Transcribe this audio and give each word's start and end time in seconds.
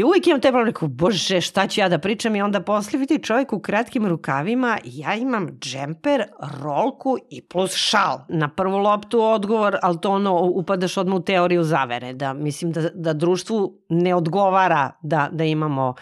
I 0.00 0.04
uvijek 0.04 0.26
imam 0.26 0.40
taj 0.40 0.50
problem, 0.50 0.66
rekao, 0.66 0.88
bože, 0.88 1.40
šta 1.40 1.66
ću 1.66 1.80
ja 1.80 1.88
da 1.88 1.98
pričam 1.98 2.36
i 2.36 2.42
onda 2.42 2.60
posle 2.60 2.98
vidi 2.98 3.22
čovjek 3.22 3.52
u 3.52 3.60
kratkim 3.60 4.06
rukavima, 4.06 4.78
ja 4.84 5.14
imam 5.14 5.48
džemper, 5.58 6.24
rolku 6.62 7.16
i 7.30 7.42
plus 7.42 7.74
šal. 7.74 8.18
Na 8.28 8.48
prvu 8.48 8.78
loptu 8.78 9.22
odgovor, 9.22 9.76
ali 9.82 10.00
to 10.00 10.10
ono, 10.10 10.40
upadaš 10.42 10.96
odmah 10.96 11.16
u 11.16 11.22
teoriju 11.22 11.64
zavere, 11.64 12.12
da 12.12 12.32
mislim 12.32 12.72
da, 12.72 12.88
da 12.94 13.12
društvu 13.12 13.78
ne 13.88 14.14
odgovara 14.14 14.90
da, 15.02 15.28
da 15.32 15.44
imamo 15.44 15.94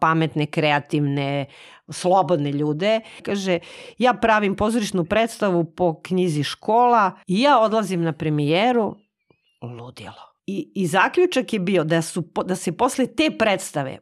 pametne, 0.00 0.46
kreativne, 0.46 1.46
slobodne 1.88 2.52
ljude. 2.52 3.00
Kaže, 3.22 3.58
ja 3.98 4.14
pravim 4.14 4.56
pozorišnu 4.56 5.04
predstavu 5.04 5.64
po 5.64 6.00
knjizi 6.02 6.42
škola 6.42 7.12
i 7.26 7.40
ja 7.40 7.58
odlazim 7.60 8.02
na 8.02 8.12
premijeru, 8.12 8.96
ludilo. 9.62 10.33
I, 10.46 10.72
I 10.74 10.86
zaključak 10.86 11.52
je 11.52 11.58
bio 11.58 11.84
da, 11.84 12.02
su, 12.02 12.24
da 12.44 12.56
se 12.56 12.72
posle 12.72 13.06
te 13.06 13.30
predstave 13.38 13.98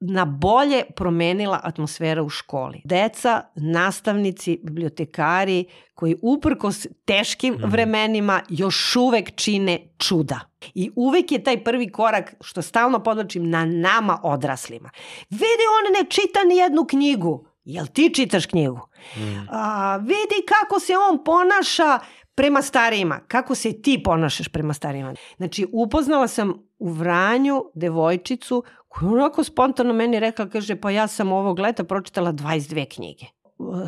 na 0.00 0.24
bolje 0.24 0.82
promenila 0.96 1.60
atmosfera 1.62 2.22
u 2.22 2.28
školi. 2.28 2.80
Deca, 2.84 3.42
nastavnici, 3.54 4.60
bibliotekari 4.62 5.64
koji 5.94 6.16
uprkos 6.22 6.86
teškim 7.04 7.54
mm. 7.54 7.70
vremenima 7.70 8.40
još 8.48 8.96
uvek 8.96 9.36
čine 9.36 9.88
čuda. 9.98 10.40
I 10.74 10.90
uvek 10.96 11.32
je 11.32 11.44
taj 11.44 11.64
prvi 11.64 11.92
korak, 11.92 12.34
što 12.40 12.62
stalno 12.62 13.02
podlačim, 13.02 13.50
na 13.50 13.64
nama 13.64 14.20
odraslima. 14.22 14.90
Vidi, 15.30 15.64
on 15.76 16.02
ne 16.02 16.10
čita 16.10 16.44
ni 16.48 16.56
jednu 16.56 16.84
knjigu. 16.84 17.48
Jel 17.64 17.86
ti 17.86 18.14
čitaš 18.14 18.46
knjigu? 18.46 18.80
Mm. 19.16 19.48
A, 19.50 19.96
vidi 19.96 20.46
kako 20.48 20.80
se 20.80 20.92
on 21.10 21.24
ponaša 21.24 21.98
prema 22.36 22.62
starijima. 22.62 23.20
Kako 23.28 23.54
se 23.54 23.82
ti 23.82 24.02
ponašaš 24.04 24.48
prema 24.48 24.72
starijima? 24.72 25.14
Znači, 25.36 25.66
upoznala 25.72 26.28
sam 26.28 26.54
u 26.78 26.92
Vranju 26.92 27.64
devojčicu 27.74 28.64
koja 28.88 29.12
onako 29.12 29.44
spontano 29.44 29.92
meni 29.92 30.20
rekla, 30.20 30.48
kaže, 30.48 30.76
pa 30.76 30.90
ja 30.90 31.06
sam 31.06 31.32
ovog 31.32 31.58
leta 31.58 31.84
pročitala 31.84 32.32
22 32.32 32.94
knjige. 32.94 33.24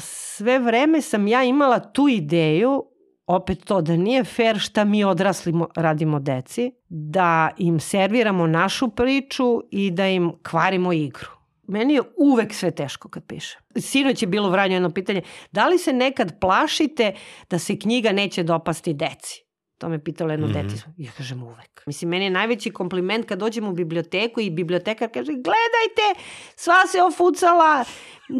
Sve 0.00 0.58
vreme 0.58 1.02
sam 1.02 1.28
ja 1.28 1.44
imala 1.44 1.78
tu 1.80 2.08
ideju 2.08 2.84
opet 3.26 3.64
to 3.64 3.80
da 3.80 3.96
nije 3.96 4.24
fair 4.24 4.58
šta 4.58 4.84
mi 4.84 5.04
odrasli 5.04 5.52
radimo 5.76 6.20
deci, 6.20 6.72
da 6.88 7.50
im 7.56 7.80
serviramo 7.80 8.46
našu 8.46 8.88
priču 8.88 9.62
i 9.70 9.91
da 9.91 10.06
im 10.06 10.32
kvarimo 10.42 10.92
igru. 10.92 11.38
Meni 11.69 11.94
je 11.94 12.02
uvek 12.16 12.55
sve 12.55 12.70
teško 12.70 13.08
kad 13.08 13.24
pišem. 13.27 13.61
Sinoć 13.77 14.22
je 14.22 14.28
bilo 14.28 14.50
vranjo 14.50 14.74
jedno 14.74 14.91
pitanje, 14.91 15.22
da 15.52 15.69
li 15.69 15.78
se 15.78 15.92
nekad 15.92 16.41
plašite 16.41 17.14
da 17.50 17.58
se 17.58 17.78
knjiga 17.78 18.12
neće 18.12 18.42
dopasti 18.42 18.94
deci? 18.94 19.48
To 19.78 19.88
me 19.88 20.05
pitalo 20.05 20.30
jedno 20.30 20.47
mm 20.47 20.50
-hmm. 20.50 20.69
dete. 20.69 20.83
Ja 20.97 21.10
kažem 21.16 21.42
uvek. 21.42 21.83
Mislim, 21.86 22.10
meni 22.10 22.25
je 22.25 22.30
najveći 22.30 22.70
kompliment 22.70 23.27
kad 23.27 23.38
dođem 23.38 23.69
u 23.69 23.72
biblioteku 23.72 24.41
i 24.41 24.50
bibliotekar 24.50 25.08
kaže 25.14 25.33
gledajte, 25.33 26.22
sva 26.56 26.86
se 26.92 27.02
ofucala, 27.02 27.84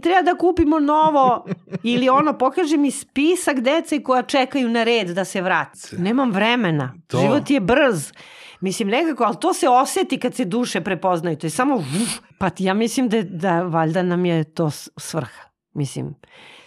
treba 0.03 0.23
da 0.23 0.39
kupimo 0.39 0.81
novo. 0.81 1.47
Ili 1.83 2.09
ono, 2.09 2.39
pokaže 2.39 2.77
mi 2.77 2.91
spisak 2.91 3.61
dece 3.61 4.03
koja 4.03 4.23
čekaju 4.23 4.69
na 4.69 4.85
red 4.85 5.09
da 5.09 5.25
se 5.25 5.43
vrati. 5.43 5.79
Nemam 5.99 6.33
vremena. 6.33 6.95
To. 7.07 7.21
Život 7.21 7.51
je 7.51 7.61
brz. 7.61 8.13
Mislim, 8.61 8.89
nekako, 8.89 9.25
ali 9.25 9.37
to 9.41 9.55
se 9.55 9.69
oseti 9.69 10.19
kad 10.19 10.35
se 10.35 10.45
duše 10.45 10.81
prepoznaju. 10.81 11.37
To 11.37 11.47
je 11.47 11.51
samo, 11.51 11.77
uf, 11.77 12.19
pa 12.39 12.51
ja 12.59 12.75
mislim 12.75 13.09
da, 13.09 13.23
da 13.23 13.63
valjda 13.63 14.03
nam 14.03 14.27
je 14.27 14.45
to 14.45 14.71
svrha. 14.97 15.43
Mislim, 15.75 16.15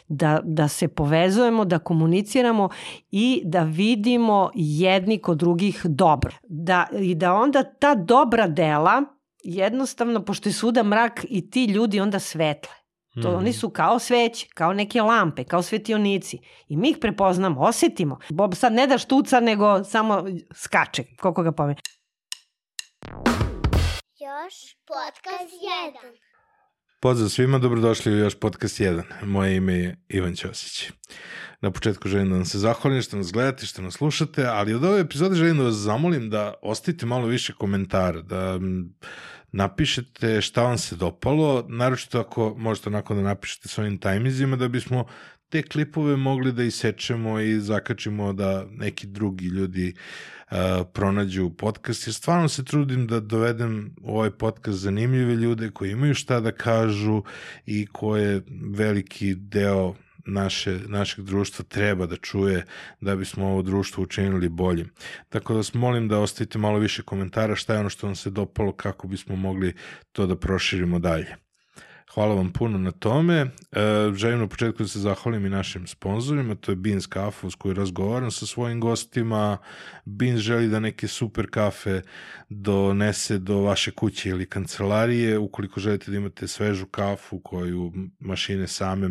da, 0.07 0.39
da 0.43 0.67
se 0.67 0.87
povezujemo, 0.87 1.65
da 1.65 1.79
komuniciramo 1.79 2.69
i 3.11 3.41
da 3.45 3.63
vidimo 3.63 4.51
jedni 4.55 5.17
kod 5.17 5.37
drugih 5.37 5.81
dobro. 5.85 6.31
Da, 6.43 6.87
I 6.99 7.15
da 7.15 7.33
onda 7.33 7.63
ta 7.63 7.95
dobra 7.95 8.47
dela, 8.47 9.03
jednostavno, 9.43 10.25
pošto 10.25 10.49
je 10.49 10.53
svuda 10.53 10.83
mrak 10.83 11.25
i 11.29 11.49
ti 11.49 11.65
ljudi 11.65 11.99
onda 11.99 12.19
svetle. 12.19 12.80
To 13.21 13.31
mm. 13.31 13.35
oni 13.35 13.53
su 13.53 13.69
kao 13.69 13.99
sveće, 13.99 14.47
kao 14.53 14.73
neke 14.73 15.01
lampe, 15.01 15.43
kao 15.43 15.61
svetionici. 15.61 16.39
I 16.67 16.77
mi 16.77 16.89
ih 16.89 16.97
prepoznamo, 17.01 17.61
osetimo. 17.61 18.19
Bob 18.29 18.53
sad 18.55 18.73
ne 18.73 18.87
da 18.87 18.97
štuca, 18.97 19.39
nego 19.39 19.83
samo 19.83 20.23
skače, 20.55 21.03
koliko 21.19 21.43
ga 21.43 21.51
pomene. 21.51 21.79
Još 24.19 24.75
podcast 24.87 25.53
1. 26.11 26.17
Pozdrav 27.01 27.29
svima, 27.29 27.57
dobrodošli 27.59 28.13
u 28.13 28.17
još 28.17 28.39
podcast 28.39 28.79
1. 28.79 29.03
Moje 29.23 29.55
ime 29.55 29.73
je 29.73 29.97
Ivan 30.09 30.35
Ćosić. 30.35 30.91
Na 31.61 31.71
početku 31.71 32.09
želim 32.09 32.29
da 32.29 32.35
vam 32.35 32.45
se 32.45 32.59
zahvalim 32.59 33.01
što 33.01 33.17
nas 33.17 33.31
gledate, 33.31 33.65
što 33.65 33.81
nas 33.81 33.93
slušate, 33.93 34.45
ali 34.45 34.73
od 34.73 34.83
ove 34.83 34.99
epizode 34.99 35.35
želim 35.35 35.57
da 35.57 35.63
vas 35.63 35.73
zamolim 35.73 36.29
da 36.29 36.53
ostavite 36.61 37.05
malo 37.05 37.27
više 37.27 37.53
komentara, 37.53 38.21
da 38.21 38.59
napišete 39.51 40.41
šta 40.41 40.63
vam 40.63 40.77
se 40.77 40.95
dopalo, 40.95 41.65
naročito 41.69 42.19
ako 42.19 42.55
možete 42.57 42.89
onako 42.89 43.15
da 43.15 43.21
napišete 43.21 43.67
svojim 43.67 43.97
tajmizima 43.97 44.55
da 44.55 44.67
bismo 44.67 45.05
te 45.49 45.61
klipove 45.61 46.15
mogli 46.15 46.51
da 46.51 46.63
isečemo 46.63 47.39
i 47.39 47.59
zakačimo 47.59 48.33
da 48.33 48.65
neki 48.69 49.07
drugi 49.07 49.45
ljudi 49.45 49.93
uh, 50.51 50.57
pronađu 50.93 51.49
podcast, 51.49 52.07
jer 52.07 52.13
stvarno 52.13 52.47
se 52.47 52.65
trudim 52.65 53.07
da 53.07 53.19
dovedem 53.19 53.95
u 54.01 54.17
ovaj 54.17 54.31
podcast 54.31 54.77
zanimljive 54.79 55.35
ljude 55.35 55.69
koji 55.69 55.91
imaju 55.91 56.13
šta 56.13 56.39
da 56.39 56.51
kažu 56.51 57.23
i 57.65 57.85
koje 57.85 58.41
veliki 58.61 59.35
deo 59.35 59.95
naše, 60.25 60.79
našeg 60.87 61.25
društva 61.25 61.65
treba 61.65 62.05
da 62.05 62.15
čuje 62.15 62.65
da 63.01 63.15
bismo 63.15 63.47
ovo 63.47 63.61
društvo 63.61 64.03
učinili 64.03 64.49
boljim. 64.49 64.89
Tako 65.29 65.53
da 65.53 65.57
vas 65.57 65.73
molim 65.73 66.07
da 66.07 66.19
ostavite 66.19 66.57
malo 66.59 66.79
više 66.79 67.03
komentara 67.03 67.55
šta 67.55 67.73
je 67.73 67.79
ono 67.79 67.89
što 67.89 68.07
vam 68.07 68.15
se 68.15 68.29
dopalo 68.29 68.71
kako 68.71 69.07
bismo 69.07 69.35
mogli 69.35 69.75
to 70.11 70.27
da 70.27 70.35
proširimo 70.35 70.99
dalje. 70.99 71.35
Hvala 72.13 72.35
vam 72.35 72.51
puno 72.51 72.77
na 72.77 72.91
tome. 72.91 73.35
E, 73.35 73.47
želim 74.15 74.39
na 74.39 74.47
početku 74.47 74.83
da 74.83 74.87
se 74.87 74.99
zahvalim 74.99 75.45
i 75.45 75.49
našim 75.49 75.87
sponsorima, 75.87 76.55
to 76.55 76.71
je 76.71 76.75
Beans 76.75 77.07
Kafa 77.07 77.47
uz 77.47 77.55
koju 77.55 77.73
razgovaram 77.73 78.31
sa 78.31 78.45
svojim 78.45 78.79
gostima. 78.79 79.57
Beans 80.05 80.39
želi 80.39 80.67
da 80.67 80.79
neke 80.79 81.07
super 81.07 81.47
kafe 81.49 82.01
donese 82.49 83.37
do 83.37 83.57
vaše 83.57 83.91
kuće 83.91 84.29
ili 84.29 84.45
kancelarije. 84.45 85.37
Ukoliko 85.37 85.79
želite 85.79 86.11
da 86.11 86.17
imate 86.17 86.47
svežu 86.47 86.85
kafu 86.85 87.39
koju 87.39 87.93
mašine 88.19 88.67
same 88.67 89.09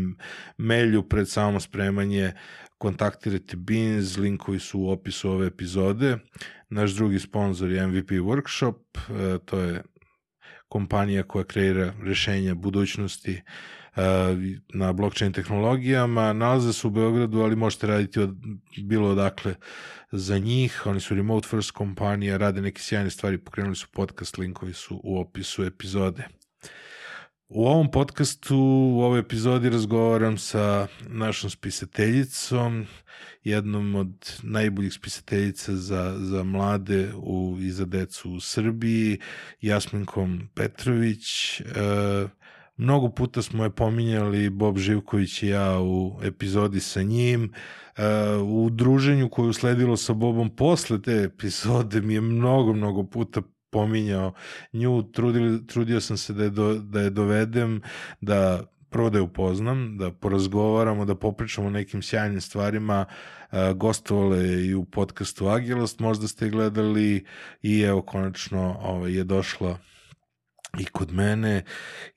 melju 0.58 1.02
pred 1.02 1.28
samo 1.28 1.60
spremanje, 1.60 2.32
kontaktirajte 2.78 3.56
Beans, 3.56 4.16
linkovi 4.16 4.58
su 4.58 4.80
u 4.80 4.90
opisu 4.90 5.30
ove 5.30 5.46
epizode. 5.46 6.18
Naš 6.68 6.90
drugi 6.90 7.18
sponsor 7.18 7.70
je 7.70 7.86
MVP 7.86 8.10
Workshop, 8.10 8.74
e, 9.08 9.38
to 9.44 9.58
je 9.58 9.82
kompanija 10.70 11.22
koja 11.22 11.44
kreira 11.44 11.92
rešenja 12.02 12.54
budućnosti 12.54 13.40
uh, 13.96 14.02
na 14.74 14.92
blockchain 14.92 15.32
tehnologijama. 15.32 16.32
Nalaze 16.32 16.72
se 16.72 16.86
u 16.86 16.90
Beogradu, 16.90 17.40
ali 17.40 17.56
možete 17.56 17.86
raditi 17.86 18.20
od, 18.20 18.36
bilo 18.82 19.08
odakle 19.08 19.54
za 20.12 20.38
njih. 20.38 20.82
Oni 20.86 21.00
su 21.00 21.14
remote 21.14 21.48
first 21.48 21.70
kompanija, 21.70 22.36
rade 22.36 22.62
neke 22.62 22.80
sjajne 22.82 23.10
stvari, 23.10 23.38
pokrenuli 23.38 23.76
su 23.76 23.88
podcast, 23.92 24.38
linkovi 24.38 24.72
su 24.72 25.00
u 25.04 25.20
opisu 25.20 25.64
epizode. 25.64 26.28
U 27.48 27.66
ovom 27.66 27.90
podcastu, 27.90 28.56
u 28.94 29.02
ovoj 29.02 29.20
epizodi 29.20 29.70
razgovaram 29.70 30.38
sa 30.38 30.86
našom 31.08 31.50
spisateljicom, 31.50 32.86
jednom 33.44 33.94
od 33.94 34.40
najboljih 34.42 34.92
spisateljica 34.92 35.76
za, 35.76 36.16
za 36.18 36.42
mlade 36.42 37.12
u, 37.16 37.56
i 37.60 37.70
za 37.70 37.84
decu 37.84 38.30
u 38.30 38.40
Srbiji, 38.40 39.18
Jasminkom 39.60 40.48
Petrović. 40.54 41.60
E, 41.60 41.64
mnogo 42.76 43.08
puta 43.08 43.42
smo 43.42 43.64
je 43.64 43.70
pominjali, 43.70 44.50
Bob 44.50 44.78
Živković 44.78 45.42
i 45.42 45.48
ja 45.48 45.80
u 45.80 46.20
epizodi 46.22 46.80
sa 46.80 47.02
njim. 47.02 47.52
E, 47.96 48.02
u 48.36 48.70
druženju 48.70 49.28
koje 49.28 49.46
je 49.46 49.50
usledilo 49.50 49.96
sa 49.96 50.12
Bobom 50.12 50.56
posle 50.56 51.02
te 51.02 51.12
epizode 51.12 52.00
mi 52.00 52.14
je 52.14 52.20
mnogo, 52.20 52.72
mnogo 52.72 53.04
puta 53.04 53.42
pominjao 53.70 54.32
nju, 54.72 55.02
trudio, 55.02 55.58
trudio 55.58 56.00
sam 56.00 56.16
se 56.16 56.32
da 56.32 56.44
je, 56.44 56.50
do, 56.50 56.74
da 56.74 57.00
je 57.00 57.10
dovedem, 57.10 57.80
da 58.20 58.64
prvo 58.90 59.10
da 59.10 59.18
je 59.18 59.22
upoznam, 59.22 59.96
da 59.98 60.10
porazgovaramo, 60.10 61.04
da 61.04 61.14
popričamo 61.14 61.66
o 61.66 61.70
nekim 61.70 62.02
sjajnim 62.02 62.40
stvarima, 62.40 63.04
e, 63.52 63.72
gostovale 63.74 64.66
i 64.66 64.74
u 64.74 64.84
podcastu 64.84 65.48
Agilost, 65.48 66.00
možda 66.00 66.28
ste 66.28 66.48
gledali 66.48 67.24
i 67.62 67.80
evo 67.80 68.02
konačno 68.02 68.78
ovaj, 68.82 69.12
je 69.12 69.24
došla 69.24 69.78
i 70.78 70.84
kod 70.84 71.12
mene 71.12 71.64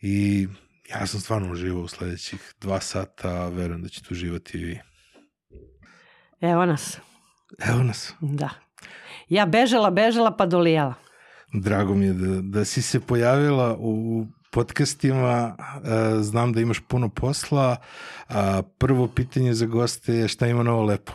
i 0.02 0.48
ja 0.90 1.08
sam 1.08 1.20
stvarno 1.20 1.52
uživao 1.52 1.84
u 1.84 1.88
sledećih 1.88 2.54
dva 2.62 2.80
sata, 2.80 3.50
verujem 3.50 3.82
da 3.82 3.90
ćete 3.90 4.08
uživati 4.12 4.58
i 4.58 4.64
vi. 4.64 4.80
Evo 6.42 6.66
nas. 6.66 6.98
Evo 7.70 7.84
nas. 7.84 8.14
Da. 8.22 8.50
Ja 9.30 9.46
bežala, 9.46 9.90
bežala 9.90 10.38
pa 10.38 10.46
dolijala. 10.46 10.94
Drago 11.54 11.96
mi 11.96 12.06
je 12.06 12.14
da, 12.14 12.42
da 12.42 12.66
si 12.66 12.82
se 12.82 13.00
pojavila 13.00 13.78
u 13.80 14.26
podcastima. 14.54 15.56
Znam 16.22 16.54
da 16.54 16.62
imaš 16.62 16.80
puno 16.88 17.10
posla. 17.10 17.78
Prvo 18.78 19.08
pitanje 19.08 19.54
za 19.54 19.66
goste 19.66 20.14
je 20.14 20.28
šta 20.28 20.48
ima 20.48 20.64
novo 20.64 20.84
lepo? 20.84 21.14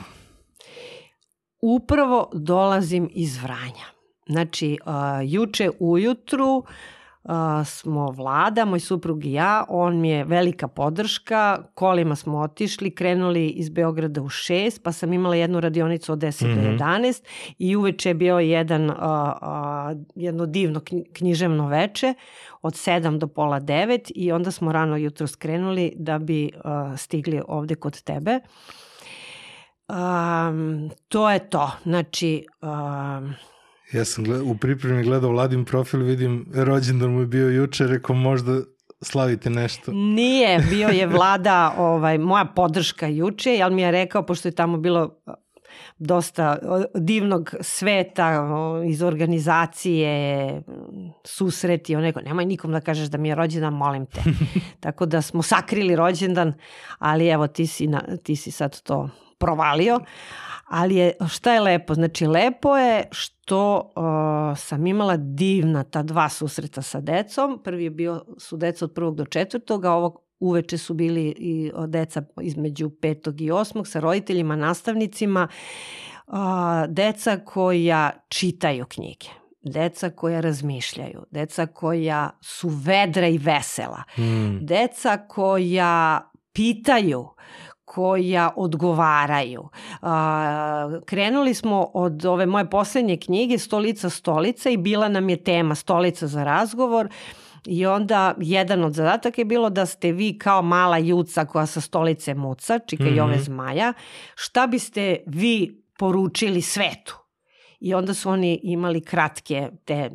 Upravo 1.62 2.30
dolazim 2.34 3.10
iz 3.14 3.42
Vranja. 3.42 3.86
Znači, 4.26 4.78
juče 5.24 5.70
ujutru 5.78 6.56
uh, 6.56 6.64
smo 7.64 8.10
vlada, 8.10 8.64
moj 8.64 8.80
suprug 8.80 9.24
i 9.24 9.32
ja, 9.32 9.64
on 9.68 10.00
mi 10.00 10.10
je 10.10 10.24
velika 10.24 10.68
podrška, 10.68 11.62
kolima 11.74 12.16
smo 12.16 12.38
otišli, 12.38 12.94
krenuli 12.94 13.48
iz 13.48 13.68
Beograda 13.70 14.22
u 14.22 14.28
6, 14.28 14.82
pa 14.82 14.92
sam 14.92 15.12
imala 15.12 15.36
jednu 15.36 15.60
radionicu 15.60 16.12
od 16.12 16.18
10 16.18 16.46
mm 16.46 16.50
-hmm. 16.50 16.78
do 16.78 16.84
11 16.84 17.24
i 17.58 17.76
uveče 17.76 18.10
je 18.10 18.14
bio 18.14 18.38
jedan, 18.38 18.90
uh, 18.90 18.96
uh, 18.96 20.06
jedno 20.14 20.46
divno 20.46 20.80
književno 21.12 21.68
veče 21.68 22.14
od 22.62 22.72
7 22.72 23.18
do 23.18 23.26
pola 23.26 23.60
9 23.60 24.12
i 24.14 24.32
onda 24.32 24.50
smo 24.50 24.72
rano 24.72 24.96
jutro 24.96 25.26
skrenuli 25.26 25.92
da 25.96 26.18
bi 26.18 26.50
uh, 26.54 26.98
stigli 26.98 27.42
ovde 27.48 27.74
kod 27.74 28.02
tebe. 28.02 28.40
Um, 29.88 30.90
to 31.08 31.30
je 31.30 31.50
to. 31.50 31.70
Znači, 31.82 32.46
um, 32.62 33.34
Ja 33.92 34.04
sam 34.04 34.24
gled, 34.24 34.40
u 34.40 34.54
pripremi 34.54 35.02
gledao 35.02 35.30
Vladin 35.30 35.64
profil, 35.64 36.00
vidim 36.00 36.46
rođendan 36.54 37.10
mu 37.10 37.20
je 37.20 37.26
bio 37.26 37.48
juče, 37.48 37.86
rekao 37.86 38.16
možda 38.16 38.60
slavite 39.02 39.50
nešto. 39.50 39.92
Nije, 39.92 40.58
bio 40.70 40.88
je 40.88 41.06
vlada, 41.06 41.74
ovaj, 41.78 42.18
moja 42.18 42.44
podrška 42.44 43.06
juče, 43.06 43.50
jel 43.50 43.70
mi 43.70 43.82
je 43.82 43.90
rekao, 43.90 44.22
pošto 44.22 44.48
je 44.48 44.52
tamo 44.52 44.78
bilo 44.78 45.20
dosta 45.98 46.58
divnog 46.94 47.54
sveta 47.60 48.48
iz 48.88 49.02
organizacije, 49.02 50.62
susreti, 51.24 51.96
on 51.96 52.02
rekao, 52.02 52.22
nemoj 52.22 52.46
nikom 52.46 52.72
da 52.72 52.80
kažeš 52.80 53.08
da 53.08 53.18
mi 53.18 53.28
je 53.28 53.34
rođendan, 53.34 53.74
molim 53.74 54.06
te. 54.06 54.20
Tako 54.80 55.06
da 55.06 55.22
smo 55.22 55.42
sakrili 55.42 55.96
rođendan, 55.96 56.52
ali 56.98 57.28
evo 57.28 57.46
ti 57.46 57.66
si, 57.66 57.86
na, 57.86 58.02
ti 58.22 58.36
si 58.36 58.50
sad 58.50 58.80
to 58.82 59.10
provalio. 59.38 60.00
Ali 60.64 60.96
je, 60.96 61.12
šta 61.28 61.54
je 61.54 61.60
lepo? 61.60 61.94
Znači, 61.94 62.26
lepo 62.26 62.76
je 62.76 63.08
što 63.10 63.92
uh, 63.96 64.58
sam 64.58 64.86
imala 64.86 65.16
divna 65.16 65.84
ta 65.84 66.02
dva 66.02 66.28
susreta 66.28 66.82
sa 66.82 67.00
decom. 67.00 67.60
Prvi 67.64 67.84
je 67.84 67.90
bio, 67.90 68.24
su 68.38 68.56
deca 68.56 68.84
od 68.84 68.92
prvog 68.94 69.16
do 69.16 69.24
četvrtog, 69.24 69.84
a 69.84 69.92
ovog 69.92 70.20
uveče 70.40 70.78
su 70.78 70.94
bili 70.94 71.34
i 71.38 71.72
deca 71.86 72.22
između 72.40 72.90
petog 72.90 73.40
i 73.40 73.50
osmog 73.50 73.88
sa 73.88 74.00
roditeljima, 74.00 74.56
nastavnicima. 74.56 75.48
Uh, 76.26 76.34
deca 76.88 77.36
koja 77.44 78.10
čitaju 78.28 78.86
knjige 78.88 79.28
deca 79.62 80.10
koja 80.10 80.40
razmišljaju, 80.40 81.24
deca 81.30 81.66
koja 81.66 82.30
su 82.40 82.68
vedra 82.68 83.28
i 83.28 83.38
vesela, 83.38 84.02
mm. 84.18 84.66
deca 84.66 85.16
koja 85.28 86.30
pitaju, 86.52 87.28
koja 87.88 88.50
odgovaraju. 88.56 89.68
Krenuli 91.04 91.54
smo 91.54 91.90
od 91.94 92.24
ove 92.24 92.46
moje 92.46 92.70
poslednje 92.70 93.16
knjige 93.16 93.58
Stolica 93.58 94.10
stolica 94.10 94.70
i 94.70 94.76
bila 94.76 95.08
nam 95.08 95.28
je 95.28 95.44
tema 95.44 95.74
Stolica 95.74 96.26
za 96.26 96.44
razgovor 96.44 97.08
I 97.66 97.86
onda 97.86 98.34
jedan 98.40 98.84
od 98.84 98.92
zadataka 98.92 99.40
je 99.40 99.44
bilo 99.44 99.70
da 99.70 99.86
ste 99.86 100.12
vi 100.12 100.38
kao 100.38 100.62
mala 100.62 100.98
juca 100.98 101.44
koja 101.44 101.66
sa 101.66 101.80
stolice 101.80 102.34
muca, 102.34 102.78
čika 102.78 103.04
mm 103.04 103.06
-hmm. 103.06 103.16
i 103.16 103.20
ove 103.20 103.38
zmaja, 103.38 103.92
šta 104.34 104.66
biste 104.66 105.16
vi 105.26 105.82
poručili 105.98 106.62
svetu? 106.62 107.18
I 107.80 107.94
onda 107.94 108.14
su 108.14 108.30
oni 108.30 108.60
imali 108.62 109.00
kratke 109.00 109.70
te 109.84 110.10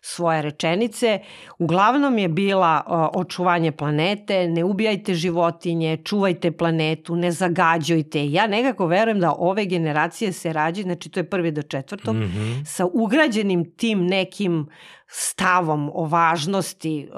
svoje 0.00 0.42
rečenice. 0.42 1.18
Uglavnom 1.58 2.18
je 2.18 2.28
bila 2.28 2.82
očuvanje 3.14 3.72
planete, 3.72 4.48
ne 4.48 4.64
ubijajte 4.64 5.14
životinje, 5.14 5.96
čuvajte 6.04 6.52
planetu, 6.52 7.16
ne 7.16 7.32
zagađujte. 7.32 8.30
Ja 8.30 8.46
nekako 8.46 8.86
verujem 8.86 9.20
da 9.20 9.34
ove 9.38 9.66
generacije 9.66 10.32
se 10.32 10.52
rađaju, 10.52 10.84
znači 10.84 11.10
to 11.10 11.20
je 11.20 11.30
prvi 11.30 11.50
do 11.50 11.62
četvrtog, 11.62 12.16
mm 12.16 12.20
-hmm. 12.20 12.64
sa 12.64 12.86
ugrađenim 12.92 13.72
tim 13.76 14.06
nekim 14.06 14.68
stavom 15.06 15.90
o 15.94 16.04
važnosti 16.04 17.08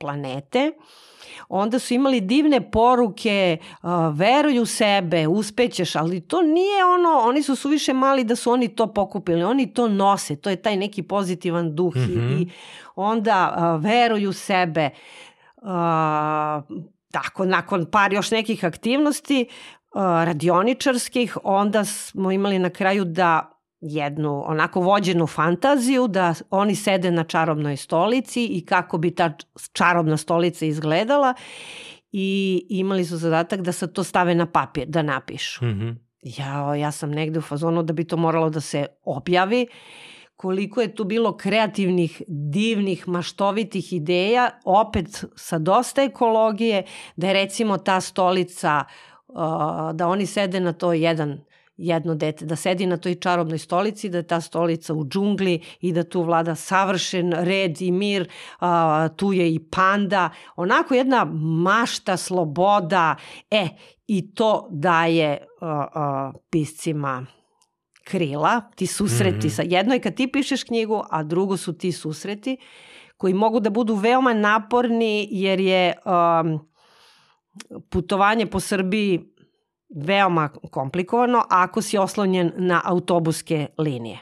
planete 0.00 0.72
onda 1.48 1.78
su 1.78 1.94
imali 1.94 2.20
divne 2.20 2.70
poruke, 2.70 3.56
veruj 4.14 4.58
u 4.58 4.66
sebe, 4.66 5.26
uspećeš, 5.26 5.96
ali 5.96 6.20
to 6.20 6.42
nije 6.42 6.84
ono, 6.84 7.20
oni 7.24 7.42
su 7.42 7.56
suviše 7.56 7.92
mali 7.92 8.24
da 8.24 8.36
su 8.36 8.50
oni 8.52 8.68
to 8.68 8.86
pokupili, 8.86 9.42
oni 9.42 9.74
to 9.74 9.88
nose, 9.88 10.36
to 10.36 10.50
je 10.50 10.56
taj 10.56 10.76
neki 10.76 11.02
pozitivan 11.02 11.74
duh 11.74 11.96
mm 11.96 12.00
-hmm. 12.00 12.42
i 12.42 12.50
onda 12.96 13.76
veruj 13.82 14.26
u 14.26 14.32
sebe. 14.32 14.90
Tako, 17.10 17.44
nakon 17.44 17.86
par 17.90 18.12
još 18.12 18.30
nekih 18.30 18.64
aktivnosti 18.64 19.48
radioničarskih, 20.24 21.38
onda 21.44 21.84
smo 21.84 22.30
imali 22.32 22.58
na 22.58 22.70
kraju 22.70 23.04
da 23.04 23.59
jednu 23.80 24.44
onako 24.46 24.80
vođenu 24.80 25.26
fantaziju 25.26 26.08
da 26.08 26.34
oni 26.50 26.74
sede 26.74 27.10
na 27.10 27.24
čarobnoj 27.24 27.76
stolici 27.76 28.46
i 28.46 28.66
kako 28.66 28.98
bi 28.98 29.14
ta 29.14 29.32
čarobna 29.72 30.16
stolica 30.16 30.66
izgledala 30.66 31.34
i 32.12 32.60
imali 32.68 33.04
su 33.04 33.16
zadatak 33.16 33.60
da 33.60 33.72
se 33.72 33.92
to 33.92 34.04
stave 34.04 34.34
na 34.34 34.46
papir, 34.46 34.86
da 34.86 35.02
napišu. 35.02 35.64
Mm 35.64 35.68
-hmm. 35.68 35.96
ja, 36.22 36.74
ja 36.74 36.90
sam 36.90 37.10
negde 37.10 37.38
u 37.38 37.42
fazonu 37.42 37.82
da 37.82 37.92
bi 37.92 38.04
to 38.04 38.16
moralo 38.16 38.50
da 38.50 38.60
se 38.60 38.86
objavi 39.04 39.66
koliko 40.40 40.80
je 40.80 40.94
tu 40.94 41.04
bilo 41.04 41.36
kreativnih, 41.36 42.22
divnih, 42.28 43.08
maštovitih 43.08 43.92
ideja, 43.92 44.50
opet 44.64 45.24
sa 45.36 45.58
dosta 45.58 46.02
ekologije, 46.02 46.82
da 47.16 47.26
je 47.26 47.32
recimo 47.32 47.78
ta 47.78 48.00
stolica, 48.00 48.84
da 49.94 50.08
oni 50.08 50.26
sede 50.26 50.60
na 50.60 50.72
to 50.72 50.92
jedan 50.92 51.40
jedno 51.80 52.14
dete, 52.14 52.46
da 52.46 52.56
sedi 52.56 52.86
na 52.86 52.96
toj 52.96 53.14
čarobnoj 53.14 53.58
stolici, 53.58 54.08
da 54.08 54.18
je 54.18 54.26
ta 54.26 54.40
stolica 54.40 54.94
u 54.94 55.04
džungli 55.04 55.60
i 55.80 55.92
da 55.92 56.04
tu 56.04 56.22
vlada 56.22 56.54
savršen 56.54 57.32
red 57.32 57.82
i 57.82 57.90
mir, 57.92 58.28
a, 58.60 59.08
tu 59.16 59.32
je 59.32 59.54
i 59.54 59.58
panda, 59.58 60.30
onako 60.56 60.94
jedna 60.94 61.24
mašta, 61.64 62.16
sloboda, 62.16 63.16
e, 63.50 63.68
i 64.06 64.34
to 64.34 64.68
daje 64.70 65.46
a, 65.60 65.86
a, 65.94 66.32
piscima 66.50 67.26
krila, 68.04 68.60
ti 68.76 68.86
susreti 68.86 69.46
mm 69.46 69.50
-hmm. 69.50 69.56
sa, 69.56 69.62
jedno 69.62 69.94
je 69.94 70.00
kad 70.00 70.14
ti 70.14 70.32
pišeš 70.32 70.64
knjigu, 70.64 71.02
a 71.10 71.22
drugo 71.22 71.56
su 71.56 71.72
ti 71.78 71.92
susreti 71.92 72.56
koji 73.16 73.34
mogu 73.34 73.60
da 73.60 73.70
budu 73.70 73.94
veoma 73.94 74.34
naporni 74.34 75.28
jer 75.30 75.60
je 75.60 75.94
um, 76.04 76.58
putovanje 77.90 78.46
po 78.46 78.60
Srbiji 78.60 79.29
veoma 79.96 80.48
komplikovano 80.48 81.44
ako 81.50 81.82
si 81.82 81.98
oslonjen 81.98 82.52
na 82.56 82.82
autobuske 82.84 83.66
linije. 83.78 84.18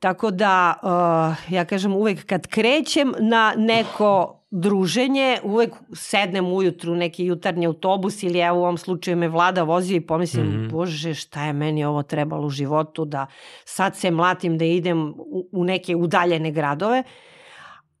Tako 0.00 0.30
da, 0.30 0.74
uh, 0.82 1.52
ja 1.52 1.64
kažem, 1.64 1.94
uvek 1.94 2.26
kad 2.26 2.46
krećem 2.46 3.12
na 3.20 3.54
neko 3.56 4.42
druženje, 4.50 5.38
uvek 5.42 5.74
sednem 5.94 6.52
ujutru 6.52 6.94
neki 6.94 7.24
jutarnji 7.24 7.66
autobus 7.66 8.22
ili 8.22 8.38
evo 8.38 8.58
u 8.58 8.62
ovom 8.62 8.78
slučaju 8.78 9.16
me 9.16 9.28
vlada 9.28 9.62
vozio 9.62 9.96
i 9.96 10.06
pomislim, 10.06 10.46
mm 10.46 10.50
-hmm. 10.50 10.70
bože 10.70 11.14
šta 11.14 11.44
je 11.44 11.52
meni 11.52 11.84
ovo 11.84 12.02
trebalo 12.02 12.46
u 12.46 12.50
životu 12.50 13.04
da 13.04 13.26
sad 13.64 13.96
se 13.96 14.10
mlatim 14.10 14.58
da 14.58 14.64
idem 14.64 15.14
u, 15.16 15.48
u 15.52 15.64
neke 15.64 15.96
udaljene 15.96 16.50
gradove, 16.50 17.02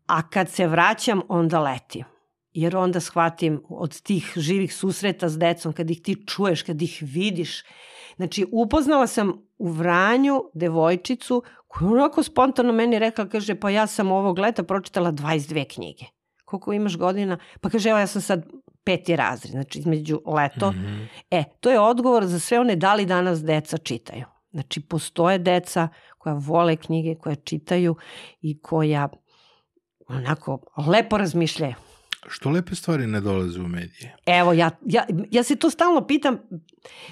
a 0.06 0.28
kad 0.28 0.48
se 0.48 0.66
vraćam 0.66 1.20
onda 1.28 1.60
letim 1.60 2.11
jer 2.52 2.76
onda 2.76 3.00
shvatim 3.00 3.62
od 3.68 4.00
tih 4.00 4.32
živih 4.36 4.74
susreta 4.74 5.28
s 5.28 5.38
decom, 5.38 5.72
kad 5.72 5.90
ih 5.90 6.02
ti 6.02 6.24
čuješ, 6.26 6.62
kad 6.62 6.82
ih 6.82 6.98
vidiš. 7.00 7.62
Znači, 8.16 8.46
upoznala 8.52 9.06
sam 9.06 9.32
u 9.58 9.68
Vranju 9.68 10.42
devojčicu 10.54 11.42
koja 11.68 11.90
onako 11.90 12.22
spontano 12.22 12.72
meni 12.72 12.98
rekla, 12.98 13.28
kaže, 13.28 13.54
pa 13.54 13.70
ja 13.70 13.86
sam 13.86 14.12
ovog 14.12 14.38
leta 14.38 14.62
pročitala 14.62 15.12
22 15.12 15.74
knjige. 15.74 16.04
Koliko 16.44 16.72
imaš 16.72 16.96
godina? 16.96 17.38
Pa 17.60 17.70
kaže, 17.70 17.90
evo 17.90 17.98
ja 17.98 18.06
sam 18.06 18.22
sad 18.22 18.46
peti 18.84 19.16
razred, 19.16 19.50
znači 19.50 19.78
između 19.78 20.20
leto. 20.26 20.70
Mm 20.70 20.74
-hmm. 20.74 21.06
E, 21.30 21.44
to 21.60 21.70
je 21.70 21.80
odgovor 21.80 22.26
za 22.26 22.40
sve 22.40 22.60
one 22.60 22.76
da 22.76 22.94
li 22.94 23.06
danas 23.06 23.42
deca 23.44 23.78
čitaju. 23.78 24.24
Znači, 24.50 24.80
postoje 24.80 25.38
deca 25.38 25.88
koja 26.18 26.34
vole 26.34 26.76
knjige, 26.76 27.14
koja 27.14 27.34
čitaju 27.34 27.96
i 28.40 28.60
koja 28.60 29.08
onako 30.08 30.58
lepo 30.86 31.18
razmišljaju. 31.18 31.74
Što 32.28 32.50
lepe 32.50 32.74
stvari 32.74 33.06
ne 33.06 33.20
dolaze 33.20 33.60
u 33.60 33.68
medije? 33.68 34.16
Evo, 34.26 34.52
ja, 34.52 34.70
ja, 34.86 35.06
ja 35.30 35.42
se 35.42 35.56
to 35.56 35.70
stalno 35.70 36.06
pitam, 36.06 36.38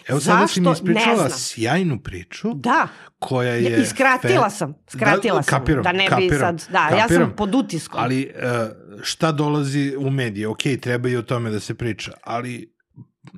Evo 0.08 0.20
sada 0.20 0.46
si 0.46 0.60
mi 0.60 0.72
ispričala 0.72 1.30
sjajnu 1.30 2.00
priču. 2.00 2.54
Da. 2.54 2.88
Koja 3.18 3.52
je... 3.52 3.62
Ja, 3.62 3.76
I 3.76 3.86
skratila 3.86 4.50
fe... 4.50 4.56
sam. 4.56 4.74
Skratila 4.88 5.36
da, 5.36 5.42
sam. 5.42 5.58
Kapiram, 5.58 5.82
da 5.82 5.92
ne 5.92 6.06
kapiram, 6.06 6.56
bi 6.56 6.60
sad... 6.60 6.72
Da, 6.72 6.88
kapiram, 6.88 6.98
ja 6.98 7.08
sam 7.08 7.36
pod 7.36 7.54
utiskom. 7.54 8.00
Ali 8.02 8.22
e, 8.22 8.30
šta 9.02 9.32
dolazi 9.32 9.94
u 9.98 10.10
medije? 10.10 10.48
Ok, 10.48 10.62
treba 10.80 11.08
i 11.08 11.16
o 11.16 11.22
tome 11.22 11.50
da 11.50 11.60
se 11.60 11.74
priča, 11.74 12.12
ali 12.24 12.72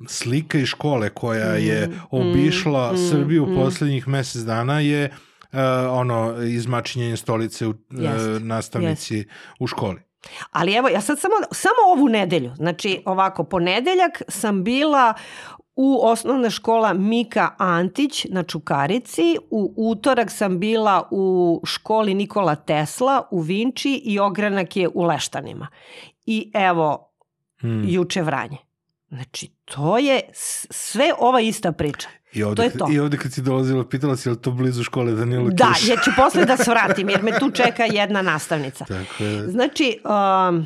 slika 0.07 0.57
iz 0.57 0.67
škole 0.67 1.09
koja 1.09 1.53
je 1.53 1.87
mm, 1.87 1.93
obišla 2.11 2.93
mm, 2.93 2.97
Srbiju 3.11 3.45
mm, 3.45 3.55
poslednjih 3.55 4.07
mesec 4.07 4.41
dana 4.41 4.79
je 4.79 5.05
uh, 5.05 5.59
ono 5.89 6.43
izmačinjenje 6.43 7.17
stolice 7.17 7.67
u, 7.67 7.69
uh, 7.69 7.75
nastavnici 8.41 9.15
yes. 9.15 9.25
u 9.59 9.67
školi. 9.67 10.01
Ali 10.51 10.73
evo, 10.73 10.87
ja 10.87 11.01
sad 11.01 11.19
samo, 11.19 11.33
samo 11.51 11.91
ovu 11.95 12.09
nedelju, 12.09 12.51
znači 12.55 13.01
ovako, 13.05 13.43
ponedeljak 13.43 14.21
sam 14.27 14.63
bila 14.63 15.13
u 15.75 15.99
osnovna 16.03 16.49
škola 16.49 16.93
Mika 16.93 17.49
Antić 17.57 18.25
na 18.29 18.43
Čukarici. 18.43 19.37
U 19.49 19.73
utorak 19.77 20.31
sam 20.31 20.59
bila 20.59 21.07
u 21.11 21.61
školi 21.65 22.13
Nikola 22.13 22.55
Tesla 22.55 23.27
u 23.31 23.39
Vinči 23.39 24.01
i 24.05 24.19
ogranak 24.19 24.75
je 24.75 24.89
u 24.93 25.03
Leštanima. 25.03 25.67
I 26.25 26.51
evo, 26.53 27.13
Hmm. 27.63 27.83
juče 27.87 28.21
Vranje. 28.21 28.57
Znači, 29.07 29.47
to 29.65 29.97
je 29.97 30.21
sve 30.69 31.13
ova 31.19 31.41
ista 31.41 31.71
priča. 31.71 32.09
I 32.33 32.43
ovde, 32.43 32.55
to 32.55 32.63
je 32.63 32.77
to. 32.77 32.87
I 32.91 32.99
ovde 32.99 33.17
kad 33.17 33.33
si 33.33 33.41
dolazila, 33.41 33.85
pitala 33.85 34.17
si 34.17 34.29
je 34.29 34.31
li 34.31 34.41
to 34.41 34.51
blizu 34.51 34.83
škole 34.83 35.11
Danilo 35.11 35.49
Da, 35.49 35.73
Kiš? 35.73 35.87
ja 35.87 35.95
ću 36.03 36.11
posle 36.15 36.45
da 36.45 36.57
svratim, 36.57 37.09
jer 37.09 37.23
me 37.23 37.39
tu 37.39 37.51
čeka 37.63 37.83
jedna 37.83 38.21
nastavnica. 38.21 38.85
Tako 38.85 39.23
je. 39.23 39.47
Znači, 39.47 39.99
um, 40.03 40.65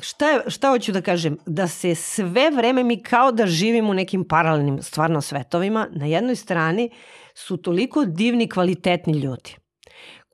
šta, 0.00 0.30
je, 0.30 0.40
šta 0.46 0.68
hoću 0.68 0.92
da 0.92 1.00
kažem? 1.00 1.38
Da 1.46 1.68
se 1.68 1.94
sve 1.94 2.50
vreme 2.50 2.84
mi 2.84 3.02
kao 3.02 3.32
da 3.32 3.46
živimo 3.46 3.90
u 3.90 3.94
nekim 3.94 4.24
paralelnim 4.24 4.82
stvarno 4.82 5.20
svetovima. 5.20 5.88
Na 5.90 6.06
jednoj 6.06 6.36
strani 6.36 6.90
su 7.34 7.56
toliko 7.56 8.04
divni, 8.04 8.48
kvalitetni 8.48 9.18
ljudi 9.18 9.54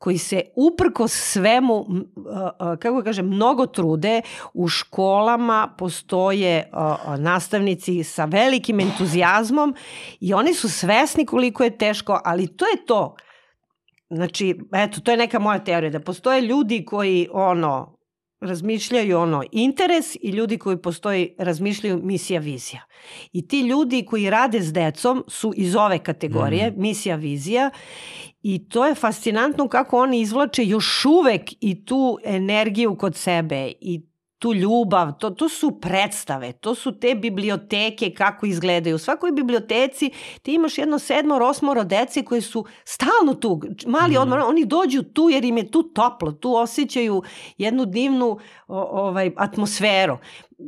koji 0.04 0.18
se 0.18 0.42
uprko 0.56 1.08
svemu, 1.08 1.86
kako 2.78 3.02
kažem, 3.02 3.26
mnogo 3.26 3.66
trude. 3.66 4.20
U 4.54 4.68
školama 4.68 5.74
postoje 5.78 6.70
nastavnici 7.18 8.04
sa 8.04 8.24
velikim 8.24 8.80
entuzijazmom 8.80 9.74
i 10.20 10.34
oni 10.34 10.54
su 10.54 10.68
svesni 10.68 11.26
koliko 11.26 11.64
je 11.64 11.78
teško, 11.78 12.20
ali 12.24 12.46
to 12.56 12.64
je 12.64 12.86
to. 12.86 13.16
Znači, 14.10 14.58
eto, 14.72 15.00
to 15.00 15.10
je 15.10 15.16
neka 15.16 15.38
moja 15.38 15.64
teorija, 15.64 15.90
da 15.90 16.00
postoje 16.00 16.40
ljudi 16.40 16.84
koji, 16.84 17.28
ono, 17.32 17.96
razmišljaju 18.40 19.18
ono 19.18 19.42
interes 19.52 20.16
i 20.20 20.30
ljudi 20.30 20.58
koji 20.58 20.76
postoji 20.76 21.34
razmišljaju 21.38 22.00
misija 22.02 22.40
vizija. 22.40 22.82
I 23.32 23.48
ti 23.48 23.60
ljudi 23.60 24.04
koji 24.06 24.30
rade 24.30 24.60
s 24.60 24.72
decom 24.72 25.24
su 25.28 25.52
iz 25.56 25.76
ove 25.76 25.98
kategorije, 25.98 26.70
mm. 26.70 26.80
misija 26.80 27.16
vizija 27.16 27.70
i 28.44 28.68
to 28.68 28.86
je 28.86 28.94
fascinantno 28.94 29.68
kako 29.68 29.98
oni 29.98 30.20
izvlače 30.20 30.64
još 30.64 31.04
uvek 31.04 31.52
i 31.60 31.84
tu 31.84 32.18
energiju 32.24 32.96
kod 32.96 33.16
sebe 33.16 33.72
i 33.80 34.00
tu 34.38 34.54
ljubav, 34.54 35.12
to, 35.18 35.30
to 35.30 35.48
su 35.48 35.80
predstave, 35.80 36.52
to 36.52 36.74
su 36.74 36.98
te 36.98 37.14
biblioteke 37.14 38.10
kako 38.10 38.46
izgledaju. 38.46 38.96
U 38.96 38.98
svakoj 38.98 39.32
biblioteci 39.32 40.10
ti 40.42 40.54
imaš 40.54 40.78
jedno 40.78 40.98
sedmoro, 40.98 41.46
osmoro 41.46 41.84
dece 41.84 42.24
koji 42.24 42.40
su 42.40 42.64
stalno 42.84 43.34
tu, 43.40 43.60
mali 43.86 44.16
odmor, 44.16 44.38
oni 44.38 44.64
dođu 44.64 45.02
tu 45.02 45.30
jer 45.30 45.44
im 45.44 45.56
je 45.56 45.70
tu 45.70 45.82
toplo, 45.82 46.32
tu 46.32 46.54
osjećaju 46.54 47.22
jednu 47.58 47.84
divnu 47.84 48.38
o, 48.68 48.80
ovaj, 49.06 49.30
atmosferu. 49.36 50.18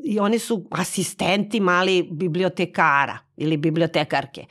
I 0.04 0.18
oni 0.18 0.38
su 0.38 0.66
asistenti 0.71 1.61
mali 1.61 2.09
bibliotekara 2.12 3.18
ili 3.37 3.56
bibliotekarke. 3.56 4.45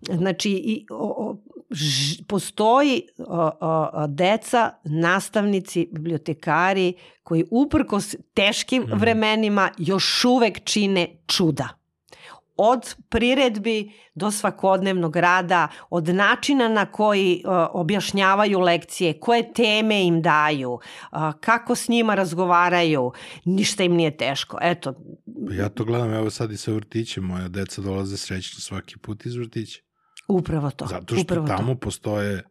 Znači, 0.00 0.50
i, 0.50 0.86
o, 0.90 0.96
o, 0.96 1.36
ž, 1.70 2.22
postoji 2.28 3.02
o, 3.18 4.06
deca, 4.08 4.70
nastavnici, 4.84 5.88
bibliotekari 5.92 6.94
koji 7.22 7.44
uprkos 7.50 8.14
teškim 8.34 8.82
mm. 8.82 8.98
vremenima 8.98 9.70
još 9.78 10.24
uvek 10.24 10.64
čine 10.64 11.08
čuda. 11.26 11.68
Od 12.60 12.94
priredbi 13.08 13.92
do 14.14 14.30
svakodnevnog 14.30 15.16
rada, 15.16 15.68
od 15.90 16.08
načina 16.08 16.68
na 16.68 16.86
koji 16.86 17.42
uh, 17.44 17.52
objašnjavaju 17.70 18.60
lekcije, 18.60 19.20
koje 19.20 19.52
teme 19.52 20.06
im 20.06 20.22
daju, 20.22 20.72
uh, 20.72 21.18
kako 21.40 21.74
s 21.74 21.88
njima 21.88 22.14
razgovaraju, 22.14 23.12
ništa 23.44 23.84
im 23.84 23.94
nije 23.94 24.16
teško. 24.16 24.58
Eto. 24.62 24.94
Ja 25.50 25.68
to 25.68 25.84
gledam, 25.84 26.12
evo 26.12 26.30
sad 26.30 26.52
i 26.52 26.56
sa 26.56 26.72
vrtićem, 26.72 27.24
moja 27.24 27.48
deca 27.48 27.82
dolaze 27.82 28.16
srećno 28.16 28.60
svaki 28.60 28.98
put 28.98 29.26
iz 29.26 29.36
vrtića. 29.36 29.87
Upravo 30.28 30.70
to. 30.70 30.86
Zato 30.86 31.14
što 31.14 31.22
upravo 31.22 31.46
tamo 31.46 31.74
to. 31.74 31.80
postoje 31.80 32.42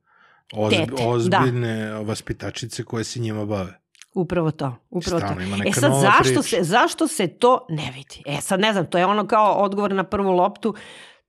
ozb, 0.54 0.76
Tete, 0.78 1.04
ozbiljne 1.06 1.86
da. 1.86 2.00
vaspitačice 2.00 2.84
koje 2.84 3.04
se 3.04 3.20
njima 3.20 3.46
bave. 3.46 3.80
Upravo 4.14 4.52
to, 4.52 4.76
upravo 4.90 5.20
Stalno 5.20 5.58
to. 5.58 5.64
E 5.70 5.72
sad, 5.72 5.92
zašto 6.02 6.24
priča. 6.24 6.42
se, 6.42 6.64
zašto 6.64 7.08
se 7.08 7.28
to 7.28 7.66
ne 7.70 7.92
vidi? 7.96 8.24
E 8.26 8.42
sad, 8.42 8.60
ne 8.60 8.74
znam, 8.74 8.86
to 8.86 8.98
je 8.98 9.06
ono 9.06 9.28
kao 9.28 9.54
odgovor 9.54 9.94
na 9.94 10.04
prvu 10.04 10.32
loptu, 10.32 10.76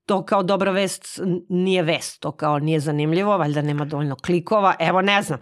to 0.07 0.25
kao 0.25 0.43
dobra 0.43 0.71
vest 0.71 1.21
nije 1.49 1.83
vest, 1.83 2.21
to 2.21 2.33
kao 2.33 2.59
nije 2.59 2.81
zanimljivo, 2.81 3.39
valjda 3.39 3.63
nema 3.63 3.85
dovoljno 3.85 4.17
klikova, 4.17 4.75
evo 4.79 5.03
ne 5.03 5.23
znam. 5.23 5.39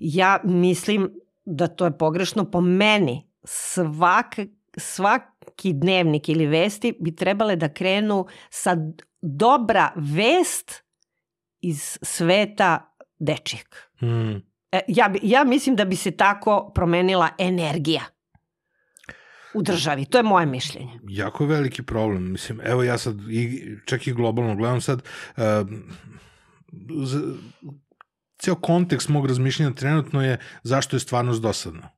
Ja 0.00 0.40
mislim 0.44 1.10
da 1.44 1.66
to 1.66 1.84
je 1.84 1.98
pogrešno 1.98 2.50
po 2.50 2.60
meni. 2.60 3.30
Svak, 3.44 4.38
svaki 4.76 5.72
dnevnik 5.72 6.28
ili 6.28 6.46
vesti 6.46 6.96
bi 7.00 7.16
trebale 7.16 7.56
da 7.56 7.68
krenu 7.68 8.26
sa 8.50 8.76
dobra 9.26 9.92
vest 9.96 10.84
iz 11.60 11.98
sveta 12.02 12.94
dečijeg. 13.18 13.66
Mm. 14.02 14.42
Ja, 14.88 15.12
ja 15.22 15.44
mislim 15.44 15.76
da 15.76 15.84
bi 15.84 15.96
se 15.96 16.10
tako 16.10 16.72
promenila 16.74 17.28
energija 17.38 18.04
u 19.54 19.62
državi. 19.62 20.04
To 20.04 20.18
je 20.18 20.22
moje 20.22 20.46
mišljenje. 20.46 21.00
Jako 21.08 21.44
je 21.44 21.48
veliki 21.48 21.82
problem. 21.82 22.32
Mislim, 22.32 22.60
evo 22.64 22.82
ja 22.82 22.98
sad, 22.98 23.16
i, 23.30 23.66
čak 23.86 24.06
i 24.06 24.12
globalno 24.12 24.56
gledam 24.56 24.80
sad, 24.80 25.02
uh, 25.36 25.42
z, 27.04 27.20
ceo 28.38 28.54
kontekst 28.54 29.08
mog 29.08 29.26
razmišljanja 29.26 29.74
trenutno 29.74 30.22
je 30.22 30.38
zašto 30.62 30.96
je 30.96 31.00
stvarnost 31.00 31.42
dosadna. 31.42 31.95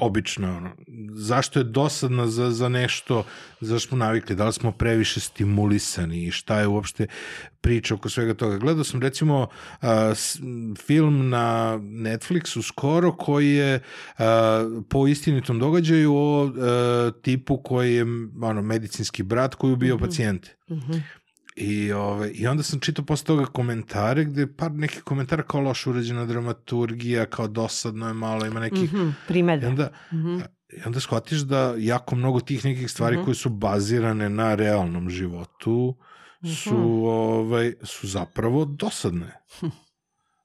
Obično, 0.00 0.56
ono, 0.56 0.70
zašto 1.12 1.60
je 1.60 1.64
dosadna 1.64 2.26
za, 2.26 2.50
za 2.50 2.68
nešto, 2.68 3.24
zašto 3.60 3.88
smo 3.88 3.98
navikli, 3.98 4.36
da 4.36 4.46
li 4.46 4.52
smo 4.52 4.72
previše 4.72 5.20
stimulisani 5.20 6.24
i 6.26 6.30
šta 6.30 6.60
je 6.60 6.66
uopšte 6.66 7.06
priča 7.60 7.94
oko 7.94 8.08
svega 8.08 8.34
toga. 8.34 8.58
Gledao 8.58 8.84
sam 8.84 9.02
recimo 9.02 9.40
uh, 9.42 9.88
s, 10.14 10.38
film 10.86 11.28
na 11.28 11.78
Netflixu 11.78 12.62
skoro 12.62 13.12
koji 13.12 13.50
je 13.50 13.74
uh, 14.18 14.24
po 14.88 15.06
istinitom 15.06 15.58
događaju 15.58 16.14
o 16.14 16.44
uh, 16.44 16.52
tipu 17.22 17.62
koji 17.62 17.94
je 17.94 18.06
ono, 18.42 18.62
medicinski 18.62 19.22
brat 19.22 19.54
koji 19.54 19.72
ubio 19.72 19.94
mm 19.94 19.98
-hmm. 19.98 20.02
pacijente. 20.02 20.56
Mm 20.68 20.74
-hmm. 20.74 21.00
I, 21.56 21.92
ove, 21.92 22.30
I 22.30 22.46
onda 22.46 22.62
sam 22.62 22.80
čitao 22.80 23.04
posle 23.04 23.26
toga 23.26 23.44
komentare 23.44 24.24
gde 24.24 24.56
par 24.56 24.72
nekih 24.72 25.02
komentara 25.02 25.42
kao 25.42 25.60
loše 25.60 25.90
urađena 25.90 26.24
dramaturgija, 26.26 27.26
kao 27.26 27.48
dosadno 27.48 28.08
je 28.08 28.14
malo, 28.14 28.46
ima 28.46 28.60
nekih... 28.60 28.92
Mm 28.92 28.96
-hmm, 28.96 29.12
primedbe. 29.28 29.66
I 29.66 29.68
onda, 29.68 29.90
mm 30.12 30.16
-hmm. 30.16 30.42
I 30.76 30.82
onda 30.86 31.00
shvatiš 31.00 31.38
da 31.38 31.74
jako 31.78 32.16
mnogo 32.16 32.40
tih 32.40 32.64
nekih 32.64 32.90
stvari 32.90 33.16
mm 33.16 33.20
-hmm. 33.20 33.24
koje 33.24 33.34
su 33.34 33.50
bazirane 33.50 34.28
na 34.28 34.54
realnom 34.54 35.10
životu 35.10 35.96
su, 36.56 36.74
mm 36.74 36.76
-hmm. 36.76 37.06
ovaj, 37.06 37.74
su 37.82 38.06
zapravo 38.06 38.64
dosadne. 38.64 39.32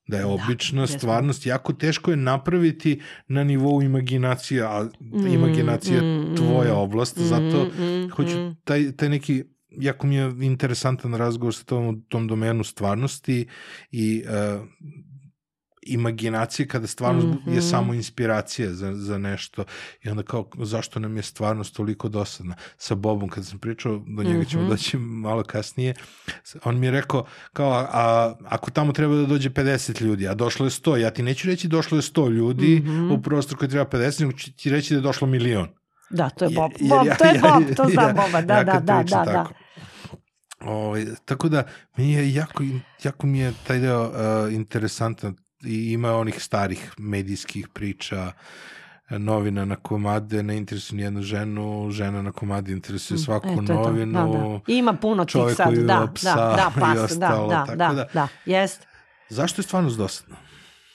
Da 0.08 0.18
je 0.18 0.26
obična 0.26 0.82
da, 0.82 0.88
stvarnost, 0.88 1.46
jako 1.46 1.74
teško 1.74 2.12
je 2.12 2.18
napraviti 2.18 3.02
na 3.28 3.44
nivou 3.44 3.82
imaginacija, 3.82 4.70
a 4.70 4.84
mm, 4.84 5.28
imaginacija 5.28 5.96
je 5.96 6.02
mm, 6.02 6.36
tvoja 6.36 6.76
oblast, 6.76 7.20
zato 7.20 7.64
mm, 7.66 8.10
hoću 8.10 8.54
taj, 8.64 8.92
taj 8.92 9.10
neki 9.10 9.44
jako 9.80 10.08
mi 10.08 10.16
je 10.16 10.34
interesantan 10.42 11.14
razgovor 11.14 11.56
sa 11.56 11.64
tom, 11.64 12.02
tom 12.10 12.28
domenu 12.28 12.64
stvarnosti 12.64 13.48
i 13.92 14.24
uh, 14.26 14.62
imaginacije 15.86 16.68
kada 16.68 16.88
stvarnost 16.88 17.28
mm 17.28 17.32
-hmm. 17.32 17.56
je 17.56 17.62
samo 17.62 17.94
inspiracija 17.94 18.74
za, 18.74 18.94
za 18.94 19.18
nešto 19.18 19.64
i 20.04 20.10
onda 20.10 20.24
kao 20.24 20.50
zašto 20.58 21.00
nam 21.00 21.18
je 21.18 21.24
stvarnost 21.24 21.76
toliko 21.76 22.10
dosadna 22.10 22.56
sa 22.78 22.96
Bobom 22.96 23.30
kada 23.30 23.46
sam 23.46 23.60
pričao 23.60 24.02
do 24.08 24.24
njega 24.24 24.40
mm 24.40 24.42
-hmm. 24.42 24.50
ćemo 24.50 24.70
doći 24.70 24.98
malo 24.98 25.44
kasnije 25.44 25.94
on 26.64 26.80
mi 26.80 26.86
je 26.86 26.92
rekao 26.92 27.26
kao 27.54 27.72
a, 27.72 27.88
a, 27.92 28.36
ako 28.46 28.72
tamo 28.72 28.94
treba 28.94 29.16
da 29.16 29.26
dođe 29.26 29.50
50 29.50 30.02
ljudi 30.02 30.28
a 30.28 30.34
došlo 30.34 30.66
je 30.66 30.70
100 30.70 30.96
ja 30.96 31.12
ti 31.12 31.24
neću 31.24 31.48
reći 31.48 31.68
došlo 31.68 31.98
je 31.98 32.02
100 32.02 32.32
ljudi 32.32 32.80
mm 32.80 32.88
-hmm. 32.88 33.14
u 33.14 33.22
prostor 33.22 33.58
koji 33.58 33.70
treba 33.70 33.90
50 33.90 34.22
nego 34.22 34.38
ću 34.38 34.52
ti 34.56 34.70
reći 34.70 34.94
da 34.94 34.98
je 34.98 35.02
došlo 35.02 35.28
milion 35.28 35.68
Da, 36.10 36.30
to 36.30 36.46
je 36.46 36.52
Bob. 36.56 36.72
Bob, 36.90 37.08
ja, 37.08 37.16
to 37.16 37.26
je 37.26 37.40
Bob, 37.40 37.76
to 37.76 37.86
znam 37.94 38.08
ja, 38.08 38.14
Boba, 38.14 38.42
da, 38.42 38.54
ja 38.54 38.64
da, 38.64 38.80
da, 38.80 39.04
da, 39.04 39.24
da. 39.26 39.65
Ovaj, 40.66 41.06
tako 41.26 41.50
da, 41.50 41.64
mi 41.98 42.12
je 42.12 42.34
jako, 42.34 42.64
jako 43.04 43.28
mi 43.28 43.40
je 43.40 43.54
taj 43.68 43.80
deo 43.80 44.04
uh, 44.04 44.54
interesantan 44.54 45.36
i 45.64 45.92
ima 45.92 46.16
onih 46.16 46.44
starih 46.44 46.94
medijskih 46.98 47.68
priča, 47.68 48.32
novina 49.10 49.66
na 49.66 49.76
komade 49.76 50.44
ne 50.44 50.58
interesuje 50.58 50.98
nijednu 50.98 51.22
ženu, 51.22 51.90
žena 51.92 52.22
na 52.22 52.32
komade 52.32 52.72
interesuje 52.72 53.18
svaku 53.18 53.50
e, 53.50 53.56
novinu. 53.56 54.32
Da, 54.32 54.38
da. 54.38 54.74
Ima 54.74 54.94
puno 54.94 55.26
tih 55.26 55.42
sad, 55.56 55.74
da, 55.74 56.08
psa 56.16 56.36
da, 56.36 56.56
da, 56.56 56.72
pas, 56.80 57.12
ostalo, 57.12 57.48
da, 57.48 57.66
da, 57.68 57.76
da, 57.76 57.94
da, 57.94 58.08
da, 58.14 58.28
jest. 58.46 58.88
Zašto 59.30 59.60
je 59.60 59.64
stvarno 59.64 59.90
dosadno? 59.90 60.36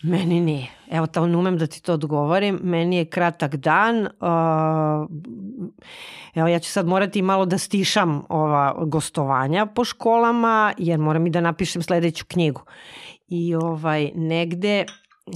Meni 0.03 0.41
nije. 0.41 0.67
Evo, 0.91 1.07
to 1.07 1.27
ne 1.27 1.37
umem 1.37 1.59
da 1.59 1.67
ti 1.67 1.83
to 1.83 1.95
odgovorim. 1.95 2.61
Meni 2.63 2.97
je 2.97 3.05
kratak 3.05 3.57
dan. 3.57 4.01
Uh, 4.01 5.11
evo, 6.35 6.49
ja 6.49 6.59
ću 6.59 6.71
sad 6.71 6.87
morati 6.87 7.23
malo 7.23 7.45
da 7.45 7.59
stišam 7.59 8.23
ova 8.29 8.85
gostovanja 8.85 9.67
po 9.67 9.85
školama, 9.85 10.73
jer 10.79 10.99
moram 10.99 11.27
i 11.27 11.31
da 11.31 11.41
napišem 11.41 11.83
sledeću 11.83 12.25
knjigu. 12.29 12.63
I 13.29 13.55
ovaj, 13.55 14.11
negde 14.15 14.85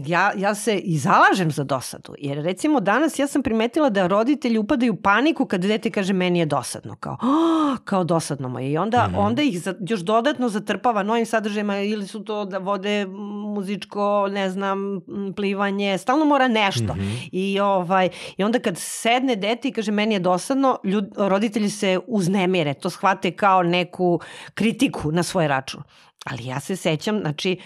ja, 0.07 0.33
ja 0.37 0.55
se 0.55 0.79
i 0.79 0.99
zalažem 0.99 1.51
za 1.51 1.65
dosadu, 1.65 2.15
jer 2.19 2.45
recimo 2.45 2.81
danas 2.81 3.19
ja 3.19 3.27
sam 3.27 3.43
primetila 3.43 3.91
da 3.91 4.07
roditelji 4.07 4.59
upadaju 4.59 4.93
u 4.93 4.97
paniku 4.97 5.47
kad 5.47 5.61
dete 5.61 5.91
kaže 5.91 6.13
meni 6.13 6.39
je 6.39 6.47
dosadno, 6.47 6.97
kao, 6.97 7.17
oh, 7.23 7.79
kao 7.85 8.05
dosadno 8.05 8.49
mu 8.49 8.61
je 8.61 8.73
i 8.73 8.79
onda, 8.79 9.09
mm. 9.09 9.15
-hmm. 9.15 9.19
onda 9.19 9.43
ih 9.43 9.63
za, 9.63 9.75
još 9.81 10.01
dodatno 10.01 10.49
zatrpava 10.49 11.03
novim 11.03 11.27
sadržajima 11.27 11.79
ili 11.79 12.07
su 12.07 12.25
to 12.25 12.45
da 12.45 12.59
vode 12.59 13.07
muzičko, 13.55 14.29
ne 14.31 14.51
znam, 14.51 15.01
plivanje, 15.37 15.99
stalno 15.99 16.25
mora 16.25 16.49
nešto. 16.49 16.95
Mm. 16.95 16.99
-hmm. 16.99 17.29
I, 17.33 17.61
ovaj, 17.61 18.09
I 18.37 18.45
onda 18.45 18.59
kad 18.59 18.75
sedne 18.79 19.37
dete 19.37 19.69
i 19.69 19.73
kaže 19.73 19.93
meni 19.93 20.15
je 20.15 20.21
dosadno, 20.21 20.79
ljud, 20.85 21.13
roditelji 21.17 21.71
se 21.71 21.99
uznemire, 22.07 22.75
to 22.75 22.91
shvate 22.91 23.31
kao 23.31 23.63
neku 23.63 24.21
kritiku 24.55 25.13
na 25.13 25.23
svoj 25.23 25.49
račun. 25.49 25.83
Ali 26.25 26.47
ja 26.47 26.61
se 26.61 26.77
sećam, 26.77 27.21
znači, 27.21 27.59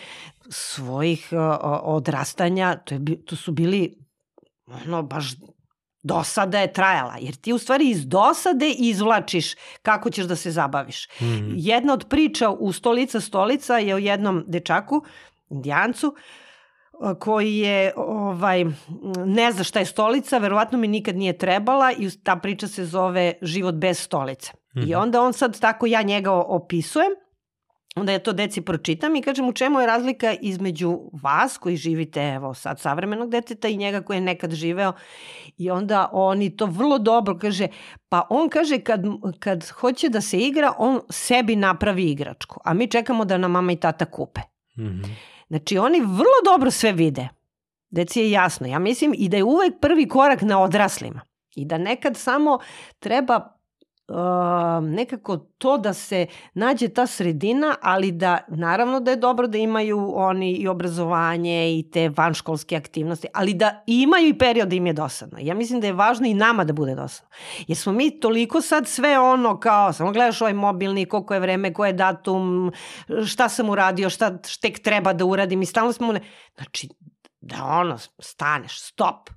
svojih 0.49 1.28
odrastanja, 1.83 2.76
to, 2.76 2.95
je, 2.95 3.25
to 3.26 3.37
su 3.37 3.52
bili 3.52 3.99
ono, 4.67 5.02
baš 5.02 5.35
dosada 6.02 6.59
je 6.59 6.73
trajala, 6.73 7.14
jer 7.21 7.35
ti 7.35 7.52
u 7.52 7.59
stvari 7.59 7.90
iz 7.90 8.07
dosade 8.07 8.71
izvlačiš 8.71 9.55
kako 9.83 10.11
ćeš 10.11 10.25
da 10.25 10.37
se 10.37 10.50
zabaviš. 10.50 11.09
Mhm. 11.21 11.52
Jedna 11.57 11.93
od 11.93 12.07
priča 12.09 12.50
u 12.50 12.73
Stolica 12.73 13.21
stolica 13.21 13.78
je 13.78 13.95
o 13.95 13.99
jednom 13.99 14.45
dečaku, 14.47 15.02
indijancu, 15.50 16.14
koji 17.21 17.57
je 17.57 17.93
ovaj 17.97 18.64
ne 19.26 19.52
zna 19.52 19.64
šta 19.64 19.78
je 19.78 19.87
stolica, 19.87 20.38
verovatno 20.38 20.78
mi 20.78 20.88
nikad 20.88 21.17
nije 21.17 21.38
trebala 21.38 21.93
i 21.93 22.11
ta 22.23 22.37
priča 22.37 22.69
se 22.69 22.85
zove 22.85 23.35
Život 23.43 23.75
bez 23.75 23.99
stolice. 23.99 24.52
I 24.75 24.81
Mhm. 24.81 24.95
onda 24.99 25.23
on 25.23 25.33
sad 25.33 25.61
tako 25.61 25.87
ja 25.87 26.02
njega 26.02 26.33
opisujem, 26.33 27.11
onda 28.00 28.12
ja 28.12 28.19
to 28.19 28.33
deci 28.33 28.61
pročitam 28.61 29.17
i 29.17 29.23
kažem 29.23 29.49
u 29.49 29.52
čemu 29.52 29.81
je 29.81 29.87
razlika 29.87 30.35
između 30.40 31.00
vas 31.23 31.59
koji 31.59 31.76
živite 31.76 32.21
evo 32.21 32.55
sad 32.55 32.81
savremenog 32.81 33.31
deteta 33.31 33.69
i 33.69 33.76
njega 33.76 34.00
koji 34.00 34.17
je 34.17 34.21
nekad 34.21 34.52
živeo 34.52 34.93
i 35.57 35.71
onda 35.71 36.09
oni 36.12 36.57
to 36.57 36.67
vrlo 36.67 36.99
dobro 36.99 37.38
kaže 37.38 37.69
pa 38.09 38.26
on 38.31 38.49
kaže 38.49 38.78
kad, 38.78 39.00
kad 39.38 39.71
hoće 39.71 40.09
da 40.09 40.21
se 40.21 40.38
igra 40.38 40.73
on 40.78 41.00
sebi 41.11 41.57
napravi 41.57 42.11
igračku 42.11 42.61
a 42.64 42.75
mi 42.75 42.87
čekamo 42.87 43.25
da 43.25 43.38
nam 43.38 43.50
mama 43.50 43.73
i 43.73 43.76
tata 43.76 44.05
kupe 44.05 44.40
Mhm. 44.78 45.02
Znači, 45.49 45.78
oni 45.78 46.00
vrlo 46.00 46.38
dobro 46.45 46.71
sve 46.71 46.93
vide. 46.93 47.28
Deci 47.90 48.21
je 48.21 48.31
jasno. 48.31 48.67
Ja 48.67 48.78
mislim 48.78 49.14
i 49.17 49.28
da 49.28 49.37
je 49.37 49.45
uvek 49.45 49.81
prvi 49.81 50.09
korak 50.09 50.43
na 50.43 50.62
odraslima. 50.62 51.21
I 51.55 51.64
da 51.64 51.78
nekad 51.78 52.17
samo 52.17 52.59
treba 52.99 53.58
nekako 54.83 55.37
to 55.37 55.79
da 55.79 55.93
se 55.93 56.27
nađe 56.55 56.88
ta 56.88 57.07
sredina, 57.07 57.75
ali 57.83 58.12
da 58.12 58.38
naravno 58.49 59.00
da 59.00 59.11
je 59.11 59.17
dobro 59.17 59.47
da 59.47 59.59
imaju 59.59 60.12
oni 60.15 60.53
i 60.53 60.69
obrazovanje 60.69 61.79
i 61.79 61.91
te 61.91 62.09
vanškolske 62.09 62.77
aktivnosti, 62.77 63.29
ali 63.35 63.55
da 63.55 63.83
imaju 63.87 64.29
i 64.29 64.38
period 64.38 64.69
da 64.69 64.77
im 64.77 64.87
je 64.87 64.93
dosadno. 64.93 65.38
Ja 65.41 65.55
mislim 65.55 65.81
da 65.81 65.87
je 65.87 65.93
važno 65.93 66.27
i 66.27 66.35
nama 66.35 66.65
da 66.65 66.73
bude 66.73 66.95
dosadno. 66.95 67.29
Jer 67.67 67.79
smo 67.79 67.93
mi 67.93 68.21
toliko 68.21 68.61
sad 68.61 68.87
sve 68.87 69.19
ono 69.19 69.61
kao, 69.61 69.93
samo 69.93 70.12
gledaš 70.12 70.41
ovaj 70.41 70.55
mobilni, 70.55 71.07
koliko 71.07 71.35
je 71.35 71.41
vreme, 71.41 71.75
ko 71.75 71.87
je 71.87 71.93
datum, 71.93 72.73
šta 73.27 73.49
sam 73.49 73.71
uradio, 73.71 74.11
šta 74.11 74.38
tek 74.61 74.79
treba 74.83 75.12
da 75.12 75.25
uradim 75.25 75.62
i 75.62 75.67
stalno 75.67 75.93
smo... 75.93 76.12
Ne... 76.12 76.21
Znači, 76.57 76.88
da 77.41 77.65
ono, 77.65 77.99
staneš, 78.19 78.81
stop. 78.83 79.31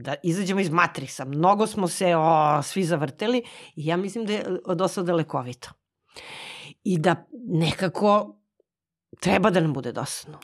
Da 0.00 0.14
izađemo 0.22 0.60
iz 0.60 0.70
matriksa. 0.70 1.24
Mnogo 1.24 1.66
smo 1.66 1.88
se 1.88 2.16
o, 2.16 2.62
svi 2.62 2.84
zavrteli 2.84 3.42
i 3.76 3.86
ja 3.86 3.96
mislim 3.96 4.26
da 4.26 4.32
je 4.32 4.44
dosta 4.74 5.02
dalekovito. 5.02 5.70
I 6.84 6.98
da 6.98 7.26
nekako 7.48 8.36
treba 9.20 9.50
da 9.50 9.60
nam 9.60 9.72
bude 9.72 9.92
dosadno. 9.92 10.38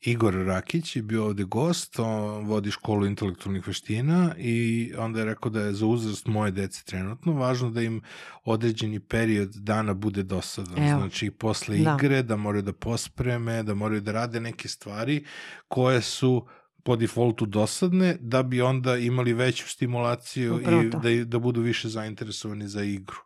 Igor 0.00 0.34
Rakić 0.34 0.96
je 0.96 1.02
bio 1.02 1.24
ovde 1.24 1.44
gost, 1.44 1.98
on 1.98 2.46
vodi 2.46 2.70
školu 2.70 3.06
intelektualnih 3.06 3.66
veština 3.66 4.34
i 4.38 4.92
onda 4.98 5.18
je 5.18 5.24
rekao 5.24 5.50
da 5.50 5.60
je 5.60 5.72
za 5.72 5.86
uzrast 5.86 6.26
moje 6.26 6.50
dece 6.50 6.84
trenutno 6.84 7.32
važno 7.32 7.70
da 7.70 7.82
im 7.82 8.02
određeni 8.44 9.00
period 9.00 9.50
dana 9.54 9.94
bude 9.94 10.22
dosadan. 10.22 10.88
Evo. 10.88 11.00
Znači, 11.00 11.30
posle 11.30 11.76
Da. 11.76 11.96
igre 11.98 12.22
da 12.22 12.36
moraju 12.36 12.62
da 12.62 12.72
pospreme, 12.72 13.62
da 13.62 13.74
moraju 13.74 14.00
da 14.00 14.12
rade 14.12 14.40
neke 14.40 14.68
stvari 14.68 15.24
koje 15.68 16.02
su 16.02 16.46
po 16.84 16.96
defaultu 16.96 17.46
dosadne, 17.46 18.16
da 18.20 18.42
bi 18.42 18.62
onda 18.62 18.96
imali 18.96 19.32
veću 19.32 19.68
stimulaciju 19.68 20.56
Upravo 20.56 20.82
i 20.82 20.90
to. 20.90 20.98
da, 20.98 21.24
da 21.24 21.38
budu 21.38 21.60
više 21.60 21.88
zainteresovani 21.88 22.68
za 22.68 22.82
igru. 22.82 23.16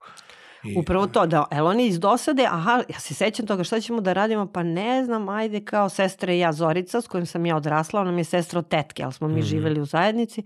I, 0.64 0.79
Upravo 0.79 1.07
to, 1.07 1.27
da, 1.27 1.44
el 1.51 1.66
oni 1.66 1.87
iz 1.87 2.01
dosade, 2.01 2.47
aha, 2.47 2.83
ja 2.88 3.01
se 3.01 3.14
sećam 3.14 3.47
toga, 3.47 3.64
šta 3.64 3.81
ćemo 3.81 4.01
da 4.01 4.12
radimo, 4.12 4.53
pa 4.53 4.62
ne 4.62 5.05
znam, 5.05 5.29
ajde 5.29 5.64
kao 5.64 5.88
sestra 5.88 6.33
i 6.33 6.38
ja 6.38 6.53
Zorica, 6.53 7.01
s 7.01 7.07
kojim 7.07 7.27
sam 7.27 7.47
ja 7.47 7.57
odrasla, 7.57 8.01
ona 8.01 8.12
mi 8.12 8.21
je 8.21 8.25
sestra 8.25 8.59
od 8.59 8.68
tetke, 8.68 9.03
ali 9.05 9.12
smo 9.12 9.29
mi 9.29 9.35
Mhm. 9.35 9.42
živeli 9.42 9.81
u 9.81 9.85
zajednici, 9.85 10.42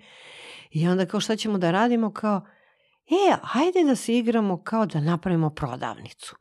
i 0.70 0.88
onda 0.88 1.06
kao 1.06 1.20
šta 1.20 1.36
ćemo 1.36 1.58
da 1.58 1.70
radimo, 1.70 2.12
kao, 2.12 2.40
e, 3.06 3.34
ajde 3.54 3.84
da 3.84 3.96
se 3.96 4.18
igramo 4.18 4.62
kao 4.62 4.86
da 4.86 5.00
napravimo 5.00 5.50
prodavnicu. 5.50 6.36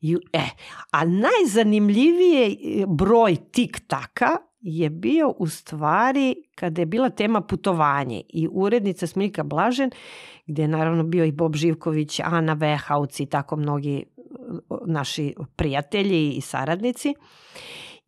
I, 0.00 0.16
e, 0.32 0.42
a 0.90 1.02
najzanimljivije 1.04 2.46
e, 2.46 2.56
broj 2.88 3.36
tik-taka 3.52 4.36
je 4.68 4.90
bio 4.90 5.34
u 5.38 5.46
stvari 5.46 6.34
kada 6.54 6.82
je 6.82 6.86
bila 6.86 7.10
tema 7.10 7.40
putovanje 7.40 8.22
i 8.28 8.48
urednica 8.52 9.06
Smiljka 9.06 9.42
Blažen, 9.42 9.90
gde 10.46 10.62
je 10.62 10.68
naravno 10.68 11.02
bio 11.02 11.24
i 11.24 11.32
Bob 11.32 11.54
Živković, 11.56 12.20
Ana 12.20 12.52
Vehauc 12.52 13.20
i 13.20 13.26
tako 13.26 13.56
mnogi 13.56 13.96
e, 13.96 14.04
naši 14.86 15.34
prijatelji 15.56 16.32
i 16.32 16.40
saradnici. 16.40 17.14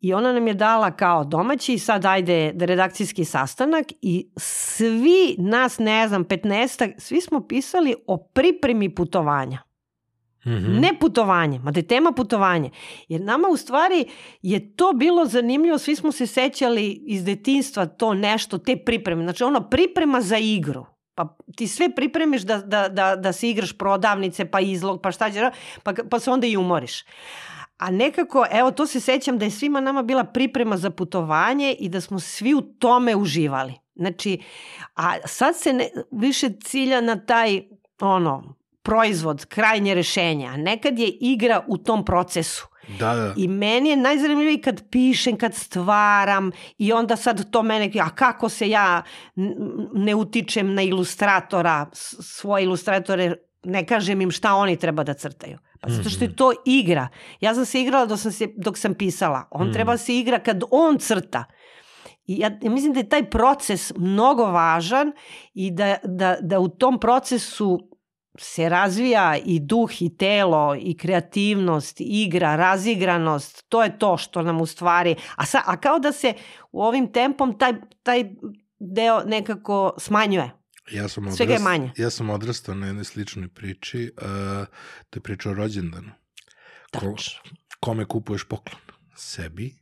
I 0.01 0.13
ona 0.13 0.33
nam 0.33 0.47
je 0.47 0.53
dala 0.53 0.91
kao 0.91 1.23
domaći, 1.23 1.77
sad 1.77 2.05
ajde 2.05 2.53
redakcijski 2.59 3.25
sastanak 3.25 3.85
i 4.01 4.29
svi 4.37 5.35
nas, 5.37 5.79
ne 5.79 6.07
znam, 6.07 6.25
15 6.25 6.91
svi 6.97 7.21
smo 7.21 7.47
pisali 7.47 7.95
o 8.07 8.17
pripremi 8.17 8.95
putovanja. 8.95 9.68
Mhm. 10.45 10.79
Ne 10.79 10.99
putovanje, 10.99 11.59
ma 11.59 11.71
da 11.71 11.79
je 11.79 11.87
tema 11.87 12.11
putovanje. 12.11 12.69
Jer 13.07 13.21
nama 13.21 13.47
u 13.47 13.57
stvari 13.57 14.05
je 14.41 14.75
to 14.75 14.93
bilo 14.93 15.25
zanimljivo, 15.25 15.77
svi 15.77 15.95
smo 15.95 16.11
se 16.11 16.27
sećali 16.27 17.03
iz 17.05 17.23
detinstva 17.23 17.85
to 17.85 18.13
nešto, 18.13 18.57
te 18.57 18.77
pripreme. 18.77 19.23
Znači 19.23 19.43
ono 19.43 19.69
priprema 19.69 20.21
za 20.21 20.37
igru. 20.37 20.85
Pa 21.15 21.37
ti 21.55 21.67
sve 21.67 21.95
pripremiš 21.95 22.41
da, 22.41 22.57
da, 22.57 22.89
da, 22.89 23.15
da 23.15 23.33
se 23.33 23.49
igraš 23.49 23.77
prodavnice, 23.77 24.45
pa 24.45 24.59
izlog, 24.59 25.01
pa 25.01 25.11
šta 25.11 25.31
će, 25.31 25.51
pa, 25.83 25.93
pa 26.09 26.19
se 26.19 26.31
onda 26.31 26.47
i 26.47 26.57
umoriš. 26.57 27.03
A 27.77 27.91
nekako, 27.91 28.45
evo, 28.51 28.71
to 28.71 28.85
se 28.85 28.99
sećam 28.99 29.37
da 29.37 29.45
je 29.45 29.51
svima 29.51 29.79
nama 29.79 30.03
bila 30.03 30.23
priprema 30.23 30.77
za 30.77 30.89
putovanje 30.89 31.75
i 31.79 31.89
da 31.89 32.01
smo 32.01 32.19
svi 32.19 32.53
u 32.53 32.61
tome 32.61 33.15
uživali. 33.15 33.73
Znači, 33.95 34.41
a 34.95 35.13
sad 35.25 35.57
se 35.57 35.73
ne, 35.73 35.89
više 36.11 36.49
cilja 36.63 37.01
na 37.01 37.25
taj, 37.25 37.61
ono, 38.01 38.58
proizvod, 38.81 39.45
krajnje 39.45 39.95
rešenje, 39.95 40.47
a 40.47 40.57
nekad 40.57 40.99
je 40.99 41.07
igra 41.07 41.65
u 41.67 41.77
tom 41.77 42.05
procesu. 42.05 42.67
Da, 42.99 43.15
da. 43.15 43.33
I 43.37 43.47
meni 43.47 43.89
je 43.89 43.97
najzanimljiviji 43.97 44.61
kad 44.61 44.89
pišem, 44.89 45.37
kad 45.37 45.55
stvaram 45.55 46.51
i 46.77 46.93
onda 46.93 47.15
sad 47.15 47.51
to 47.51 47.63
mene, 47.63 47.91
a 48.01 48.09
kako 48.09 48.49
se 48.49 48.69
ja 48.69 49.03
ne 49.93 50.15
utičem 50.15 50.73
na 50.73 50.81
ilustratora, 50.81 51.85
svoje 51.93 52.63
ilustratore, 52.63 53.35
ne 53.63 53.85
kažem 53.85 54.21
im 54.21 54.31
šta 54.31 54.53
oni 54.55 54.77
treba 54.77 55.03
da 55.03 55.13
crtaju. 55.13 55.57
Pa 55.81 55.89
zato 55.89 56.09
što 56.09 56.23
je 56.23 56.35
to 56.35 56.51
igra. 56.65 57.07
Ja 57.41 57.55
sam 57.55 57.65
se 57.65 57.81
igrala 57.81 58.05
dok 58.05 58.19
sam, 58.19 58.31
se, 58.31 58.47
dok 58.57 58.77
sam 58.77 58.93
pisala. 58.93 59.47
On 59.51 59.63
Mhm. 59.67 59.73
treba 59.73 59.91
da 59.91 59.97
se 59.97 60.15
igra 60.17 60.39
kad 60.39 60.63
on 60.71 60.97
crta. 60.97 61.43
I 62.25 62.39
ja, 62.39 62.51
ja 62.61 62.69
mislim 62.71 62.93
da 62.93 62.99
je 62.99 63.09
taj 63.09 63.29
proces 63.29 63.93
mnogo 63.97 64.45
važan 64.45 65.11
i 65.53 65.71
da, 65.71 65.97
da, 66.03 66.37
da 66.41 66.59
u 66.59 66.67
tom 66.69 66.99
procesu 66.99 67.88
se 68.37 68.69
razvija 68.69 69.37
i 69.45 69.59
duh 69.59 70.01
i 70.01 70.17
telo 70.17 70.75
i 70.79 70.97
kreativnost, 70.97 72.01
i 72.01 72.03
igra, 72.03 72.55
razigranost, 72.55 73.65
to 73.69 73.83
je 73.83 73.99
to 73.99 74.17
što 74.17 74.41
nam 74.41 74.61
u 74.61 74.65
stvari, 74.65 75.15
a, 75.35 75.45
sa, 75.45 75.61
a 75.65 75.77
kao 75.77 75.99
da 75.99 76.11
se 76.11 76.33
u 76.71 76.83
ovim 76.83 77.11
tempom 77.13 77.57
taj, 77.59 77.73
taj 78.03 78.31
deo 78.79 79.23
nekako 79.25 79.93
smanjuje. 79.97 80.51
Ja 80.91 81.07
sam, 81.07 81.31
Svega 81.31 81.53
je 81.53 81.55
odrast, 81.55 81.63
manje. 81.63 81.91
ja 81.97 82.09
sam 82.09 82.29
odrastao 82.29 82.75
na 82.75 82.87
jednoj 82.87 83.03
sličnoj 83.05 83.47
priči, 83.47 84.11
uh, 84.17 84.27
to 85.09 85.17
je 85.17 85.21
priča 85.21 85.49
o 85.49 85.53
rođendanu. 85.53 86.11
Ko, 86.99 87.15
kome 87.79 88.05
kupuješ 88.05 88.43
poklon? 88.43 88.81
Sebi 89.15 89.75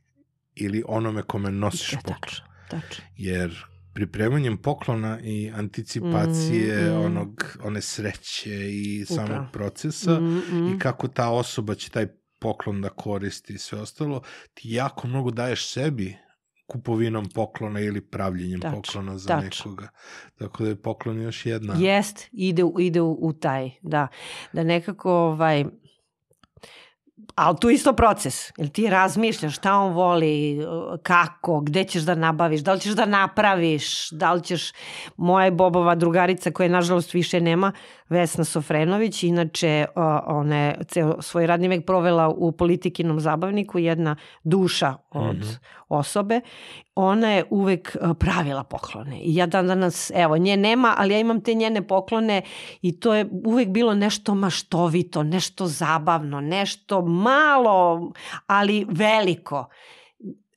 ili 0.54 0.82
onome 0.88 1.22
kome 1.22 1.50
nosiš 1.50 1.90
poklon? 1.90 2.18
tačno, 2.20 2.46
tačno. 2.70 3.04
Jer 3.16 3.64
pripremanjem 3.98 4.56
poklona 4.56 5.18
i 5.20 5.50
anticipacije 5.50 6.76
Mm, 6.82 6.92
mm. 6.92 7.04
onog, 7.04 7.28
one 7.64 7.80
sreće 7.80 8.70
i 8.72 9.04
Upravo. 9.04 9.28
samog 9.28 9.46
procesa 9.52 10.20
Mm, 10.20 10.36
mm. 10.50 10.68
i 10.68 10.78
kako 10.78 11.08
ta 11.08 11.30
osoba 11.30 11.74
će 11.74 11.90
taj 11.90 12.06
poklon 12.38 12.80
da 12.80 12.88
koristi 12.88 13.52
i 13.52 13.58
sve 13.58 13.80
ostalo, 13.80 14.22
ti 14.54 14.70
jako 14.70 15.08
mnogo 15.08 15.30
daješ 15.30 15.66
sebi 15.66 16.16
kupovinom 16.66 17.28
poklona 17.28 17.80
ili 17.80 18.00
pravljenjem 18.00 18.60
Tačno, 18.60 18.76
poklona 18.76 19.18
za 19.18 19.28
tačno. 19.28 19.70
nekoga. 19.70 19.88
Tako 20.34 20.62
da 20.62 20.68
je 20.68 20.76
poklon 20.76 21.22
još 21.22 21.46
jedna. 21.46 21.74
Jest, 21.78 22.28
ide, 22.32 22.62
ide 22.78 23.00
u, 23.00 23.18
u 23.20 23.32
taj, 23.32 23.70
da. 23.82 24.08
Da 24.52 24.64
nekako, 24.64 25.12
ovaj, 25.12 25.64
ali 27.34 27.56
tu 27.60 27.70
isto 27.70 27.92
proces. 27.92 28.52
Jel 28.56 28.68
ti 28.68 28.90
razmišljaš 28.90 29.56
šta 29.56 29.74
on 29.74 29.92
voli, 29.92 30.58
kako, 31.02 31.60
gde 31.60 31.84
ćeš 31.84 32.02
da 32.02 32.14
nabaviš, 32.14 32.60
da 32.60 32.72
li 32.72 32.80
ćeš 32.80 32.92
da 32.92 33.06
napraviš, 33.06 34.10
da 34.10 34.32
li 34.32 34.42
ćeš... 34.42 34.72
Moja 35.16 35.44
je 35.44 35.50
Bobova 35.50 35.94
drugarica 35.94 36.50
koja 36.50 36.68
nažalost 36.68 37.14
više 37.14 37.40
nema, 37.40 37.72
Vesna 38.08 38.44
Sofrenović, 38.44 39.22
inače 39.22 39.86
ona 40.26 40.56
je 40.56 40.84
ceo 40.88 41.22
svoj 41.22 41.46
radni 41.46 41.68
vek 41.68 41.86
provela 41.86 42.28
u 42.28 42.52
politikinom 42.52 43.20
zabavniku, 43.20 43.78
jedna 43.78 44.16
duša 44.44 44.94
od 45.10 45.36
mm 45.36 45.40
-hmm. 45.40 45.58
osobe. 45.88 46.40
Ona 46.94 47.32
je 47.32 47.44
uvek 47.50 47.96
pravila 48.18 48.64
poklone. 48.64 49.20
I 49.20 49.34
ja 49.34 49.46
dan 49.46 49.66
danas, 49.66 50.12
evo, 50.14 50.36
nje 50.36 50.56
nema, 50.56 50.94
ali 50.98 51.14
ja 51.14 51.20
imam 51.20 51.40
te 51.40 51.54
njene 51.54 51.86
poklone 51.86 52.42
i 52.82 53.00
to 53.00 53.14
je 53.14 53.28
uvek 53.44 53.68
bilo 53.68 53.94
nešto 53.94 54.34
maštovito, 54.34 55.22
nešto 55.22 55.66
zabavno, 55.66 56.40
nešto 56.40 57.02
malo, 57.02 58.12
ali 58.46 58.86
veliko. 58.90 59.68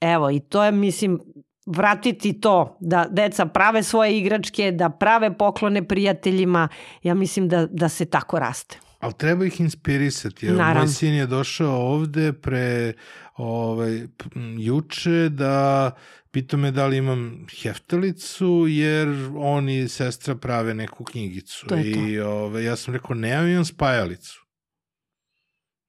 Evo, 0.01 0.31
i 0.31 0.39
to 0.39 0.63
je, 0.63 0.71
mislim, 0.71 1.19
vratiti 1.75 2.41
to, 2.41 2.77
da 2.79 3.07
deca 3.11 3.45
prave 3.45 3.83
svoje 3.83 4.17
igračke, 4.17 4.71
da 4.71 4.89
prave 4.89 5.37
poklone 5.37 5.87
prijateljima, 5.87 6.67
ja 7.03 7.13
mislim 7.13 7.49
da, 7.49 7.65
da 7.65 7.89
se 7.89 8.05
tako 8.05 8.39
raste. 8.39 8.77
Ali 8.99 9.13
treba 9.13 9.45
ih 9.45 9.61
inspirisati. 9.61 10.45
Jer 10.45 10.55
Naravno. 10.55 10.81
Moj 10.81 10.87
sin 10.87 11.13
je 11.13 11.27
došao 11.27 11.93
ovde 11.93 12.33
pre 12.33 12.93
ovaj, 13.35 14.07
juče 14.57 15.29
da 15.29 15.91
pitao 16.31 16.59
me 16.59 16.71
da 16.71 16.87
li 16.87 16.97
imam 16.97 17.45
heftalicu, 17.61 18.65
jer 18.67 19.07
on 19.35 19.69
i 19.69 19.87
sestra 19.87 20.35
prave 20.35 20.73
neku 20.73 21.03
knjigicu. 21.03 21.65
To 21.67 21.75
to. 21.75 21.81
I 21.81 22.19
ovaj, 22.19 22.63
ja 22.63 22.75
sam 22.75 22.93
rekao, 22.93 23.15
nemam, 23.15 23.47
imam 23.47 23.65
spajalicu. 23.65 24.45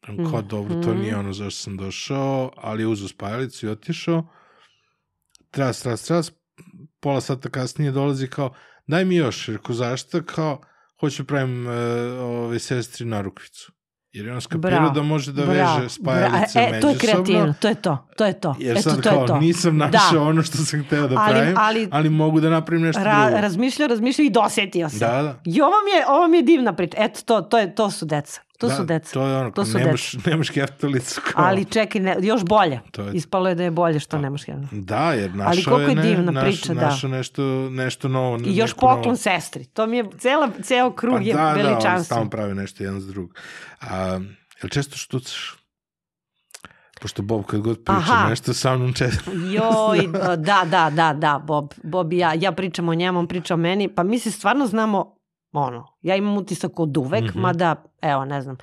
Kao, 0.06 0.40
mm. 0.40 0.48
dobro, 0.48 0.82
to 0.82 0.94
nije 0.94 1.16
ono 1.16 1.32
zašto 1.32 1.62
sam 1.62 1.76
došao, 1.76 2.52
ali 2.56 2.82
je 2.82 2.86
uzu 2.86 3.08
spajalicu 3.08 3.66
i 3.66 3.70
otišao 3.70 4.26
tras, 5.52 5.82
tras, 5.82 6.04
tras, 6.04 6.32
pola 7.00 7.20
sata 7.20 7.50
kasnije 7.50 7.90
dolazi 7.90 8.26
kao, 8.26 8.54
daj 8.86 9.04
mi 9.04 9.16
još, 9.16 9.46
rekao, 9.46 9.74
zašto? 9.74 10.22
Kao, 10.22 10.60
hoću 11.00 11.24
pravim 11.24 11.66
uh, 11.66 11.72
ove 12.20 12.58
sestri 12.58 13.04
narukvicu. 13.06 13.72
Jer 14.12 14.26
je 14.26 14.34
on 14.34 14.40
skapirao 14.40 14.90
da 14.90 15.02
može 15.02 15.32
da 15.32 15.46
bravo, 15.46 15.78
veže 15.78 15.88
spajalice 15.88 16.58
e, 16.58 16.80
to 16.80 16.88
je 16.88 16.98
kreativno, 16.98 17.54
to 17.60 17.68
je 17.68 17.74
to, 17.74 18.08
to 18.16 18.24
je 18.24 18.40
to. 18.40 18.54
Jer 18.58 18.76
Eto, 18.76 18.90
sad 18.90 19.02
to 19.02 19.10
kao, 19.10 19.20
je 19.20 19.26
to. 19.26 19.38
nisam 19.38 19.78
da. 19.78 19.88
našao 19.88 20.24
da. 20.24 20.30
ono 20.30 20.42
što 20.42 20.58
sam 20.58 20.84
hteo 20.84 21.08
da 21.08 21.16
ali, 21.18 21.32
pravim, 21.32 21.54
ali, 21.58 21.88
ali 21.90 22.08
mogu 22.08 22.40
da 22.40 22.50
napravim 22.50 22.86
nešto 22.86 23.04
ra, 23.04 23.24
drugo. 23.26 23.40
Razmišljao, 23.40 23.88
razmišljao 23.88 24.24
i 24.24 24.30
dosetio 24.30 24.88
se. 24.88 24.98
Da, 24.98 25.22
da. 25.22 25.40
I 25.44 25.60
ovo 25.60 25.74
mi 25.84 25.98
je, 25.98 26.06
ovo 26.08 26.28
mi 26.28 26.36
je 26.36 26.42
divna 26.42 26.72
priča. 26.72 26.96
Eto, 27.00 27.20
to, 27.24 27.40
to, 27.40 27.58
je, 27.58 27.74
to 27.74 27.90
su 27.90 28.06
deca. 28.06 28.40
To 28.62 28.68
da, 28.68 28.74
su 28.74 28.84
deca. 28.84 29.12
To 29.12 29.26
je 29.26 29.36
ono, 29.36 29.50
to 29.50 29.64
su 29.64 29.78
nemaš, 29.78 30.12
deca. 30.12 30.30
nemaš 30.30 30.50
keftalicu. 30.50 31.20
Kao... 31.32 31.44
Ali 31.44 31.64
čekaj, 31.64 32.00
ne, 32.00 32.16
još 32.20 32.44
bolje. 32.44 32.80
To 32.90 33.02
je... 33.02 33.12
Ispalo 33.14 33.48
je 33.48 33.54
da 33.54 33.62
je 33.62 33.70
bolje 33.70 34.00
što 34.00 34.16
da. 34.16 34.22
nemaš 34.22 34.44
keftalicu. 34.44 34.74
Da, 34.76 35.12
jer 35.12 35.34
našao 35.34 35.74
Ali 35.74 35.84
je, 35.84 35.94
ne, 35.94 36.02
divna 36.02 36.32
naš, 36.32 36.44
priča, 36.44 36.74
da. 36.74 36.80
našao 36.80 37.10
nešto, 37.10 37.42
nešto 37.70 38.08
novo. 38.08 38.38
I 38.44 38.56
još 38.56 38.74
poklon 38.74 39.04
novo. 39.04 39.16
sestri. 39.16 39.64
To 39.64 39.86
mi 39.86 39.96
je, 39.96 40.04
cela, 40.18 40.48
ceo 40.62 40.92
krug 40.92 41.14
pa 41.14 41.22
je 41.22 41.34
da, 41.34 41.52
veličanstvo. 41.52 41.88
Da, 41.90 41.96
on 41.96 42.04
stavno 42.04 42.30
pravi 42.30 42.54
nešto 42.54 42.84
jedan 42.84 43.00
za 43.00 43.12
drug. 43.12 43.34
A, 43.80 44.20
jel 44.62 44.68
često 44.70 44.96
štucaš? 44.96 45.54
Pošto 47.00 47.22
Bob 47.22 47.44
kad 47.44 47.60
god 47.60 47.76
priča 47.76 47.98
Aha. 47.98 48.28
nešto 48.28 48.54
sa 48.54 48.76
mnom 48.76 48.92
često. 48.92 49.30
Joj, 49.30 50.08
da, 50.36 50.64
da, 50.64 50.90
da, 50.90 51.12
da, 51.12 51.38
Bob. 51.46 51.72
Bob 51.82 52.12
i 52.12 52.18
ja, 52.18 52.34
ja 52.34 52.52
pričam 52.52 52.88
o 52.88 52.94
njemu, 52.94 53.18
on 53.18 53.28
priča 53.28 53.54
o 53.54 53.56
meni, 53.56 53.94
pa 53.94 54.02
mi 54.02 54.18
se 54.18 54.30
stvarno 54.30 54.66
znamo 54.66 55.21
ono, 55.52 55.86
ja 56.02 56.16
imam 56.16 56.36
utisak 56.36 56.80
od 56.80 56.96
uvek, 56.96 57.24
mm 57.24 57.38
-hmm. 57.38 57.40
mada, 57.40 57.84
evo, 58.02 58.24
ne 58.24 58.42
znam, 58.42 58.56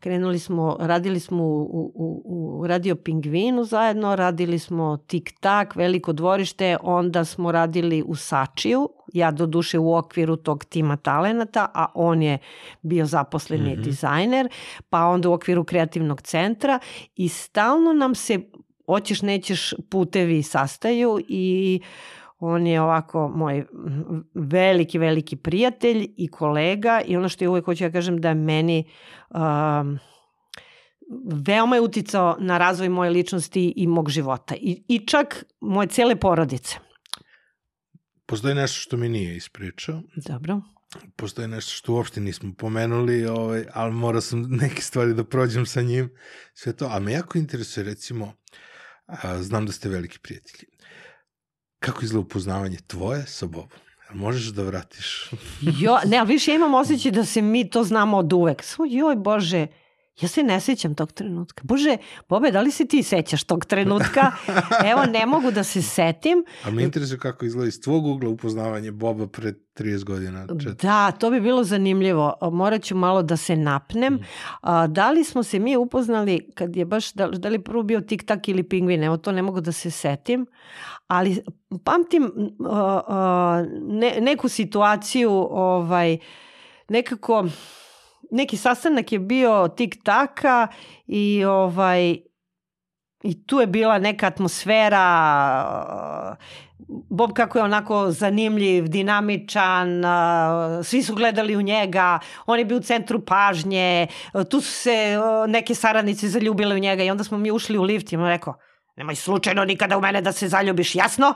krenuli 0.00 0.38
smo, 0.38 0.76
radili 0.80 1.20
smo 1.20 1.44
u, 1.44 1.92
u, 1.94 2.22
u 2.24 2.66
Radio 2.66 2.96
Pingvinu 2.96 3.64
zajedno, 3.64 4.16
radili 4.16 4.58
smo 4.58 4.96
Tik 4.96 5.32
Tak, 5.40 5.76
veliko 5.76 6.12
dvorište, 6.12 6.76
onda 6.82 7.24
smo 7.24 7.52
radili 7.52 8.02
u 8.06 8.14
Sačiju, 8.14 8.88
ja 9.12 9.30
do 9.30 9.46
duše 9.46 9.78
u 9.78 9.94
okviru 9.94 10.36
tog 10.36 10.64
tima 10.64 10.96
talenata, 10.96 11.66
a 11.74 11.86
on 11.94 12.22
je 12.22 12.38
bio 12.82 13.06
zaposleni 13.06 13.70
mm 13.70 13.76
-hmm. 13.76 13.84
dizajner, 13.84 14.48
pa 14.90 15.04
onda 15.04 15.28
u 15.28 15.32
okviru 15.32 15.64
kreativnog 15.64 16.22
centra 16.22 16.78
i 17.16 17.28
stalno 17.28 17.92
nam 17.92 18.14
se, 18.14 18.40
hoćeš 18.86 19.22
nećeš, 19.22 19.74
putevi 19.90 20.42
sastaju 20.42 21.20
i 21.28 21.80
On 22.38 22.66
je 22.66 22.80
ovako 22.80 23.28
moj 23.28 23.64
veliki, 24.34 24.98
veliki 24.98 25.36
prijatelj 25.36 26.08
i 26.16 26.28
kolega 26.28 27.00
i 27.06 27.16
ono 27.16 27.28
što 27.28 27.44
je 27.44 27.48
uvek 27.48 27.64
hoću 27.64 27.84
ja 27.84 27.92
kažem 27.92 28.20
da 28.20 28.28
je 28.28 28.34
meni 28.34 28.84
um, 29.30 29.98
veoma 31.46 31.76
je 31.76 31.82
uticao 31.82 32.36
na 32.40 32.58
razvoj 32.58 32.88
moje 32.88 33.10
ličnosti 33.10 33.72
i 33.76 33.86
mog 33.86 34.10
života 34.10 34.54
i, 34.54 34.84
i 34.88 35.06
čak 35.06 35.44
moje 35.60 35.88
cele 35.88 36.16
porodice. 36.16 36.76
Postoji 38.26 38.54
nešto 38.54 38.80
što 38.80 38.96
mi 38.96 39.08
nije 39.08 39.36
ispričao. 39.36 40.02
Dobro. 40.16 40.60
Postoji 41.16 41.48
nešto 41.48 41.72
što 41.72 41.92
uopšte 41.92 42.20
nismo 42.20 42.52
pomenuli, 42.58 43.26
ovaj, 43.26 43.64
ali 43.72 43.92
morao 43.92 44.20
sam 44.20 44.42
neke 44.62 44.82
stvari 44.82 45.14
da 45.14 45.24
prođem 45.24 45.66
sa 45.66 45.82
njim. 45.82 46.10
Sve 46.54 46.72
to. 46.72 46.88
A 46.90 46.98
me 46.98 47.12
jako 47.12 47.38
interesuje, 47.38 47.84
recimo, 47.84 48.32
a, 49.06 49.42
znam 49.42 49.66
da 49.66 49.72
ste 49.72 49.88
veliki 49.88 50.18
prijatelji 50.18 50.75
kako 51.86 52.04
izgleda 52.04 52.26
upoznavanje 52.26 52.78
tvoje 52.86 53.26
sa 53.26 53.46
Bobom? 53.46 53.78
Možeš 54.14 54.46
da 54.46 54.62
vratiš? 54.62 55.30
jo, 55.80 55.98
ne, 56.06 56.18
ali 56.18 56.28
više 56.28 56.50
ja 56.50 56.54
imam 56.54 56.74
osjećaj 56.74 57.12
da 57.12 57.24
se 57.24 57.42
mi 57.42 57.70
to 57.70 57.84
znamo 57.84 58.16
od 58.16 58.32
uvek. 58.32 58.62
Svo, 58.62 58.84
joj, 58.88 59.16
Bože, 59.16 59.66
Ja 60.20 60.28
se 60.28 60.42
ne 60.42 60.60
sećam 60.60 60.94
tog 60.94 61.12
trenutka. 61.12 61.62
Bože, 61.64 61.96
Bobe, 62.28 62.50
da 62.50 62.60
li 62.60 62.70
se 62.70 62.86
ti 62.86 63.02
sećaš 63.02 63.44
tog 63.44 63.64
trenutka? 63.64 64.32
Evo, 64.90 65.04
ne 65.04 65.26
mogu 65.26 65.50
da 65.50 65.64
se 65.64 65.82
setim. 65.82 66.44
A 66.64 66.70
me 66.70 66.82
interesuje 66.82 67.18
kako 67.18 67.44
izgleda 67.44 67.68
iz 67.68 67.80
tvog 67.80 68.06
ugla 68.06 68.30
upoznavanje 68.30 68.92
Boba 68.92 69.26
pre 69.26 69.52
30 69.74 70.04
godina. 70.04 70.46
Čet... 70.62 70.82
Da, 70.82 71.10
to 71.10 71.30
bi 71.30 71.40
bilo 71.40 71.64
zanimljivo. 71.64 72.34
Morat 72.52 72.82
ću 72.82 72.96
malo 72.96 73.22
da 73.22 73.36
se 73.36 73.56
napnem. 73.56 74.14
Mm. 74.14 74.24
A, 74.60 74.86
da 74.86 75.10
li 75.10 75.24
smo 75.24 75.42
se 75.42 75.58
mi 75.58 75.76
upoznali 75.76 76.50
kad 76.54 76.76
je 76.76 76.84
baš, 76.84 77.12
da, 77.12 77.28
da 77.28 77.48
li 77.48 77.58
prvo 77.58 77.82
bio 77.82 78.00
tik-tak 78.00 78.48
ili 78.48 78.62
pingvin? 78.62 79.04
Evo, 79.04 79.16
to 79.16 79.32
ne 79.32 79.42
mogu 79.42 79.60
da 79.60 79.72
se 79.72 79.90
setim. 79.90 80.46
Ali 81.06 81.42
pamtim 81.84 82.24
uh, 82.24 82.68
uh, 82.68 82.72
ne, 83.80 84.18
neku 84.20 84.48
situaciju 84.48 85.30
ovaj, 85.50 86.18
nekako 86.88 87.46
neki 88.30 88.56
sastanak 88.56 89.12
je 89.12 89.18
bio 89.18 89.68
tik-taka 89.76 90.68
i 91.06 91.44
ovaj 91.44 92.16
i 93.22 93.46
tu 93.46 93.60
je 93.60 93.66
bila 93.66 93.98
neka 93.98 94.26
atmosfera 94.26 95.06
Bob 96.88 97.32
kako 97.32 97.58
je 97.58 97.64
onako 97.64 98.10
zanimljiv, 98.10 98.88
dinamičan, 98.88 100.02
svi 100.84 101.02
su 101.02 101.14
gledali 101.14 101.56
u 101.56 101.62
njega, 101.62 102.18
on 102.46 102.58
je 102.58 102.64
bio 102.64 102.76
u 102.76 102.80
centru 102.80 103.24
pažnje, 103.24 104.06
tu 104.50 104.60
su 104.60 104.72
se 104.72 105.18
neke 105.48 105.74
saradnice 105.74 106.28
zaljubile 106.28 106.74
u 106.74 106.78
njega 106.78 107.04
i 107.04 107.10
onda 107.10 107.24
smo 107.24 107.38
mi 107.38 107.50
ušli 107.50 107.78
u 107.78 107.82
lift 107.82 108.12
i 108.12 108.16
on 108.16 108.26
rekao, 108.26 108.54
nemoj 108.96 109.14
slučajno 109.14 109.64
nikada 109.64 109.98
u 109.98 110.00
mene 110.00 110.20
da 110.20 110.32
se 110.32 110.48
zaljubiš, 110.48 110.94
jasno? 110.94 111.34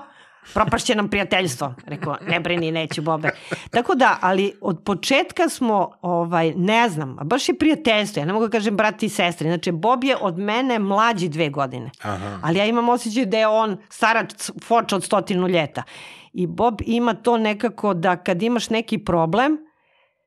Propašće 0.55 0.95
nam 0.95 1.09
prijateljstvo. 1.09 1.75
Rekao, 1.87 2.17
ne 2.29 2.41
brini, 2.41 2.71
neću 2.71 3.03
Bobe. 3.03 3.31
Tako 3.71 3.95
da, 3.95 4.19
ali 4.21 4.53
od 4.61 4.83
početka 4.85 5.49
smo, 5.49 5.91
ovaj, 6.03 6.53
ne 6.57 6.89
znam, 6.89 7.17
baš 7.23 7.49
je 7.49 7.59
prijateljstvo, 7.59 8.21
ja 8.21 8.27
ne 8.27 8.33
mogu 8.33 8.47
da 8.47 8.51
kažem 8.51 8.77
brati 8.77 9.07
i 9.07 9.09
sestri. 9.09 9.49
Znači, 9.49 9.73
Bob 9.73 10.05
je 10.05 10.17
od 10.21 10.39
mene 10.39 10.79
mlađi 10.79 11.29
dve 11.29 11.49
godine. 11.49 11.91
Aha. 12.03 12.39
Ali 12.43 12.59
ja 12.59 12.67
imam 12.67 12.89
osjećaj 12.89 13.27
da 13.27 13.39
je 13.39 13.49
on 13.49 13.77
starač 13.89 14.51
foč 14.65 14.93
od 14.93 15.05
stotinu 15.05 15.49
ljeta. 15.49 15.83
I 16.33 16.47
Bob 16.47 16.81
ima 16.87 17.15
to 17.15 17.39
nekako 17.39 17.95
da 17.95 18.17
kad 18.17 18.43
imaš 18.43 18.71
neki 18.71 18.99
problem, 18.99 19.59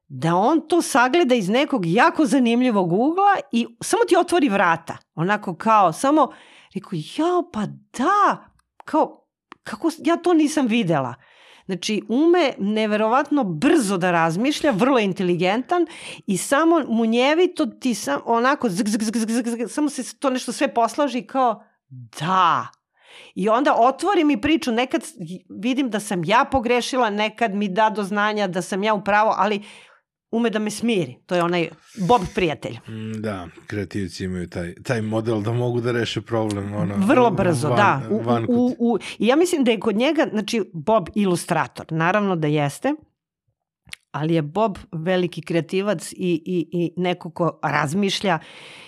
da 0.08 0.36
on 0.36 0.68
to 0.68 0.82
sagleda 0.82 1.36
iz 1.36 1.50
nekog 1.50 1.86
jako 1.86 2.26
zanimljivog 2.26 2.94
ugla 2.94 3.36
i 3.52 3.68
samo 3.82 4.04
ti 4.04 4.16
otvori 4.16 4.50
vrata. 4.50 4.98
Onako 5.16 5.56
kao, 5.56 5.94
samo, 5.94 6.32
rekao, 6.76 6.92
ja, 6.94 7.44
pa 7.54 7.62
da, 7.98 8.50
kao, 8.86 9.23
kako 9.64 9.92
ja 10.06 10.18
to 10.18 10.34
nisam 10.34 10.68
videla. 10.68 11.16
Znači, 11.66 12.02
ume 12.10 12.54
neverovatno 12.58 13.44
brzo 13.44 13.98
da 13.98 14.12
razmišlja, 14.12 14.72
vrlo 14.72 15.00
inteligentan 15.00 15.86
i 16.28 16.38
samo 16.38 16.84
munjevito 16.88 17.66
ti 17.66 17.96
sam, 17.96 18.20
onako 18.26 18.70
zg, 18.70 18.88
zg, 18.88 19.02
zg, 19.04 19.18
zg, 19.18 19.48
zg, 19.48 19.70
samo 19.70 19.90
se 19.90 20.18
to 20.18 20.30
nešto 20.30 20.52
sve 20.52 20.74
poslaži 20.74 21.22
kao 21.22 21.64
da. 21.90 22.68
I 23.36 23.50
onda 23.50 23.76
otvorim 23.78 24.30
i 24.30 24.42
priču, 24.42 24.72
nekad 24.72 25.04
vidim 25.50 25.90
da 25.90 26.00
sam 26.00 26.24
ja 26.24 26.46
pogrešila, 26.52 27.10
nekad 27.10 27.54
mi 27.54 27.68
da 27.68 27.90
do 27.90 28.04
znanja 28.04 28.48
da 28.48 28.62
sam 28.62 28.84
ja 28.84 28.94
upravo, 28.94 29.34
ali 29.38 29.64
ume 30.34 30.50
da 30.50 30.60
me 30.60 30.72
smiri. 30.72 31.18
To 31.26 31.36
je 31.36 31.44
onaj 31.44 31.70
Bob 32.08 32.22
prijatelj. 32.36 32.78
Mm, 32.88 33.22
da, 33.22 33.48
kreativci 33.68 34.24
imaju 34.24 34.50
taj, 34.50 34.74
taj 34.84 35.02
model 35.02 35.42
da 35.42 35.52
mogu 35.52 35.82
da 35.82 35.92
reše 35.92 36.22
problem. 36.22 36.74
Ono, 36.74 36.96
Vrlo 36.98 37.32
brzo, 37.32 37.70
van, 37.70 37.78
da. 37.78 38.02
U, 38.10 38.22
van 38.24 38.46
u, 38.50 38.76
u, 38.80 38.98
I 39.20 39.28
ja 39.28 39.36
mislim 39.36 39.64
da 39.64 39.72
je 39.72 39.80
kod 39.80 39.96
njega, 39.96 40.28
znači, 40.32 40.62
Bob 40.74 41.10
ilustrator. 41.16 41.86
Naravno 41.90 42.36
da 42.36 42.48
jeste, 42.48 42.94
ali 44.12 44.34
je 44.34 44.42
Bob 44.42 44.78
veliki 44.92 45.42
kreativac 45.42 46.12
i, 46.12 46.16
i, 46.18 46.68
i 46.72 46.94
neko 46.98 47.30
ko 47.32 47.60
razmišlja 47.64 48.40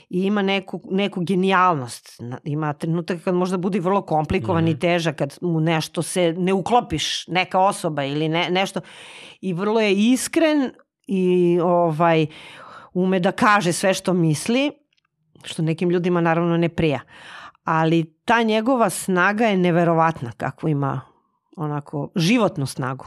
i 0.10 0.24
ima 0.24 0.42
neku, 0.42 0.82
neku 0.92 1.22
genijalnost. 1.22 2.22
Ima 2.44 2.74
trenutak 2.74 3.24
kad 3.24 3.36
možda 3.36 3.58
bude 3.58 3.80
vrlo 3.80 4.02
komplikovan 4.02 4.64
mm 4.64 4.68
-hmm. 4.68 4.78
i 4.78 4.80
težak, 4.80 5.16
kad 5.16 5.38
mu 5.42 5.60
nešto 5.60 6.02
se 6.02 6.34
ne 6.38 6.54
uklopiš, 6.54 7.28
neka 7.28 7.60
osoba 7.60 8.04
ili 8.04 8.30
ne, 8.30 8.50
nešto. 8.50 8.82
I 9.42 9.54
vrlo 9.54 9.82
je 9.82 9.94
iskren 9.94 10.72
i 11.08 11.60
ovaj 11.64 12.28
ume 12.94 13.20
da 13.20 13.32
kaže 13.32 13.74
sve 13.74 13.94
što 13.94 14.14
misli, 14.14 14.72
što 15.44 15.62
nekim 15.62 15.90
ljudima 15.90 16.22
naravno 16.22 16.58
ne 16.58 16.70
prija. 16.70 17.00
Ali 17.64 18.14
ta 18.26 18.44
njegova 18.44 18.90
snaga 18.90 19.46
je 19.46 19.58
neverovatna 19.58 20.32
kako 20.38 20.68
ima 20.68 21.02
onako 21.58 22.10
životnu 22.16 22.66
snagu. 22.66 23.06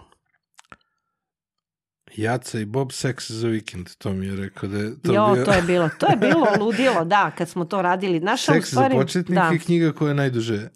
Jaca 2.16 2.60
i 2.60 2.64
Bob 2.64 2.88
Sex 2.88 3.32
za 3.32 3.48
vikend, 3.48 3.88
to 3.98 4.12
mi 4.12 4.26
je 4.26 4.36
rekao 4.36 4.68
da 4.68 4.78
je 4.78 5.02
to 5.02 5.12
jo, 5.12 5.34
bio... 5.34 5.44
to 5.44 5.52
je 5.52 5.62
bilo, 5.62 5.90
to 5.98 6.06
je 6.06 6.16
bilo 6.16 6.46
ludilo, 6.64 7.04
da, 7.04 7.30
kad 7.38 7.48
smo 7.48 7.64
to 7.64 7.82
radili. 7.82 8.20
Naša, 8.20 8.52
Seks 8.52 8.68
stvari, 8.68 8.94
za 8.94 9.00
početnike 9.00 9.40
da, 9.40 9.48
je 9.48 9.58
knjiga 9.58 9.92
koja 9.92 10.08
je 10.08 10.14
najduže 10.14 10.68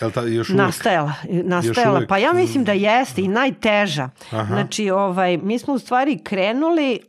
Jel 0.00 0.10
ta, 0.10 0.22
još 0.22 0.50
uvijek? 0.50 0.66
nastajala, 0.66 1.12
nastajala. 1.28 1.96
uvek. 1.96 2.08
Pa 2.08 2.18
ja 2.18 2.32
mislim 2.32 2.64
da 2.64 2.72
jeste 2.72 3.22
i 3.22 3.28
najteža. 3.28 4.08
Aha, 4.30 4.44
Znači, 4.44 4.90
ovaj, 4.90 5.36
mi 5.36 5.58
smo 5.58 5.74
u 5.74 5.78
stvari 5.78 6.18
krenuli 6.24 7.00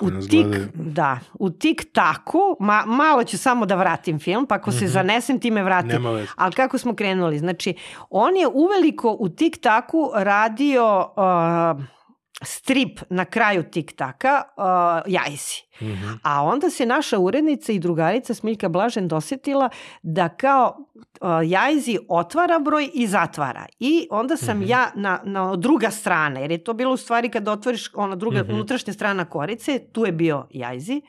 u 0.00 0.10
tik, 0.30 0.46
da, 0.74 1.18
u 1.34 1.50
tik 1.50 1.92
taku, 1.92 2.56
ma, 2.60 2.82
malo 2.86 3.24
ću 3.24 3.38
samo 3.38 3.66
da 3.66 3.74
vratim 3.74 4.18
film, 4.18 4.46
pa 4.46 4.54
ako 4.54 4.72
se 4.72 4.86
zanesem 4.86 5.40
ti 5.40 5.50
me 5.50 5.62
vrati. 5.62 5.86
Mhm. 5.86 5.96
Nema 5.96 6.10
veze. 6.10 6.28
Ali 6.36 6.52
kako 6.52 6.78
smo 6.78 6.94
krenuli? 6.94 7.38
Znači, 7.38 7.74
on 8.10 8.36
je 8.36 8.46
uveliko 8.46 9.16
u 9.18 9.28
tik 9.28 9.58
taku 9.60 10.10
radio 10.14 11.08
uh, 11.16 11.95
strip 12.42 13.00
na 13.10 13.24
kraju 13.24 13.62
tik 13.62 13.96
taka, 13.96 14.42
uh, 14.56 14.64
Jajsi. 15.06 15.62
Mhm. 15.82 16.08
A 16.22 16.42
onda 16.42 16.70
se 16.70 16.86
naša 16.86 17.18
urednica 17.18 17.72
i 17.72 17.78
drugarica 17.78 18.34
Smiljka 18.34 18.68
Blažen 18.68 19.08
dosetila 19.08 19.68
da 20.02 20.28
kao 20.28 20.76
uh, 20.94 21.28
Jajzi 21.44 21.98
otvara 22.08 22.58
broj 22.58 22.90
i 22.94 23.06
zatvara. 23.06 23.66
I 23.80 24.08
onda 24.10 24.36
sam 24.36 24.58
Mhm. 24.58 24.66
ja 24.66 24.90
na, 24.94 25.20
na 25.24 25.56
druga 25.56 25.90
strana, 25.90 26.40
jer 26.40 26.50
je 26.50 26.64
to 26.64 26.72
bilo 26.72 26.92
u 26.92 26.96
stvari 26.96 27.28
kada 27.28 27.52
otvoriš 27.52 27.90
ona 27.94 28.16
druga, 28.16 28.42
Mhm. 28.42 28.52
unutrašnja 28.52 28.92
strana 28.92 29.24
korice, 29.24 29.78
tu 29.92 30.06
je 30.06 30.12
bio 30.12 30.46
Jajzi. 30.50 31.00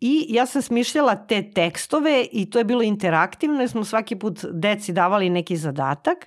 I 0.00 0.26
ja 0.28 0.46
sam 0.46 0.62
smišljala 0.62 1.16
te 1.16 1.50
tekstove 1.52 2.26
i 2.32 2.50
to 2.50 2.58
je 2.58 2.64
bilo 2.64 2.82
interaktivno 2.82 3.60
jer 3.60 3.68
smo 3.70 3.84
svaki 3.84 4.16
put 4.16 4.38
deci 4.44 4.92
davali 4.92 5.30
neki 5.30 5.56
zadatak 5.56 6.26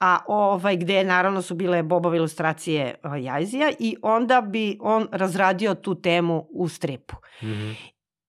a 0.00 0.18
ovaj 0.26 0.76
gde 0.76 1.04
naravno 1.04 1.42
su 1.42 1.54
bile 1.54 1.82
Bobove 1.82 2.16
ilustracije 2.16 2.94
a, 3.02 3.16
Jajzija 3.16 3.72
i 3.78 3.96
onda 4.02 4.40
bi 4.40 4.78
on 4.80 5.08
razradio 5.12 5.74
tu 5.74 5.94
temu 5.94 6.46
u 6.50 6.68
stripu. 6.68 7.16
Mhm. 7.42 7.70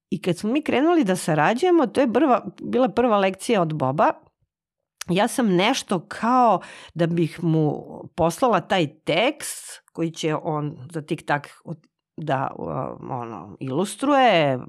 I 0.09 0.21
kad 0.21 0.37
smo 0.37 0.51
mi 0.51 0.61
krenuli 0.61 1.03
da 1.03 1.15
sarađujemo, 1.15 1.87
to 1.87 2.01
je 2.01 2.13
prva, 2.13 2.45
bila 2.61 2.89
prva 2.89 3.17
lekcija 3.17 3.61
od 3.61 3.73
Boba, 3.73 4.11
ja 5.09 5.27
sam 5.27 5.55
nešto 5.55 5.99
kao 6.07 6.59
da 6.93 7.07
bih 7.07 7.43
mu 7.43 7.83
poslala 8.15 8.61
taj 8.61 8.87
tekst 8.87 9.81
koji 9.93 10.11
će 10.11 10.35
on 10.35 10.77
za 10.91 11.01
tik 11.01 11.25
tak 11.25 11.49
da 12.17 12.51
uh, 12.57 12.67
ono, 13.09 13.57
ilustruje, 13.59 14.59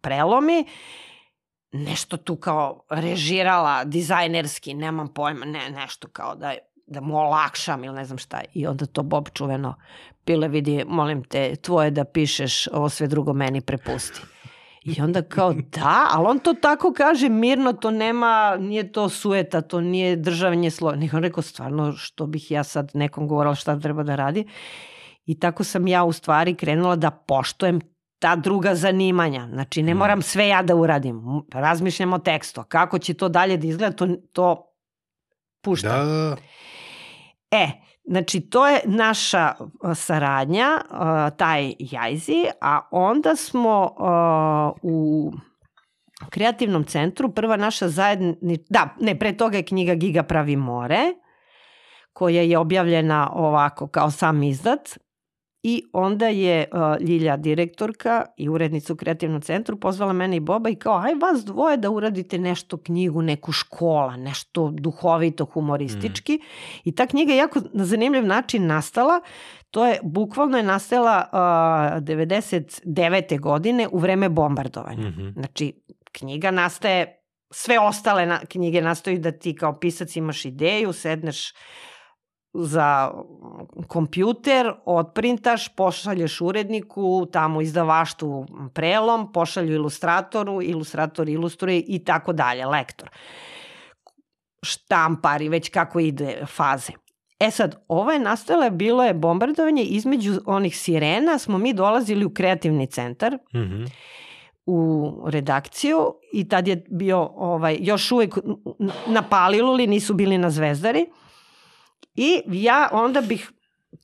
prelomi, 0.00 0.64
nešto 1.72 2.16
tu 2.16 2.36
kao 2.36 2.80
režirala 2.90 3.84
dizajnerski, 3.84 4.74
nemam 4.74 5.08
pojma, 5.08 5.44
ne, 5.44 5.70
nešto 5.70 6.08
kao 6.08 6.34
da, 6.34 6.54
da 6.86 7.00
mu 7.00 7.18
olakšam 7.18 7.84
ili 7.84 7.94
ne 7.94 8.04
znam 8.04 8.18
šta. 8.18 8.40
I 8.54 8.66
onda 8.66 8.86
to 8.86 9.02
Bob 9.02 9.28
čuveno, 9.34 9.74
pile 10.24 10.48
vidi, 10.48 10.84
molim 10.88 11.24
te, 11.24 11.56
tvoje 11.56 11.90
da 11.90 12.04
pišeš, 12.04 12.68
ovo 12.72 12.88
sve 12.88 13.06
drugo 13.06 13.32
meni 13.32 13.60
prepusti. 13.60 14.20
I 14.84 15.02
onda 15.02 15.22
kao 15.22 15.52
da, 15.76 16.08
ali 16.10 16.26
on 16.26 16.38
to 16.38 16.54
tako 16.54 16.92
kaže 16.92 17.28
mirno, 17.28 17.72
to 17.72 17.90
nema, 17.90 18.56
nije 18.60 18.92
to 18.92 19.08
sueta, 19.08 19.60
to 19.60 19.80
nije 19.80 20.16
državanje 20.16 20.70
slova. 20.70 20.96
Nego 20.96 21.16
on 21.16 21.22
rekao 21.22 21.42
stvarno 21.42 21.92
što 21.92 22.26
bih 22.26 22.50
ja 22.50 22.64
sad 22.64 22.90
nekom 22.94 23.28
govorila 23.28 23.54
šta 23.54 23.80
treba 23.80 24.02
da 24.02 24.16
radi. 24.16 24.46
I 25.26 25.38
tako 25.40 25.64
sam 25.64 25.88
ja 25.88 26.04
u 26.04 26.12
stvari 26.12 26.54
krenula 26.54 26.96
da 26.96 27.10
poštojem 27.10 27.80
ta 28.18 28.36
druga 28.36 28.74
zanimanja. 28.74 29.48
Znači 29.52 29.82
ne 29.82 29.94
moram 29.94 30.22
sve 30.22 30.48
ja 30.48 30.62
da 30.62 30.74
uradim. 30.74 31.22
Razmišljam 31.52 32.12
o 32.12 32.18
tekstu. 32.18 32.64
Kako 32.68 32.98
će 32.98 33.14
to 33.14 33.28
dalje 33.28 33.56
da 33.56 33.66
izgleda, 33.66 33.96
to, 33.96 34.08
to 34.32 34.72
puštam. 35.60 35.90
Da, 35.90 36.04
da, 36.04 36.28
da. 36.28 36.36
E, 37.50 37.70
znači 38.04 38.40
to 38.40 38.66
je 38.68 38.80
naša 38.84 39.54
saradnja, 39.94 40.68
taj 41.36 41.74
Jajzi, 41.78 42.44
a 42.60 42.80
onda 42.90 43.36
smo 43.36 43.94
u 44.82 45.32
kreativnom 46.30 46.84
centru, 46.84 47.32
prva 47.32 47.56
naša 47.56 47.88
zajedni... 47.88 48.58
Da, 48.68 48.88
ne, 49.00 49.18
pre 49.18 49.36
toga 49.36 49.56
je 49.56 49.62
knjiga 49.62 49.94
Giga 49.94 50.22
pravi 50.22 50.56
more, 50.56 51.00
koja 52.12 52.42
je 52.42 52.58
objavljena 52.58 53.30
ovako 53.34 53.86
kao 53.86 54.10
sam 54.10 54.42
izdat. 54.42 54.98
I 55.62 55.82
onda 55.92 56.28
je 56.28 56.68
uh, 56.72 57.06
Ljilja 57.08 57.36
direktorka 57.36 58.24
i 58.36 58.48
urednica 58.48 58.92
u 58.92 58.96
kreativnom 58.96 59.40
centru 59.40 59.80
pozvala 59.80 60.12
mene 60.12 60.36
i 60.36 60.40
Boba 60.40 60.70
i 60.70 60.74
kao 60.74 60.98
aj 60.98 61.14
vas 61.14 61.44
dvoje 61.44 61.76
da 61.76 61.90
uradite 61.90 62.38
nešto 62.38 62.76
knjigu, 62.76 63.22
neku 63.22 63.52
škola, 63.52 64.16
nešto 64.16 64.70
duhovito, 64.70 65.44
humoristički. 65.44 66.34
Mm. 66.34 66.40
I 66.84 66.94
ta 66.94 67.06
knjiga 67.06 67.32
je 67.32 67.38
jako 67.38 67.60
na 67.72 67.84
zanimljiv 67.84 68.26
način 68.26 68.66
nastala. 68.66 69.20
To 69.70 69.86
je, 69.86 70.00
bukvalno 70.02 70.56
je 70.56 70.62
nastala 70.62 71.24
uh, 71.32 71.38
99. 72.02 73.40
godine 73.40 73.88
u 73.92 73.98
vreme 73.98 74.28
bombardovanja. 74.28 75.08
Mhm. 75.08 75.28
Znači, 75.28 75.72
knjiga 76.12 76.50
nastaje, 76.50 77.22
sve 77.50 77.78
ostale 77.78 78.26
na, 78.26 78.38
knjige 78.38 78.82
nastaju 78.82 79.18
da 79.18 79.32
ti 79.32 79.54
kao 79.56 79.78
pisac 79.78 80.16
imaš 80.16 80.44
ideju, 80.44 80.92
sedneš 80.92 81.52
za 82.54 83.10
kompjuter, 83.86 84.72
otprintaš, 84.84 85.68
pošalješ 85.68 86.40
uredniku, 86.40 87.26
tamo 87.32 87.60
izdavaštu 87.60 88.46
prelom, 88.74 89.32
pošalju 89.32 89.74
ilustratoru, 89.74 90.62
ilustrator 90.62 91.28
ilustruje 91.28 91.80
i 91.86 92.04
tako 92.04 92.32
dalje, 92.32 92.66
lektor. 92.66 93.10
Štampari, 94.62 95.48
već 95.48 95.68
kako 95.68 96.00
ide 96.00 96.46
faze. 96.46 96.92
E 97.40 97.50
sad, 97.50 97.84
ovo 97.88 98.10
je 98.12 98.18
nastalo, 98.18 98.70
bilo 98.70 99.04
je 99.04 99.14
bombardovanje 99.14 99.82
između 99.82 100.40
onih 100.46 100.78
sirena, 100.78 101.38
smo 101.38 101.58
mi 101.58 101.72
dolazili 101.74 102.24
u 102.24 102.34
kreativni 102.34 102.86
centar, 102.86 103.38
Mhm. 103.54 103.84
u 104.66 105.12
redakciju 105.26 106.14
i 106.32 106.48
tad 106.48 106.68
je 106.68 106.84
bio 106.90 107.30
ovaj, 107.36 107.76
još 107.80 108.12
uvek 108.12 108.38
na 109.06 109.22
Paliluli, 109.22 109.86
nisu 109.86 110.14
bili 110.14 110.38
na 110.38 110.50
Zvezdari. 110.50 111.06
I 112.20 112.42
ja 112.46 112.88
onda 112.92 113.20
bih 113.20 113.52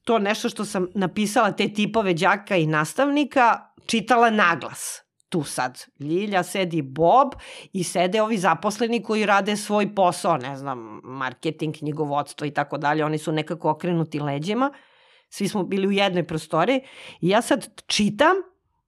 to 0.04 0.18
nešto 0.18 0.48
što 0.48 0.64
sam 0.64 0.86
napisala, 0.94 1.52
te 1.52 1.68
tipove 1.72 2.14
đaka 2.14 2.56
i 2.56 2.66
nastavnika, 2.66 3.60
čitala 3.86 4.30
naglas. 4.30 5.00
Tu 5.28 5.42
sad 5.42 5.84
Ljilja, 5.98 6.42
sedi 6.42 6.82
Bob 6.82 7.28
i 7.72 7.84
sede 7.84 8.22
ovi 8.22 8.38
zaposleni 8.38 9.02
koji 9.02 9.26
rade 9.26 9.56
svoj 9.56 9.94
posao, 9.94 10.36
ne 10.36 10.56
znam, 10.56 11.00
marketing, 11.04 11.76
knjigovodstvo 11.76 12.46
i 12.46 12.50
tako 12.50 12.78
dalje. 12.78 13.04
Oni 13.04 13.18
su 13.18 13.32
nekako 13.32 13.70
okrenuti 13.70 14.20
leđima. 14.20 14.72
Svi 15.28 15.48
smo 15.48 15.62
bili 15.62 15.86
u 15.86 15.92
jednoj 15.92 16.26
prostori 16.26 16.80
i 17.20 17.28
ja 17.28 17.42
sad 17.42 17.82
čitam 17.86 18.36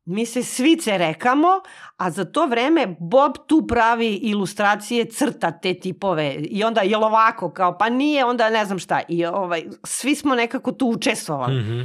mi 0.07 0.27
se 0.27 0.43
svice 0.43 0.99
rekamo, 0.99 1.49
a 1.97 2.11
za 2.11 2.25
to 2.25 2.47
vreme 2.47 2.97
Bob 3.01 3.33
tu 3.47 3.67
pravi 3.67 4.15
ilustracije, 4.15 5.05
crta 5.05 5.51
te 5.61 5.75
tipove 5.75 6.35
i 6.35 6.65
onda 6.65 6.81
je 6.81 6.97
ovako, 6.97 7.51
kao 7.51 7.79
pa 7.79 7.89
nije, 7.89 8.25
onda 8.25 8.51
ne 8.51 8.65
znam 8.65 8.79
šta. 8.79 9.01
I 9.09 9.25
ovaj, 9.27 9.65
svi 9.85 10.15
smo 10.15 10.35
nekako 10.35 10.73
tu 10.73 10.87
učestvovali. 10.87 11.61
Mhm. 11.61 11.81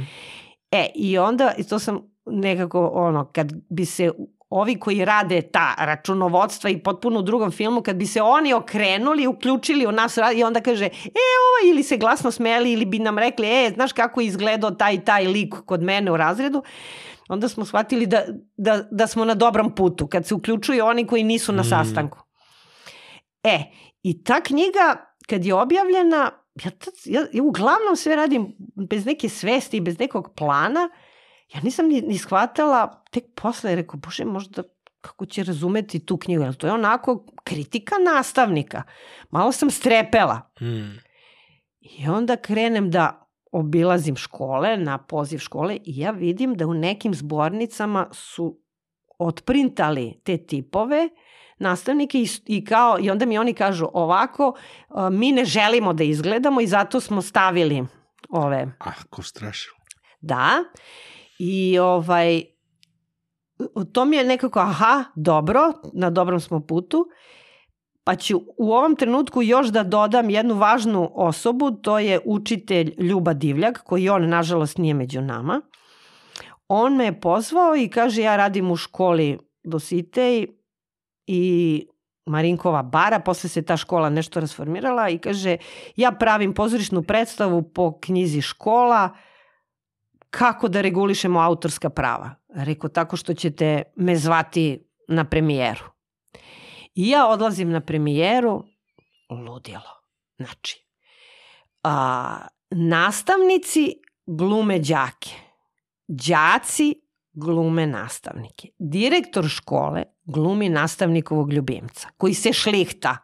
E, 0.70 0.90
i 0.94 1.18
onda, 1.18 1.52
i 1.58 1.64
to 1.64 1.78
sam 1.78 2.00
nekako, 2.26 2.86
ono, 2.86 3.24
kad 3.32 3.52
bi 3.70 3.86
se 3.86 4.10
ovi 4.50 4.78
koji 4.78 5.04
rade 5.04 5.42
ta 5.42 5.74
računovodstva 5.78 6.70
i 6.70 6.78
potpuno 6.78 7.18
u 7.18 7.22
drugom 7.22 7.50
filmu, 7.50 7.82
kad 7.82 7.96
bi 7.96 8.06
se 8.06 8.22
oni 8.22 8.52
okrenuli, 8.52 9.26
uključili 9.26 9.86
u 9.86 9.92
nas 9.92 10.18
i 10.36 10.42
onda 10.44 10.60
kaže, 10.60 10.84
e, 10.84 10.88
ova, 10.88 11.72
ili 11.72 11.82
se 11.82 11.96
glasno 11.96 12.30
smeli, 12.30 12.72
ili 12.72 12.84
bi 12.84 12.98
nam 12.98 13.18
rekli, 13.18 13.46
e, 13.48 13.70
znaš 13.74 13.92
kako 13.92 14.20
je 14.20 14.26
izgledao 14.26 14.70
taj 14.70 15.04
taj 15.04 15.26
lik 15.26 15.54
kod 15.66 15.82
mene 15.82 16.12
u 16.12 16.16
razredu, 16.16 16.62
onda 17.32 17.48
smo 17.48 17.64
shvatili 17.64 18.06
da, 18.06 18.24
da, 18.56 18.82
da 18.90 19.06
smo 19.06 19.24
na 19.24 19.34
dobrom 19.34 19.74
putu, 19.74 20.06
kad 20.06 20.26
se 20.26 20.34
uključuju 20.34 20.84
oni 20.84 21.06
koji 21.06 21.24
nisu 21.24 21.52
na 21.52 21.62
Mm. 21.62 21.64
sastanku. 21.64 22.18
E, 23.42 23.62
i 24.02 24.24
ta 24.24 24.40
knjiga, 24.40 25.14
kad 25.28 25.44
je 25.44 25.54
objavljena, 25.54 26.30
ja, 26.64 26.70
tad, 26.70 26.94
ja, 27.04 27.26
ja 27.32 27.42
uglavnom 27.42 27.96
sve 27.96 28.16
radim 28.16 28.56
bez 28.88 29.06
neke 29.06 29.28
svesti 29.28 29.76
i 29.76 29.80
bez 29.80 29.98
nekog 29.98 30.34
plana, 30.36 30.88
ja 31.54 31.60
nisam 31.60 31.86
ni, 31.88 32.00
ni 32.00 32.18
shvatala, 32.18 33.04
tek 33.10 33.24
posle 33.42 33.74
rekao, 33.74 33.96
bože, 34.00 34.24
možda 34.24 34.62
kako 35.00 35.26
će 35.26 35.42
razumeti 35.42 36.06
tu 36.06 36.16
knjigu, 36.16 36.42
jer 36.42 36.54
to 36.54 36.66
je 36.66 36.72
onako 36.72 37.26
kritika 37.44 37.94
nastavnika. 37.98 38.82
Malo 39.30 39.52
sam 39.52 39.70
strepela. 39.70 40.50
Mm. 40.60 40.98
I 41.80 42.08
onda 42.08 42.36
krenem 42.36 42.90
da 42.90 43.21
obilazim 43.52 44.16
škole, 44.16 44.76
na 44.76 44.98
poziv 44.98 45.38
škole 45.38 45.76
i 45.76 45.98
ja 45.98 46.10
vidim 46.10 46.54
da 46.54 46.66
u 46.66 46.74
nekim 46.74 47.14
zbornicama 47.14 48.08
su 48.12 48.58
otprintali 49.18 50.20
te 50.24 50.46
tipove 50.46 51.08
nastavnike 51.58 52.18
i, 52.18 52.28
i, 52.46 52.64
kao, 52.64 52.98
i 53.00 53.10
onda 53.10 53.26
mi 53.26 53.38
oni 53.38 53.54
kažu 53.54 53.88
ovako, 53.92 54.54
mi 55.10 55.32
ne 55.32 55.44
želimo 55.44 55.92
da 55.92 56.04
izgledamo 56.04 56.60
i 56.60 56.66
zato 56.66 57.00
smo 57.00 57.22
stavili 57.22 57.84
ove. 58.30 58.72
Ah, 58.78 59.02
ko 59.10 59.22
strašilo. 59.22 59.76
Da. 60.20 60.64
I 61.38 61.78
ovaj, 61.78 62.42
to 63.92 64.04
mi 64.04 64.16
je 64.16 64.24
nekako, 64.24 64.60
aha, 64.60 65.04
dobro, 65.14 65.72
na 65.92 66.10
dobrom 66.10 66.40
smo 66.40 66.66
putu. 66.66 67.06
Pa 68.04 68.16
ću 68.16 68.40
u 68.56 68.72
ovom 68.72 68.96
trenutku 68.96 69.42
još 69.42 69.66
da 69.66 69.82
dodam 69.82 70.30
jednu 70.30 70.54
važnu 70.54 71.10
osobu, 71.14 71.70
to 71.70 71.98
je 71.98 72.20
učitelj 72.24 72.94
Ljuba 72.98 73.32
Divljak, 73.32 73.82
koji 73.84 74.08
on 74.08 74.28
nažalost 74.28 74.78
nije 74.78 74.94
među 74.94 75.20
nama. 75.20 75.60
On 76.68 76.96
me 76.96 77.04
je 77.04 77.20
pozvao 77.20 77.76
i 77.76 77.88
kaže 77.88 78.22
ja 78.22 78.36
radim 78.36 78.70
u 78.70 78.76
školi 78.76 79.38
Dositej 79.64 80.46
i 81.26 81.86
Marinkova 82.26 82.82
bara, 82.82 83.20
posle 83.20 83.48
se 83.48 83.62
ta 83.62 83.76
škola 83.76 84.10
nešto 84.10 84.40
rasformirala 84.40 85.08
i 85.08 85.18
kaže 85.18 85.56
ja 85.96 86.12
pravim 86.12 86.54
pozorišnu 86.54 87.02
predstavu 87.02 87.62
po 87.62 87.98
knjizi 88.00 88.40
škola 88.40 89.10
kako 90.30 90.68
da 90.68 90.80
regulišemo 90.80 91.40
autorska 91.40 91.90
prava. 91.90 92.34
Rekao 92.54 92.90
tako 92.90 93.16
što 93.16 93.34
ćete 93.34 93.82
me 93.96 94.16
zvati 94.16 94.84
na 95.08 95.24
premijeru. 95.24 95.84
I 96.94 97.08
ja 97.08 97.26
odlazim 97.28 97.70
na 97.70 97.80
premijeru, 97.80 98.64
ludilo. 99.30 100.02
Znači, 100.36 100.86
a, 101.82 102.46
nastavnici 102.70 103.94
glume 104.26 104.78
đake, 104.78 105.30
đaci 106.08 106.94
glume 107.32 107.86
nastavnike. 107.86 108.68
Direktor 108.78 109.48
škole 109.48 110.04
glumi 110.24 110.68
nastavnikovog 110.68 111.52
ljubimca, 111.52 112.08
koji 112.16 112.34
se 112.34 112.52
šlihta, 112.52 113.16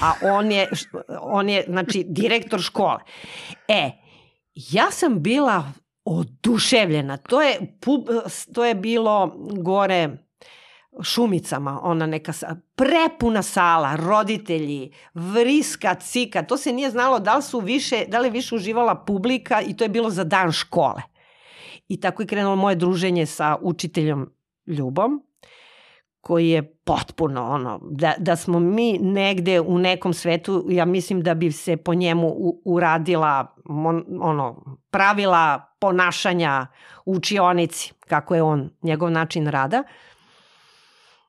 a 0.00 0.12
on 0.22 0.52
je, 0.52 0.68
on 1.20 1.48
je 1.48 1.64
znači, 1.68 2.04
direktor 2.08 2.60
škole. 2.60 2.98
E, 3.68 3.90
ja 4.54 4.90
sam 4.90 5.22
bila 5.22 5.72
oduševljena. 6.04 7.16
To 7.16 7.42
je, 7.42 7.78
to 8.54 8.64
je 8.64 8.74
bilo 8.74 9.32
gore 9.62 10.25
šumicama, 11.02 11.80
ona 11.82 12.06
neka 12.06 12.32
prepuna 12.74 13.42
sala, 13.42 13.96
roditelji, 13.96 14.92
vriska, 15.14 15.94
cika, 15.94 16.42
to 16.42 16.56
se 16.56 16.72
nije 16.72 16.90
znalo 16.90 17.18
da 17.18 17.36
li 17.36 17.42
su 17.42 17.60
više, 17.60 18.04
da 18.08 18.18
li 18.18 18.30
više 18.30 18.54
uživala 18.54 18.94
publika 18.94 19.60
i 19.60 19.76
to 19.76 19.84
je 19.84 19.88
bilo 19.88 20.10
za 20.10 20.24
dan 20.24 20.52
škole. 20.52 21.02
I 21.88 22.00
tako 22.00 22.22
je 22.22 22.26
krenulo 22.26 22.56
moje 22.56 22.76
druženje 22.76 23.26
sa 23.26 23.56
učiteljom 23.62 24.30
Ljubom, 24.66 25.22
koji 26.26 26.48
je 26.48 26.62
potpuno 26.84 27.50
ono, 27.50 27.80
da, 27.90 28.14
da 28.18 28.36
smo 28.36 28.60
mi 28.60 28.98
negde 28.98 29.60
u 29.60 29.78
nekom 29.78 30.14
svetu, 30.14 30.66
ja 30.68 30.84
mislim 30.84 31.20
da 31.20 31.34
bi 31.34 31.52
se 31.52 31.76
po 31.76 31.94
njemu 31.94 32.28
u, 32.28 32.62
uradila 32.64 33.54
mon, 33.64 34.04
ono, 34.20 34.78
pravila 34.90 35.72
ponašanja 35.80 36.66
u 37.04 37.12
učionici, 37.12 37.92
kako 38.08 38.34
je 38.34 38.42
on, 38.42 38.70
njegov 38.82 39.10
način 39.10 39.46
rada. 39.46 39.82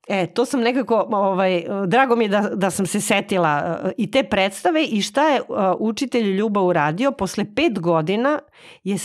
E, 0.07 0.27
to 0.27 0.45
sam 0.45 0.61
nekako, 0.61 1.07
ovaj, 1.11 1.63
drago 1.87 2.15
mi 2.15 2.25
je 2.25 2.29
da, 2.29 2.41
da 2.53 2.69
sam 2.69 2.85
se 2.85 3.01
setila 3.01 3.79
uh, 3.83 3.89
i 3.97 4.11
te 4.11 4.23
predstave 4.23 4.83
i 4.83 5.01
šta 5.01 5.29
je 5.29 5.41
uh, 5.41 5.47
učitelj 5.79 6.35
Ljuba 6.35 6.61
uradio. 6.61 7.11
Posle 7.11 7.45
pet 7.55 7.79
godina 7.79 8.39
je, 8.83 8.97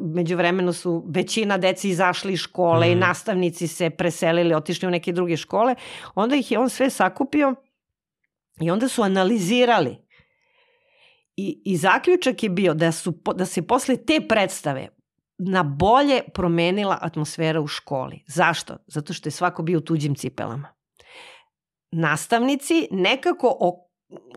među 0.00 0.36
vremenu 0.36 0.72
su 0.72 1.04
većina 1.08 1.58
deci 1.58 1.88
izašli 1.88 2.32
iz 2.32 2.38
škole 2.38 2.86
mm. 2.86 2.92
i 2.92 2.94
nastavnici 2.94 3.68
se 3.68 3.90
preselili, 3.90 4.54
otišli 4.54 4.88
u 4.88 4.90
neke 4.90 5.12
druge 5.12 5.36
škole. 5.36 5.74
Onda 6.14 6.36
ih 6.36 6.52
je 6.52 6.58
on 6.58 6.68
sve 6.68 6.90
sakupio 6.90 7.54
i 8.60 8.70
onda 8.70 8.88
su 8.88 9.02
analizirali 9.02 9.96
I, 11.36 11.62
I 11.64 11.76
zaključak 11.76 12.42
je 12.42 12.48
bio 12.48 12.74
da, 12.74 12.92
su, 12.92 13.14
da 13.34 13.44
se 13.46 13.62
posle 13.66 13.96
te 13.96 14.20
predstave 14.28 14.88
na 15.38 15.62
bolje 15.62 16.22
promenila 16.34 16.98
atmosfera 17.00 17.60
u 17.60 17.66
školi. 17.66 18.24
Zašto? 18.26 18.76
Zato 18.86 19.12
što 19.12 19.26
je 19.26 19.30
svako 19.30 19.62
bio 19.62 19.78
u 19.78 19.82
tuđim 19.82 20.14
cipelama. 20.14 20.68
Nastavnici 21.90 22.88
nekako 22.90 23.58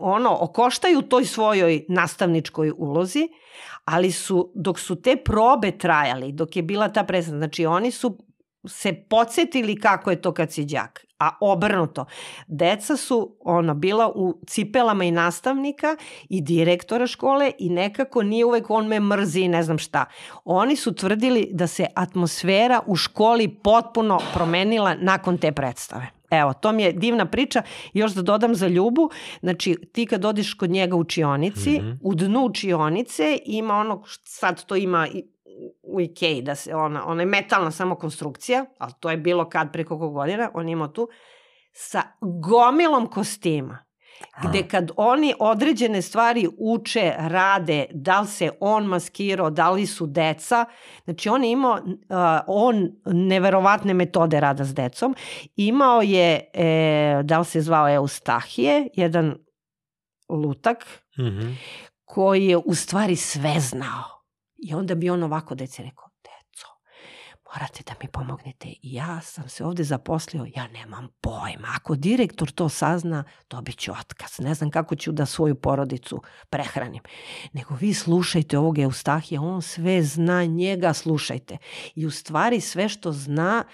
ono, 0.00 0.36
okoštaju 0.40 1.02
toj 1.02 1.24
svojoj 1.24 1.84
nastavničkoj 1.88 2.72
ulozi, 2.76 3.28
ali 3.84 4.12
su, 4.12 4.52
dok 4.54 4.78
su 4.78 5.02
te 5.02 5.16
probe 5.16 5.78
trajali, 5.78 6.32
dok 6.32 6.56
je 6.56 6.62
bila 6.62 6.88
ta 6.88 7.04
predstava, 7.04 7.38
znači 7.38 7.66
oni 7.66 7.90
su 7.90 8.18
se 8.68 9.04
podsjetili 9.10 9.80
kako 9.80 10.10
je 10.10 10.22
to 10.22 10.34
kad 10.34 10.52
si 10.52 10.64
đak. 10.64 11.07
A 11.18 11.30
obrnuto, 11.40 12.04
deca 12.46 12.96
su 12.96 13.36
ono, 13.40 13.74
bila 13.74 14.12
u 14.14 14.40
cipelama 14.46 15.04
i 15.04 15.10
nastavnika 15.10 15.96
i 16.28 16.40
direktora 16.40 17.06
škole 17.06 17.52
i 17.58 17.70
nekako 17.70 18.22
nije 18.22 18.44
uvek 18.44 18.70
on 18.70 18.86
me 18.86 19.00
mrzi 19.00 19.40
i 19.40 19.48
ne 19.48 19.62
znam 19.62 19.78
šta. 19.78 20.04
Oni 20.44 20.76
su 20.76 20.94
tvrdili 20.94 21.48
da 21.52 21.66
se 21.66 21.86
atmosfera 21.94 22.80
u 22.86 22.96
školi 22.96 23.48
potpuno 23.48 24.20
promenila 24.34 24.94
nakon 24.94 25.38
te 25.38 25.52
predstave. 25.52 26.06
Evo, 26.30 26.52
to 26.52 26.72
mi 26.72 26.82
je 26.82 26.92
divna 26.92 27.26
priča. 27.26 27.62
Još 27.92 28.12
da 28.12 28.22
dodam 28.22 28.54
za 28.54 28.68
Ljubu, 28.68 29.10
znači 29.40 29.76
ti 29.92 30.06
kad 30.06 30.24
odiš 30.24 30.54
kod 30.54 30.70
njega 30.70 30.96
u 30.96 30.98
učionici, 30.98 31.70
mm 31.70 31.84
-hmm. 31.84 31.98
u 32.02 32.14
dnu 32.14 32.40
učionice 32.44 33.38
ima 33.46 33.74
ono, 33.74 34.02
sad 34.24 34.64
to 34.64 34.76
ima 34.76 35.06
u 35.98 36.00
Ikei, 36.00 36.42
da 36.42 36.54
se 36.54 36.74
ona, 36.74 37.06
ona 37.06 37.22
je 37.22 37.26
metalna 37.26 37.70
samo 37.70 37.94
konstrukcija, 37.94 38.64
ali 38.78 38.92
to 39.00 39.10
je 39.10 39.16
bilo 39.16 39.48
kad 39.48 39.72
pre 39.72 39.84
koliko 39.84 40.10
godina, 40.10 40.50
on 40.54 40.68
ima 40.68 40.92
tu, 40.92 41.08
sa 41.72 42.02
gomilom 42.20 43.06
kostima 43.06 43.88
gde 44.42 44.68
kad 44.68 44.90
oni 44.96 45.34
određene 45.38 46.02
stvari 46.02 46.48
uče, 46.58 47.14
rade, 47.18 47.86
da 47.90 48.20
li 48.20 48.26
se 48.26 48.50
on 48.60 48.84
maskirao, 48.84 49.50
da 49.50 49.70
li 49.70 49.86
su 49.86 50.06
deca, 50.06 50.64
znači 51.04 51.28
on 51.28 51.44
je 51.44 51.50
imao 51.50 51.72
uh, 51.72 51.80
on 52.46 52.88
neverovatne 53.06 53.94
metode 53.94 54.40
rada 54.40 54.64
s 54.64 54.74
decom, 54.74 55.14
imao 55.56 56.02
je, 56.02 56.50
e, 56.54 57.20
da 57.24 57.38
li 57.38 57.44
se 57.44 57.60
zvao 57.60 57.88
Eustahije, 57.88 58.88
jedan 58.94 59.34
lutak, 60.28 60.86
mm 61.18 61.22
-hmm. 61.22 61.54
koji 62.04 62.46
je 62.46 62.56
u 62.56 62.74
stvari 62.74 63.16
sve 63.16 63.54
znao 63.58 64.17
I 64.58 64.74
onda 64.74 64.94
bi 64.94 65.10
on 65.10 65.22
ovako 65.22 65.54
deci 65.54 65.82
rekao, 65.82 66.08
deco, 66.24 66.66
morate 67.54 67.82
da 67.86 67.92
mi 68.02 68.08
pomognete. 68.08 68.68
Ja 68.82 69.20
sam 69.20 69.48
se 69.48 69.64
ovde 69.64 69.84
zaposlio, 69.84 70.46
ja 70.56 70.66
nemam 70.66 71.08
pojma. 71.20 71.68
Ako 71.76 71.94
direktor 71.94 72.50
to 72.50 72.68
sazna, 72.68 73.24
dobit 73.50 73.78
ću 73.78 73.92
otkaz. 73.92 74.38
Ne 74.38 74.54
znam 74.54 74.70
kako 74.70 74.96
ću 74.96 75.12
da 75.12 75.26
svoju 75.26 75.54
porodicu 75.54 76.22
prehranim. 76.50 77.02
Nego 77.52 77.74
vi 77.74 77.94
slušajte 77.94 78.58
ovog 78.58 78.78
Eustahija, 78.78 79.40
on 79.40 79.62
sve 79.62 80.02
zna, 80.02 80.44
njega 80.44 80.92
slušajte. 80.92 81.58
I 81.94 82.06
u 82.06 82.10
stvari 82.10 82.60
sve 82.60 82.88
što 82.88 83.12
zna, 83.12 83.64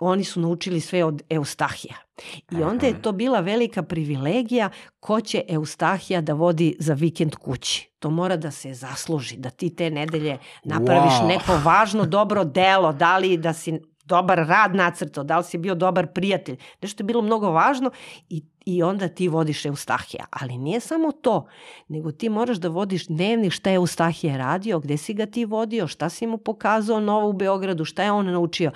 oni 0.00 0.24
su 0.24 0.40
naučili 0.40 0.80
sve 0.80 1.04
od 1.04 1.22
Eustahija. 1.30 1.94
I 2.50 2.62
onda 2.62 2.86
je 2.86 3.02
to 3.02 3.12
bila 3.12 3.40
velika 3.40 3.82
privilegija 3.82 4.70
ko 5.00 5.20
će 5.20 5.42
Eustahija 5.48 6.20
da 6.20 6.32
vodi 6.32 6.76
za 6.78 6.94
vikend 6.94 7.34
kući. 7.34 7.90
To 7.98 8.10
mora 8.10 8.36
da 8.36 8.50
se 8.50 8.74
zasluži, 8.74 9.36
da 9.36 9.50
ti 9.50 9.76
te 9.76 9.90
nedelje 9.90 10.38
napraviš 10.64 11.12
wow. 11.12 11.28
neko 11.28 11.60
važno 11.64 12.06
dobro 12.06 12.44
delo, 12.44 12.92
da 12.92 13.18
li 13.18 13.36
da 13.36 13.52
si 13.52 13.80
dobar 14.04 14.38
rad 14.38 14.74
nacrtao, 14.74 15.24
da 15.24 15.38
li 15.38 15.44
si 15.44 15.58
bio 15.58 15.74
dobar 15.74 16.06
prijatelj. 16.06 16.56
Nešto 16.82 17.02
je 17.02 17.04
bilo 17.04 17.22
mnogo 17.22 17.50
važno 17.50 17.90
i, 18.28 18.42
i 18.66 18.82
onda 18.82 19.08
ti 19.08 19.28
vodiš 19.28 19.66
Eustahija. 19.66 20.24
Ali 20.30 20.58
nije 20.58 20.80
samo 20.80 21.12
to, 21.12 21.46
nego 21.88 22.12
ti 22.12 22.28
moraš 22.28 22.56
da 22.56 22.68
vodiš 22.68 23.06
dnevnik 23.06 23.52
šta 23.52 23.70
je 23.70 23.76
Eustahija 23.76 24.36
radio, 24.36 24.80
gde 24.80 24.96
si 24.96 25.14
ga 25.14 25.26
ti 25.26 25.44
vodio, 25.44 25.86
šta 25.86 26.08
si 26.08 26.26
mu 26.26 26.38
pokazao 26.38 27.00
novo 27.00 27.28
u 27.28 27.32
Beogradu, 27.32 27.84
šta 27.84 28.04
je 28.04 28.12
on 28.12 28.26
naučio 28.26 28.70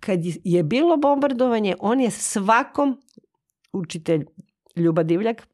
kad 0.00 0.20
je 0.44 0.62
bilo 0.62 0.96
bombardovanje, 0.96 1.76
on 1.80 2.00
je 2.00 2.10
svakom, 2.10 3.00
učitelj 3.72 4.26
Ljuba 4.76 5.02
Divljak, 5.02 5.46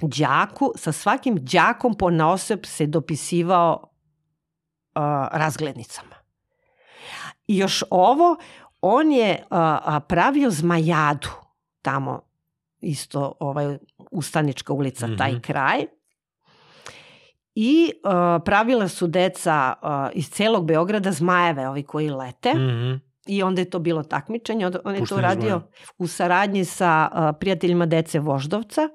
đaku, 0.00 0.72
sa 0.76 0.92
svakim 0.92 1.36
đakom 1.40 1.94
po 1.94 2.10
naoseb 2.10 2.64
se 2.64 2.86
dopisivao 2.86 3.80
uh, 3.82 5.02
razglednicama. 5.32 6.16
I 7.46 7.58
još 7.58 7.84
ovo, 7.90 8.36
on 8.80 9.12
je 9.12 9.44
uh, 9.50 9.58
pravio 10.08 10.50
zmajadu 10.50 11.28
tamo, 11.82 12.20
isto 12.80 13.32
ovaj, 13.40 13.78
Ustanička 14.10 14.72
ulica, 14.72 15.06
mm 15.06 15.10
-hmm. 15.10 15.18
taj 15.18 15.40
kraj. 15.40 15.86
I 17.54 17.92
uh, 18.04 18.42
pravila 18.44 18.88
su 18.88 19.06
deca 19.06 19.74
uh, 19.82 19.88
iz 20.12 20.30
celog 20.30 20.66
Beograda 20.66 21.12
zmajeve, 21.12 21.68
ovi 21.68 21.82
koji 21.82 22.10
lete. 22.10 22.54
Mm 22.54 22.58
-hmm. 22.58 23.05
I 23.26 23.42
onda 23.42 23.60
je 23.60 23.70
to 23.70 23.78
bilo 23.78 24.02
takmičenje, 24.02 24.70
on 24.84 24.94
je 24.94 25.06
to 25.06 25.20
radio 25.20 25.62
u 25.98 26.06
saradnji 26.06 26.64
sa 26.64 27.10
uh, 27.12 27.36
prijateljima 27.40 27.86
dece 27.86 28.18
Voždovca. 28.18 28.88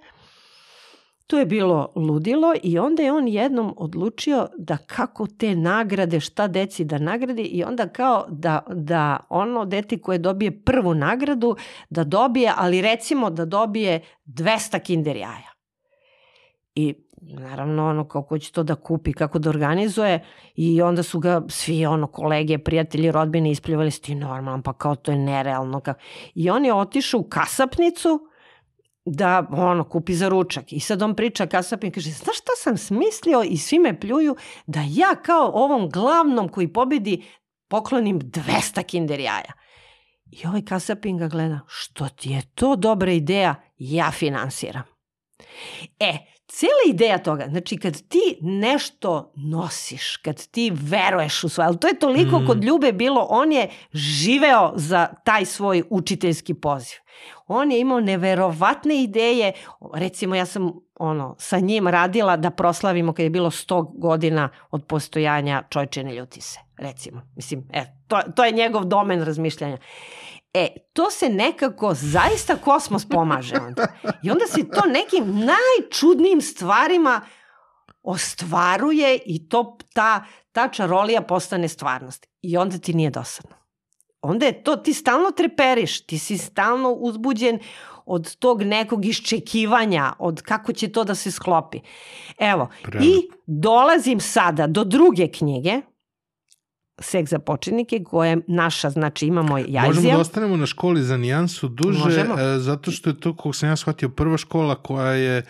To 1.27 1.39
je 1.39 1.45
bilo 1.45 1.93
ludilo 1.95 2.53
i 2.63 2.79
onda 2.79 3.03
je 3.03 3.11
on 3.11 3.27
jednom 3.27 3.73
odlučio 3.77 4.47
da 4.57 4.77
kako 4.77 5.27
te 5.27 5.55
nagrade, 5.55 6.19
šta 6.19 6.47
deci 6.47 6.83
da 6.85 6.97
nagradi 6.97 7.41
i 7.41 7.63
onda 7.63 7.87
kao 7.87 8.25
da, 8.29 8.63
da 8.67 9.17
ono 9.29 9.65
dete 9.65 9.97
koje 9.97 10.17
dobije 10.17 10.63
prvu 10.63 10.93
nagradu, 10.93 11.55
da 11.89 12.03
dobije, 12.03 12.53
ali 12.57 12.81
recimo 12.81 13.29
da 13.29 13.45
dobije 13.45 14.01
200 14.25 14.79
kinder 14.79 15.15
jaja. 15.15 15.51
I 16.75 16.95
naravno 17.21 17.89
ono 17.89 18.07
kako 18.07 18.37
će 18.37 18.51
to 18.51 18.63
da 18.63 18.75
kupi, 18.75 19.13
kako 19.13 19.39
da 19.39 19.49
organizuje 19.49 20.25
i 20.55 20.81
onda 20.81 21.03
su 21.03 21.19
ga 21.19 21.41
svi 21.47 21.85
ono 21.85 22.07
kolege, 22.07 22.57
prijatelji, 22.57 23.11
rodbine 23.11 23.51
ispljuvali 23.51 23.91
sti 23.91 24.15
normalno, 24.15 24.63
pa 24.63 24.73
kao 24.73 24.95
to 24.95 25.11
je 25.11 25.17
nerealno. 25.17 25.79
Kako. 25.79 25.99
I 26.35 26.49
on 26.49 26.65
je 26.65 26.73
otišao 26.73 27.19
u 27.19 27.29
kasapnicu 27.29 28.19
da 29.05 29.47
ono 29.51 29.83
kupi 29.83 30.13
za 30.13 30.29
ručak 30.29 30.73
i 30.73 30.79
sad 30.79 31.01
on 31.01 31.15
priča 31.15 31.47
kasapin 31.47 31.91
kaže 31.91 32.09
znaš 32.09 32.37
šta 32.37 32.51
sam 32.57 32.77
smislio 32.77 33.43
i 33.43 33.57
svi 33.57 33.79
me 33.79 33.99
pljuju 33.99 34.35
da 34.67 34.79
ja 34.87 35.15
kao 35.15 35.51
ovom 35.53 35.89
glavnom 35.89 36.49
koji 36.49 36.73
pobedi 36.73 37.23
poklonim 37.67 38.19
200 38.19 38.83
kinder 38.83 39.19
jaja. 39.19 39.51
I 40.31 40.47
ovaj 40.47 40.61
kasapin 40.61 41.17
ga 41.17 41.27
gleda, 41.27 41.59
što 41.67 42.09
ti 42.09 42.29
je 42.29 42.41
to 42.55 42.75
dobra 42.75 43.11
ideja, 43.11 43.55
ja 43.77 44.11
finansiram. 44.11 44.83
E, 45.99 46.17
Cijela 46.53 46.81
ideja 46.87 47.17
toga, 47.17 47.45
znači 47.49 47.77
kad 47.77 48.01
ti 48.07 48.37
nešto 48.41 49.33
nosiš, 49.35 50.17
kad 50.17 50.47
ti 50.47 50.71
veruješ 50.73 51.43
u 51.43 51.49
svoje, 51.49 51.67
ali 51.67 51.79
to 51.79 51.87
je 51.87 51.99
toliko 51.99 52.39
mm. 52.39 52.47
kod 52.47 52.63
Ljube 52.63 52.91
bilo, 52.91 53.27
on 53.29 53.51
je 53.51 53.69
živeo 53.93 54.71
za 54.75 55.07
taj 55.25 55.45
svoj 55.45 55.83
učiteljski 55.89 56.53
poziv. 56.53 56.97
On 57.47 57.71
je 57.71 57.79
imao 57.79 57.99
neverovatne 57.99 59.03
ideje, 59.03 59.53
recimo 59.93 60.35
ja 60.35 60.45
sam 60.45 60.71
ono, 60.95 61.35
sa 61.39 61.59
njim 61.59 61.87
radila 61.87 62.37
da 62.37 62.49
proslavimo 62.49 63.13
kad 63.13 63.23
je 63.23 63.29
bilo 63.29 63.51
100 63.51 63.99
godina 63.99 64.49
od 64.71 64.85
postojanja 64.85 65.63
Čojčine 65.69 66.15
ljutise, 66.15 66.59
recimo. 66.77 67.21
Mislim, 67.35 67.67
e, 67.73 67.85
to, 68.07 68.21
to 68.35 68.43
je 68.43 68.51
njegov 68.51 68.85
domen 68.85 69.23
razmišljanja. 69.23 69.77
E, 70.53 70.67
to 70.93 71.11
se 71.11 71.29
nekako 71.29 71.93
zaista 71.93 72.55
kosmos 72.55 73.09
pomaže 73.09 73.55
onda. 73.55 73.87
I 74.23 74.31
onda 74.31 74.45
se 74.45 74.69
to 74.69 74.81
nekim 74.89 75.45
najčudnijim 75.45 76.41
stvarima 76.41 77.21
ostvaruje 78.03 79.19
i 79.25 79.49
to, 79.49 79.77
ta, 79.93 80.25
ta 80.51 80.67
čarolija 80.67 81.21
postane 81.21 81.67
stvarnost. 81.67 82.27
I 82.41 82.57
onda 82.57 82.77
ti 82.77 82.93
nije 82.93 83.09
dosadno. 83.09 83.55
Onda 84.21 84.45
je 84.45 84.63
to, 84.63 84.75
ti 84.75 84.93
stalno 84.93 85.31
treperiš, 85.31 86.05
ti 86.05 86.19
si 86.19 86.37
stalno 86.37 86.91
uzbuđen 86.91 87.59
od 88.05 88.35
tog 88.35 88.61
nekog 88.63 89.05
iščekivanja, 89.05 90.13
od 90.19 90.41
kako 90.41 90.73
će 90.73 90.91
to 90.91 91.03
da 91.03 91.15
se 91.15 91.31
sklopi. 91.31 91.79
Evo, 92.37 92.69
Prema. 92.83 93.05
i 93.05 93.29
dolazim 93.45 94.19
sada 94.19 94.67
do 94.67 94.83
druge 94.83 95.27
knjige, 95.27 95.81
seks 97.01 97.29
za 97.29 97.39
početnike 97.39 98.03
koje 98.03 98.37
naša, 98.47 98.89
znači 98.89 99.27
imamo 99.27 99.57
jajzija. 99.57 99.87
Možemo 99.87 100.11
da 100.11 100.19
ostanemo 100.19 100.57
na 100.57 100.65
školi 100.65 101.03
za 101.03 101.17
nijansu 101.17 101.67
duže, 101.67 101.99
Možemo. 101.99 102.39
E, 102.39 102.59
zato 102.59 102.91
što 102.91 103.09
je 103.09 103.19
to, 103.19 103.35
kako 103.35 103.53
sam 103.53 103.69
ja 103.69 103.75
shvatio, 103.75 104.09
prva 104.09 104.37
škola 104.37 104.75
koja 104.75 105.11
je 105.11 105.43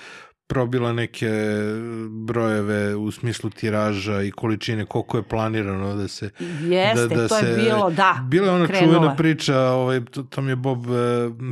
probila 0.51 0.93
neke 0.93 1.29
brojeve 2.09 2.95
u 2.95 3.11
smislu 3.11 3.49
tiraža 3.49 4.21
i 4.21 4.31
količine 4.31 4.85
koliko 4.85 5.17
je 5.17 5.23
planirano 5.23 5.95
da 5.95 6.07
se 6.07 6.29
Jeste, 6.61 7.07
da, 7.07 7.15
da 7.15 7.27
to 7.27 7.35
se, 7.35 7.45
je 7.45 7.55
bilo, 7.55 7.89
da. 7.89 8.25
Bila 8.27 8.47
je 8.47 8.53
ona 8.53 8.67
krenula. 8.67 8.93
čuvena 8.93 9.15
priča, 9.15 9.59
ovaj 9.59 10.05
to, 10.05 10.23
to 10.23 10.41
mi 10.41 10.51
je 10.51 10.55
Bob 10.55 10.85
e, 10.85 10.91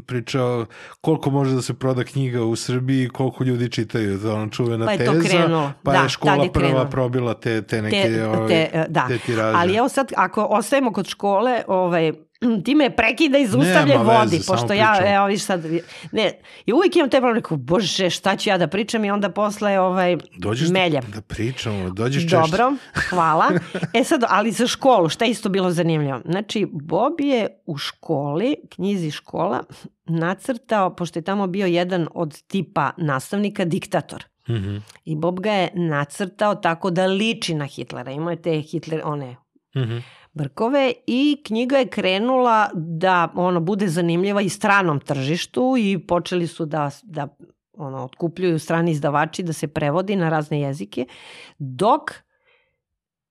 pričao 0.07 0.65
koliko 1.01 1.29
može 1.29 1.55
da 1.55 1.61
se 1.61 1.73
proda 1.73 2.03
knjiga 2.03 2.43
u 2.43 2.55
Srbiji, 2.55 3.09
koliko 3.09 3.43
ljudi 3.43 3.69
čitaju, 3.69 4.19
to 4.19 4.35
ona 4.35 4.49
čuvena 4.49 4.85
pa 4.85 4.91
je 4.91 4.97
teza. 4.97 5.11
To 5.11 5.19
krenulo. 5.27 5.71
Pa 5.83 5.91
da, 5.91 6.01
je 6.01 6.09
škola 6.09 6.43
je 6.43 6.53
prva 6.53 6.85
probila 6.85 7.33
te 7.33 7.61
te 7.61 7.81
neke 7.81 8.09
te, 8.09 8.27
ovaj, 8.27 8.47
te, 8.47 8.85
da. 8.89 9.07
te 9.07 9.17
tiraže. 9.17 9.57
Ali 9.57 9.75
evo 9.75 9.89
sad 9.89 10.11
ako 10.17 10.43
ostajemo 10.43 10.93
kod 10.93 11.07
škole, 11.07 11.61
ovaj 11.67 12.13
ti 12.65 12.75
me 12.75 12.95
prekida 12.95 13.37
i 13.37 13.47
zaustavlja 13.47 13.97
vodi, 13.97 14.35
veze, 14.35 14.47
pošto 14.47 14.73
ja, 14.73 14.93
pričam. 14.97 15.13
evo 15.13 15.25
viš 15.25 15.43
sad, 15.43 15.65
ne, 16.11 16.31
i 16.65 16.73
uvijek 16.73 16.95
imam 16.95 17.09
te 17.09 17.17
problem, 17.17 17.35
rekao, 17.35 17.57
bože, 17.57 18.09
šta 18.09 18.35
ću 18.35 18.49
ja 18.49 18.57
da 18.57 18.67
pričam 18.67 19.05
i 19.05 19.11
onda 19.11 19.29
posle 19.29 19.79
ovaj, 19.79 20.17
Dođeš 20.37 20.69
melja. 20.69 21.01
Da, 21.01 21.07
da 21.07 21.21
pričamo, 21.21 21.89
dođeš 21.89 22.23
češće. 22.23 22.37
Dobro, 22.37 22.73
hvala. 23.09 23.49
E 23.93 24.03
sad, 24.03 24.23
ali 24.27 24.51
za 24.51 24.67
školu, 24.67 25.09
šta 25.09 25.25
je 25.25 25.31
isto 25.31 25.49
bilo 25.49 25.71
zanimljivo? 25.71 26.21
Znači, 26.25 26.67
Bob 26.71 27.13
je 27.19 27.47
u 27.65 27.77
školi, 27.77 28.55
knjizi 28.69 29.11
škola, 29.11 29.63
nacrtao, 30.05 30.95
pošto 30.95 31.19
je 31.19 31.23
tamo 31.23 31.47
bio 31.47 31.65
jedan 31.65 32.07
od 32.13 32.41
tipa 32.41 32.91
nastavnika, 32.97 33.65
diktator. 33.65 34.23
Mm 34.49 34.53
-hmm. 34.53 34.81
I 35.05 35.15
Bob 35.15 35.39
ga 35.39 35.51
je 35.51 35.69
nacrtao 35.73 36.55
tako 36.55 36.89
da 36.89 37.05
liči 37.05 37.53
na 37.53 37.65
Hitlera. 37.65 38.11
Imao 38.11 38.31
je 38.31 38.41
te 38.41 38.61
Hitler, 38.61 39.01
one 39.03 39.35
mm 39.75 39.79
-hmm 39.79 40.01
brkove 40.39 40.93
i 41.07 41.41
knjiga 41.45 41.77
je 41.77 41.87
krenula 41.87 42.69
da 42.73 43.31
ono 43.35 43.59
bude 43.59 43.87
zanimljiva 43.87 44.41
i 44.41 44.49
stranom 44.49 44.99
tržištu 44.99 45.75
i 45.77 45.99
počeli 46.07 46.47
su 46.47 46.65
da, 46.65 46.89
da 47.03 47.27
ono, 47.73 48.03
otkupljuju 48.03 48.59
strani 48.59 48.91
izdavači 48.91 49.43
da 49.43 49.53
se 49.53 49.67
prevodi 49.67 50.15
na 50.15 50.29
razne 50.29 50.61
jezike, 50.61 51.05
dok 51.57 52.11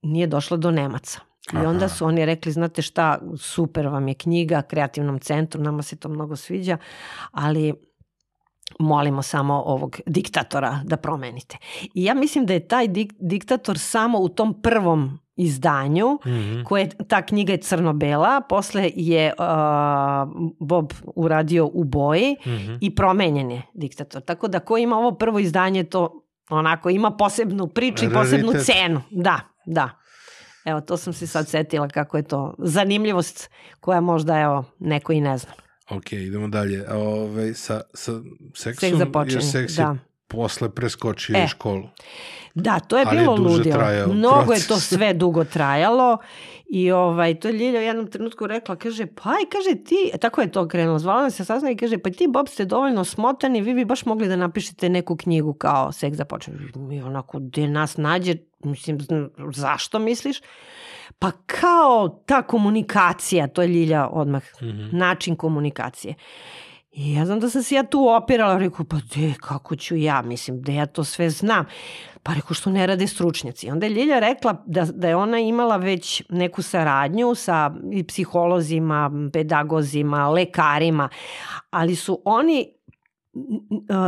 nije 0.02 0.26
došla 0.26 0.56
do 0.56 0.70
Nemaca. 0.70 1.20
I 1.52 1.66
onda 1.66 1.88
su 1.88 2.04
oni 2.04 2.26
rekli, 2.26 2.52
znate 2.52 2.82
šta, 2.82 3.18
super 3.38 3.86
vam 3.86 4.08
je 4.08 4.14
knjiga, 4.14 4.62
kreativnom 4.62 5.18
centru, 5.18 5.62
nama 5.62 5.82
se 5.82 5.96
to 5.96 6.08
mnogo 6.08 6.36
sviđa, 6.36 6.76
ali 7.30 7.74
molimo 8.78 9.22
samo 9.22 9.62
ovog 9.66 10.00
diktatora 10.06 10.80
da 10.84 10.96
promenite. 10.96 11.56
I 11.94 12.04
ja 12.04 12.14
mislim 12.14 12.46
da 12.46 12.52
je 12.52 12.68
taj 12.68 12.88
dik, 12.88 13.12
diktator 13.20 13.78
samo 13.78 14.18
u 14.18 14.28
tom 14.28 14.62
prvom 14.62 15.18
izdanju, 15.38 16.18
mm 16.26 16.30
-hmm. 16.30 16.64
koje 16.64 16.88
ta 17.08 17.22
knjiga 17.22 17.52
je 17.52 17.58
crno-bela, 17.58 18.40
posle 18.48 18.90
je 18.96 19.32
uh, 19.38 19.44
Bob 20.60 20.92
uradio 21.16 21.70
u 21.72 21.84
boji 21.84 22.36
mm 22.46 22.50
-hmm. 22.50 22.78
i 22.80 22.94
promenjen 22.94 23.50
je 23.50 23.62
diktator. 23.74 24.22
Tako 24.22 24.48
da 24.48 24.60
ko 24.60 24.78
ima 24.78 24.96
ovo 24.96 25.12
prvo 25.12 25.38
izdanje, 25.38 25.84
to 25.84 26.24
onako 26.50 26.90
ima 26.90 27.10
posebnu 27.10 27.66
priču 27.66 28.04
i 28.04 28.12
posebnu 28.12 28.52
cenu. 28.64 29.02
Da, 29.10 29.40
da. 29.66 29.90
Evo, 30.64 30.80
to 30.80 30.96
sam 30.96 31.12
se 31.12 31.26
sad 31.26 31.48
setila 31.48 31.88
kako 31.88 32.16
je 32.16 32.22
to 32.22 32.54
zanimljivost 32.58 33.50
koja 33.80 34.00
možda, 34.00 34.40
evo, 34.40 34.64
neko 34.78 35.12
i 35.12 35.20
ne 35.20 35.38
zna. 35.38 35.52
Ok, 35.90 36.12
idemo 36.12 36.48
dalje. 36.48 36.92
Ove, 36.92 37.54
sa, 37.54 37.80
sa 37.94 38.12
seksom, 38.54 38.88
Seks 38.88 38.98
započinje, 38.98 39.34
jer 39.34 39.44
seks 39.44 39.72
da. 39.72 39.82
je 39.82 40.07
posle 40.28 40.70
preskočio 40.70 41.36
e. 41.36 41.46
školu. 41.48 41.88
Da, 42.54 42.80
to 42.80 42.98
je 42.98 43.04
Ali 43.06 43.18
bilo 43.18 43.36
ludilo. 43.36 43.82
Mnogo 44.06 44.44
proces. 44.44 44.64
je 44.64 44.68
to 44.68 44.80
sve 44.80 45.14
dugo 45.14 45.44
trajalo 45.44 46.18
i 46.68 46.90
ovaj, 46.90 47.40
to 47.40 47.48
je 47.48 47.54
Ljilja 47.54 47.80
u 47.80 47.82
jednom 47.82 48.06
trenutku 48.06 48.46
rekla, 48.46 48.76
kaže, 48.76 49.06
pa 49.06 49.30
aj, 49.30 49.44
kaže 49.52 49.84
ti, 49.84 50.10
tako 50.20 50.40
je 50.40 50.52
to 50.52 50.68
krenulo, 50.68 50.98
zvala 50.98 51.20
nam 51.20 51.30
se 51.30 51.44
sasna 51.44 51.70
i 51.70 51.76
kaže, 51.76 51.98
pa 51.98 52.10
ti 52.10 52.26
Bob 52.28 52.48
ste 52.48 52.64
dovoljno 52.64 53.04
smotani, 53.04 53.60
vi 53.60 53.74
bi 53.74 53.84
baš 53.84 54.04
mogli 54.04 54.28
da 54.28 54.36
napišete 54.36 54.88
neku 54.88 55.16
knjigu 55.16 55.52
kao 55.52 55.92
seks 55.92 56.16
za. 56.16 56.24
Mi 56.74 57.02
onako, 57.02 57.38
gde 57.38 57.68
nas 57.68 57.96
nađe, 57.96 58.34
mislim, 58.64 58.98
zašto 59.52 59.98
misliš? 59.98 60.40
Pa 61.18 61.30
kao 61.46 62.22
ta 62.26 62.42
komunikacija, 62.42 63.46
to 63.46 63.62
je 63.62 63.68
Ljilja 63.68 64.08
odmah, 64.08 64.42
mm 64.62 64.66
-hmm. 64.66 64.92
način 64.92 65.36
komunikacije. 65.36 66.14
I 66.98 67.12
ja 67.12 67.26
znam 67.26 67.40
da 67.40 67.50
sam 67.50 67.62
se 67.62 67.74
ja 67.74 67.82
tu 67.82 68.08
opirala, 68.08 68.58
rekao, 68.58 68.84
pa 68.84 68.96
de, 68.96 69.34
kako 69.40 69.76
ću 69.76 69.96
ja, 69.96 70.22
mislim, 70.22 70.62
da 70.62 70.72
ja 70.72 70.86
to 70.86 71.04
sve 71.04 71.30
znam. 71.30 71.66
Pa 72.22 72.34
rekao, 72.34 72.54
što 72.54 72.70
ne 72.70 72.86
rade 72.86 73.06
stručnjaci. 73.06 73.70
Onda 73.70 73.86
je 73.86 73.90
Ljilja 73.90 74.18
rekla 74.18 74.62
da, 74.66 74.84
da 74.84 75.08
je 75.08 75.16
ona 75.16 75.38
imala 75.38 75.76
već 75.76 76.22
neku 76.28 76.62
saradnju 76.62 77.34
sa 77.34 77.74
i 77.92 78.04
psiholozima, 78.04 79.10
pedagozima, 79.32 80.28
lekarima, 80.28 81.08
ali 81.70 81.96
su 81.96 82.22
oni 82.24 82.72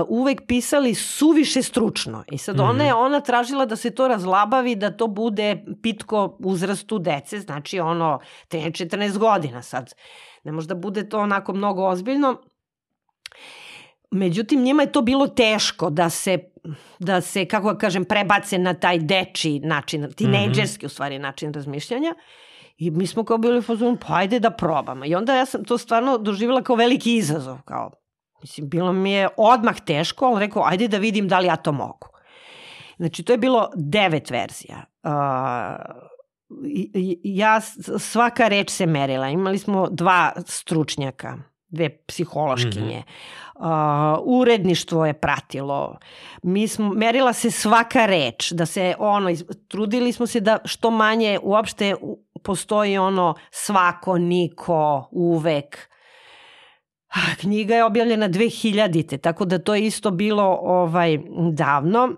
uvek 0.09 0.47
pisali 0.47 0.95
suviše 0.95 1.63
stručno. 1.63 2.25
I 2.33 2.39
sad 2.39 2.61
ona 2.61 2.85
je 2.85 2.93
mhm. 2.93 3.01
ona 3.01 3.21
tražila 3.21 3.67
da 3.67 3.77
se 3.77 3.91
to 3.91 4.09
razlabavi, 4.09 4.75
da 4.75 4.97
to 4.97 5.07
bude 5.07 5.65
pitko 5.83 6.37
uzrastu 6.39 6.99
dece, 6.99 7.41
znači 7.41 7.81
ono 7.81 8.19
13-14 8.49 9.19
godina 9.19 9.63
sad. 9.63 9.95
Ne 10.45 10.53
može 10.53 10.67
da 10.67 10.75
bude 10.75 11.09
to 11.09 11.21
onako 11.21 11.53
mnogo 11.53 11.87
ozbiljno. 11.87 12.37
Međutim, 14.11 14.63
njima 14.63 14.83
je 14.83 14.93
to 14.93 15.03
bilo 15.03 15.27
teško 15.27 15.91
da 15.91 16.11
se, 16.11 16.39
da 16.99 17.21
se 17.21 17.45
kako 17.45 17.73
da 17.73 17.79
kažem, 17.79 18.05
prebace 18.05 18.59
na 18.59 18.75
taj 18.75 18.99
deči 18.99 19.59
način, 19.59 20.13
tinejdžerski 20.17 20.79
mm 20.79 20.87
-hmm. 20.87 20.93
u 20.93 20.95
stvari 20.95 21.19
način 21.19 21.53
razmišljanja. 21.53 22.15
I 22.77 22.91
mi 22.91 23.07
smo 23.07 23.25
kao 23.25 23.39
bili 23.39 23.59
u 23.59 23.63
fazonu, 23.63 23.99
pa 24.07 24.15
ajde 24.15 24.41
da 24.41 24.51
probamo. 24.51 25.05
I 25.05 25.15
onda 25.15 25.35
ja 25.35 25.47
sam 25.47 25.65
to 25.65 25.79
stvarno 25.79 26.19
doživjela 26.19 26.63
kao 26.63 26.77
veliki 26.77 27.17
izazov, 27.17 27.59
kao, 27.65 27.91
mislim, 28.43 28.69
bilo 28.69 28.93
mi 28.93 29.13
je 29.13 29.29
odmah 29.37 29.81
teško, 29.81 30.25
ali 30.25 30.41
rekao, 30.41 30.63
ajde 30.67 30.89
da 30.89 30.99
vidim 30.99 31.29
da 31.29 31.39
li 31.39 31.47
ja 31.47 31.57
to 31.57 31.73
mogu. 31.73 32.09
Znači, 32.97 33.23
to 33.23 33.33
je 33.33 33.39
bilo 33.39 33.71
devet 33.77 34.31
verzija. 34.31 34.85
Uh, 35.03 35.11
ja, 37.23 37.61
svaka 37.99 38.49
reč 38.49 38.71
se 38.71 38.87
merila. 38.87 39.29
Imali 39.29 39.59
smo 39.59 39.89
dva 39.91 40.33
stručnjaka 40.47 41.39
dve 41.71 41.89
psihološkinje. 42.07 43.03
Uh, 43.61 43.67
uredništvo 44.25 45.07
je 45.07 45.13
pratilo. 45.13 45.99
Mi 46.43 46.69
smo, 46.69 46.95
merila 46.95 47.33
se 47.33 47.51
svaka 47.51 48.07
reč, 48.07 48.53
da 48.53 48.67
se 48.67 48.95
ono, 48.99 49.31
trudili 49.69 50.13
smo 50.13 50.27
se 50.27 50.41
da 50.41 50.59
što 50.65 50.91
manje 50.91 51.39
uopšte 51.43 51.95
postoji 52.43 52.99
ono 52.99 53.35
svako, 53.51 54.19
niko, 54.19 55.09
uvek. 55.11 55.79
Knjiga 57.41 57.75
je 57.75 57.85
objavljena 57.85 58.29
2000-te, 58.29 59.19
tako 59.19 59.45
da 59.45 59.59
to 59.59 59.75
je 59.75 59.87
isto 59.87 60.11
bilo 60.11 60.59
ovaj 60.63 61.19
davno. 61.53 62.17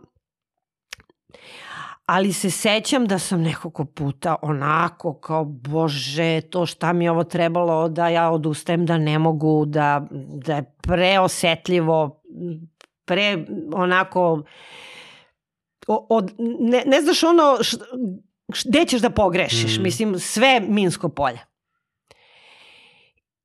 Ali 2.07 2.33
se 2.33 2.51
sećam 2.51 3.07
da 3.07 3.19
sam 3.19 3.43
nekoliko 3.43 3.85
puta 3.85 4.37
onako 4.43 5.15
kao, 5.15 5.45
bože, 5.45 6.41
to 6.41 6.67
šta 6.67 6.93
mi 6.93 7.05
je 7.05 7.11
ovo 7.11 7.25
trebalo 7.25 7.89
da 7.89 8.09
ja 8.09 8.31
odustajem, 8.31 8.87
da 8.87 8.99
ne 8.99 9.19
mogu, 9.19 9.65
da, 9.67 10.07
da 10.45 10.55
je 10.57 10.75
preosetljivo, 10.83 12.23
pre 13.05 13.45
onako, 13.75 14.43
od, 15.87 16.33
ne, 16.61 16.83
ne 16.87 17.01
znaš 17.01 17.23
ono, 17.23 17.59
š, 17.63 17.77
gde 18.65 18.85
ćeš 18.85 19.01
da 19.01 19.11
pogrešiš, 19.11 19.75
Mhm. 19.75 19.83
mislim, 19.83 20.19
sve 20.19 20.61
minsko 20.61 21.09
polje. 21.09 21.39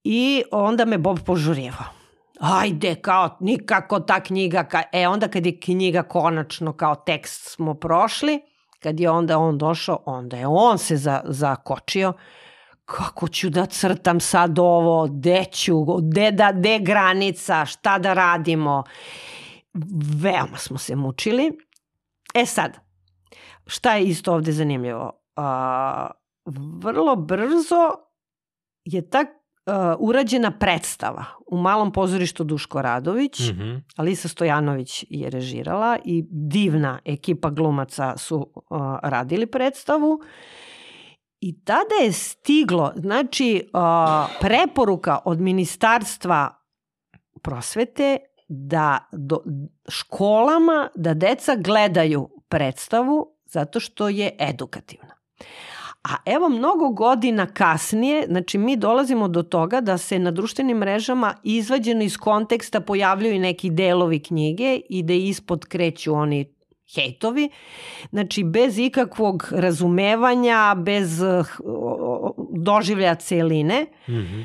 I 0.03 0.43
onda 0.51 0.85
me 0.85 0.97
Bob 0.97 1.19
požurivao. 1.25 1.96
Ajde, 2.39 2.95
kao, 2.95 3.37
nikako 3.39 3.99
ta 3.99 4.23
knjiga. 4.23 4.63
Ka... 4.63 4.83
E, 4.91 5.07
onda 5.07 5.27
kad 5.27 5.45
je 5.45 5.59
knjiga 5.59 6.03
konačno 6.03 6.73
kao 6.73 6.95
tekst 6.95 7.51
smo 7.51 7.73
prošli, 7.73 8.41
kad 8.79 8.99
je 8.99 9.09
onda 9.09 9.37
on 9.37 9.57
došao, 9.57 10.03
onda 10.05 10.37
je 10.37 10.47
on 10.47 10.77
se 10.77 10.97
za, 10.97 11.21
zakočio. 11.25 12.13
Kako 12.85 13.27
ću 13.27 13.49
da 13.49 13.65
crtam 13.65 14.19
sad 14.19 14.59
ovo, 14.59 15.07
gde 15.07 15.45
ću, 15.51 15.83
gde, 15.83 16.31
da, 16.31 16.51
gde 16.51 16.79
granica, 16.79 17.65
šta 17.65 17.99
da 17.99 18.13
radimo. 18.13 18.83
Veoma 20.21 20.57
smo 20.57 20.77
se 20.77 20.95
mučili. 20.95 21.51
E 22.33 22.45
sad, 22.45 22.77
šta 23.65 23.95
je 23.95 24.03
isto 24.03 24.33
ovde 24.33 24.51
zanimljivo? 24.51 25.11
A, 25.35 26.11
vrlo 26.81 27.15
brzo 27.15 27.91
je 28.85 29.09
ta 29.09 29.25
a, 29.67 29.95
urađena 29.99 30.51
predstava 30.51 31.25
u 31.47 31.57
malom 31.57 31.91
pozorištu 31.91 32.43
Duško 32.43 32.81
Radović. 32.81 33.39
Mhm. 33.39 33.75
Alisa 33.95 34.27
Stojanović 34.27 35.05
je 35.09 35.29
režirala 35.29 35.97
i 36.05 36.25
divna 36.29 36.99
ekipa 37.05 37.49
glumaca 37.49 38.17
su 38.17 38.37
uh, 38.37 38.63
radili 39.03 39.45
predstavu. 39.45 40.19
I 41.41 41.63
tada 41.63 41.95
je 42.03 42.11
stiglo, 42.11 42.93
znači, 42.95 43.69
uh, 43.73 43.79
preporuka 44.39 45.19
od 45.25 45.41
ministarstva 45.41 46.63
prosvete 47.41 48.17
da 48.47 49.09
do, 49.11 49.37
školama 49.89 50.89
da 50.95 51.13
deca 51.13 51.55
gledaju 51.55 52.29
predstavu 52.49 53.37
zato 53.45 53.79
što 53.79 54.09
je 54.09 54.35
edukativna. 54.39 55.15
A 56.07 56.15
evo 56.25 56.49
mnogo 56.49 56.89
godina 56.89 57.45
kasnije, 57.45 58.25
znači 58.27 58.57
mi 58.57 58.75
dolazimo 58.75 59.27
do 59.27 59.43
toga 59.43 59.81
da 59.81 59.97
se 59.97 60.19
na 60.19 60.31
društvenim 60.31 60.77
mrežama 60.77 61.33
izvađeno 61.43 62.03
iz 62.03 62.17
konteksta 62.17 62.79
pojavljuju 62.79 63.39
neki 63.39 63.69
delovi 63.69 64.19
knjige 64.19 64.81
i 64.89 65.03
da 65.03 65.13
ispod 65.13 65.65
kreću 65.65 66.13
oni 66.13 66.53
hejtovi. 66.95 67.49
Znači 68.09 68.43
bez 68.43 68.77
ikakvog 68.77 69.47
razumevanja, 69.51 70.75
bez 70.75 71.21
uh, 71.21 71.47
doživljaja 72.53 73.15
celine. 73.15 73.85
Mhm. 74.09 74.41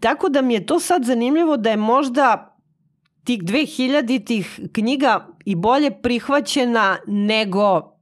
Tako 0.00 0.28
da 0.28 0.42
mi 0.42 0.54
je 0.54 0.66
to 0.66 0.80
sad 0.80 1.04
zanimljivo 1.04 1.56
da 1.56 1.70
je 1.70 1.76
možda 1.76 2.56
tih 3.24 3.42
2000 3.42 4.26
tih 4.26 4.60
knjiga 4.72 5.28
i 5.44 5.54
bolje 5.54 5.90
prihvaćena 6.02 6.96
nego 7.06 7.96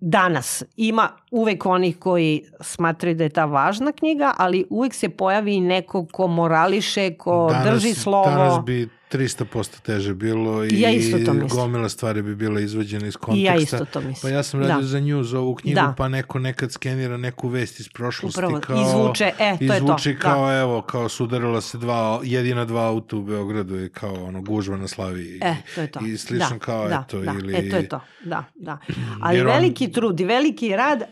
danas. 0.00 0.62
Ima 0.76 1.19
uvek 1.30 1.66
onih 1.66 1.98
koji 1.98 2.42
smatraju 2.60 3.14
da 3.14 3.24
je 3.24 3.30
ta 3.30 3.44
važna 3.44 3.92
knjiga, 3.92 4.34
ali 4.36 4.64
uvek 4.70 4.94
se 4.94 5.08
pojavi 5.08 5.54
i 5.54 5.60
neko 5.60 6.06
ko 6.06 6.26
morališe, 6.26 7.10
ko 7.12 7.54
drži 7.64 7.94
slovo. 7.94 8.24
Danas 8.26 8.64
bi 8.64 8.88
300% 9.10 9.80
teže 9.80 10.14
bilo 10.14 10.64
i 10.64 10.68
Ja 10.72 10.90
isto 10.90 11.18
to 11.18 11.32
mislim. 11.34 11.48
gomila 11.50 11.88
stvari 11.88 12.22
bi 12.22 12.34
bila 12.34 12.60
izvađena 12.60 13.06
iz 13.06 13.14
I 13.14 13.16
konteksta. 13.16 13.52
ja 13.52 13.56
isto 13.56 13.84
to 13.84 14.00
mislim. 14.00 14.16
Pa 14.22 14.28
ja 14.28 14.42
sam 14.42 14.60
radio 14.60 14.76
Da. 14.76 14.82
za 14.82 15.00
news 15.00 15.32
ovu 15.32 15.54
knjigu, 15.54 15.74
Da. 15.76 15.94
pa 15.96 16.08
neko 16.08 16.38
nekad 16.38 16.72
skenira 16.72 17.16
neku 17.16 17.48
vest 17.48 17.80
iz 17.80 17.88
prošlosti. 17.88 18.38
Upravo, 18.38 18.60
kao, 18.60 18.82
izvuče, 18.82 19.32
e, 19.38 19.56
to 19.58 19.64
je 19.64 19.68
to, 19.70 19.74
Izvuči 19.76 20.12
da. 20.12 20.18
kao, 20.20 20.60
evo, 20.60 20.82
kao 20.82 21.08
sudarila 21.08 21.60
se 21.60 21.78
dva, 21.78 22.20
jedina 22.24 22.64
dva 22.64 22.82
auta 22.82 23.16
u 23.16 23.22
Beogradu 23.22 23.78
i 23.78 23.88
kao 23.88 24.14
ono, 24.16 24.42
gužva 24.42 24.76
na 24.76 24.88
Slavi. 24.88 25.38
E, 25.42 25.54
to 25.74 25.80
je 25.80 25.86
to. 25.86 26.00
I 26.02 26.16
slično 26.18 26.48
da, 26.50 26.58
kao, 26.58 26.88
da, 26.88 27.04
eto, 27.06 27.20
da, 27.20 27.32
ili... 27.32 27.54
E, 27.56 27.70
to 27.70 27.76
je 27.76 27.88
to, 27.88 28.00
da, 28.22 28.44
da. 28.54 28.78
Ali 29.20 29.36
Jer 29.36 29.46
on- 29.46 29.52
veliki 29.52 29.88
trud 29.88 30.20
i 30.20 30.24
veliki 30.24 30.68
rad, 30.70 31.02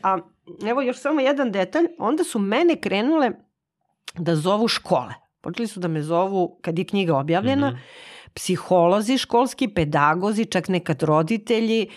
evo 0.67 0.83
još 0.83 0.99
samo 0.99 1.21
jedan 1.21 1.53
detalj, 1.53 1.87
onda 1.99 2.25
su 2.25 2.39
mene 2.39 2.77
krenule 2.77 3.31
da 4.15 4.37
zovu 4.37 4.69
škole. 4.69 5.15
Počeli 5.41 5.67
su 5.69 5.81
da 5.81 5.89
me 5.89 6.03
zovu, 6.03 6.59
kad 6.63 6.79
je 6.79 6.85
knjiga 6.85 7.17
objavljena, 7.17 7.71
Mhm. 7.71 7.79
psiholozi, 8.35 9.19
školski 9.19 9.69
pedagozi, 9.69 10.45
čak 10.45 10.69
nekad 10.69 11.03
roditelji, 11.03 11.91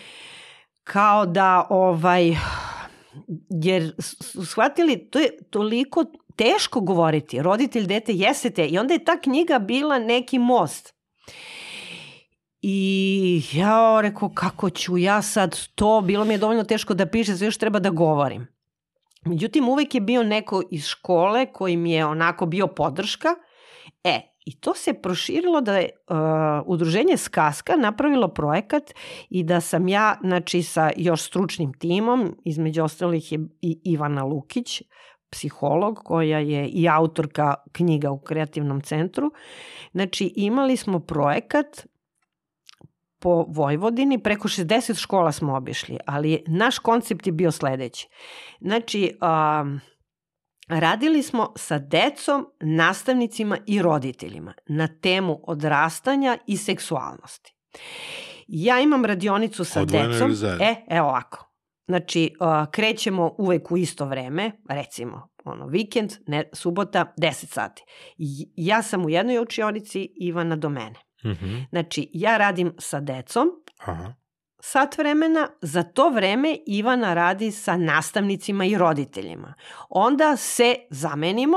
kao 0.84 1.26
da 1.26 1.66
ovaj, 1.70 2.36
jer 3.50 3.94
su 3.98 4.46
shvatili, 4.46 5.10
to 5.10 5.18
je 5.18 5.30
toliko 5.50 6.04
teško 6.36 6.80
govoriti, 6.80 7.42
roditelj, 7.42 7.86
dete, 7.86 8.12
jesete, 8.12 8.66
i 8.66 8.78
onda 8.78 8.94
je 8.94 9.04
ta 9.04 9.20
knjiga 9.20 9.58
bila 9.58 9.98
neki 9.98 10.38
most. 10.38 10.94
I 12.62 13.42
ja 13.52 14.00
rekao, 14.02 14.28
kako 14.28 14.70
ću 14.70 14.98
ja 14.98 15.22
sad 15.22 15.58
to, 15.74 16.00
bilo 16.00 16.24
mi 16.24 16.34
je 16.34 16.38
dovoljno 16.38 16.64
teško 16.64 16.94
da 16.94 17.06
piše, 17.06 17.36
sve 17.36 17.46
još 17.46 17.58
treba 17.58 17.78
da 17.78 17.90
govorim. 17.90 18.46
Međutim, 19.24 19.68
uvek 19.68 19.94
je 19.94 20.00
bio 20.00 20.22
neko 20.22 20.62
iz 20.70 20.86
škole 20.86 21.46
koji 21.52 21.76
mi 21.76 21.92
je 21.92 22.06
onako 22.06 22.46
bio 22.46 22.66
podrška. 22.66 23.28
E, 24.04 24.20
i 24.44 24.60
to 24.60 24.74
se 24.74 24.94
proširilo 24.94 25.60
da 25.60 25.76
je 25.76 25.90
uh, 26.08 26.16
udruženje 26.66 27.16
Skaska 27.16 27.76
napravilo 27.76 28.28
projekat 28.28 28.82
i 29.30 29.42
da 29.42 29.60
sam 29.60 29.88
ja, 29.88 30.18
znači, 30.20 30.62
sa 30.62 30.90
još 30.96 31.22
stručnim 31.22 31.72
timom, 31.72 32.36
između 32.44 32.82
ostalih 32.82 33.32
je 33.32 33.38
i 33.60 33.80
Ivana 33.84 34.24
Lukić, 34.24 34.82
psiholog, 35.30 36.00
koja 36.04 36.38
je 36.38 36.68
i 36.68 36.88
autorka 36.88 37.54
knjiga 37.72 38.10
u 38.10 38.18
kreativnom 38.18 38.80
centru. 38.80 39.30
Znači, 39.92 40.32
imali 40.36 40.76
smo 40.76 41.00
projekat 41.00 41.86
po 43.22 43.44
Vojvodini, 43.48 44.22
preko 44.22 44.48
60 44.48 45.00
škola 45.00 45.32
smo 45.32 45.56
obišli, 45.56 45.98
ali 46.06 46.44
naš 46.46 46.78
koncept 46.78 47.26
je 47.26 47.32
bio 47.32 47.52
sledeći. 47.52 48.08
Znači, 48.60 49.18
um, 49.62 49.80
radili 50.68 51.22
smo 51.22 51.52
sa 51.56 51.78
decom, 51.78 52.46
nastavnicima 52.60 53.58
i 53.66 53.82
roditeljima 53.82 54.54
na 54.66 54.88
temu 55.02 55.40
odrastanja 55.42 56.38
i 56.46 56.56
seksualnosti. 56.56 57.54
Ja 58.48 58.80
imam 58.80 59.04
radionicu 59.04 59.64
sa 59.64 59.82
Odvojeno 59.82 60.12
decom. 60.12 60.32
E, 60.60 60.74
evo 60.90 61.08
ovako. 61.08 61.48
Znači, 61.88 62.34
uh, 62.40 62.70
krećemo 62.70 63.34
uvek 63.38 63.70
u 63.70 63.76
isto 63.76 64.04
vreme, 64.04 64.52
recimo, 64.68 65.28
ono, 65.44 65.66
vikend, 65.66 66.12
ne, 66.26 66.50
subota, 66.52 67.14
10 67.18 67.32
sati. 67.32 67.82
I, 68.18 68.52
ja 68.56 68.82
sam 68.82 69.04
u 69.04 69.10
jednoj 69.10 69.38
učionici, 69.38 70.08
Ivana 70.16 70.56
do 70.56 70.68
mene. 70.68 71.11
Mhm. 71.24 71.56
Znači, 71.70 72.10
ja 72.12 72.36
radim 72.36 72.74
sa 72.78 73.00
decom, 73.00 73.48
Aha. 73.78 74.14
sat 74.60 74.98
vremena, 74.98 75.48
za 75.60 75.82
to 75.82 76.08
vreme 76.08 76.58
Ivana 76.66 77.14
radi 77.14 77.50
sa 77.50 77.76
nastavnicima 77.76 78.64
i 78.64 78.78
roditeljima. 78.78 79.54
Onda 79.88 80.36
se 80.36 80.76
zamenimo, 80.90 81.56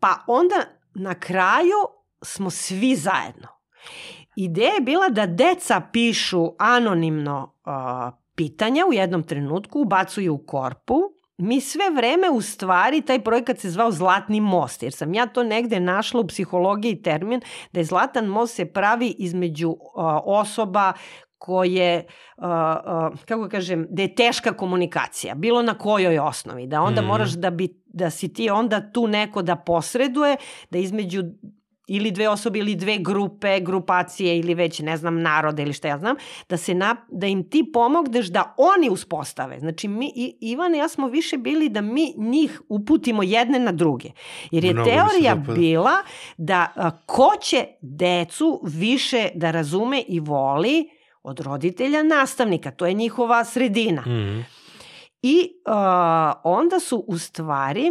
pa 0.00 0.24
onda 0.26 0.56
na 0.94 1.14
kraju 1.14 1.76
smo 2.22 2.50
svi 2.50 2.96
zajedno. 2.96 3.48
Ideja 4.36 4.74
je 4.74 4.80
bila 4.80 5.08
da 5.08 5.26
deca 5.26 5.80
pišu 5.92 6.52
anonimno 6.58 7.54
uh, 7.66 8.20
pitanja 8.34 8.86
u 8.86 8.92
jednom 8.92 9.22
trenutku, 9.22 9.80
ubacuju 9.80 10.34
u 10.34 10.46
korpu, 10.46 10.94
mi 11.40 11.60
sve 11.60 11.90
vreme 11.96 12.30
u 12.30 12.40
stvari, 12.40 13.02
taj 13.02 13.20
projekat 13.24 13.58
se 13.58 13.70
zvao 13.70 13.90
Zlatni 13.90 14.40
most, 14.40 14.82
jer 14.82 14.92
sam 14.92 15.14
ja 15.14 15.26
to 15.26 15.42
negde 15.42 15.80
našla 15.80 16.20
u 16.20 16.26
psihologiji 16.26 17.02
termin, 17.02 17.40
da 17.72 17.80
je 17.80 17.84
Zlatan 17.84 18.26
most 18.26 18.54
se 18.54 18.64
pravi 18.72 19.14
između 19.18 19.68
uh, 19.68 19.76
osoba 20.24 20.92
koje, 21.38 22.06
uh, 22.36 22.44
uh, 22.44 23.18
kako 23.24 23.48
kažem, 23.48 23.86
da 23.90 24.02
je 24.02 24.14
teška 24.14 24.52
komunikacija, 24.52 25.34
bilo 25.34 25.62
na 25.62 25.78
kojoj 25.78 26.18
osnovi, 26.18 26.66
da 26.66 26.82
onda 26.82 27.00
Mhm. 27.00 27.08
moraš 27.08 27.30
da, 27.30 27.50
bi, 27.50 27.68
da 27.86 28.10
si 28.10 28.32
ti 28.32 28.50
onda 28.50 28.92
tu 28.92 29.06
neko 29.06 29.42
da 29.42 29.56
posreduje, 29.56 30.36
da 30.70 30.78
između 30.78 31.22
ili 31.90 32.10
dve 32.10 32.28
osobe 32.28 32.58
ili 32.58 32.74
dve 32.74 32.98
grupe, 32.98 33.60
grupacije 33.60 34.38
ili 34.38 34.54
već 34.54 34.80
ne 34.80 34.96
znam 34.96 35.22
narode 35.22 35.62
ili 35.62 35.72
šta 35.72 35.88
ja 35.88 35.98
znam, 35.98 36.16
da, 36.48 36.56
se 36.56 36.74
na, 36.74 36.96
da 37.08 37.26
im 37.26 37.50
ti 37.50 37.70
pomogneš 37.72 38.26
da 38.26 38.54
oni 38.56 38.90
uspostave. 38.90 39.60
Znači 39.60 39.88
mi, 39.88 40.12
I, 40.14 40.36
Ivan 40.40 40.74
i 40.74 40.78
ja 40.78 40.88
smo 40.88 41.08
više 41.08 41.38
bili 41.38 41.68
da 41.68 41.80
mi 41.80 42.14
njih 42.16 42.62
uputimo 42.68 43.22
jedne 43.22 43.58
na 43.58 43.72
druge. 43.72 44.08
Jer 44.50 44.64
je 44.64 44.72
Mnogo 44.72 44.90
teorija 44.90 45.34
bila 45.34 45.92
da 46.36 46.72
a, 46.76 46.90
ko 47.06 47.30
će 47.42 47.66
decu 47.80 48.60
više 48.64 49.28
da 49.34 49.50
razume 49.50 50.02
i 50.08 50.20
voli 50.20 50.88
od 51.22 51.40
roditelja 51.40 52.02
nastavnika. 52.02 52.70
To 52.70 52.86
je 52.86 52.94
njihova 52.94 53.44
sredina. 53.44 54.00
Mhm. 54.00 54.40
I 55.22 55.50
uh, 55.66 55.74
onda 56.44 56.80
su 56.80 57.04
u 57.06 57.18
stvari 57.18 57.90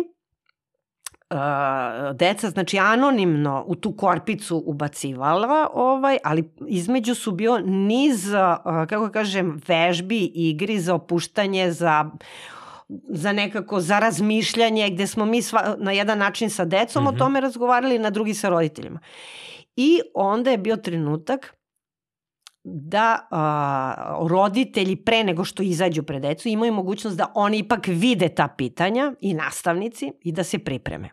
deca, 2.13 2.49
znači 2.49 2.77
anonimno 2.79 3.63
u 3.67 3.75
tu 3.75 3.91
korpicu 3.91 4.63
ubacivala, 4.65 5.69
ovaj, 5.73 6.17
ali 6.23 6.51
između 6.67 7.15
su 7.15 7.31
bio 7.31 7.57
niz, 7.59 8.27
kako 8.63 9.05
da 9.05 9.11
kažem, 9.11 9.61
vežbi, 9.67 10.31
igri 10.35 10.79
za 10.79 10.95
opuštanje, 10.95 11.71
za 11.71 12.09
za 13.09 13.31
nekako 13.33 13.79
za 13.79 13.99
razmišljanje 13.99 14.89
gde 14.89 15.07
smo 15.07 15.25
mi 15.25 15.41
sva, 15.41 15.75
na 15.79 15.91
jedan 15.91 16.17
način 16.17 16.49
sa 16.49 16.65
decom 16.65 17.03
Mhm. 17.03 17.15
o 17.15 17.17
tome 17.17 17.41
razgovarali, 17.41 17.99
na 17.99 18.09
drugi 18.09 18.33
sa 18.33 18.49
roditeljima. 18.49 18.99
I 19.75 20.01
onda 20.13 20.51
je 20.51 20.57
bio 20.57 20.75
trenutak 20.75 21.55
da 22.63 23.27
a, 23.31 24.17
roditelji 24.29 24.95
pre 24.95 25.23
nego 25.23 25.43
što 25.43 25.63
izađu 25.63 26.03
pred 26.03 26.21
decu 26.21 26.49
imaju 26.49 26.73
mogućnost 26.73 27.17
da 27.17 27.31
oni 27.35 27.57
ipak 27.57 27.87
vide 27.87 28.29
ta 28.29 28.47
pitanja 28.47 29.13
i 29.19 29.33
nastavnici 29.33 30.11
i 30.21 30.31
da 30.31 30.43
se 30.43 30.59
pripreme. 30.59 31.09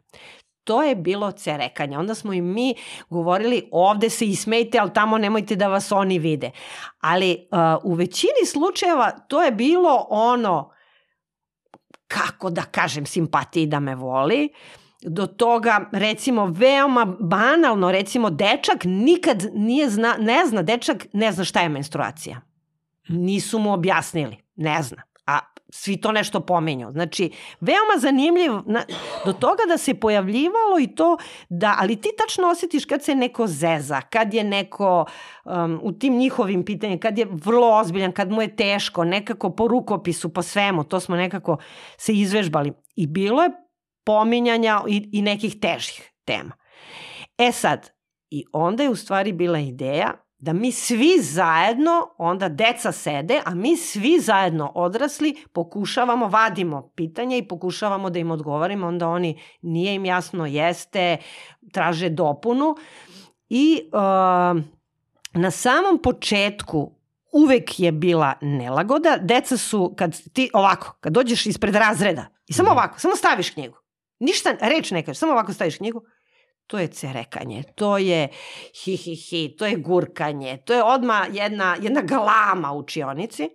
To 0.65 0.83
je 0.83 0.95
bilo 0.97 1.33
cerekanje. 1.33 1.99
Onda 1.99 2.15
smo 2.15 2.33
i 2.33 2.41
mi 2.41 2.75
govorili 3.11 3.69
ovde 3.73 4.11
se 4.11 4.27
ismejte, 4.27 4.79
ali 4.79 4.93
tamo 4.93 5.19
nemojte 5.19 5.57
da 5.57 5.69
vas 5.69 5.93
oni 5.93 6.19
vide. 6.19 6.51
Ali 7.01 7.49
a, 7.51 7.79
u 7.85 7.95
većini 7.95 8.47
slučajeva 8.47 9.11
to 9.11 9.43
je 9.43 9.53
bilo 9.53 10.07
ono 10.11 10.71
kako 12.09 12.51
da 12.51 12.63
kažem 12.63 13.07
simpatiji 13.07 13.67
da 13.67 13.81
me 13.81 13.95
voli 13.95 14.49
do 15.07 15.27
toga 15.27 15.89
recimo 15.93 16.47
veoma 16.47 17.17
banalno 17.21 17.93
recimo 17.93 18.31
dečak 18.31 18.85
nikad 18.85 19.43
nije 19.55 19.91
zna, 19.91 20.17
ne 20.19 20.47
zna 20.47 20.63
dečak 20.63 21.07
ne 21.13 21.33
zna 21.33 21.45
šta 21.45 21.61
je 21.61 21.69
menstruacija 21.69 22.41
nisu 23.09 23.59
mu 23.59 23.73
objasnili 23.73 24.37
ne 24.57 24.83
zna 24.83 25.03
a 25.27 25.39
svi 25.71 25.97
to 25.97 26.13
nešto 26.13 26.41
pomenju. 26.41 26.93
Znači, 26.93 27.31
veoma 27.61 27.99
zanimljiv, 27.99 28.53
na, 28.67 28.85
do 29.25 29.33
toga 29.33 29.63
da 29.69 29.79
se 29.79 29.95
pojavljivalo 29.95 30.79
i 30.81 30.87
to 30.87 31.17
da, 31.49 31.77
ali 31.79 31.97
ti 31.97 32.09
tačno 32.19 32.49
osjetiš 32.49 32.85
kad 32.85 33.05
se 33.05 33.15
neko 33.15 33.47
zeza, 33.47 34.01
kad 34.01 34.35
je 34.35 34.45
neko 34.45 35.05
um, 35.45 35.81
u 35.83 35.93
tim 35.93 36.17
njihovim 36.17 36.65
pitanjima, 36.65 37.01
kad 37.01 37.19
je 37.19 37.27
vrlo 37.31 37.79
ozbiljan, 37.81 38.13
kad 38.13 38.31
mu 38.31 38.43
je 38.43 38.57
teško, 38.57 39.05
nekako 39.05 39.51
po 39.51 39.69
rukopisu, 39.69 40.29
po 40.29 40.43
svemu, 40.43 40.85
to 40.85 41.01
smo 41.01 41.17
nekako 41.17 41.57
se 41.97 42.13
izvežbali. 42.13 42.73
I 42.97 43.07
bilo 43.07 43.43
je 43.43 43.51
pominjanja 44.07 44.83
i, 44.89 45.09
i 45.13 45.23
nekih 45.23 45.61
težih 45.61 46.13
tema. 46.25 46.53
E 47.39 47.53
sad, 47.53 47.91
i 48.31 48.45
onda 48.53 48.83
je 48.83 48.91
u 48.91 48.97
stvari 48.97 49.33
bila 49.33 49.59
ideja 49.59 50.27
da 50.39 50.53
mi 50.53 50.73
svi 50.73 51.21
zajedno, 51.21 52.09
onda 52.19 52.49
deca 52.49 52.93
sede, 52.93 53.43
a 53.45 53.55
mi 53.55 53.77
svi 53.77 54.21
zajedno 54.21 54.73
odrasli 54.75 55.37
pokušavamo, 55.53 56.29
vadimo 56.29 56.93
pitanja 56.95 57.37
i 57.37 57.49
pokušavamo 57.49 58.11
da 58.11 58.19
im 58.19 58.31
odgovorimo, 58.31 58.87
onda 58.87 59.09
oni 59.09 59.41
nije 59.63 59.95
im 59.95 60.05
jasno, 60.05 60.47
jeste, 60.47 61.17
traže 61.73 62.09
dopunu. 62.09 62.77
I 63.49 63.83
uh, 63.93 64.01
na 65.33 65.51
samom 65.51 66.03
početku 66.03 66.93
uvek 67.33 67.81
je 67.81 67.93
bila 67.93 68.35
nelagoda, 68.41 69.19
deca 69.21 69.57
su, 69.57 69.95
kad 69.99 70.33
ti 70.33 70.51
ovako, 70.53 70.97
kad 71.01 71.13
dođeš 71.13 71.47
ispred 71.47 71.75
razreda 71.75 72.27
i 72.47 72.53
samo 72.53 72.71
ovako, 72.71 72.99
samo 72.99 73.17
staviš 73.17 73.51
knjigu, 73.51 73.79
ništa, 74.19 74.57
reč 74.61 74.91
ne 74.91 75.05
kažeš, 75.05 75.19
samo 75.19 75.33
ovako 75.33 75.53
staviš 75.53 75.77
knjigu, 75.77 76.03
to 76.67 76.79
je 76.79 76.89
cerekanje, 76.89 77.63
to 77.75 77.99
je 77.99 78.29
hi 78.85 78.97
hi 78.97 79.15
hi, 79.15 79.57
to 79.59 79.67
je 79.67 79.77
gurkanje, 79.77 80.57
to 80.65 80.75
je 80.75 80.83
odma 80.83 81.27
jedna, 81.33 81.77
jedna 81.81 82.03
galama 82.03 82.73
u 82.73 82.79
učionici. 82.79 83.51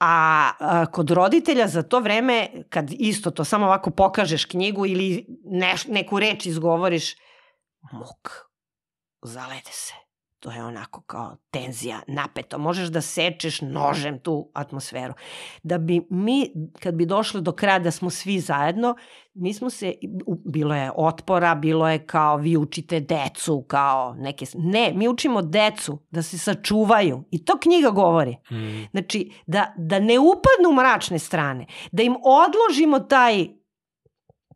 A, 0.00 0.52
a 0.58 0.86
kod 0.86 1.10
roditelja 1.10 1.68
za 1.68 1.82
to 1.82 2.00
vreme, 2.00 2.48
kad 2.68 2.90
isto 2.90 3.30
to 3.30 3.44
samo 3.44 3.66
ovako 3.66 3.90
pokažeš 3.90 4.44
knjigu 4.44 4.86
ili 4.86 5.26
neš, 5.44 5.86
neku 5.86 6.18
reč 6.18 6.46
izgovoriš, 6.46 7.14
muk, 7.92 8.30
zalede 9.22 9.72
se. 9.72 10.05
To 10.46 10.52
je 10.52 10.64
onako 10.64 11.00
kao 11.00 11.36
tenzija, 11.50 12.00
napeto. 12.06 12.58
Možeš 12.58 12.88
da 12.88 13.00
sečeš 13.00 13.60
nožem 13.60 14.18
tu 14.18 14.50
atmosferu. 14.54 15.14
Da 15.62 15.78
bi 15.78 16.06
mi, 16.10 16.50
kad 16.80 16.94
bi 16.94 17.06
došli 17.06 17.40
do 17.42 17.52
kraja 17.52 17.78
da 17.78 17.90
smo 17.90 18.10
svi 18.10 18.40
zajedno, 18.40 18.96
mi 19.34 19.54
smo 19.54 19.70
se, 19.70 19.94
bilo 20.44 20.74
je 20.74 20.90
otpora, 20.96 21.54
bilo 21.54 21.88
je 21.88 22.06
kao 22.06 22.36
vi 22.36 22.56
učite 22.56 23.00
decu, 23.00 23.64
kao 23.68 24.14
neke, 24.18 24.46
ne, 24.54 24.92
mi 24.94 25.08
učimo 25.08 25.42
decu 25.42 25.98
da 26.10 26.22
se 26.22 26.38
sačuvaju 26.38 27.24
i 27.30 27.44
to 27.44 27.58
knjiga 27.58 27.90
govori. 27.90 28.36
Mm. 28.50 28.84
Znači, 28.90 29.32
da, 29.46 29.74
da 29.76 29.98
ne 29.98 30.18
upadnu 30.18 30.70
u 30.70 30.74
mračne 30.74 31.18
strane, 31.18 31.66
da 31.92 32.02
im 32.02 32.16
odložimo 32.16 32.98
taj, 32.98 33.48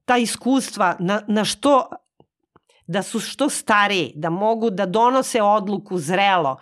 ta 0.04 0.16
iskustva 0.16 0.96
na, 0.98 1.22
na 1.28 1.44
što 1.44 1.88
da 2.90 3.02
su 3.02 3.20
što 3.20 3.48
stariji, 3.48 4.12
da 4.14 4.30
mogu 4.30 4.70
da 4.70 4.86
donose 4.86 5.42
odluku 5.42 5.98
zrelo. 5.98 6.56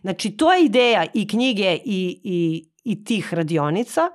Znači, 0.00 0.30
to 0.36 0.52
je 0.52 0.64
ideja 0.64 1.06
i 1.14 1.28
knjige 1.28 1.78
i, 1.84 2.20
i, 2.24 2.68
i 2.84 3.04
tih 3.04 3.34
radionica. 3.34 4.10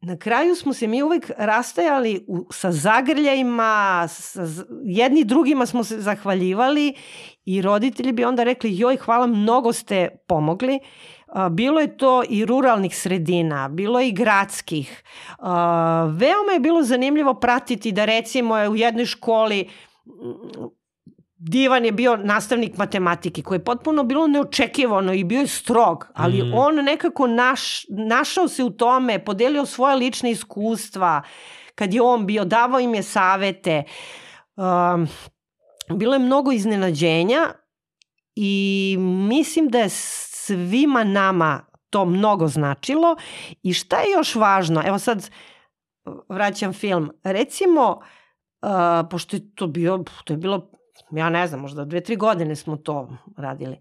Na 0.00 0.16
kraju 0.16 0.54
smo 0.54 0.72
se 0.72 0.86
mi 0.86 1.02
uvek 1.02 1.30
rastajali 1.38 2.24
u, 2.28 2.46
sa 2.52 2.72
zagrljajima, 2.72 4.06
sa, 4.08 4.46
jedni 4.84 5.24
drugima 5.24 5.66
smo 5.66 5.84
se 5.84 6.00
zahvaljivali 6.00 6.94
i 7.44 7.62
roditelji 7.62 8.12
bi 8.12 8.24
onda 8.24 8.44
rekli 8.44 8.78
joj 8.78 8.96
hvala 8.96 9.26
mnogo 9.26 9.72
ste 9.72 10.08
pomogli. 10.26 10.80
Bilo 11.50 11.80
je 11.80 11.96
to 11.96 12.22
i 12.28 12.44
ruralnih 12.44 12.96
sredina, 12.96 13.68
bilo 13.68 14.00
je 14.00 14.08
i 14.08 14.12
gradskih. 14.12 15.02
Veoma 16.12 16.52
je 16.52 16.60
bilo 16.60 16.82
zanimljivo 16.82 17.34
pratiti 17.34 17.92
da 17.92 18.04
recimo 18.04 18.56
je 18.56 18.68
u 18.68 18.76
jednoj 18.76 19.06
školi 19.06 19.68
Divan 21.40 21.84
je 21.84 21.92
bio 21.92 22.16
nastavnik 22.16 22.76
matematike 22.76 23.42
koji 23.42 23.58
je 23.58 23.64
potpuno 23.64 24.04
bilo 24.04 24.26
neočekivano 24.26 25.12
i 25.12 25.24
bio 25.24 25.40
je 25.40 25.46
strog, 25.46 26.06
ali 26.14 26.42
mm. 26.42 26.54
on 26.54 26.74
nekako 26.74 27.26
naš, 27.26 27.84
našao 27.88 28.48
se 28.48 28.64
u 28.64 28.70
tome, 28.70 29.24
podelio 29.24 29.66
svoje 29.66 29.96
lične 29.96 30.30
iskustva, 30.30 31.22
kad 31.74 31.94
je 31.94 32.02
on 32.02 32.26
bio, 32.26 32.44
davao 32.44 32.80
im 32.80 32.94
je 32.94 33.02
savete. 33.02 33.82
Um, 34.56 35.08
bilo 35.98 36.14
je 36.14 36.18
mnogo 36.18 36.52
iznenađenja 36.52 37.52
i 38.34 38.96
mislim 39.28 39.68
da 39.68 39.78
je 39.78 39.88
svima 39.88 41.04
nama 41.04 41.66
to 41.90 42.04
mnogo 42.04 42.48
značilo 42.48 43.16
i 43.62 43.72
šta 43.72 44.00
je 44.00 44.12
još 44.12 44.34
važno, 44.34 44.82
evo 44.86 44.98
sad 44.98 45.30
vraćam 46.28 46.72
film, 46.72 47.10
recimo 47.24 48.00
Uh, 48.00 48.17
pošto 49.10 49.36
je 49.36 49.54
to 49.54 49.66
bio, 49.66 50.04
to 50.24 50.32
je 50.32 50.36
bilo, 50.36 50.70
ja 51.10 51.30
ne 51.30 51.46
znam, 51.46 51.60
možda 51.60 51.84
dve, 51.84 52.00
tri 52.00 52.16
godine 52.16 52.56
smo 52.56 52.76
to 52.76 53.08
radili. 53.36 53.78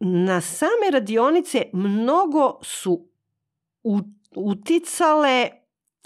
Na 0.00 0.40
same 0.40 0.90
radionice 0.92 1.62
mnogo 1.72 2.58
su 2.62 3.08
u, 3.82 4.00
uticale 4.36 5.48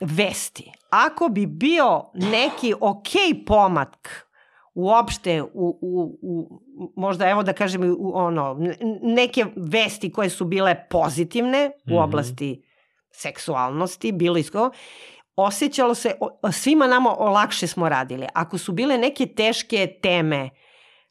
vesti. 0.01 0.73
Ako 0.91 1.29
bi 1.29 1.47
bio 1.47 2.11
neki 2.15 2.75
ok 2.81 3.09
pomak 3.47 4.29
uopšte 4.75 5.43
u, 5.43 5.79
u, 5.81 6.19
u 6.23 6.61
možda 6.97 7.29
evo 7.29 7.43
da 7.43 7.53
kažem 7.53 7.97
u, 7.99 8.13
ono 8.15 8.57
neke 9.03 9.47
vesti 9.57 10.13
koje 10.13 10.31
su 10.31 10.45
bile 10.45 10.87
pozitivne 10.91 11.71
u 11.91 11.99
oblasti 11.99 12.63
seksualnosti, 13.11 14.13
bilo 14.13 14.39
isko, 14.39 14.71
osjećalo 15.39 15.95
se, 15.95 16.13
svima 16.53 16.87
nama 16.87 17.11
lakše 17.11 17.67
smo 17.67 17.89
radili. 17.89 18.27
Ako 18.35 18.59
su 18.59 18.73
bile 18.73 18.99
neke 18.99 19.27
teške 19.27 19.99
teme, 20.03 20.51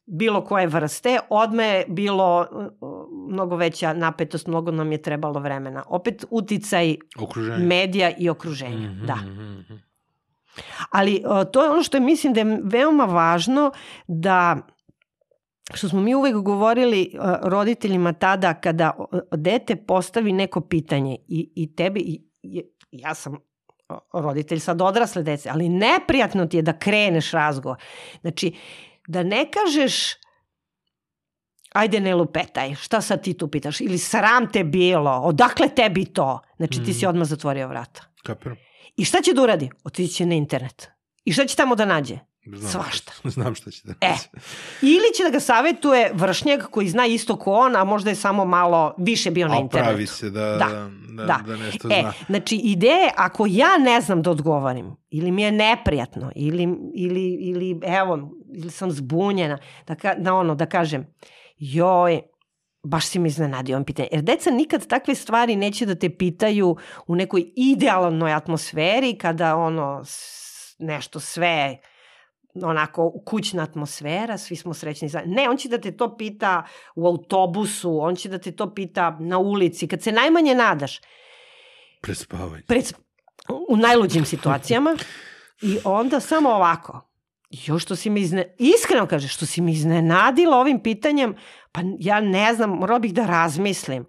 bilo 0.05 0.43
koje 0.43 0.67
vrste, 0.67 1.19
odme 1.29 1.65
je 1.65 1.85
bilo 1.87 2.47
mnogo 3.29 3.55
veća 3.55 3.93
napetost, 3.93 4.47
mnogo 4.47 4.71
nam 4.71 4.91
je 4.91 5.01
trebalo 5.01 5.39
vremena. 5.39 5.83
Opet 5.87 6.25
uticaj 6.29 6.95
Okruženje. 7.19 7.65
medija 7.65 8.11
i 8.17 8.29
okruženja, 8.29 8.89
Mhm, 8.89 9.05
da. 9.05 9.15
mhm. 9.15 9.73
Ali 10.89 11.23
to 11.53 11.63
je 11.63 11.69
ono 11.69 11.83
što 11.83 11.97
je, 11.97 12.01
mislim 12.01 12.33
da 12.33 12.39
je 12.39 12.59
veoma 12.63 13.05
važno 13.05 13.71
da 14.07 14.57
što 15.73 15.89
smo 15.89 16.01
mi 16.01 16.15
uvek 16.15 16.35
govorili 16.35 17.11
roditeljima 17.41 18.13
tada 18.13 18.53
kada 18.53 18.91
dete 19.31 19.75
postavi 19.75 20.31
neko 20.31 20.61
pitanje 20.61 21.17
i, 21.27 21.51
i 21.55 21.75
tebi, 21.75 21.99
i, 22.41 22.63
ja 22.91 23.13
sam 23.13 23.37
roditelj 24.13 24.59
sad 24.59 24.81
odrasle 24.81 25.23
dece, 25.23 25.49
ali 25.49 25.69
neprijatno 25.69 26.45
ti 26.45 26.57
je 26.57 26.61
da 26.61 26.73
kreneš 26.73 27.31
razgovor. 27.31 27.77
Znači, 28.21 28.55
da 29.07 29.23
ne 29.23 29.51
kažeš 29.51 29.93
ajde 31.73 31.99
ne 31.99 32.15
lupetaj, 32.15 32.75
šta 32.75 33.01
sad 33.01 33.23
ti 33.23 33.33
tu 33.33 33.47
pitaš? 33.47 33.81
Ili 33.81 33.97
sram 33.97 34.51
te 34.51 34.63
bilo, 34.63 35.11
odakle 35.11 35.69
tebi 35.69 36.05
to? 36.05 36.39
Znači 36.57 36.83
ti 36.83 36.93
si 36.93 36.99
Mhm. 36.99 37.09
odmah 37.09 37.27
zatvorio 37.27 37.67
vrata. 37.67 38.01
Kapiram. 38.23 38.57
I 38.95 39.05
šta 39.05 39.21
će 39.21 39.33
da 39.33 39.43
uradi? 39.43 39.69
Otići 39.83 40.13
će 40.13 40.25
na 40.25 40.35
internet. 40.35 40.89
I 41.25 41.33
šta 41.33 41.45
će 41.45 41.55
tamo 41.55 41.75
da 41.75 41.85
nađe? 41.85 42.19
Znam 42.47 42.71
Svašta. 42.71 43.11
Šta, 43.13 43.29
znam 43.35 43.55
šta 43.55 43.71
će 43.71 43.81
da 43.83 43.93
E. 44.01 44.13
Ili 44.81 45.13
će 45.17 45.23
da 45.23 45.29
ga 45.29 45.39
savetuje 45.39 46.11
vršnjak 46.13 46.67
koji 46.69 46.87
zna 46.87 47.05
isto 47.05 47.35
ko 47.35 47.53
on, 47.53 47.75
a 47.75 47.83
možda 47.83 48.09
je 48.09 48.15
samo 48.15 48.45
malo 48.45 48.93
više 48.97 49.31
bio 49.31 49.47
na 49.47 49.53
A 49.53 49.59
internetu. 49.59 49.89
pravi 49.89 50.07
se 50.07 50.29
da, 50.29 50.41
Da, 50.41 50.89
da, 51.09 51.23
da, 51.25 51.43
da. 51.47 51.55
nešto 51.57 51.87
E, 51.87 51.99
zna. 52.01 52.13
znači 52.27 52.55
ideja 52.55 52.95
je, 52.97 53.11
ako 53.17 53.45
ja 53.49 53.77
ne 53.77 54.01
znam 54.01 54.21
da 54.21 54.31
odgovorim, 54.31 54.95
ili 55.09 55.31
mi 55.31 55.41
je 55.41 55.51
neprijatno, 55.51 56.31
ili, 56.35 56.63
ili, 56.95 57.33
ili 57.33 57.79
evo, 57.83 58.19
ili 58.53 58.71
sam 58.71 58.91
zbunjena, 58.91 59.57
da, 59.87 59.95
ka, 59.95 60.13
da 60.17 60.33
ono, 60.33 60.55
da 60.55 60.65
kažem, 60.65 61.07
joj, 61.57 62.21
baš 62.83 63.05
si 63.05 63.19
mi 63.19 63.27
iznenadio 63.27 63.75
ovim 63.75 63.85
pitanjem. 63.85 64.09
Jer 64.11 64.21
deca 64.21 64.51
nikad 64.51 64.87
takve 64.87 65.15
stvari 65.15 65.55
neće 65.55 65.85
da 65.85 65.95
te 65.95 66.09
pitaju 66.09 66.75
u 67.07 67.15
nekoj 67.15 67.43
idealnoj 67.55 68.33
atmosferi, 68.33 69.17
kada 69.17 69.55
ono, 69.55 70.03
nešto 70.79 71.19
sve 71.19 71.77
onako 72.63 73.13
kućna 73.25 73.63
atmosfera, 73.63 74.37
svi 74.37 74.55
smo 74.55 74.73
srećni. 74.73 75.09
Ne, 75.25 75.49
on 75.49 75.57
će 75.57 75.69
da 75.69 75.77
te 75.77 75.91
to 75.97 76.17
pita 76.17 76.63
u 76.95 77.07
autobusu, 77.07 77.99
on 77.99 78.15
će 78.15 78.29
da 78.29 78.37
te 78.37 78.51
to 78.51 78.73
pita 78.73 79.17
na 79.19 79.37
ulici, 79.37 79.87
kad 79.87 80.03
se 80.03 80.11
najmanje 80.11 80.55
nadaš 80.55 80.99
Prespavanje. 82.01 82.63
pred, 82.67 82.93
u 83.69 83.77
najluđim 83.77 84.25
situacijama 84.25 84.95
i 85.61 85.77
onda 85.83 86.19
samo 86.19 86.49
ovako. 86.49 87.01
Jo, 87.49 87.79
što 87.79 87.95
si 87.95 88.09
mi 88.09 88.21
izne... 88.21 88.55
Iskreno 88.57 89.07
kaže, 89.07 89.27
što 89.27 89.45
si 89.45 89.61
mi 89.61 89.71
iznenadila 89.71 90.57
ovim 90.57 90.83
pitanjem, 90.83 91.35
pa 91.71 91.81
ja 91.99 92.19
ne 92.21 92.53
znam, 92.53 92.69
morala 92.69 92.99
bih 92.99 93.13
da 93.13 93.25
razmislim. 93.25 94.05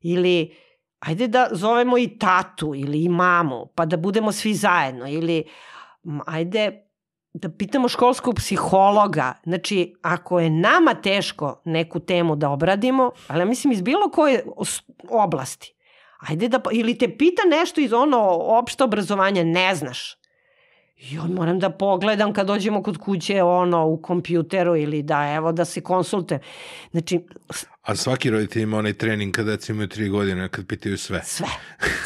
Ili, 0.00 0.54
ajde 1.00 1.28
da 1.28 1.48
zovemo 1.52 1.98
i 1.98 2.18
tatu 2.18 2.74
ili 2.74 3.04
i 3.04 3.08
mamu, 3.08 3.66
pa 3.74 3.86
da 3.86 3.96
budemo 3.96 4.32
svi 4.32 4.54
zajedno. 4.54 5.08
Ili, 5.08 5.44
ajde 6.26 6.83
da 7.34 7.48
pitamo 7.48 7.88
školskog 7.88 8.34
psihologa. 8.34 9.34
Znači, 9.44 9.94
ako 10.02 10.40
je 10.40 10.50
nama 10.50 10.94
teško 10.94 11.62
neku 11.64 12.00
temu 12.00 12.36
da 12.36 12.50
obradimo, 12.50 13.10
ali 13.28 13.40
ja 13.40 13.44
mislim 13.44 13.72
iz 13.72 13.82
bilo 13.82 14.10
koje 14.10 14.44
oblasti, 15.10 15.74
ajde 16.18 16.48
da, 16.48 16.60
ili 16.72 16.98
te 16.98 17.16
pita 17.18 17.42
nešto 17.50 17.80
iz 17.80 17.92
ono 17.92 18.18
opšte 18.32 18.84
obrazovanja, 18.84 19.44
ne 19.44 19.74
znaš. 19.74 20.23
I 20.96 21.18
on 21.18 21.32
moram 21.32 21.58
da 21.58 21.70
pogledam 21.70 22.32
kad 22.32 22.46
dođemo 22.46 22.82
kod 22.82 22.98
kuće 22.98 23.42
ono 23.42 23.86
u 23.86 23.96
kompjuteru 23.96 24.76
ili 24.76 25.02
da 25.02 25.32
evo 25.36 25.52
da 25.52 25.64
se 25.64 25.80
konsultujem. 25.80 26.40
Znači 26.90 27.20
A 27.82 27.96
svaki 27.96 28.30
roditelj 28.30 28.62
ima 28.62 28.78
onaj 28.78 28.92
trening 28.92 29.34
kada 29.34 29.50
deca 29.50 29.72
imaju 29.72 29.88
tri 29.88 30.08
godine, 30.08 30.48
kad 30.48 30.66
pitaju 30.66 30.98
sve. 30.98 31.20
sve, 31.24 31.46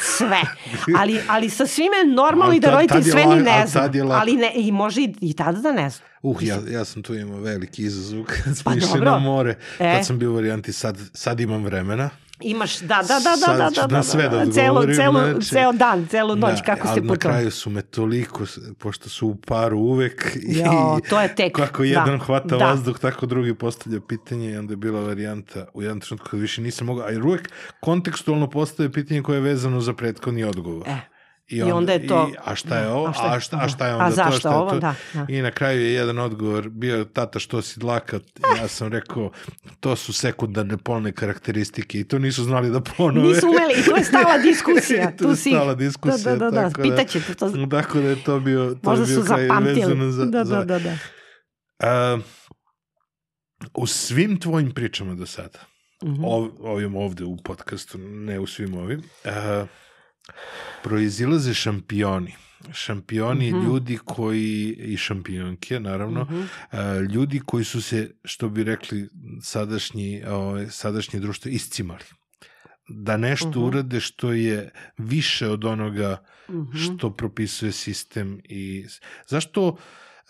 sve. 0.00 0.40
Ali, 0.98 1.20
ali 1.28 1.50
sa 1.50 1.66
svime 1.66 2.14
normalno 2.14 2.54
i 2.54 2.60
da 2.60 2.70
roditelj 2.70 3.02
sve 3.02 3.26
ni 3.26 3.42
ne 3.42 3.64
zna. 3.66 3.90
Ali 4.10 4.36
ne, 4.36 4.52
i 4.54 4.72
može 4.72 5.00
i, 5.00 5.14
i 5.20 5.32
tada 5.32 5.60
da 5.60 5.72
ne 5.72 5.90
zna. 5.90 6.04
Uh, 6.22 6.42
ja, 6.42 6.58
ja 6.70 6.84
sam 6.84 7.02
tu 7.02 7.14
imao 7.14 7.40
veliki 7.40 7.82
izazov 7.82 8.24
kad 8.24 8.56
smo 8.56 8.72
Pa 8.72 8.76
išli 8.76 8.88
dobro. 8.88 9.10
na 9.10 9.18
more. 9.18 9.54
E. 9.78 9.92
Tad 9.92 10.06
sam 10.06 10.18
bio 10.18 10.30
u 10.30 10.34
varijanti, 10.34 10.72
sad, 10.72 10.98
sad 11.14 11.40
imam 11.40 11.64
vremena. 11.64 12.10
Imaš, 12.40 12.78
da, 12.78 12.86
da, 12.86 13.20
da, 13.20 13.36
da, 13.46 13.56
da, 13.56 13.70
da, 13.70 13.86
da, 13.86 14.02
sve 14.02 14.22
da 14.22 14.52
celo, 14.52 14.80
odgovorim, 14.80 14.96
celo, 14.96 15.20
znači. 15.20 15.46
ceo 15.46 15.72
dan, 15.72 16.06
celu 16.06 16.36
noć, 16.36 16.58
kako 16.66 16.86
ste 16.86 17.00
ali 17.00 17.08
na 17.08 17.16
kraju 17.16 17.50
su 17.50 17.70
me 17.70 17.82
toliko, 17.82 18.44
pošto 18.78 19.08
su 19.08 19.28
u 19.28 19.36
paru 19.36 19.78
uvek, 19.78 20.36
i 20.36 20.58
Jo, 20.58 21.00
to 21.10 21.20
je 21.20 21.34
tek, 21.34 21.56
kako 21.56 21.82
da, 21.82 21.88
jedan 21.88 22.18
hvata 22.18 22.56
da. 22.56 22.64
vazduh, 22.64 22.98
tako 22.98 23.26
drugi 23.26 23.54
postavlja 23.54 24.00
pitanje 24.08 24.50
i 24.50 24.56
onda 24.56 24.72
je 24.72 24.76
bila 24.76 25.00
varijanta 25.00 25.66
u 25.74 25.82
jednom 25.82 26.00
trenutku 26.00 26.28
kad 26.30 26.40
više 26.40 26.62
nisam 26.62 26.86
mogao, 26.86 27.06
a 27.06 27.10
jer 27.10 27.26
uvek 27.26 27.50
kontekstualno 27.80 28.50
postavlja 28.50 28.92
pitanje 28.92 29.22
koje 29.22 29.36
je 29.36 29.40
vezano 29.40 29.80
za 29.80 29.92
prethodni 29.92 30.44
odgovor. 30.44 30.88
E, 30.88 31.17
I, 31.48 31.56
I 31.56 31.62
onda 31.62 31.92
je 31.92 32.06
to- 32.06 32.28
I, 32.28 32.36
a 32.44 32.54
šta 32.54 32.76
je 32.76 32.84
da, 32.84 32.92
ovo? 32.92 33.06
a 33.06 33.12
šta 33.12 33.24
je- 33.24 33.30
A 33.30 33.40
šta, 33.40 33.56
a 33.58 33.68
šta 33.68 33.86
je 33.86 33.92
a 33.92 33.96
onda 33.96 34.08
to? 34.08 34.14
zašto 34.14 34.38
Šta 34.38 34.50
je 34.50 34.56
ovo? 34.56 34.70
to? 34.70 34.78
Da, 34.78 34.94
da. 35.14 35.26
I 35.28 35.42
na 35.42 35.50
kraju 35.50 35.80
je 35.82 35.92
jedan 35.92 36.18
odgovor 36.18 36.68
bio 36.68 37.04
tata 37.04 37.38
što 37.38 37.62
si 37.62 37.80
dlaka. 37.80 38.20
Ja 38.56 38.68
sam 38.68 38.88
rekao 38.88 39.30
to 39.80 39.96
su 39.96 40.12
sekundarne 40.12 40.76
polne 40.76 41.12
karakteristike 41.12 42.00
i 42.00 42.04
to 42.04 42.18
nisu 42.18 42.44
znali 42.44 42.70
da 42.70 42.80
ponove. 42.80 43.28
Nisu 43.28 43.46
umeli, 43.46 43.74
i 43.74 43.84
tu 43.84 43.90
je 43.90 44.04
stala 44.04 44.38
diskusija. 44.50 45.16
tu 45.16 45.24
je 45.24 45.36
si- 45.36 45.50
stala 45.50 45.74
diskusija. 45.74 46.18
Da, 46.26 46.38
da, 46.40 46.50
da, 46.50 46.60
da. 46.62 46.62
tako 46.62 46.82
Pitaćete 46.82 47.34
to. 47.34 47.66
Tako 47.70 47.98
da 47.98 48.08
je 48.08 48.24
to 48.24 48.40
bio, 48.40 48.74
to 48.74 48.90
Možda 48.90 49.02
je 49.02 49.06
bio 49.06 49.16
su 49.16 49.26
kraj 49.26 49.48
vezano 49.64 50.10
za, 50.10 50.24
da, 50.26 50.44
da, 50.44 50.64
da, 50.64 50.78
da. 50.78 50.96
A, 51.80 52.18
u 53.74 53.86
svim 53.86 54.36
tvojim 54.36 54.70
pričama 54.70 55.14
do 55.14 55.26
sada, 55.26 55.58
Mhm. 56.04 56.24
ov, 56.24 56.48
ovim 56.60 56.96
ovde 56.96 57.24
u 57.24 57.36
podcastu, 57.36 57.98
ne 57.98 58.40
u 58.40 58.46
svim 58.46 58.74
ovim, 58.74 59.02
a, 59.24 59.66
proizilaze 60.82 61.54
šampioni. 61.54 62.34
Šampioni 62.72 63.52
Mhm. 63.52 63.60
ljudi 63.60 63.98
koji, 64.04 64.76
i 64.78 64.96
šampionke 64.96 65.80
naravno, 65.80 66.22
Mhm. 66.24 66.42
a, 66.70 66.98
ljudi 66.98 67.40
koji 67.40 67.64
su 67.64 67.82
se, 67.82 68.10
što 68.24 68.48
bi 68.48 68.64
rekli 68.64 69.08
sadašnji, 69.42 70.22
ovaj, 70.24 70.66
sadašnje 70.70 71.20
društvo, 71.20 71.48
iscimali. 71.50 72.04
Da 72.88 73.16
nešto 73.16 73.48
Mhm. 73.48 73.58
urade 73.58 74.00
što 74.00 74.32
je 74.32 74.70
više 74.98 75.48
od 75.48 75.64
onoga 75.64 76.24
Mhm. 76.50 76.76
što 76.78 77.10
propisuje 77.10 77.72
sistem 77.72 78.40
i 78.44 78.86
zašto 79.26 79.76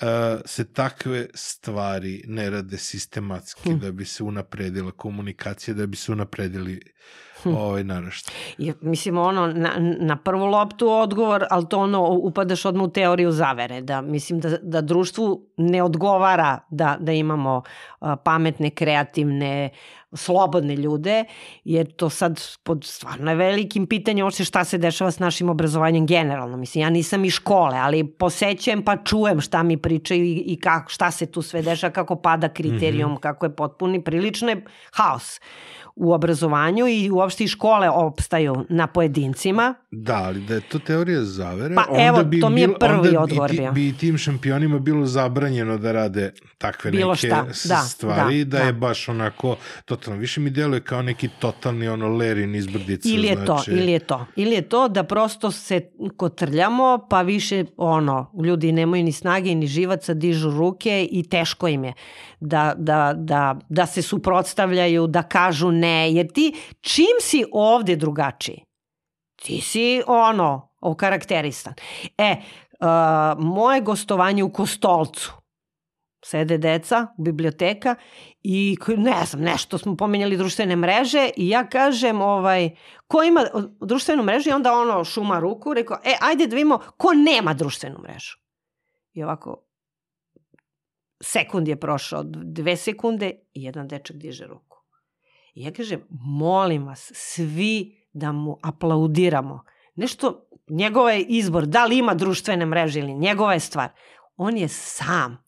uh, 0.01 0.07
se 0.47 0.72
takve 0.72 1.26
stvari 1.34 2.22
ne 2.26 2.51
rade 2.51 2.78
sistematski 2.78 3.70
Hm. 3.70 3.78
da 3.78 3.93
bi 3.93 4.05
se 4.05 4.22
unapredila 4.22 4.91
komunikacija, 4.93 5.74
da 5.74 5.86
bi 5.86 5.97
se 5.97 6.12
unapredili 6.12 6.74
Hm. 6.74 6.80
Ovaj 7.45 7.84
naraštaj. 7.84 8.34
I, 8.59 8.72
mislim, 8.80 9.18
ono, 9.18 9.47
na, 9.47 9.70
na 10.01 10.16
prvu 10.16 10.47
loptu 10.47 10.91
odgovor, 10.91 11.45
ali 11.51 11.68
to 11.68 11.78
ono, 11.78 12.09
upadaš 12.09 12.64
odmah 12.64 12.84
u 12.84 12.93
teoriju 12.93 13.32
zavere, 13.32 13.80
da 13.80 14.01
mislim 14.01 14.41
da, 14.41 14.57
da 14.62 14.80
društvu 14.80 15.47
ne 15.57 15.82
odgovara 15.82 16.59
da, 16.70 16.97
da 17.01 17.12
imamo 17.12 17.62
a, 18.01 18.16
pametne, 18.16 18.70
kreativne, 18.70 19.70
slobodne 20.12 20.76
ljude, 20.76 21.24
jer 21.64 21.93
to 21.93 22.11
sad 22.11 22.41
pod 22.62 22.84
stvarno 22.84 23.30
je 23.30 23.36
velikim 23.36 23.86
pitanjem 23.86 24.24
uopšte 24.24 24.45
šta 24.45 24.64
se 24.64 24.78
dešava 24.78 25.11
s 25.11 25.18
našim 25.18 25.49
obrazovanjem 25.49 26.07
generalno. 26.07 26.57
Mislim, 26.57 26.82
ja 26.82 26.91
nisam 26.91 27.24
iz 27.24 27.32
škole, 27.32 27.78
ali 27.78 28.05
posećujem 28.05 28.84
pa 28.84 28.97
čujem 28.97 29.41
šta 29.41 29.62
mi 29.62 29.76
pričaju 29.76 30.24
i, 30.24 30.43
i 30.47 30.61
kako, 30.61 30.91
šta 30.91 31.11
se 31.11 31.26
tu 31.26 31.43
sve 31.43 31.62
dešava, 31.62 31.93
kako 31.93 32.16
pada 32.16 32.49
kriterijum, 32.49 33.12
mm 33.12 33.14
-hmm. 33.14 33.20
kako 33.20 33.47
je 33.47 33.57
potpuni, 33.57 34.05
prilično 34.05 34.49
je 34.49 34.64
haos 34.93 35.41
u 36.01 36.12
obrazovanju 36.12 36.86
i 36.88 37.11
uopšte 37.11 37.44
i 37.44 37.49
škole 37.49 37.90
opstaju 37.90 38.64
na 38.68 38.86
pojedincima. 38.86 39.74
Da, 39.90 40.14
ali 40.14 40.40
da 40.40 40.55
je 40.55 40.61
to 40.61 40.78
teorija 40.78 41.22
zavere, 41.22 41.74
Pa 41.74 41.84
onda 41.88 42.03
evo, 42.03 42.24
bi 42.24 42.40
to 42.40 42.51
mi 42.51 42.61
je 42.61 42.78
prvi 42.78 43.09
onda 43.09 43.20
odgovor 43.20 43.51
bi, 43.51 43.57
bio. 43.57 43.72
bi 43.72 43.96
tim 43.96 44.18
šampionima 44.18 44.78
bilo 44.78 45.07
zabranjeno 45.07 45.78
da 45.78 45.92
rade 45.92 46.32
takve 46.59 46.90
Bilo 46.90 47.11
neke 47.12 47.18
šta, 47.18 47.46
da, 47.64 47.76
stvari, 47.76 48.44
da, 48.44 48.59
da, 48.59 48.64
je 48.64 48.72
da. 48.72 48.78
baš 48.78 49.09
onako 49.09 49.57
totalno. 49.84 50.20
Više 50.20 50.40
mi 50.40 50.51
deluje 50.51 50.80
kao 50.80 51.03
neki 51.03 51.28
totalni 51.38 51.88
ono 51.88 52.09
Lerin 52.09 52.55
iz 52.55 52.66
Brdica. 52.66 53.09
Ili 53.09 53.26
je 53.26 53.34
znači, 53.34 53.70
to, 53.70 53.76
ili 53.76 53.92
je 53.92 53.99
to. 53.99 54.26
Ili 54.36 54.55
je 54.55 54.62
to 54.62 54.88
da 54.88 55.05
prosto 55.05 55.51
se 55.51 55.90
kotrljamo, 56.16 57.07
pa 57.11 57.22
više 57.22 57.64
ono, 57.76 58.32
ljudi 58.44 58.72
nemaju 58.72 59.05
ni 59.05 59.12
snage 59.12 59.55
ni 59.55 59.66
živaca, 59.66 60.14
dižu 60.14 60.51
ruke 60.51 61.09
i 61.11 61.28
teško 61.28 61.68
im 61.68 61.84
je 61.84 61.92
da, 62.40 62.74
da, 62.76 63.12
da, 63.16 63.59
da 63.68 63.86
se 63.86 64.03
suprotstavljaju, 64.03 65.07
da 65.07 65.22
kažu 65.22 65.70
ne, 65.70 65.88
jer 65.89 66.32
ti 66.32 66.55
čim 66.80 67.20
si 67.20 67.45
ovde 67.53 67.97
drugačiji, 67.97 68.64
ti 69.43 69.61
si 69.61 70.03
ono, 70.07 70.74
okarakterisan. 70.80 71.74
E, 72.18 72.36
uh, 72.80 73.45
moje 73.45 73.80
gostovanje 73.80 74.43
u 74.43 74.53
Kostolcu, 74.53 75.32
sede 76.24 76.59
deca, 76.59 77.07
biblioteka 77.18 77.95
i 78.43 78.76
ne 78.97 79.24
znam, 79.26 79.43
nešto 79.43 79.78
smo 79.78 79.97
pomenjali 79.97 80.36
društvene 80.36 80.76
mreže 80.76 81.30
i 81.36 81.49
ja 81.49 81.68
kažem 81.68 82.20
ovaj, 82.20 82.70
ko 83.07 83.22
ima 83.22 83.45
društvenu 83.80 84.22
mrežu 84.22 84.51
i 84.51 84.53
onda 84.53 84.72
ono 84.72 85.05
šuma 85.05 85.39
ruku, 85.39 85.74
rekao, 85.74 85.99
e, 86.05 86.14
ajde 86.20 86.47
da 86.47 86.57
vidimo 86.57 86.78
ko 86.97 87.14
nema 87.14 87.55
društvenu 87.55 87.99
mrežu. 88.03 88.39
I 89.12 89.24
ovako, 89.24 89.64
sekund 91.22 91.68
je 91.68 91.80
prošao, 91.80 92.22
dve 92.26 92.76
sekunde 92.76 93.30
i 93.53 93.62
jedan 93.62 93.89
dečak 93.89 94.16
diže 94.16 94.47
ruku. 94.47 94.67
I 95.59 95.62
ja 95.62 95.72
kažem, 95.72 96.02
molim 96.11 96.86
vas, 96.86 97.12
svi 97.14 97.96
da 98.12 98.32
mu 98.32 98.59
aplaudiramo. 98.62 99.64
Nešto, 99.94 100.48
njegova 100.68 101.12
je 101.12 101.22
izbor, 101.22 101.66
da 101.66 101.84
li 101.84 101.98
ima 101.98 102.14
društvene 102.14 102.66
mreže 102.66 103.00
ili 103.00 103.14
njegova 103.14 103.54
je 103.54 103.61
stvar. 103.61 103.88
On 104.36 104.56
je 104.56 104.68
sam, 104.68 105.44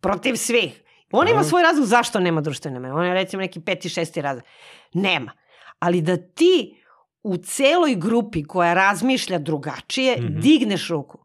protiv 0.00 0.36
svih. 0.36 0.82
On 1.10 1.28
ima 1.28 1.44
svoj 1.44 1.62
razlog 1.62 1.86
zašto 1.86 2.20
nema 2.20 2.40
društvene 2.40 2.80
mreže. 2.80 2.92
On 2.94 3.04
je 3.06 3.14
recimo 3.14 3.40
neki 3.40 3.60
peti, 3.60 3.88
šesti 3.88 4.22
razlog. 4.22 4.44
Nema. 4.92 5.32
Ali 5.78 6.00
da 6.00 6.16
ti 6.16 6.82
u 7.22 7.36
celoj 7.36 7.94
grupi 7.94 8.44
koja 8.44 8.74
razmišlja 8.74 9.38
drugačije, 9.38 10.16
mm 10.16 10.24
Mhm. 10.24 10.32
-hmm. 10.32 10.40
digneš 10.40 10.88
ruku. 10.88 11.18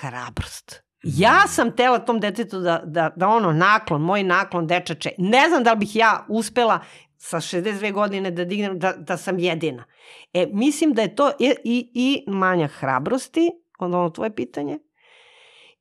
Hrabrost. 0.00 0.82
Ja 1.02 1.46
sam 1.48 1.76
tela 1.76 1.98
tom 1.98 2.20
detetu 2.20 2.60
da, 2.60 2.82
da, 2.84 3.10
da 3.16 3.28
ono 3.28 3.52
naklon, 3.52 4.02
moj 4.02 4.22
naklon 4.22 4.66
dečače, 4.66 5.10
ne 5.18 5.48
znam 5.48 5.64
da 5.64 5.72
li 5.72 5.78
bih 5.78 5.96
ja 5.96 6.26
uspela 6.28 6.80
sa 7.22 7.40
62 7.40 7.92
godine 7.92 8.30
da 8.30 8.44
dignem, 8.44 8.78
da, 8.78 8.92
da 8.92 9.16
sam 9.16 9.38
jedina. 9.38 9.84
E, 10.32 10.46
mislim 10.52 10.92
da 10.92 11.02
je 11.02 11.14
to 11.14 11.30
i, 11.38 11.54
i, 11.64 11.90
i 11.94 12.24
manja 12.30 12.66
hrabrosti, 12.66 13.50
ono, 13.78 13.98
ono 14.00 14.10
tvoje 14.10 14.34
pitanje, 14.34 14.78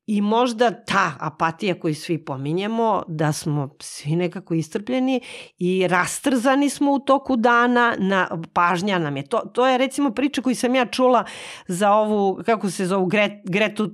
i 0.05 0.21
možda 0.21 0.71
ta 0.85 1.13
apatija 1.19 1.79
koju 1.79 1.95
svi 1.95 2.25
pominjemo, 2.25 3.03
da 3.07 3.33
smo 3.33 3.75
svi 3.79 4.15
nekako 4.15 4.53
istrpljeni 4.53 5.21
i 5.57 5.87
rastrzani 5.87 6.69
smo 6.69 6.91
u 6.91 6.99
toku 6.99 7.35
dana, 7.35 7.95
na, 7.99 8.41
pažnja 8.53 8.99
nam 8.99 9.17
je. 9.17 9.27
To, 9.27 9.39
to 9.39 9.67
je 9.67 9.77
recimo 9.77 10.11
priča 10.11 10.41
koju 10.41 10.55
sam 10.55 10.75
ja 10.75 10.85
čula 10.85 11.25
za 11.67 11.91
ovu, 11.91 12.41
kako 12.45 12.69
se 12.69 12.85
zovu, 12.85 13.05
Gret, 13.05 13.31
Gretu 13.45 13.89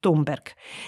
Thunberg. 0.00 0.42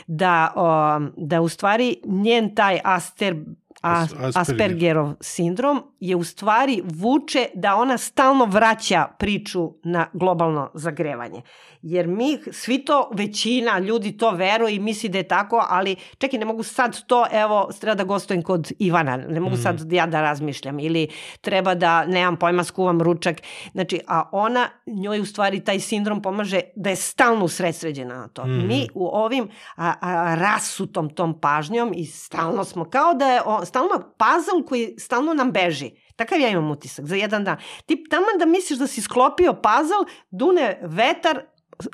Da, 0.07 0.53
o, 0.57 1.01
da 1.17 1.41
u 1.41 1.49
stvari 1.49 1.97
njen 2.05 2.55
taj 2.55 2.81
Aster, 2.85 3.37
As, 3.85 4.13
Asperger. 4.13 4.41
Aspergerov 4.41 5.15
sindrom 5.21 5.83
je 6.01 6.17
u 6.17 6.25
stvari 6.25 6.83
vuče 6.85 7.47
da 7.55 7.77
ona 7.77 7.99
stalno 7.99 8.45
vraća 8.45 9.07
priču 9.19 9.73
na 9.83 10.07
globalno 10.13 10.71
zagrevanje. 10.75 11.43
Jer 11.87 12.07
mi, 12.07 12.39
svi 12.53 12.85
to, 12.85 13.11
većina 13.15 13.79
ljudi 13.79 14.17
to 14.17 14.31
veruje 14.31 14.75
i 14.75 14.79
misli 14.79 15.09
da 15.09 15.19
je 15.19 15.29
tako, 15.29 15.67
ali 15.69 15.97
čekaj, 16.19 16.39
ne 16.39 16.45
mogu 16.45 16.63
sad 16.63 17.07
to, 17.07 17.27
evo, 17.33 17.71
treba 17.81 17.95
da 17.95 18.05
gostujem 18.05 18.43
kod 18.43 18.73
Ivana, 18.79 19.17
ne 19.17 19.41
mogu 19.41 19.55
Mhm. 19.55 19.63
sad 19.63 19.93
ja 19.93 20.07
da 20.07 20.21
razmišljam, 20.21 20.79
ili 20.79 21.09
treba 21.41 21.75
da, 21.75 22.07
nemam 22.07 22.37
pojma, 22.37 22.65
skuvam 22.65 23.03
ručak. 23.03 23.37
Znači, 23.73 24.01
a 24.09 24.29
ona, 24.33 24.69
njoj 24.87 25.21
u 25.21 25.27
stvari 25.27 25.65
taj 25.65 25.81
sindrom 25.81 26.23
pomaže 26.23 26.61
da 26.77 26.91
je 26.91 26.97
stalno 26.97 27.45
usredsređena 27.45 28.15
na 28.15 28.29
to. 28.29 28.43
Mhm. 28.43 28.67
Mi 28.67 28.89
u 28.95 29.07
ovim 29.07 29.49
a, 29.77 29.95
a, 30.01 30.35
rasutom 30.35 31.11
tom 31.15 31.41
pažnjom 31.41 31.93
i 31.97 32.07
stalno 32.07 32.65
smo, 32.65 32.85
kao 32.85 33.15
da 33.15 33.27
je 33.27 33.43
o, 33.45 33.65
stalno 33.65 33.91
puzzle 33.91 34.67
koji 34.69 34.95
stalno 34.99 35.35
nam 35.35 35.53
beži. 35.53 35.91
Takav 36.17 36.41
ja 36.41 36.49
imam 36.49 36.71
utisak 36.71 37.07
za 37.07 37.17
jedan 37.17 37.45
dan. 37.45 37.57
Ti 37.87 38.05
taman 38.11 38.39
da 38.39 38.47
misliš 38.47 38.79
da 38.79 38.87
si 38.87 39.03
sklopio 39.03 39.53
puzzle, 39.53 40.15
dune 40.31 40.79
vetar 40.83 41.41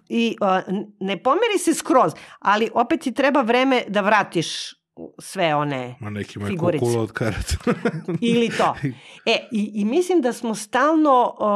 i 0.08 0.36
uh, 0.40 0.48
ne 1.00 1.16
pomeri 1.18 1.58
se 1.58 1.74
skroz, 1.74 2.12
ali 2.38 2.70
opet 2.74 3.00
ti 3.00 3.12
treba 3.12 3.40
vreme 3.42 3.82
da 3.88 4.00
vratiš 4.00 4.46
sve 5.18 5.54
one 5.54 5.96
Ma 6.00 6.10
neki 6.10 6.38
ima 6.38 6.46
Figurice. 6.46 6.78
kukula 6.78 7.02
od 7.02 7.12
karata. 7.12 7.54
ili 8.22 8.48
to. 8.50 8.74
E, 9.26 9.48
i, 9.52 9.70
i 9.74 9.84
mislim 9.84 10.20
da 10.20 10.32
smo 10.32 10.54
stalno 10.54 11.10
o, 11.38 11.50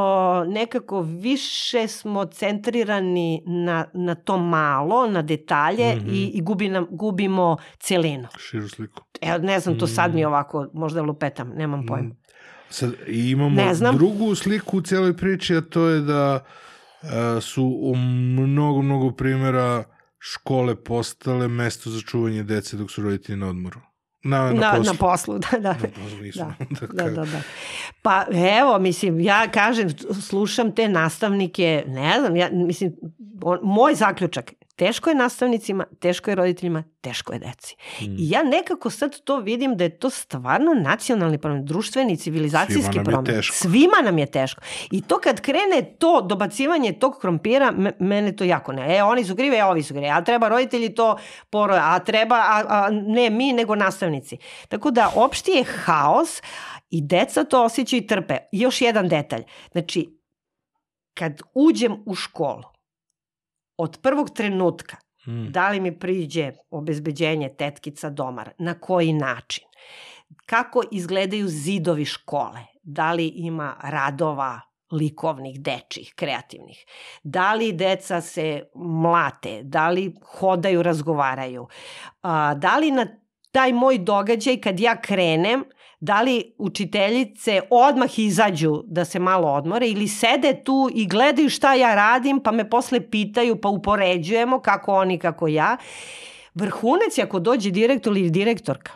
nekako 0.44 1.00
više 1.00 1.88
smo 1.88 2.24
centrirani 2.24 3.42
na, 3.46 3.84
na 3.94 4.14
to 4.14 4.38
malo, 4.38 5.06
na 5.06 5.22
detalje 5.22 5.84
mm 5.86 5.98
Mhm. 5.98 6.06
-hmm. 6.06 6.12
i, 6.12 6.26
i 6.28 6.40
gubi 6.42 6.68
nam, 6.68 6.86
gubimo 6.90 7.56
celinu. 7.78 8.28
Širu 8.40 8.68
sliku. 8.68 9.02
Evo, 9.20 9.38
ne 9.38 9.60
znam, 9.60 9.78
to 9.78 9.86
sad 9.86 10.10
Mhm. 10.10 10.16
mi 10.16 10.24
ovako, 10.24 10.66
možda 10.74 11.02
lupetam, 11.02 11.48
nemam 11.48 11.86
pojma. 11.86 12.08
Mm. 12.08 12.16
Sad, 12.68 12.92
i 13.06 13.30
imamo 13.30 13.60
drugu 13.92 14.34
sliku 14.34 14.78
u 14.78 14.82
cijeloj 14.82 15.16
priči, 15.16 15.56
a 15.56 15.60
to 15.60 15.82
je 15.82 16.00
da 16.00 16.40
e, 16.40 16.63
su 17.40 17.78
u 17.82 17.96
mnogo, 17.96 18.82
mnogo 18.82 19.10
primjera 19.10 19.84
škole 20.18 20.84
postale 20.84 21.48
mesto 21.48 21.90
za 21.90 22.00
čuvanje 22.00 22.42
dece 22.42 22.76
dok 22.76 22.90
su 22.90 23.02
roditelji 23.02 23.38
na 23.38 23.48
odmoru. 23.48 23.80
Na, 24.22 24.52
na, 24.52 24.52
Na, 24.52 24.72
poslu. 24.76 24.92
na 24.92 24.98
poslu, 24.98 25.38
da, 25.38 25.58
da. 25.58 25.72
Na 25.72 25.78
poslu 26.02 26.18
nisu. 26.22 26.38
Da, 26.38 26.54
Da, 27.04 27.10
da, 27.10 27.24
da. 27.24 27.40
Pa 28.02 28.24
evo, 28.60 28.78
mislim, 28.78 29.20
ja 29.20 29.48
kažem, 29.50 29.88
slušam 30.28 30.74
te 30.74 30.88
nastavnike, 30.88 31.84
ne 31.86 32.20
znam, 32.20 32.36
ja, 32.36 32.48
mislim, 32.52 32.92
on, 33.42 33.58
moj 33.62 33.94
zaključak, 33.94 34.52
teško 34.76 35.10
je 35.10 35.14
nastavnicima, 35.14 35.84
teško 36.00 36.30
je 36.30 36.34
roditeljima, 36.34 36.84
teško 37.00 37.32
je 37.32 37.38
deci. 37.38 37.76
Mm. 38.00 38.04
I 38.18 38.30
ja 38.30 38.42
nekako 38.42 38.90
sad 38.90 39.20
to 39.20 39.36
vidim 39.36 39.76
da 39.76 39.84
je 39.84 39.98
to 39.98 40.10
stvarno 40.10 40.74
nacionalni 40.74 41.38
problem, 41.38 41.66
društveni, 41.66 42.16
civilizacijski 42.16 42.92
Svima 42.92 43.04
problem. 43.04 43.42
Svima 43.42 43.96
nam 44.04 44.18
je 44.18 44.26
teško. 44.26 44.60
I 44.90 45.02
to 45.02 45.18
kad 45.18 45.40
krene 45.40 45.96
to 45.98 46.20
dobacivanje 46.20 46.92
tog 46.92 47.18
krompira, 47.20 47.70
me, 47.70 47.92
mene 47.98 48.36
to 48.36 48.44
jako 48.44 48.72
ne. 48.72 48.96
E, 48.96 49.02
oni 49.02 49.24
su 49.24 49.36
krive, 49.36 49.56
e, 49.56 49.64
ovi 49.64 49.82
su 49.82 49.94
krive. 49.94 50.08
A 50.08 50.24
treba 50.24 50.48
roditelji 50.48 50.94
to 50.94 51.18
poroje, 51.50 51.80
a 51.84 51.98
treba, 51.98 52.36
a, 52.36 52.62
a 52.68 52.90
ne 52.90 53.30
mi, 53.30 53.52
nego 53.52 53.74
nastavnici. 53.74 54.36
Tako 54.68 54.90
da, 54.90 55.12
opšti 55.14 55.50
je 55.50 55.64
haos 55.64 56.42
i 56.90 57.02
deca 57.02 57.44
to 57.44 57.64
osjećaju 57.64 58.02
i 58.02 58.06
trpe. 58.06 58.36
I 58.52 58.60
još 58.60 58.80
jedan 58.80 59.08
detalj. 59.08 59.42
Znači, 59.72 60.18
kad 61.14 61.40
uđem 61.54 62.02
u 62.06 62.14
školu, 62.14 62.73
od 63.76 63.98
prvog 64.02 64.30
trenutka 64.30 64.96
Mm. 65.26 65.52
da 65.52 65.68
li 65.68 65.80
mi 65.80 65.98
priđe 65.98 66.52
obezbeđenje 66.70 67.48
tetkica 67.58 68.10
domar, 68.10 68.50
na 68.58 68.74
koji 68.74 69.12
način, 69.12 69.64
kako 70.46 70.82
izgledaju 70.90 71.48
zidovi 71.48 72.04
škole, 72.04 72.60
da 72.82 73.12
li 73.12 73.26
ima 73.26 73.76
radova 73.82 74.60
likovnih, 74.92 75.60
dečih, 75.60 76.12
kreativnih, 76.16 76.84
da 77.22 77.54
li 77.54 77.72
deca 77.72 78.20
se 78.20 78.62
mlate, 78.74 79.60
da 79.62 79.88
li 79.88 80.14
hodaju, 80.24 80.82
razgovaraju, 80.82 81.66
a, 82.22 82.54
da 82.54 82.78
li 82.78 82.90
na 82.90 83.06
taj 83.50 83.72
moj 83.72 83.98
događaj 83.98 84.60
kad 84.60 84.80
ja 84.80 85.00
krenem, 85.00 85.64
da 86.00 86.22
li 86.22 86.54
učiteljice 86.58 87.60
odmah 87.70 88.18
izađu 88.18 88.82
da 88.86 89.04
se 89.04 89.18
malo 89.18 89.48
odmore 89.48 89.88
ili 89.88 90.08
sede 90.08 90.64
tu 90.64 90.90
i 90.94 91.06
gledaju 91.06 91.50
šta 91.50 91.74
ja 91.74 91.94
radim 91.94 92.40
pa 92.44 92.52
me 92.52 92.70
posle 92.70 93.10
pitaju 93.10 93.60
pa 93.60 93.68
upoređujemo 93.68 94.60
kako 94.60 94.94
oni 94.94 95.18
kako 95.18 95.48
ja. 95.48 95.76
Vrhunac 96.54 97.18
je 97.18 97.24
ako 97.24 97.38
dođe 97.38 97.70
direktor 97.70 98.16
ili 98.16 98.30
direktorka 98.30 98.92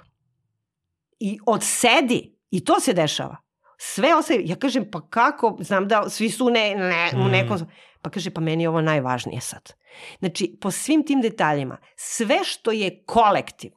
i 1.20 1.38
odsedi 1.46 2.36
i 2.50 2.64
to 2.64 2.80
se 2.80 2.92
dešava. 2.92 3.36
Sve 3.78 4.14
ostaje, 4.14 4.40
ja 4.44 4.56
kažem 4.56 4.90
pa 4.90 5.08
kako, 5.10 5.56
znam 5.60 5.88
da 5.88 6.08
svi 6.10 6.30
su 6.30 6.50
ne, 6.50 6.74
ne, 6.74 7.10
u 7.14 7.28
Mm. 7.28 7.30
nekom, 7.30 7.58
pa 8.02 8.10
kaže 8.10 8.30
pa 8.30 8.40
meni 8.40 8.62
je 8.62 8.68
ovo 8.68 8.80
najvažnije 8.80 9.40
sad. 9.40 9.72
Znači 10.18 10.56
po 10.60 10.70
svim 10.70 11.06
tim 11.06 11.20
detaljima, 11.20 11.76
sve 11.96 12.38
što 12.44 12.72
je 12.72 13.02
kolektiv, 13.06 13.72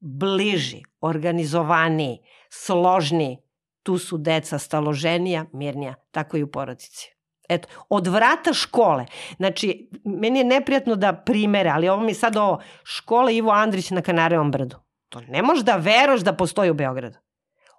bliži, 0.00 0.82
organizovaniji, 1.00 2.18
složniji, 2.50 3.38
tu 3.82 3.98
su 3.98 4.18
deca 4.18 4.58
staloženija, 4.58 5.44
mirnija, 5.52 5.94
tako 6.10 6.36
i 6.36 6.42
u 6.42 6.50
porodici. 6.50 7.14
Eto, 7.48 7.68
od 7.88 8.06
vrata 8.06 8.52
škole. 8.52 9.06
Znači, 9.36 9.90
meni 10.04 10.38
je 10.38 10.44
neprijatno 10.44 10.96
da 10.96 11.12
primere, 11.12 11.70
ali 11.70 11.88
ovo 11.88 12.02
mi 12.02 12.14
sad 12.14 12.36
ovo, 12.36 12.60
škola 12.84 13.30
Ivo 13.30 13.50
Andrić 13.50 13.90
na 13.90 14.02
Kanarevom 14.02 14.50
brdu. 14.50 14.76
To 15.08 15.20
ne 15.20 15.42
možeš 15.42 15.64
da 15.64 15.76
veroš 15.76 16.20
da 16.20 16.32
postoji 16.32 16.70
u 16.70 16.74
Beogradu. 16.74 17.18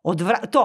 Od 0.03 0.21
vra... 0.21 0.39
To, 0.51 0.59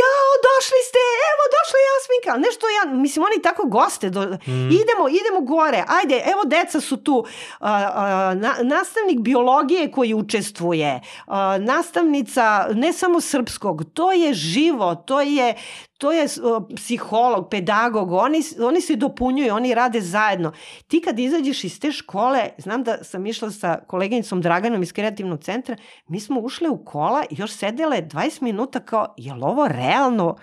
jao, 0.00 0.30
došli 0.48 0.80
ste, 0.88 1.02
evo, 1.30 1.42
došla 1.56 1.78
Jasminka, 1.88 2.30
ali 2.32 2.40
nešto 2.40 2.66
ja, 2.76 3.00
mislim, 3.00 3.24
oni 3.24 3.42
tako 3.42 3.66
goste, 3.66 4.10
do... 4.10 4.20
Mm. 4.24 4.68
idemo, 4.80 5.08
idemo 5.08 5.40
gore, 5.40 5.84
ajde, 5.88 6.22
evo, 6.32 6.42
deca 6.44 6.80
su 6.80 6.96
tu, 6.96 7.24
a, 7.60 7.90
a, 7.94 8.34
na, 8.34 8.54
nastavnik 8.62 9.18
biologije 9.20 9.92
koji 9.92 10.14
učestvuje, 10.14 11.00
a, 11.26 11.58
nastavnica 11.58 12.68
ne 12.74 12.92
samo 12.92 13.20
srpskog, 13.20 13.84
to 13.94 14.12
je 14.12 14.34
živo, 14.34 14.94
to 14.94 15.20
je, 15.20 15.54
to 15.98 16.12
je 16.12 16.26
o, 16.42 16.68
psiholog, 16.76 17.48
pedagog, 17.50 18.12
oni, 18.12 18.42
oni 18.60 18.80
se 18.80 18.96
dopunjuju, 18.96 19.54
oni 19.54 19.74
rade 19.74 20.00
zajedno. 20.00 20.52
Ti 20.86 21.00
kad 21.00 21.18
izađeš 21.18 21.64
iz 21.64 21.80
te 21.80 21.92
škole, 21.92 22.48
znam 22.58 22.82
da 22.82 23.04
sam 23.04 23.26
išla 23.26 23.50
sa 23.50 23.80
koleginicom 23.86 24.42
Draganom 24.42 24.82
iz 24.82 24.92
kreativnog 24.92 25.40
centra, 25.42 25.76
mi 26.08 26.20
smo 26.20 26.40
ušle 26.40 26.68
u 26.68 26.84
kola 26.84 27.24
i 27.30 27.34
još 27.38 27.52
sedele 27.52 28.02
20 28.02 28.42
minuta 28.42 28.80
kao, 28.80 29.14
je 29.16 29.34
li 29.34 29.40
ovo 29.42 29.68
realno? 29.68 30.36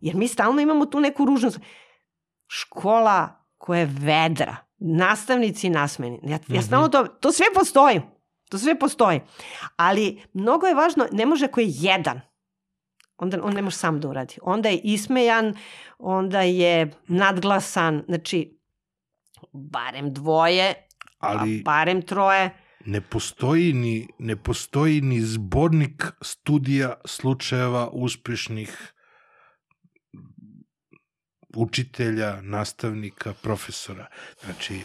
Jer 0.00 0.16
mi 0.16 0.28
stalno 0.28 0.60
imamo 0.60 0.86
tu 0.86 1.00
neku 1.00 1.24
ružnost. 1.24 1.60
Škola 2.46 3.28
koja 3.58 3.80
je 3.80 3.90
vedra, 4.00 4.56
nastavnici 4.78 5.70
nasmeni. 5.70 6.20
Ja, 6.22 6.38
ja 6.48 6.62
stalno 6.62 6.88
to, 6.88 7.04
to 7.04 7.32
sve 7.32 7.46
postoji. 7.54 8.00
To 8.50 8.58
sve 8.58 8.78
postoji. 8.78 9.20
Ali 9.76 10.22
mnogo 10.32 10.66
je 10.66 10.74
važno, 10.74 11.06
ne 11.12 11.26
može 11.26 11.44
ako 11.44 11.60
je 11.60 11.66
jedan 11.68 12.20
onda 13.18 13.42
on 13.42 13.54
ne 13.54 13.62
može 13.62 13.76
sam 13.76 14.00
da 14.00 14.08
uradi. 14.08 14.34
Onda 14.42 14.68
je 14.68 14.80
ismejan, 14.84 15.54
onda 15.98 16.42
je 16.42 16.90
nadglasan, 17.08 18.04
znači 18.06 18.58
barem 19.52 20.14
dvoje, 20.14 20.74
Ali 21.18 21.58
a 21.58 21.62
barem 21.64 22.02
troje. 22.02 22.50
ne 22.84 23.00
postoji 23.00 23.72
ni, 23.72 24.08
ne 24.18 24.36
postoji 24.36 25.00
ni 25.00 25.20
zbornik 25.20 26.04
studija 26.22 26.94
slučajeva 27.04 27.88
uspešnih 27.92 28.94
učitelja, 31.56 32.40
nastavnika, 32.40 33.32
profesora. 33.42 34.06
Znači, 34.44 34.80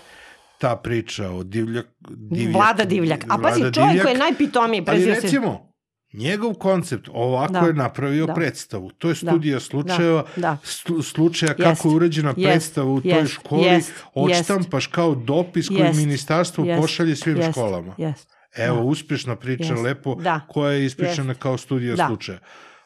ta 0.59 0.75
priča 0.75 1.29
o 1.29 1.43
divljak... 1.43 1.85
divljak 2.09 2.55
Vlada 2.55 2.85
Divljak. 2.85 3.25
A 3.29 3.37
pazi, 3.37 3.59
čovjek 3.59 3.73
Divljak, 3.73 4.03
koji 4.03 4.13
je 4.13 4.17
najpitomiji 4.17 4.79
Ali 4.79 4.85
prezio 4.85 5.15
se... 5.15 5.21
recimo, 5.21 5.72
njegov 6.13 6.53
koncept 6.53 7.09
ovako 7.13 7.53
Da. 7.53 7.59
je 7.59 7.73
napravio 7.73 8.25
Da. 8.25 8.33
predstavu. 8.33 8.91
To 8.91 9.09
je 9.09 9.15
studija 9.15 9.53
Da. 9.53 9.59
slučajeva, 9.59 10.25
Da. 10.35 10.57
stu- 10.63 11.01
slučaja 11.01 11.49
Jest. 11.49 11.63
kako 11.63 11.89
je 11.89 11.95
urađena 11.95 12.29
Jest. 12.29 12.43
predstava 12.43 12.91
u 12.91 13.01
toj 13.01 13.11
Jest. 13.11 13.33
školi, 13.33 13.63
Jest. 13.63 13.93
odštampaš 14.13 14.87
kao 14.87 15.15
dopis 15.15 15.67
koji 15.67 15.79
Jest. 15.79 15.99
ministarstvo 15.99 16.65
Jest. 16.65 16.81
pošalje 16.81 17.15
svim 17.15 17.37
Jest. 17.37 17.49
školama. 17.51 17.95
Jest. 17.97 18.29
Evo, 18.55 18.75
Da. 18.77 18.83
uspješna 18.83 19.35
priča, 19.35 19.63
Jest. 19.65 19.83
lepo, 19.83 20.15
Da. 20.15 20.39
koja 20.49 20.71
je 20.71 20.85
ispričana 20.85 21.33
kao 21.33 21.57
studija 21.57 21.95
Da. 21.95 22.07
slučaja. 22.07 22.39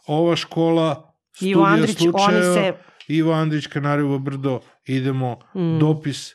Ova 0.08 0.36
škola, 0.36 1.14
studija 1.32 1.52
Ivo 1.52 1.64
Andrić, 1.64 1.98
slučajeva, 1.98 2.54
se... 2.54 2.74
Ivo 3.08 3.34
Andrić, 3.34 3.68
Kanarjevo 3.68 4.20
brdo, 4.20 4.60
idemo, 4.86 5.40
Mm. 5.56 5.80
dopis. 5.80 6.34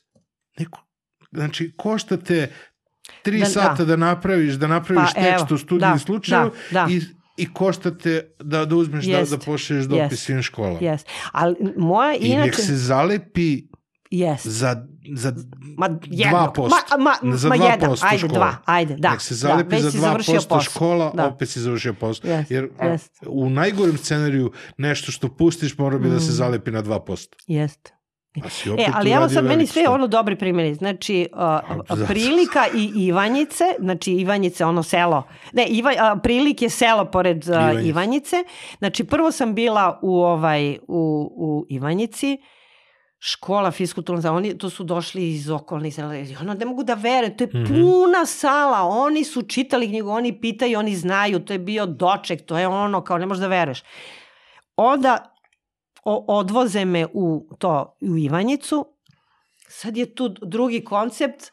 Neko, 0.59 0.81
znači, 1.33 1.75
košta 1.77 2.17
te 2.17 2.53
tri 3.23 3.39
Da, 3.39 3.45
da. 3.45 3.51
sata 3.51 3.85
da 3.85 3.97
napraviš, 3.97 4.55
da 4.55 4.67
napraviš 4.67 5.15
Pa, 5.15 5.21
tekst 5.23 5.45
evo, 5.45 5.55
o 5.55 5.59
studiji 5.59 5.89
da, 5.89 5.99
slučaju 5.99 6.51
da, 6.71 6.81
da. 6.81 6.93
i, 6.93 7.01
i 7.37 7.53
košta 7.53 7.91
te 7.93 8.31
da, 8.41 8.65
da 8.65 8.77
uzmeš 8.77 9.05
da, 9.05 9.11
Jest. 9.13 9.31
da 9.31 9.39
pošalješ 9.39 9.85
dopis 9.85 10.11
Jest. 10.11 10.23
svim 10.23 10.43
školama. 10.43 10.79
Jest. 10.81 11.07
Ali 11.33 11.57
moja 11.77 12.15
I 12.15 12.29
nek 12.29 12.45
inače... 12.47 12.63
se 12.63 12.77
zalepi 12.77 13.63
Jest. 14.11 14.47
za, 14.47 14.77
za 15.15 15.33
Ma 15.77 15.89
jedno. 16.03 16.53
2%. 16.57 16.71
Ma, 16.91 17.15
ma, 17.23 17.37
Za 17.37 17.49
ma 17.49 17.55
2% 17.57 17.71
jedan. 17.73 17.97
Ajde, 18.03 18.19
škola. 18.19 18.33
dva. 18.33 18.57
Ajde, 18.67 18.97
da. 18.97 19.11
nek 19.11 19.21
se 19.21 19.35
zalepi 19.35 19.71
da, 19.73 19.81
za 19.81 19.91
završio 19.91 20.35
2% 20.35 20.37
posao. 20.39 20.61
škola, 20.63 21.13
Da. 21.15 21.27
opet 21.27 21.49
si 21.49 21.61
završio 21.61 21.95
posao. 21.95 22.31
Jest, 22.31 22.51
Jer 22.51 22.69
jest. 22.83 23.11
u 23.27 23.51
najgorem 23.51 23.99
scenariju 23.99 24.53
nešto 24.79 25.13
što 25.13 25.29
pustiš 25.29 25.79
mora 25.79 25.99
bi 25.99 26.11
da 26.11 26.21
se 26.21 26.27
Mm. 26.27 26.35
zalepi 26.35 26.71
na 26.71 26.83
2%. 26.83 27.29
Jest. 27.47 27.92
E, 28.79 28.87
ali 28.95 29.11
evo 29.11 29.29
sad 29.29 29.45
meni 29.45 29.67
sve 29.67 29.89
ono 29.89 30.07
dobri 30.07 30.37
primjeri. 30.39 30.75
Znači, 30.75 31.29
uh, 31.33 32.07
prilika 32.09 32.67
i 32.75 32.93
Ivanjice, 32.97 33.65
znači 33.79 34.13
Ivanjice, 34.13 34.65
ono 34.65 34.83
selo. 34.83 35.23
Ne, 35.53 35.67
Iva, 35.67 35.93
a, 35.99 36.17
prilik 36.23 36.63
je 36.63 36.69
selo 36.69 37.05
pored 37.05 37.49
uh, 37.49 37.55
Ivanjice. 37.55 37.89
Ivanjice. 37.89 38.37
Znači, 38.79 39.05
prvo 39.05 39.33
sam 39.33 39.55
bila 39.55 39.99
u, 40.03 40.23
ovaj, 40.23 40.79
u, 40.89 41.31
u 41.37 41.67
Ivanjici, 41.69 42.39
škola 43.19 43.71
fiskulturna, 43.71 44.33
oni 44.33 44.59
to 44.59 44.71
su 44.71 44.85
došli 44.85 45.29
iz 45.31 45.51
okolnih 45.51 45.95
sela. 45.95 46.15
Ono, 46.41 46.55
ne 46.55 46.65
mogu 46.67 46.83
da 46.85 46.95
vere, 46.95 47.37
to 47.37 47.45
je 47.45 47.49
Mhm. 47.55 47.65
puna 47.65 48.27
sala, 48.27 48.83
oni 48.83 49.25
su 49.25 49.43
čitali 49.43 49.89
knjigu, 49.89 50.11
oni 50.11 50.41
pitaju, 50.41 50.79
oni 50.79 50.97
znaju, 50.97 51.39
to 51.41 51.53
je 51.53 51.59
bio 51.59 51.87
doček, 51.87 52.47
to 52.47 52.59
je 52.59 52.69
ono, 52.69 53.01
kao 53.01 53.19
ne 53.19 53.27
možeš 53.27 53.41
da 53.41 53.47
veruješ. 53.49 53.83
Onda 54.77 55.32
o, 56.03 56.25
odvoze 56.29 56.85
me 56.85 57.07
u 57.13 57.49
to 57.59 57.97
u 58.01 58.19
Ivanjicu. 58.19 58.87
Sad 59.69 59.97
je 59.97 60.15
tu 60.15 60.29
drugi 60.29 60.85
koncept 60.85 61.53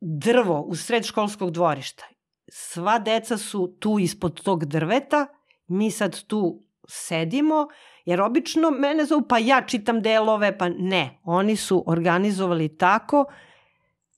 drvo 0.00 0.60
u 0.60 0.76
sred 0.76 1.04
školskog 1.04 1.50
dvorišta. 1.50 2.04
Sva 2.48 2.98
deca 2.98 3.38
su 3.38 3.76
tu 3.80 3.98
ispod 3.98 4.42
tog 4.42 4.64
drveta, 4.64 5.26
mi 5.66 5.90
sad 5.90 6.22
tu 6.24 6.64
sedimo, 6.88 7.66
jer 8.04 8.20
obično 8.20 8.70
mene 8.70 9.04
zovu 9.04 9.22
pa 9.28 9.38
ja 9.38 9.62
čitam 9.66 10.02
delove, 10.02 10.58
pa 10.58 10.68
ne. 10.68 11.18
Oni 11.24 11.56
su 11.56 11.84
organizovali 11.86 12.76
tako 12.76 13.24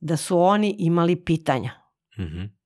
da 0.00 0.16
su 0.16 0.38
oni 0.38 0.76
imali 0.78 1.24
pitanja 1.24 1.80
Mhm. 2.18 2.59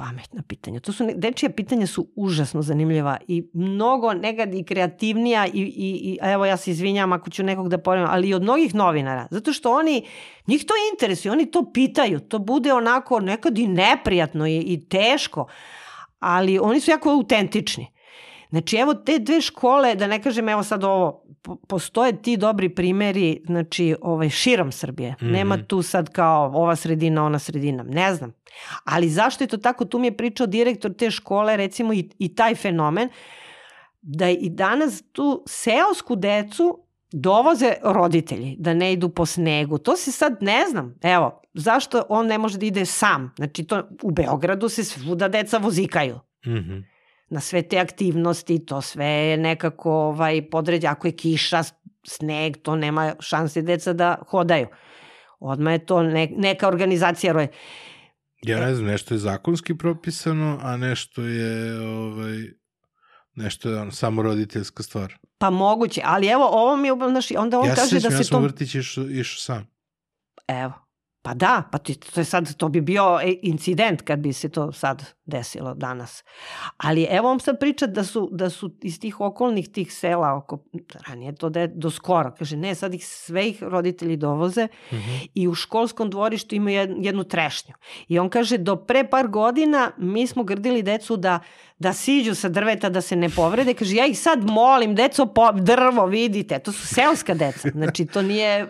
Pametna 0.00 0.42
pitanja. 0.42 0.80
To 0.80 0.92
su 0.92 1.04
ne- 1.04 1.14
dečija 1.14 1.50
pitanja 1.50 1.86
su 1.86 2.06
užasno 2.16 2.62
zanimljiva 2.62 3.16
i 3.28 3.48
mnogo 3.52 4.12
nekad 4.12 4.54
i 4.54 4.64
kreativnija 4.64 5.46
i, 5.46 5.50
i, 5.52 5.90
i 6.02 6.18
evo 6.22 6.46
ja 6.46 6.56
se 6.56 6.70
izvinjam 6.70 7.12
ako 7.12 7.30
ću 7.30 7.42
nekog 7.42 7.68
da 7.68 7.78
poredam, 7.78 8.08
ali 8.10 8.28
i 8.28 8.34
od 8.34 8.42
mnogih 8.42 8.74
novinara. 8.74 9.26
Zato 9.30 9.52
što 9.52 9.72
oni, 9.72 10.06
njih 10.46 10.64
to 10.64 10.74
interesuje, 10.92 11.32
oni 11.32 11.50
to 11.50 11.72
pitaju. 11.72 12.20
To 12.20 12.38
bude 12.38 12.72
onako 12.72 13.20
nekad 13.20 13.58
i 13.58 13.66
neprijatno 13.66 14.46
i, 14.46 14.56
i 14.56 14.88
teško, 14.88 15.46
ali 16.18 16.58
oni 16.58 16.80
su 16.80 16.90
jako 16.90 17.10
autentični. 17.10 17.86
Znači, 18.50 18.76
evo 18.76 18.94
te 18.94 19.18
dve 19.18 19.40
škole, 19.40 19.94
da 19.94 20.06
ne 20.06 20.22
kažem, 20.22 20.48
evo 20.48 20.62
sad 20.62 20.84
ovo, 20.84 21.24
po- 21.42 21.56
postoje 21.58 22.22
ti 22.22 22.36
dobri 22.36 22.68
primeri, 22.68 23.42
znači, 23.46 23.96
ovaj, 24.02 24.28
širom 24.30 24.72
Srbije. 24.72 25.10
Mhm. 25.12 25.30
Nema 25.30 25.58
tu 25.58 25.82
sad 25.82 26.08
kao 26.08 26.46
ova 26.46 26.76
sredina, 26.76 27.24
ona 27.24 27.38
sredina, 27.38 27.82
ne 27.82 28.14
znam. 28.14 28.32
Ali 28.84 29.08
zašto 29.08 29.44
je 29.44 29.48
to 29.48 29.56
tako? 29.56 29.84
Tu 29.84 29.98
mi 29.98 30.06
je 30.06 30.16
pričao 30.16 30.46
direktor 30.46 30.92
te 30.92 31.10
škole, 31.10 31.56
recimo, 31.56 31.92
i, 31.92 32.10
i 32.18 32.34
taj 32.34 32.54
fenomen, 32.54 33.08
da 34.02 34.28
i 34.28 34.48
danas 34.50 35.02
tu 35.12 35.44
seosku 35.46 36.16
decu 36.16 36.78
dovoze 37.12 37.72
roditelji, 37.84 38.56
da 38.58 38.74
ne 38.74 38.92
idu 38.92 39.08
po 39.08 39.26
snegu. 39.26 39.78
To 39.78 39.96
se 39.96 40.12
sad 40.12 40.36
ne 40.40 40.66
znam. 40.70 40.94
Evo, 41.02 41.42
zašto 41.54 42.02
on 42.08 42.26
ne 42.26 42.38
može 42.38 42.58
da 42.58 42.66
ide 42.66 42.84
sam? 42.84 43.32
Znači, 43.36 43.64
to, 43.64 43.88
u 44.02 44.10
Beogradu 44.10 44.68
se 44.68 44.84
svuda 44.84 45.28
deca 45.28 45.58
vozikaju 45.58 46.18
Mhm. 46.46 46.78
Na 47.30 47.40
sve 47.40 47.62
te 47.62 47.78
aktivnosti, 47.78 48.66
to 48.66 48.80
sve 48.80 49.06
je 49.06 49.36
nekako 49.36 49.92
ovaj, 49.92 50.50
podređe. 50.50 50.86
Ako 50.86 51.06
je 51.06 51.16
kiša, 51.16 51.62
sneg, 52.06 52.56
to 52.62 52.76
nema 52.76 53.14
šanse 53.20 53.62
deca 53.62 53.92
da 53.92 54.16
hodaju. 54.28 54.66
Odmah 55.40 55.72
je 55.72 55.86
to 55.86 56.02
ne, 56.02 56.28
neka 56.36 56.68
organizacija. 56.68 57.32
roje. 57.32 57.48
Ja 58.42 58.60
ne 58.60 58.74
znam, 58.74 58.86
nešto 58.86 59.14
je 59.14 59.18
zakonski 59.18 59.78
propisano, 59.78 60.58
a 60.62 60.76
nešto 60.76 61.22
je 61.22 61.80
ovaj, 61.80 62.38
nešto 63.34 63.70
je 63.70 63.80
ono, 63.80 63.90
samo 63.90 64.22
roditeljska 64.22 64.82
stvar. 64.82 65.18
Pa 65.38 65.50
moguće, 65.50 66.00
ali 66.04 66.26
evo 66.26 66.48
ovo 66.52 66.76
mi 66.76 66.88
je, 66.88 66.94
znaš, 67.10 67.30
onda 67.30 67.58
on 67.58 67.68
ja 67.68 67.74
kaže 67.74 68.00
da 68.00 68.08
ja 68.08 68.18
se 68.18 68.24
sam 68.24 68.38
u 68.38 68.40
to... 68.40 68.42
vrtić 68.42 68.74
išao, 68.74 69.04
išao 69.04 69.40
sam. 69.40 69.66
Evo, 70.48 70.72
pa 71.22 71.34
da, 71.34 71.62
pa 71.72 71.78
ti, 71.78 71.94
to 71.94 72.20
je 72.20 72.24
sad, 72.24 72.54
to 72.54 72.68
bi 72.68 72.80
bio 72.80 73.20
e, 73.22 73.34
incident 73.42 74.02
kad 74.02 74.18
bi 74.18 74.32
se 74.32 74.48
to 74.48 74.72
sad 74.72 75.02
desilo 75.24 75.74
danas. 75.74 76.24
Ali 76.76 77.06
evo 77.10 77.30
on 77.30 77.40
sad 77.40 77.58
priča 77.60 77.86
da 77.86 78.04
su, 78.04 78.28
da 78.32 78.50
su 78.50 78.76
iz 78.82 79.00
tih 79.00 79.20
okolnih 79.20 79.68
tih 79.68 79.94
sela, 79.94 80.34
oko, 80.34 80.64
ranije 81.08 81.34
to 81.34 81.48
da 81.50 81.60
je 81.60 81.66
do 81.68 81.90
skoro, 81.90 82.32
kaže 82.32 82.56
ne, 82.56 82.74
sad 82.74 82.94
ih 82.94 83.06
sve 83.06 83.48
ih 83.48 83.62
roditelji 83.62 84.16
dovoze 84.16 84.68
Mhm. 84.92 85.10
i 85.34 85.48
u 85.48 85.54
školskom 85.54 86.10
dvorištu 86.10 86.54
imaju 86.54 86.76
jed- 86.78 86.96
jednu 86.98 87.24
trešnju. 87.24 87.74
I 88.08 88.18
on 88.18 88.28
kaže, 88.28 88.58
do 88.58 88.76
pre 88.76 89.04
par 89.04 89.28
godina 89.28 89.90
mi 89.98 90.26
smo 90.26 90.44
grdili 90.44 90.82
decu 90.82 91.16
da, 91.16 91.40
da 91.80 91.92
siđu 91.92 92.34
sa 92.34 92.48
drveta, 92.48 92.88
da 92.88 93.00
se 93.00 93.16
ne 93.16 93.28
povrede. 93.28 93.74
Kaže, 93.74 93.96
ja 93.96 94.06
ih 94.06 94.18
sad 94.18 94.44
molim, 94.44 94.94
deco, 94.94 95.26
po, 95.26 95.52
drvo, 95.52 96.06
vidite. 96.06 96.58
To 96.58 96.72
su 96.72 96.86
seoska 96.86 97.34
deca. 97.34 97.68
Znači, 97.74 98.06
to 98.06 98.22
nije 98.22 98.66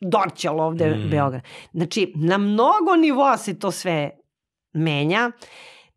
Dorćal 0.00 0.60
ovde, 0.60 0.90
Mm. 0.90 1.10
Beograd. 1.10 1.42
Znači, 1.72 2.12
na 2.16 2.38
mnogo 2.38 2.96
nivoa 2.98 3.36
se 3.36 3.58
to 3.58 3.70
sve 3.70 4.10
menja. 4.72 5.30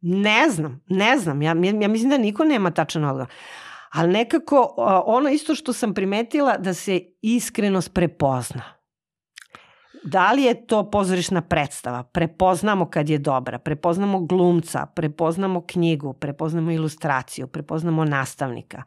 Ne 0.02 0.50
znam, 0.50 0.84
ne 0.88 1.18
znam. 1.18 1.42
Ja, 1.42 1.50
ja 1.82 1.88
mislim 1.88 2.10
da 2.10 2.18
niko 2.18 2.44
nema 2.44 2.72
tačan 2.72 3.06
odgovor. 3.06 3.28
Ali 3.92 4.14
nekako, 4.14 4.74
ono 5.06 5.30
isto 5.30 5.56
što 5.56 5.74
sam 5.74 5.94
primetila, 5.94 6.58
da 6.58 6.74
se 6.74 7.02
iskrenost 7.22 7.94
prepozna. 7.94 8.75
Da 10.06 10.32
li 10.32 10.44
je 10.44 10.68
to 10.68 10.90
pozorišna 10.92 11.42
predstava? 11.42 12.04
Prepoznamo 12.04 12.90
kad 12.90 13.10
je 13.10 13.18
dobra, 13.18 13.60
prepoznamo 13.60 14.20
glumca, 14.20 14.86
prepoznamo 14.86 15.62
knjigu, 15.68 16.14
prepoznamo 16.14 16.72
ilustraciju, 16.72 17.48
prepoznamo 17.48 18.06
nastavnika. 18.06 18.84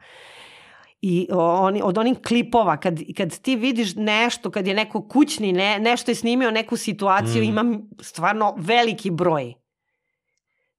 I 1.01 1.27
oni, 1.31 1.81
od 1.83 1.97
onih 1.97 2.17
klipova, 2.27 2.77
kad, 2.77 2.99
kad 3.17 3.39
ti 3.39 3.55
vidiš 3.55 3.95
nešto, 3.95 4.51
kad 4.51 4.67
je 4.67 4.73
neko 4.73 5.07
kućni, 5.07 5.53
ne, 5.53 5.79
nešto 5.79 6.11
je 6.11 6.15
snimio, 6.15 6.51
neku 6.51 6.77
situaciju, 6.77 7.43
Mm. 7.43 7.45
mm. 7.45 7.49
ima 7.49 7.79
stvarno 8.01 8.55
veliki 8.57 9.11
broj. 9.11 9.53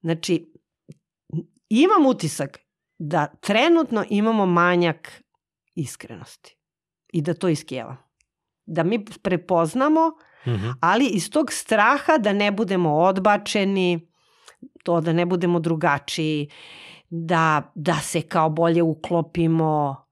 Znači, 0.01 0.53
imam 1.69 2.05
utisak 2.05 2.59
da 2.99 3.27
trenutno 3.27 4.05
imamo 4.09 4.45
manjak 4.45 5.23
iskrenosti 5.75 6.57
i 7.13 7.21
da 7.21 7.33
to 7.33 7.49
iskijeva. 7.49 7.97
Da 8.65 8.83
mi 8.83 9.05
prepoznamo, 9.05 10.11
Mhm. 10.45 10.69
ali 10.81 11.05
iz 11.07 11.29
tog 11.29 11.51
straha 11.51 12.17
da 12.17 12.33
ne 12.33 12.51
budemo 12.51 12.95
odbačeni, 12.95 14.07
to 14.83 15.01
da 15.01 15.13
ne 15.13 15.25
budemo 15.25 15.59
drugačiji, 15.59 16.49
da, 17.09 17.45
da 17.75 17.95
se 17.95 18.21
kao 18.21 18.49
bolje 18.51 18.83
uklopimo, 18.83 20.05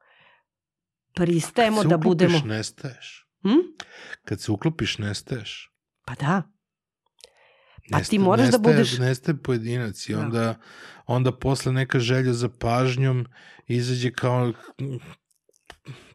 pristajemo 1.13 1.77
Kad 1.77 1.83
se 1.83 1.89
da 1.89 1.95
uklopiš, 1.97 2.27
budemo... 2.27 2.45
nestaješ. 2.47 3.27
Hm? 3.41 3.59
Kad 4.23 4.41
se 4.41 4.51
uklopiš, 4.51 4.97
nestaješ. 4.97 5.71
Pa 6.05 6.15
da. 6.15 6.41
Pa 7.91 7.99
ti 7.99 8.19
moraš 8.19 8.47
da 8.47 8.57
nestaje- 8.57 8.75
budeš- 8.75 8.99
Nestaje 8.99 9.37
pojedinac 9.37 10.09
i 10.09 10.13
Da. 10.13 10.19
onda, 10.19 10.55
onda 11.05 11.31
posle 11.33 11.71
neka 11.71 11.99
želja 11.99 12.33
za 12.33 12.49
pažnjom 12.49 13.25
izađe 13.67 14.11
kao 14.11 14.53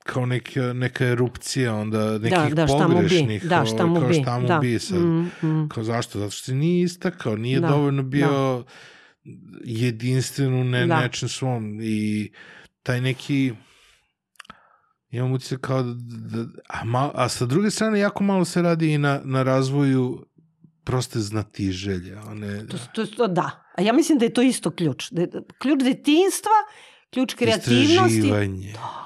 kao 0.04 0.26
neka, 0.26 0.72
neka 0.72 1.06
erupcija 1.06 1.74
onda 1.74 2.18
nekih 2.18 2.30
da, 2.48 2.54
da, 2.56 2.66
šta 2.66 2.78
mu 2.78 2.88
bi. 2.88 2.94
pogrešnih 2.94 3.44
Da, 3.44 3.64
šta 3.66 3.86
mu 3.86 3.94
kao 3.94 4.08
bi. 4.08 4.14
šta 4.14 4.38
mu 4.38 4.46
da. 4.48 4.58
bi 4.58 4.78
sad. 4.78 4.98
Mm, 4.98 5.30
mm. 5.42 5.68
Kao 5.68 5.84
zašto? 5.84 6.18
Zato 6.18 6.30
što 6.30 6.54
nije 6.54 6.82
istakao, 6.82 7.36
nije 7.36 7.60
Da, 7.60 7.68
dovoljno 7.68 8.02
bio 8.02 8.28
da. 8.28 8.62
jedinstven 9.64 10.54
u 10.54 10.64
ne, 10.64 10.86
Da. 10.86 11.00
nečem 11.00 11.28
svom 11.28 11.78
i 11.82 12.32
taj 12.82 13.00
neki 13.00 13.52
imam 15.10 15.32
utisak 15.32 15.60
kao 15.60 15.82
da, 15.82 15.94
da 16.36 16.44
a, 16.68 16.84
mal, 16.84 17.10
a 17.14 17.28
sa 17.28 17.46
druge 17.46 17.70
strane 17.70 17.98
jako 17.98 18.24
malo 18.24 18.44
se 18.44 18.62
radi 18.62 18.92
i 18.92 18.98
na, 18.98 19.20
na 19.24 19.42
razvoju 19.42 20.26
proste 20.84 21.18
znatiželje. 21.20 22.16
One, 22.20 22.66
To, 22.66 22.76
to, 22.94 23.06
to, 23.06 23.26
da, 23.26 23.64
A 23.74 23.82
ja 23.82 23.92
mislim 23.92 24.18
da 24.18 24.24
je 24.24 24.32
to 24.32 24.42
isto 24.42 24.70
ključ. 24.70 25.10
Da 25.10 25.20
je, 25.20 25.28
ključ 25.58 25.82
detinstva, 25.82 26.50
ključ 27.10 27.34
kreativnosti. 27.34 28.18
Istraživanje. 28.18 28.72
Da, 28.72 29.03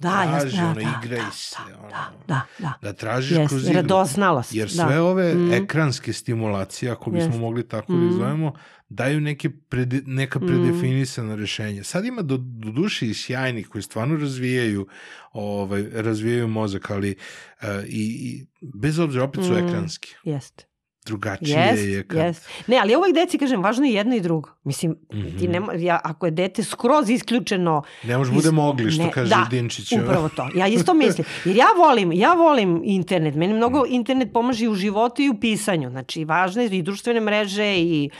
ja, 0.00 0.10
Traži, 0.30 0.56
da, 0.56 0.64
ono, 0.64 0.74
da, 0.74 0.80
igraj 0.80 1.18
da, 1.18 1.30
se, 1.32 1.56
da, 1.70 1.78
ono. 1.78 1.88
da, 1.88 2.12
da, 2.28 2.42
da. 2.58 2.72
Da 2.82 2.92
tražiš 2.92 3.38
Yes, 3.38 3.48
kroz 3.48 3.62
igru. 3.62 3.74
radoznalost. 3.74 4.54
Jer 4.54 4.68
da. 4.68 4.86
sve 4.86 5.00
ove 5.00 5.34
Mm. 5.34 5.52
ekranske 5.54 6.12
stimulacije, 6.12 6.90
ako 6.92 7.10
bismo 7.10 7.26
Jest. 7.26 7.38
mogli 7.38 7.62
tako 7.64 7.92
da 7.92 7.98
Mm. 7.98 8.08
izvojemo, 8.08 8.52
daju 8.88 9.20
neke 9.20 9.50
prede, 9.50 10.00
neka 10.06 10.38
Mm. 10.38 10.46
predefinisana 10.46 11.34
rešenja. 11.34 11.84
Sad 11.84 12.04
ima 12.04 12.22
do, 12.22 12.36
do 12.36 12.70
duše 12.70 13.06
i 13.06 13.14
sjajnih 13.14 13.68
koji 13.68 13.82
stvarno 13.82 14.16
razvijaju 14.16 14.86
ovaj, 15.32 15.84
razvijaju 15.92 16.48
mozak, 16.48 16.90
ali 16.90 17.16
uh, 17.62 17.68
i, 17.80 18.02
i 18.22 18.46
bez 18.74 18.98
obzira 18.98 19.24
opet 19.24 19.44
su 19.44 19.52
Mm. 19.52 19.56
ekranski. 19.58 20.14
Jeste. 20.24 20.64
Drugačije 21.08 21.58
Jest, 21.60 21.82
je 21.84 22.02
kad... 22.04 22.18
jest. 22.18 22.48
Ne, 22.66 22.78
ali 22.78 22.94
ovoj 22.94 23.12
deci, 23.12 23.38
kažem, 23.38 23.62
važno 23.62 23.84
je 23.84 23.92
jedno 23.92 24.16
i 24.16 24.20
drugo. 24.20 24.50
Mislim, 24.64 24.96
Mhm. 25.12 25.38
ti 25.38 25.48
nema, 25.48 25.72
ja, 25.74 26.00
ako 26.04 26.26
je 26.26 26.32
dete 26.32 26.62
skroz 26.64 27.10
isključeno 27.10 27.82
Ne 28.04 28.18
može 28.18 28.30
Iz- 28.30 28.34
bude 28.34 28.50
mogli, 28.52 28.90
što 28.90 29.02
ne, 29.02 29.10
kaže 29.12 29.30
da, 29.30 29.46
Dinčić. 29.50 29.92
Upravo 29.94 30.28
to. 30.28 30.48
Ja 30.54 30.66
isto 30.68 30.94
mislim. 30.94 31.24
Jer 31.44 31.56
ja 31.56 31.66
volim, 31.78 32.12
ja 32.12 32.32
volim 32.34 32.80
internet. 32.84 33.34
Meni 33.34 33.54
mnogo 33.54 33.84
internet 33.88 34.32
pomaže 34.32 34.64
i 34.64 34.68
u 34.68 34.74
životu 34.74 35.22
i 35.22 35.28
u 35.28 35.40
pisanju. 35.40 35.90
Znači, 35.90 36.24
važne 36.24 36.66
i 36.66 36.82
društvene 36.82 37.20
mreže 37.20 37.76
i 37.76 38.10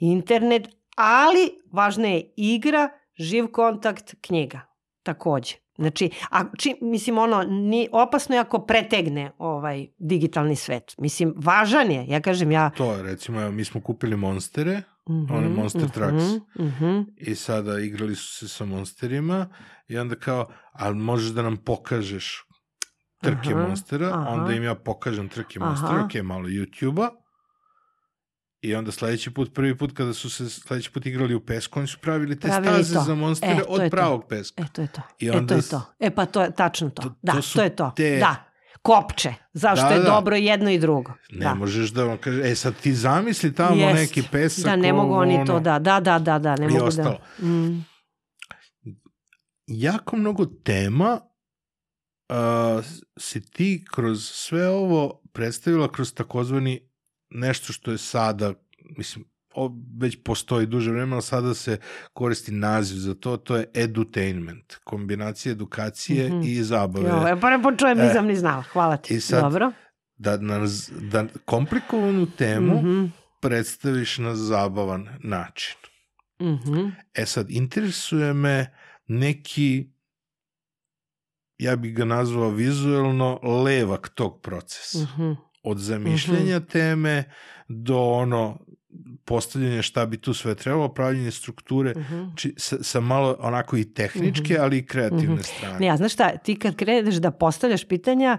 internet, 0.00 0.68
ali 0.96 1.50
važna 1.72 2.08
je 2.08 2.32
igra, 2.36 2.88
živ 3.16 3.46
kontakt, 3.46 4.14
knjiga. 4.20 4.60
Takođe. 5.02 5.54
Znači, 5.78 6.10
a 6.30 6.44
či, 6.58 6.74
mislim, 6.80 7.18
ono, 7.18 7.42
ni, 7.42 7.88
opasno 7.92 8.34
je 8.34 8.40
ako 8.40 8.58
pretegne 8.58 9.30
ovaj 9.38 9.86
digitalni 9.98 10.56
svet. 10.56 10.94
Mislim, 10.98 11.34
važan 11.36 11.90
je. 11.90 12.06
Ja 12.08 12.20
kažem, 12.20 12.50
ja... 12.50 12.70
To 12.70 12.92
je, 12.92 13.02
recimo, 13.02 13.40
evo, 13.40 13.50
mi 13.52 13.64
smo 13.64 13.80
kupili 13.80 14.16
Monstere 14.16 14.82
Mhm, 15.08 15.34
One 15.34 15.48
Monster 15.48 15.88
Trucks. 15.90 16.24
mhm, 16.58 16.66
mhm. 16.66 17.00
i 17.16 17.34
sada 17.34 17.78
igrali 17.78 18.14
su 18.14 18.38
se 18.38 18.48
sa 18.48 18.64
monsterima 18.64 19.48
i 19.88 19.98
onda 19.98 20.14
kao, 20.16 20.48
ali 20.72 20.96
možeš 20.96 21.30
da 21.30 21.42
nam 21.42 21.56
pokažeš 21.56 22.44
trke 23.22 23.54
Aha, 23.54 23.66
monstera, 23.66 24.06
aha. 24.08 24.28
onda 24.28 24.52
im 24.52 24.62
ja 24.62 24.74
pokažem 24.74 25.28
trke 25.28 25.58
Aha. 25.62 25.68
monstera, 25.68 26.04
ok, 26.04 26.14
malo 26.22 26.48
YouTube-a, 26.48 27.10
i 28.60 28.74
onda 28.74 28.92
sledeći 28.92 29.30
put, 29.30 29.54
prvi 29.54 29.78
put 29.78 29.92
kada 29.92 30.14
su 30.14 30.30
se 30.30 30.50
sledeći 30.50 30.90
put 30.90 31.06
igrali 31.06 31.34
u 31.34 31.40
pesku, 31.40 31.78
oni 31.78 31.88
su 31.88 31.98
pravili 31.98 32.40
te 32.40 32.48
Pravili 32.48 32.74
staze 32.74 32.94
to. 32.94 33.00
za 33.00 33.14
monstere 33.14 33.52
E, 33.52 33.62
od 33.68 33.80
je 33.80 33.86
to. 33.86 33.90
pravog 33.90 34.24
peska. 34.28 34.62
E, 34.62 34.66
to 34.72 34.82
je 34.82 34.88
to. 34.88 35.00
I 35.18 35.26
e, 35.26 35.32
onda 35.32 35.46
to 35.46 35.54
je 35.54 35.62
to. 35.62 35.82
E, 36.00 36.10
pa 36.10 36.26
to 36.26 36.42
je 36.42 36.50
tačno 36.52 36.90
to. 36.90 37.02
To- 37.02 37.14
da, 37.22 37.32
to 37.32 37.40
to, 37.54 37.62
je 37.62 37.76
to. 37.76 37.92
te- 37.96 38.16
Da. 38.18 38.44
Kopče. 38.82 39.34
Zašto 39.52 39.86
Da, 39.86 39.94
je 39.94 39.98
da. 39.98 40.04
dobro 40.04 40.36
jedno 40.36 40.70
i 40.70 40.78
drugo. 40.78 41.12
Ne 41.30 41.38
da. 41.38 41.54
možeš 41.54 41.90
da 41.90 42.04
vam 42.04 42.18
kaže, 42.18 42.42
e 42.42 42.54
sad 42.54 42.74
ti 42.76 42.94
zamisli 42.94 43.54
tamo 43.54 43.76
Jest. 43.76 43.94
neki 43.96 44.22
pesak. 44.32 44.64
Da, 44.64 44.76
ne 44.76 44.92
mogu 44.92 45.14
oni 45.14 45.34
ono, 45.34 45.46
to, 45.46 45.60
da, 45.60 45.78
da, 45.78 46.00
da, 46.00 46.18
da, 46.18 46.38
da, 46.38 46.56
ne 46.56 46.66
i 46.66 46.68
mogu 46.68 46.84
ostalo. 46.84 47.18
da. 47.38 47.46
Mm. 47.46 47.84
jako 49.66 50.16
mnogo 50.16 50.46
tema 50.46 51.20
uh, 52.28 52.84
si 53.18 53.40
ti 53.42 53.84
kroz 53.92 54.24
sve 54.24 54.68
ovo 54.68 55.22
predstavila 55.32 55.92
kroz 55.92 56.14
takozvani 56.14 56.87
nešto 57.30 57.72
što 57.72 57.90
je 57.90 57.98
sada, 57.98 58.54
mislim, 58.88 59.24
već 59.96 60.18
postoji 60.18 60.66
duže 60.66 60.90
vreme, 60.90 61.12
ali 61.12 61.22
sada 61.22 61.54
se 61.54 61.78
koristi 62.12 62.52
naziv 62.52 62.96
za 62.96 63.14
to, 63.14 63.36
to 63.36 63.56
je 63.56 63.70
edutainment, 63.74 64.74
kombinacija 64.76 65.52
edukacije 65.52 66.28
Mhm. 66.28 66.40
i 66.42 66.54
zabave. 66.56 67.08
Jo, 67.08 67.16
ja 67.18 67.36
pa 67.36 67.50
ne 67.50 67.62
počujem, 67.62 68.00
E, 68.00 68.02
nisam 68.02 68.26
ni 68.26 68.36
znala. 68.36 68.62
Hvala 68.62 68.96
ti. 68.96 69.14
i 69.14 69.20
sad- 69.20 69.42
Dobro. 69.42 69.72
Da, 70.16 70.36
nas, 70.36 70.90
da 70.92 71.24
komplikovanu 71.44 72.26
temu 72.28 72.74
Mhm, 72.74 73.04
predstaviš 73.40 74.18
na 74.18 74.34
zabavan 74.36 75.08
način. 75.20 75.76
mhm. 76.40 76.86
E 77.14 77.26
sad, 77.26 77.50
interesuje 77.50 78.32
me 78.34 78.74
neki, 79.06 79.90
ja 81.58 81.76
bih 81.76 81.94
ga 81.94 82.04
nazvao 82.04 82.50
vizuelno 82.50 83.40
levak 83.64 84.08
tog 84.08 84.40
procesa. 84.40 84.98
mhm. 85.00 85.32
Od 85.68 85.78
zamišljenja 85.78 86.60
teme 86.62 87.24
do 87.68 87.98
ono 87.98 88.58
postavljanja 89.24 89.82
šta 89.82 90.06
bi 90.06 90.16
tu 90.16 90.34
sve 90.34 90.54
trebalo, 90.54 90.88
pravljenje 90.88 91.30
strukture, 91.30 91.92
mhm. 91.92 92.24
či, 92.36 92.54
sa, 92.56 92.76
sa 92.82 93.00
malo 93.00 93.36
onako 93.40 93.76
i 93.76 93.84
tehničke, 93.86 94.54
Mhm. 94.54 94.62
ali 94.62 94.78
i 94.78 94.86
kreativne 94.86 95.34
Mhm. 95.34 95.42
strane. 95.42 95.78
Ne, 95.78 95.88
a 95.88 95.96
znaš 95.96 96.12
šta, 96.12 96.36
ti 96.36 96.56
kad 96.56 96.76
kreneš 96.76 97.14
da 97.14 97.30
postavljaš 97.30 97.84
pitanja, 97.84 98.38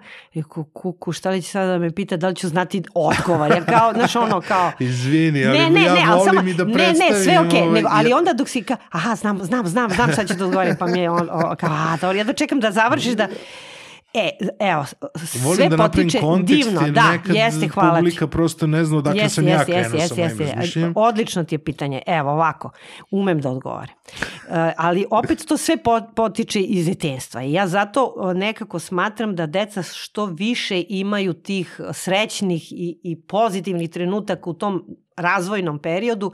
kuku, 0.73 1.11
šta 1.11 1.29
li 1.29 1.41
će 1.41 1.49
sada 1.49 1.67
da 1.67 1.77
me 1.77 1.91
pita, 1.91 2.17
da 2.17 2.27
li 2.27 2.35
ću 2.35 2.47
znati 2.47 2.83
odgovor? 2.95 3.51
Ja 3.51 3.65
kao, 3.67 3.93
znaš, 3.93 4.15
ono, 4.15 4.41
kao, 4.41 4.71
Izvini, 4.81 5.45
ali 5.45 5.59
ne, 5.59 5.69
ne, 5.71 5.83
ja 5.83 5.93
ne, 5.95 6.05
volim 6.07 6.25
samo, 6.27 6.49
i 6.49 6.53
da 6.53 6.63
ne, 6.65 6.73
predstavim. 6.73 7.13
ne, 7.13 7.19
sve 7.19 7.39
okej, 7.39 7.61
ovaj, 7.61 7.73
nego, 7.73 7.89
ali 7.91 8.09
jer- 8.09 8.17
onda 8.17 8.33
dok 8.33 8.49
si 8.49 8.63
ka, 8.63 8.75
aha, 8.89 9.15
znam, 9.15 9.39
znam, 9.39 9.67
znam, 9.67 9.89
znam 9.89 10.11
šta 10.11 10.25
ću 10.25 10.33
da 10.33 10.45
odgovorim, 10.45 10.75
pa 10.75 10.87
mi 10.87 10.99
je 10.99 11.09
on, 11.09 11.29
o, 11.31 11.55
kao, 11.55 11.69
a, 11.71 11.97
dobro, 11.97 12.17
ja 12.17 12.23
da 12.23 12.33
čekam 12.33 12.59
da 12.59 12.71
završiš 12.71 13.13
da, 13.13 13.27
e, 14.13 14.29
evo, 14.59 14.85
Volim 15.43 15.55
sve 15.55 15.69
da 15.69 15.77
napravim 15.77 16.07
potiče 16.07 16.19
kontekst, 16.19 16.69
divno, 16.69 16.91
da, 16.91 17.11
nekad 17.11 17.35
jeste, 17.35 17.67
hvala 17.67 17.95
ti. 17.95 17.99
publika 17.99 18.27
prosto 18.27 18.67
ne 18.67 18.85
zna 18.85 18.97
odakle 18.97 19.21
Jeste, 19.21 19.35
sam 19.35 19.47
ja 19.47 19.53
jeste, 19.53 19.71
krenuo 19.71 19.95
jeste, 20.01 20.15
sa 20.15 20.21
jeste, 20.21 20.79
mojim. 20.79 20.93
Odlično 20.95 21.43
ti 21.43 21.55
je 21.55 21.59
pitanje. 21.59 22.01
Evo 22.07 22.31
ovako, 22.31 22.71
umem 23.11 23.41
da 23.41 23.49
odgovorim. 23.49 23.95
E, 24.49 24.73
ali 24.77 25.05
opet 25.11 25.45
to 25.47 25.57
sve 25.57 25.77
po- 25.77 26.01
potiče 26.15 26.61
iz 26.61 26.85
detenstva. 26.85 27.43
I 27.43 27.53
ja 27.53 27.67
zato 27.67 28.13
o, 28.15 28.33
nekako 28.33 28.79
smatram 28.79 29.35
da 29.35 29.45
deca 29.45 29.83
što 29.83 30.25
više 30.25 30.83
imaju 30.89 31.33
tih 31.33 31.79
srećnih 31.93 32.71
i, 32.71 32.99
i 33.03 33.21
pozitivnih 33.21 33.89
trenutaka 33.89 34.49
u 34.49 34.53
tom 34.53 34.85
razvojnom 35.17 35.79
periodu, 35.79 36.31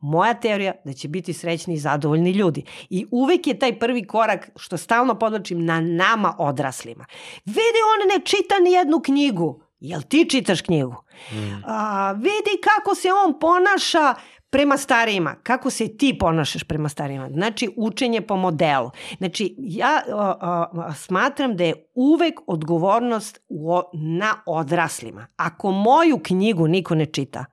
moja 0.00 0.34
teorija 0.34 0.72
da 0.84 0.92
će 0.92 1.08
biti 1.08 1.32
srećni 1.32 1.74
i 1.74 1.78
zadovoljni 1.78 2.30
ljudi. 2.30 2.64
I 2.90 3.06
uvek 3.10 3.46
je 3.46 3.58
taj 3.58 3.78
prvi 3.78 4.06
korak, 4.06 4.50
što 4.56 4.76
stalno 4.76 5.18
podlačim, 5.18 5.64
na 5.64 5.80
nama 5.80 6.34
odraslima. 6.38 7.06
Vidi, 7.44 7.80
on 7.92 8.18
ne 8.18 8.24
čita 8.24 8.58
ni 8.58 8.72
jednu 8.72 9.00
knjigu. 9.00 9.62
Jel 9.80 10.02
ti 10.02 10.26
čitaš 10.30 10.60
knjigu? 10.60 10.94
Mm. 11.32 11.62
A, 11.66 12.12
vidi 12.12 12.60
kako 12.62 12.94
se 12.94 13.08
on 13.26 13.38
ponaša 13.40 14.14
prema 14.50 14.76
starijima, 14.76 15.34
kako 15.42 15.70
se 15.70 15.96
ti 15.96 16.18
ponašaš 16.18 16.64
prema 16.64 16.88
starijima. 16.88 17.28
Znači, 17.28 17.70
učenje 17.76 18.20
po 18.20 18.36
modelu. 18.36 18.90
Znači, 19.18 19.54
ja 19.58 20.02
a, 20.12 20.36
a, 20.40 20.94
smatram 20.94 21.56
da 21.56 21.64
je 21.64 21.90
uvek 21.94 22.40
odgovornost 22.46 23.40
u, 23.48 23.80
na 23.92 24.34
odraslima. 24.46 25.26
Ako 25.36 25.70
moju 25.70 26.18
knjigu 26.22 26.68
niko 26.68 26.94
ne 26.94 27.06
čita, 27.06 27.44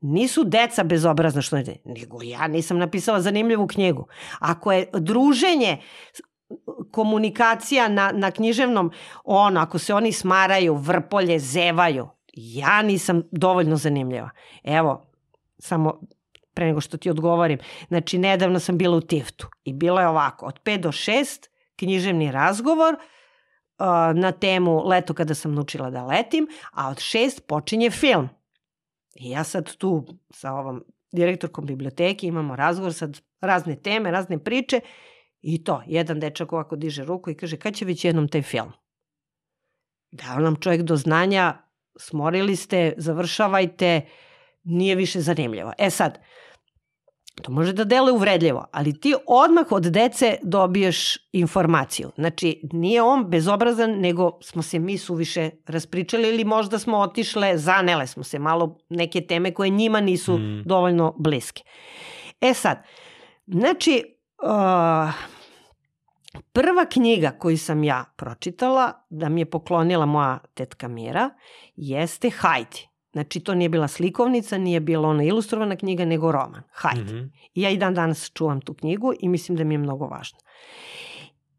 nisu 0.00 0.44
deca 0.44 0.84
bezobrazna 0.84 1.42
što 1.42 1.56
ne, 1.56 1.76
nego 1.84 2.18
ja 2.22 2.46
nisam 2.46 2.78
napisala 2.78 3.20
zanimljivu 3.20 3.66
knjigu. 3.66 4.06
Ako 4.38 4.72
je 4.72 4.90
druženje 4.92 5.78
komunikacija 6.90 7.88
na, 7.88 8.12
na 8.14 8.30
književnom, 8.30 8.90
ono, 9.24 9.60
ako 9.60 9.78
se 9.78 9.94
oni 9.94 10.12
smaraju, 10.12 10.74
vrpolje, 10.74 11.38
zevaju, 11.38 12.08
ja 12.34 12.82
nisam 12.82 13.22
dovoljno 13.30 13.76
zanimljiva. 13.76 14.30
Evo, 14.64 15.10
samo 15.58 16.00
pre 16.54 16.66
nego 16.66 16.80
što 16.80 16.96
ti 16.96 17.10
odgovorim, 17.10 17.58
znači 17.88 18.18
nedavno 18.18 18.60
sam 18.60 18.78
bila 18.78 18.96
u 18.96 19.00
Tiftu 19.00 19.48
i 19.64 19.72
bilo 19.72 20.00
je 20.00 20.08
ovako, 20.08 20.46
od 20.46 20.60
5 20.64 20.76
do 20.76 20.88
6 20.88 21.48
književni 21.76 22.32
razgovor 22.32 22.94
uh, 22.94 23.86
na 24.14 24.32
temu 24.32 24.88
leto 24.88 25.14
kada 25.14 25.34
sam 25.34 25.54
naučila 25.54 25.90
da 25.90 26.04
letim, 26.04 26.48
a 26.72 26.88
od 26.88 26.96
6 26.96 27.40
počinje 27.40 27.90
film. 27.90 28.28
I 29.18 29.30
ja 29.30 29.44
sad 29.44 29.76
tu 29.76 30.06
sa 30.30 30.52
ovom 30.52 30.84
direktorkom 31.12 31.66
biblioteke 31.66 32.26
imamo 32.26 32.56
razgovor, 32.56 32.94
sad 32.94 33.20
razne 33.40 33.76
teme, 33.76 34.10
razne 34.10 34.44
priče 34.44 34.80
i 35.40 35.64
to, 35.64 35.82
jedan 35.86 36.20
dečak 36.20 36.52
ovako 36.52 36.76
diže 36.76 37.04
ruku 37.04 37.30
i 37.30 37.34
kaže 37.34 37.56
kad 37.56 37.74
će 37.74 37.84
već 37.84 38.04
jednom 38.04 38.28
taj 38.28 38.42
film? 38.42 38.72
Dao 40.10 40.38
nam 40.38 40.56
čovjek 40.56 40.82
do 40.82 40.96
znanja, 40.96 41.58
smorili 41.96 42.56
ste, 42.56 42.92
završavajte, 42.96 44.00
nije 44.64 44.94
više 44.94 45.20
zanimljivo. 45.20 45.72
E 45.78 45.90
sad, 45.90 46.18
to 47.42 47.52
može 47.52 47.72
da 47.72 47.84
deluje 47.84 48.12
uvredljivo, 48.12 48.66
ali 48.72 49.00
ti 49.00 49.14
odmah 49.26 49.66
od 49.70 49.82
dece 49.82 50.36
dobiješ 50.42 51.16
informaciju. 51.32 52.10
Znači, 52.14 52.60
nije 52.72 53.02
on 53.02 53.30
bezobrazan, 53.30 53.90
nego 53.90 54.38
smo 54.42 54.62
se 54.62 54.78
mi 54.78 54.98
suviše 54.98 55.50
raspričali 55.66 56.28
ili 56.28 56.44
možda 56.44 56.78
smo 56.78 56.98
otišle, 56.98 57.58
zanele 57.58 58.06
smo 58.06 58.24
se 58.24 58.38
malo 58.38 58.78
neke 58.88 59.20
teme 59.20 59.54
koje 59.54 59.70
njima 59.70 60.00
nisu 60.00 60.38
Mm. 60.38 60.62
dovoljno 60.64 61.14
bliske. 61.18 61.62
E 62.40 62.54
sad, 62.54 62.82
znači, 63.46 64.04
uh, 64.42 65.12
prva 66.52 66.84
knjiga 66.90 67.30
koju 67.30 67.58
sam 67.58 67.84
ja 67.84 68.04
pročitala, 68.16 68.92
da 69.10 69.28
mi 69.28 69.40
je 69.40 69.50
poklonila 69.50 70.06
moja 70.06 70.38
tetka 70.54 70.88
Mira, 70.88 71.30
jeste 71.76 72.30
Hajdi. 72.30 72.87
Znači, 73.12 73.40
to 73.40 73.54
nije 73.54 73.68
bila 73.68 73.88
slikovnica, 73.88 74.58
nije 74.58 74.80
bila 74.80 75.08
ona 75.08 75.24
ilustrovana 75.24 75.76
knjiga, 75.76 76.04
nego 76.04 76.32
roman. 76.32 76.62
Hajdi. 76.72 77.14
Mhm. 77.14 77.26
I 77.54 77.62
ja 77.62 77.70
i 77.70 77.76
dan 77.76 77.94
danas 77.94 78.30
čuvam 78.34 78.60
tu 78.60 78.74
knjigu 78.74 79.12
i 79.20 79.28
mislim 79.28 79.56
da 79.56 79.64
mi 79.64 79.74
je 79.74 79.78
mnogo 79.78 80.06
važna. 80.06 80.38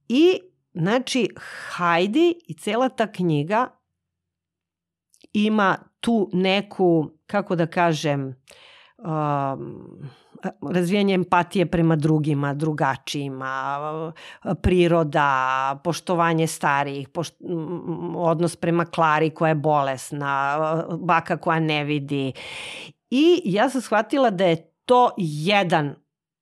I, 0.07 0.39
znači, 0.73 1.29
Hajdi 1.69 2.35
i 2.47 2.53
cela 2.53 2.89
ta 2.89 3.11
knjiga 3.11 3.67
ima 5.33 5.77
tu 5.99 6.29
neku, 6.33 7.09
kako 7.25 7.55
da 7.55 7.67
kažem, 7.67 8.35
um, 8.97 10.09
razvijanje 10.73 11.13
empatije 11.13 11.65
prema 11.65 11.95
drugima, 11.95 12.53
drugačijima, 12.53 14.13
priroda, 14.61 15.81
poštovanje 15.83 16.47
starijih, 16.47 17.09
pošt, 17.09 17.35
odnos 18.15 18.55
prema 18.55 18.85
Klari 18.85 19.29
koja 19.29 19.49
je 19.49 19.55
bolesna, 19.55 20.57
baka 20.99 21.37
koja 21.37 21.59
ne 21.59 21.83
vidi. 21.83 22.33
I 23.09 23.41
ja 23.45 23.69
sam 23.69 23.81
shvatila 23.81 24.29
da 24.29 24.45
je 24.45 24.71
to 24.85 25.09
jedan 25.17 25.95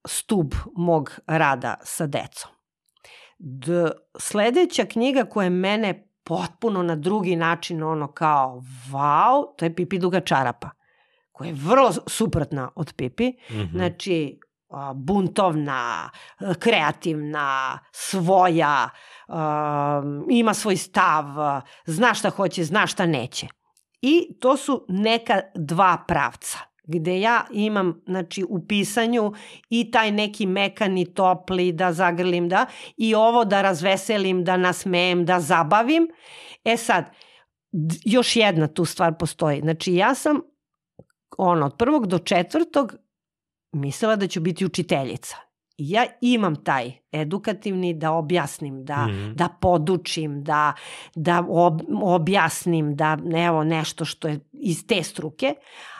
stub 0.07 0.53
mog 0.75 1.19
rada 1.27 1.75
sa 1.83 2.07
decom. 2.07 2.51
D, 3.39 3.71
sledeća 4.19 4.85
knjiga 4.85 5.25
koja 5.25 5.43
je 5.43 5.49
mene 5.49 6.09
potpuno 6.23 6.83
na 6.83 6.95
drugi 6.95 7.35
način 7.35 7.83
ono 7.83 8.11
kao 8.11 8.61
wow, 8.91 9.55
to 9.57 9.65
je 9.65 9.75
Pipi 9.75 9.99
Duga 9.99 10.19
čarapa, 10.19 10.69
koja 11.37 11.47
je 11.47 11.53
vrlo 11.53 11.91
suprotna 12.07 12.69
od 12.75 12.93
Pipi. 12.93 13.27
Mm 13.29 13.53
-hmm. 13.53 13.71
Znači, 13.71 14.39
buntovna, 14.95 16.09
kreativna, 16.59 17.79
svoja, 17.91 18.89
ima 20.29 20.53
svoj 20.53 20.77
stav, 20.77 21.25
zna 21.85 22.13
šta 22.13 22.29
hoće, 22.29 22.63
zna 22.63 22.87
šta 22.87 23.05
neće. 23.05 23.47
I 24.01 24.39
to 24.39 24.57
su 24.57 24.85
neka 24.89 25.41
dva 25.55 26.03
pravca 26.07 26.57
gde 26.87 27.19
ja 27.19 27.45
imam 27.51 28.01
znači, 28.05 28.43
u 28.49 28.67
pisanju 28.67 29.33
i 29.69 29.91
taj 29.91 30.11
neki 30.11 30.45
mekani, 30.45 31.13
topli, 31.13 31.71
da 31.71 31.93
zagrlim, 31.93 32.49
da, 32.49 32.65
i 32.97 33.15
ovo 33.15 33.45
da 33.45 33.61
razveselim, 33.61 34.43
da 34.43 34.57
nasmejem, 34.57 35.25
da 35.25 35.39
zabavim. 35.39 36.07
E 36.63 36.77
sad, 36.77 37.05
još 38.05 38.35
jedna 38.35 38.67
tu 38.67 38.85
stvar 38.85 39.13
postoji. 39.19 39.59
Znači, 39.61 39.93
ja 39.93 40.15
sam 40.15 40.41
ono, 41.37 41.65
od 41.65 41.77
prvog 41.77 42.07
do 42.07 42.19
četvrtog 42.19 42.95
mislila 43.71 44.15
da 44.15 44.27
ću 44.27 44.39
biti 44.39 44.65
učiteljica. 44.65 45.35
ja 45.77 46.05
imam 46.21 46.63
taj 46.63 46.91
edukativni 47.11 47.93
da 47.93 48.11
objasnim, 48.11 48.85
da, 48.85 49.07
mm 49.07 49.09
-hmm. 49.09 49.33
da 49.33 49.49
podučim, 49.61 50.43
da, 50.43 50.73
da 51.15 51.45
ob, 51.49 51.81
objasnim, 52.01 52.95
da 52.95 53.17
evo 53.47 53.63
nešto 53.63 54.05
što 54.05 54.27
je 54.27 54.39
iz 54.51 54.87
te 54.87 55.03
struke, 55.03 55.55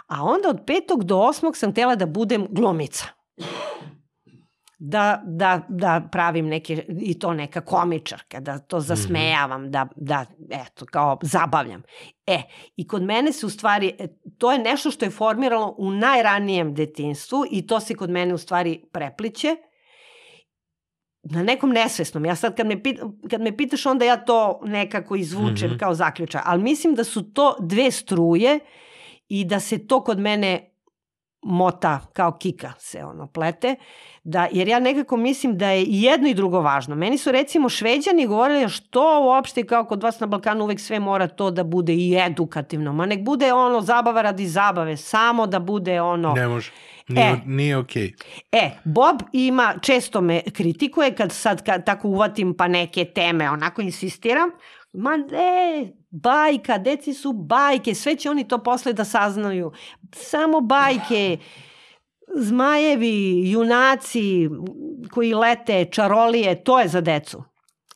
A 0.08 0.24
onda 0.24 0.50
od 0.50 0.62
petog 0.66 1.04
do 1.04 1.18
osmog 1.18 1.58
sam 1.58 1.72
htela 1.72 1.96
da 1.96 2.06
budem 2.06 2.48
glumica. 2.50 3.06
Da, 4.80 5.24
da, 5.26 5.66
da 5.70 6.08
pravim 6.12 6.48
neke, 6.48 6.86
i 7.02 7.20
to 7.20 7.34
neka 7.34 7.62
komičarka, 7.62 8.40
da 8.40 8.60
to 8.60 8.80
zasmejavam, 8.80 9.72
da, 9.72 9.88
da 9.96 10.26
eto, 10.50 10.86
kao 10.86 11.20
zabavljam. 11.22 11.84
E, 12.28 12.42
i 12.76 12.88
kod 12.88 13.04
mene 13.04 13.34
se 13.34 13.46
u 13.46 13.50
stvari, 13.50 13.96
e, 14.00 14.08
to 14.38 14.52
je 14.52 14.60
nešto 14.60 14.92
što 14.92 15.06
je 15.06 15.12
formiralo 15.12 15.76
u 15.78 15.92
najranijem 15.92 16.74
detinstvu 16.74 17.46
i 17.52 17.68
to 17.68 17.80
se 17.80 17.96
kod 17.96 18.10
mene 18.10 18.34
u 18.34 18.38
stvari 18.38 18.84
prepliće 18.92 19.56
na 21.24 21.44
nekom 21.44 21.70
nesvesnom. 21.70 22.26
Ja 22.26 22.36
sad 22.36 22.56
kad 22.56 22.68
me, 22.68 22.84
pita, 22.84 23.10
kad 23.30 23.42
me 23.42 23.58
pitaš 23.58 23.86
onda 23.86 24.06
ja 24.06 24.18
to 24.18 24.62
nekako 24.64 25.16
izvučem 25.16 25.70
mm 25.70 25.74
-hmm. 25.74 25.80
kao 25.80 25.94
zaključa. 25.94 26.42
Ali 26.46 26.64
mislim 26.64 26.96
da 26.96 27.04
su 27.04 27.34
to 27.34 27.56
dve 27.60 27.92
struje 27.92 28.60
i 29.28 29.46
da 29.46 29.60
se 29.60 29.88
to 29.88 30.04
kod 30.04 30.20
mene 30.20 30.77
mota 31.42 32.00
kao 32.14 32.32
kika 32.32 32.74
se 32.80 33.04
ono 33.04 33.28
plete, 33.28 33.76
da, 34.24 34.48
jer 34.52 34.68
ja 34.68 34.80
nekako 34.80 35.18
mislim 35.18 35.58
da 35.58 35.70
je 35.70 35.84
i 35.84 36.04
jedno 36.04 36.28
i 36.28 36.34
drugo 36.34 36.60
važno. 36.60 36.96
Meni 36.96 37.18
su 37.18 37.32
recimo 37.32 37.70
šveđani 37.70 38.28
govorili 38.28 38.70
što 38.70 39.24
uopšte 39.24 39.64
kao 39.64 39.86
kod 39.86 40.04
vas 40.04 40.20
na 40.20 40.28
Balkanu 40.28 40.64
uvek 40.64 40.80
sve 40.80 41.00
mora 41.00 41.28
to 41.28 41.52
da 41.52 41.64
bude 41.64 41.94
i 41.94 42.16
edukativno, 42.26 42.94
ma 42.94 43.06
nek 43.06 43.24
bude 43.24 43.54
ono 43.54 43.82
zabava 43.82 44.22
radi 44.22 44.48
zabave, 44.48 44.98
samo 44.98 45.48
da 45.48 45.60
bude 45.60 46.02
ono... 46.02 46.34
Ne 46.34 46.48
može. 46.48 46.72
Nije, 47.08 47.28
e, 47.28 47.42
nije 47.46 47.78
okej. 47.78 48.04
Okay. 48.04 48.14
E, 48.52 48.72
Bob 48.84 49.16
ima, 49.34 49.74
često 49.82 50.22
me 50.22 50.42
kritikuje 50.54 51.16
kad 51.16 51.32
sad 51.32 51.66
kad 51.66 51.86
tako 51.86 52.08
uvatim 52.08 52.54
pa 52.58 52.68
neke 52.68 53.06
teme, 53.06 53.50
onako 53.50 53.82
insistiram, 53.82 54.50
ma 54.94 55.18
ne, 55.18 55.94
bajka, 56.10 56.78
deci 56.78 57.14
su 57.14 57.34
bajke, 57.34 57.96
sve 57.96 58.16
će 58.16 58.30
oni 58.30 58.48
to 58.48 58.64
posle 58.64 58.94
da 58.94 59.06
saznaju. 59.06 59.72
Samo 60.16 60.62
bajke, 60.62 61.38
zmajevi, 62.36 63.50
junaci 63.52 64.50
koji 65.12 65.34
lete, 65.34 65.86
čarolije, 65.92 66.64
to 66.64 66.80
je 66.80 66.88
za 66.88 67.02
decu. 67.02 67.44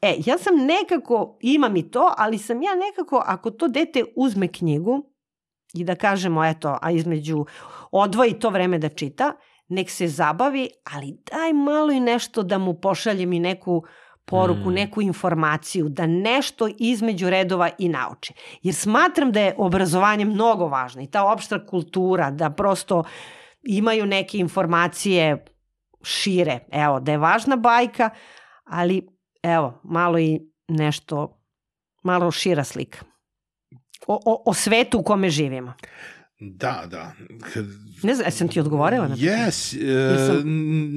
E, 0.02 0.16
ja 0.26 0.38
sam 0.38 0.56
nekako, 0.56 1.38
imam 1.42 1.78
i 1.78 1.92
to, 1.92 2.14
ali 2.18 2.38
sam 2.38 2.62
ja 2.62 2.72
nekako, 2.76 3.24
ako 3.26 3.52
to 3.52 3.68
dete 3.68 4.04
uzme 4.16 4.48
knjigu 4.48 5.12
i 5.74 5.84
da 5.84 5.96
kažemo, 5.96 6.46
eto, 6.46 6.78
a 6.82 6.92
između 6.92 7.46
odvoji 7.92 8.40
to 8.40 8.50
vreme 8.50 8.80
da 8.80 8.90
čita, 8.90 9.34
nek 9.68 9.90
se 9.90 10.08
zabavi, 10.08 10.70
ali 10.94 11.18
daj 11.32 11.54
malo 11.54 11.92
i 11.92 12.00
nešto 12.00 12.44
da 12.44 12.58
mu 12.58 12.74
pošaljem 12.74 13.34
i 13.34 13.40
neku 13.40 13.84
poruku, 14.32 14.70
mm. 14.70 14.74
neku 14.74 15.02
informaciju, 15.02 15.90
da 15.90 16.08
nešto 16.08 16.70
između 16.80 17.30
redova 17.30 17.70
i 17.78 17.90
nauči. 17.90 18.34
Jer 18.64 18.76
smatram 18.76 19.32
da 19.32 19.42
je 19.42 19.56
obrazovanje 19.58 20.26
mnogo 20.26 20.68
važno 20.68 21.02
i 21.02 21.08
ta 21.08 21.32
opšta 21.32 21.66
kultura, 21.66 22.32
da 22.32 22.50
prosto 22.50 23.04
imaju 23.64 24.06
neke 24.06 24.38
informacije 24.38 25.46
šire. 26.04 26.60
Evo, 26.72 27.00
da 27.00 27.12
je 27.12 27.18
važna 27.18 27.56
bajka, 27.56 28.10
ali 28.64 29.08
evo, 29.44 29.82
malo 29.84 30.20
i 30.20 30.42
nešto, 30.68 31.42
malo 32.04 32.32
šira 32.32 32.64
slika. 32.64 33.00
O, 34.08 34.20
o, 34.26 34.44
o 34.46 34.54
svetu 34.54 35.00
u 35.00 35.04
kome 35.04 35.30
živimo. 35.30 35.74
Da, 36.44 36.84
da. 36.92 37.12
Kad... 37.54 37.66
Ne 38.04 38.16
znam, 38.16 38.32
sam 38.32 38.48
ti 38.48 38.60
odgovorila 38.60 39.08
na 39.08 39.16
pitanje? 39.16 39.32
Yes, 39.32 39.76
uh, 39.76 40.20
Nisam... 40.20 40.50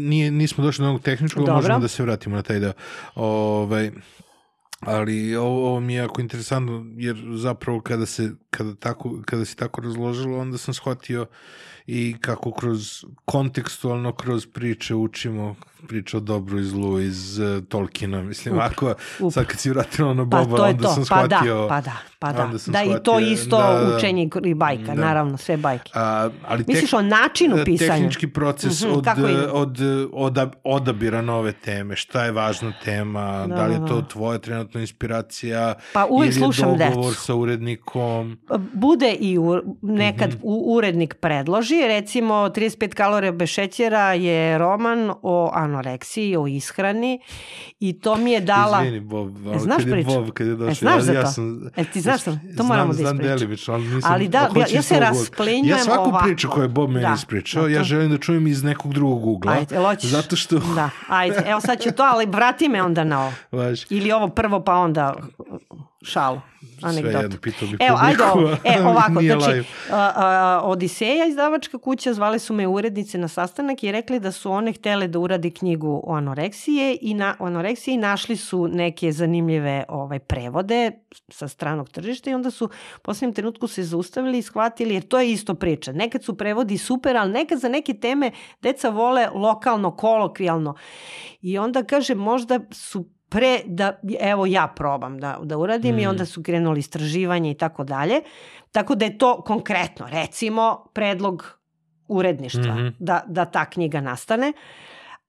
nije, 0.08 0.30
nismo 0.30 0.64
došli 0.64 0.82
do 0.82 0.88
onog 0.88 1.02
tehničkog, 1.02 1.40
Dobro. 1.40 1.54
možemo 1.54 1.78
da 1.78 1.88
se 1.88 2.02
vratimo 2.02 2.36
na 2.36 2.42
taj 2.42 2.60
deo. 2.60 2.72
Ovaj, 3.14 3.90
ali 4.80 5.36
ovo, 5.36 5.68
ovo 5.68 5.80
mi 5.80 5.94
je 5.94 5.98
jako 5.98 6.20
interesantno, 6.20 6.86
jer 6.96 7.16
zapravo 7.36 7.80
kada 7.80 8.06
se, 8.06 8.30
kada, 8.50 8.74
tako, 8.74 9.22
kada 9.24 9.44
se 9.44 9.56
tako 9.56 9.80
razložilo, 9.80 10.38
onda 10.38 10.58
sam 10.58 10.74
shvatio 10.74 11.26
i 11.86 12.16
kako 12.20 12.52
kroz 12.52 13.04
kontekstualno 13.24 14.12
kroz 14.12 14.46
priče 14.46 14.94
učimo 14.94 15.56
priče 15.88 16.16
o 16.16 16.20
dobru 16.20 16.58
i 16.58 16.64
zlu 16.64 17.00
iz 17.00 17.38
uh, 17.38 17.64
Tolkiena, 17.64 18.22
mislim, 18.22 18.54
up, 18.54 18.60
ako 18.62 18.94
up. 19.20 19.32
sad 19.32 19.46
kad 19.46 19.60
si 19.60 19.70
vratila 19.70 20.14
na 20.14 20.24
Boba, 20.24 20.56
pa, 20.56 20.62
onda 20.62 20.82
to. 20.82 20.94
sam 20.94 21.04
shvatio... 21.04 21.66
Pa 21.68 21.80
da, 21.80 21.92
pa 22.18 22.32
da, 22.32 22.42
pa 22.42 22.46
da. 22.46 22.52
Da, 22.52 22.58
shvatio, 22.58 22.96
i 22.96 23.02
to 23.02 23.18
isto 23.18 23.58
da, 23.58 23.84
da, 23.84 23.96
učenje 23.96 24.28
i 24.44 24.54
bajka, 24.54 24.94
da. 24.94 24.94
naravno, 24.94 25.36
sve 25.36 25.56
bajke. 25.56 25.92
A, 25.94 26.28
ali 26.46 26.64
Misliš 26.68 26.90
tek, 26.90 26.98
o 26.98 27.02
načinu 27.02 27.56
e, 27.56 27.64
pisanja? 27.64 27.92
Tehnički 27.92 28.26
proces 28.26 28.82
mm 28.82 28.86
-hmm, 28.86 28.96
od, 28.96 29.08
od, 29.52 29.80
od, 30.12 30.38
od 30.38 30.50
odabira 30.64 31.22
nove 31.22 31.52
teme, 31.52 31.96
šta 31.96 32.24
je 32.24 32.32
važna 32.32 32.72
tema, 32.84 33.46
da, 33.46 33.54
da 33.54 33.66
li 33.66 33.74
je 33.74 33.86
to 33.86 34.02
tvoja 34.02 34.38
trenutna 34.38 34.80
inspiracija, 34.80 35.74
pa 35.92 36.06
uvijek 36.10 36.36
ili 36.36 36.44
je 36.44 36.62
dogovor 36.62 37.12
decu. 37.12 37.24
sa 37.24 37.34
urednikom. 37.34 38.38
Pa, 38.48 38.58
bude 38.72 39.12
i 39.12 39.38
u, 39.38 39.76
nekad 39.82 40.30
mm 40.30 40.32
-hmm. 40.32 40.62
urednik 40.64 41.14
predloži, 41.14 41.73
recimo 41.86 42.34
35 42.34 42.94
kalorija 42.94 43.32
bez 43.32 43.48
šećera 43.48 44.12
je 44.12 44.58
roman 44.58 45.10
o 45.22 45.50
anoreksiji, 45.54 46.36
o 46.36 46.46
ishrani 46.46 47.20
i 47.80 48.00
to 48.00 48.16
mi 48.16 48.32
je 48.32 48.40
dala... 48.40 48.84
Izvini, 48.84 49.00
Bob, 49.00 49.46
e, 49.54 49.58
znaš 49.58 49.82
kad 49.82 49.92
priču? 49.92 50.10
je 50.10 50.18
Bob, 50.18 50.30
kad 50.30 50.46
je 50.46 50.54
došao, 50.54 50.70
e, 50.70 50.74
znaš 50.74 51.06
ja, 51.06 51.20
ja 51.20 51.26
sam... 51.26 51.70
E, 51.76 51.84
ti 51.84 52.00
znaš 52.00 52.22
sam, 52.22 52.40
to 52.56 52.62
moramo 52.62 52.92
da 52.92 53.02
ispričamo. 53.02 53.22
Znam 53.22 53.38
delimično, 53.38 53.74
ali 53.74 53.84
nisam... 53.88 54.12
Ali 54.12 54.28
da, 54.28 54.38
ja, 54.38 54.66
ja 54.70 54.82
se 54.82 55.00
rasplinjujem 55.00 55.78
Ja 55.78 55.84
svaku 55.84 56.08
ovako. 56.08 56.24
priču 56.24 56.50
koju 56.50 56.62
je 56.62 56.68
Bob 56.68 56.90
meni 56.90 57.06
da, 57.06 57.14
ispričao, 57.14 57.62
da, 57.62 57.68
ja 57.68 57.82
želim 57.82 58.10
da 58.10 58.18
čujem 58.18 58.46
iz 58.46 58.62
nekog 58.62 58.94
drugog 58.94 59.26
ugla. 59.26 59.52
Ajde, 59.52 59.78
loćiš. 59.78 60.10
Zato 60.10 60.36
što... 60.36 60.58
Da, 60.58 60.90
ajde, 61.08 61.42
evo 61.46 61.60
sad 61.60 61.82
ću 61.82 61.90
to, 61.92 62.02
ali 62.02 62.26
vrati 62.26 62.68
me 62.68 62.82
onda 62.82 63.04
na 63.04 63.20
ovo. 63.20 63.32
Vaš. 63.62 63.90
Ili 63.90 64.12
ovo 64.12 64.28
prvo 64.28 64.64
pa 64.64 64.74
onda 64.74 65.14
šalu 66.04 66.40
bi 67.02 67.52
Evo, 67.80 67.98
ajde 68.00 68.24
ovo. 68.34 68.56
E, 68.64 68.82
ovako, 68.82 69.22
znači, 69.22 69.62
a, 69.90 70.12
a, 70.16 70.60
Odiseja, 70.64 71.26
izdavačka 71.26 71.78
kuća, 71.78 72.14
zvale 72.14 72.38
su 72.38 72.54
me 72.54 72.66
urednice 72.66 73.18
na 73.18 73.28
sastanak 73.28 73.82
i 73.82 73.92
rekli 73.92 74.20
da 74.20 74.32
su 74.32 74.52
one 74.52 74.72
htele 74.72 75.08
da 75.08 75.18
uradi 75.18 75.50
knjigu 75.50 76.00
o 76.04 76.14
anoreksije 76.14 76.98
i 77.00 77.14
na, 77.14 77.36
o 77.38 77.46
anoreksiji 77.46 77.96
našli 77.96 78.36
su 78.36 78.68
neke 78.68 79.12
zanimljive 79.12 79.84
ovaj, 79.88 80.18
prevode 80.18 80.90
sa 81.28 81.48
stranog 81.48 81.88
tržišta 81.88 82.30
i 82.30 82.34
onda 82.34 82.50
su 82.50 82.64
u 82.64 83.00
poslednjem 83.02 83.34
trenutku 83.34 83.66
se 83.66 83.82
zaustavili 83.82 84.38
i 84.38 84.42
shvatili, 84.42 84.94
jer 84.94 85.02
to 85.02 85.20
je 85.20 85.32
isto 85.32 85.54
priča. 85.54 85.92
Nekad 85.92 86.24
su 86.24 86.36
prevodi 86.36 86.78
super, 86.78 87.16
ali 87.16 87.32
nekad 87.32 87.58
za 87.58 87.68
neke 87.68 87.94
teme 87.94 88.30
deca 88.62 88.88
vole 88.88 89.28
lokalno, 89.34 89.96
kolokvijalno. 89.96 90.74
I 91.42 91.58
onda 91.58 91.82
kaže, 91.82 92.14
možda 92.14 92.60
su 92.70 93.13
pre 93.34 93.60
da, 93.66 93.98
evo 94.20 94.46
ja 94.46 94.66
probam 94.76 95.18
da, 95.18 95.38
da 95.42 95.58
uradim 95.58 95.96
mm. 95.96 95.98
i 95.98 96.06
onda 96.06 96.26
su 96.26 96.42
krenuli 96.42 96.78
istraživanje 96.78 97.50
i 97.50 97.54
tako 97.54 97.84
dalje. 97.84 98.20
Tako 98.72 98.94
da 98.94 99.04
je 99.04 99.18
to 99.18 99.42
konkretno, 99.42 100.06
recimo, 100.10 100.86
predlog 100.92 101.58
uredništva 102.08 102.74
mm 102.74 102.78
-hmm. 102.78 102.92
da, 102.98 103.22
da 103.26 103.44
ta 103.44 103.64
knjiga 103.70 104.00
nastane. 104.00 104.52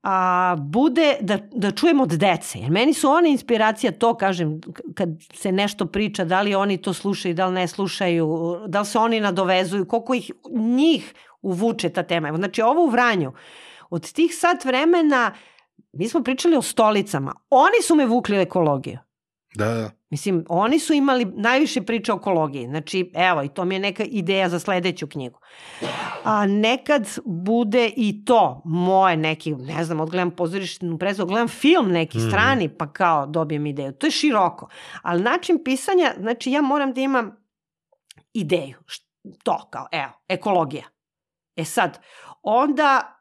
a, 0.03 0.55
bude 0.59 1.17
da, 1.21 1.37
da 1.51 1.71
čujem 1.71 2.01
od 2.01 2.09
dece. 2.09 2.59
Jer 2.59 2.71
meni 2.71 2.93
su 2.93 3.09
one 3.09 3.31
inspiracija, 3.31 3.91
to 3.91 4.13
kažem, 4.13 4.61
kad 4.95 5.09
se 5.33 5.51
nešto 5.51 5.85
priča, 5.85 6.25
da 6.25 6.41
li 6.41 6.55
oni 6.55 6.77
to 6.77 6.93
slušaju, 6.93 7.33
da 7.33 7.47
li 7.47 7.53
ne 7.53 7.67
slušaju, 7.67 8.57
da 8.67 8.79
li 8.79 8.85
se 8.85 8.99
oni 8.99 9.19
nadovezuju, 9.19 9.85
koliko 9.85 10.13
ih 10.13 10.31
njih 10.51 11.13
uvuče 11.41 11.89
ta 11.89 12.03
tema. 12.03 12.27
Evo, 12.27 12.37
Znači, 12.37 12.61
ovo 12.61 12.83
u 12.83 12.89
Vranju, 12.89 13.33
od 13.89 14.13
tih 14.13 14.35
sat 14.35 14.65
vremena, 14.65 15.31
mi 15.95 16.09
smo 16.09 16.23
pričali 16.23 16.57
o 16.57 16.61
stolicama. 16.61 17.33
Oni 17.49 17.81
su 17.83 17.95
me 17.95 18.05
vukli 18.05 18.37
u 18.37 18.41
ekologiju. 18.41 18.97
Da, 19.55 19.65
da. 19.65 19.91
Mislim, 20.09 20.45
oni 20.49 20.79
su 20.79 20.93
imali 20.93 21.25
najviše 21.25 21.81
priče 21.81 22.13
o 22.13 22.15
ekologiji. 22.15 22.67
Znači, 22.67 23.11
evo, 23.15 23.43
i 23.43 23.49
to 23.49 23.65
mi 23.65 23.75
je 23.75 23.79
neka 23.79 24.03
ideja 24.03 24.49
za 24.49 24.59
sledeću 24.59 25.07
knjigu. 25.07 25.39
A 26.23 26.45
nekad 26.47 27.07
bude 27.25 27.91
i 27.97 28.25
to 28.25 28.61
moje 28.65 29.17
neki, 29.17 29.51
ne 29.55 29.83
znam, 29.83 29.99
odgledam 29.99 30.31
pozorišnu 30.31 30.97
predstavu, 30.97 31.27
gledam 31.29 31.47
film 31.47 31.91
neki 31.91 32.17
Mhm. 32.17 32.27
strani, 32.27 32.69
pa 32.69 32.87
kao 32.93 33.25
dobijem 33.25 33.65
ideju. 33.65 33.91
To 33.91 34.07
je 34.07 34.11
široko. 34.11 34.69
Ali 35.01 35.23
način 35.23 35.63
pisanja, 35.63 36.13
znači 36.19 36.51
ja 36.51 36.61
moram 36.61 36.93
da 36.93 37.01
imam 37.01 37.35
ideju. 38.33 38.77
To 39.43 39.67
kao, 39.69 39.87
evo, 39.91 40.11
ekologija. 40.27 40.83
E 41.55 41.65
sad, 41.65 41.99
onda 42.43 43.14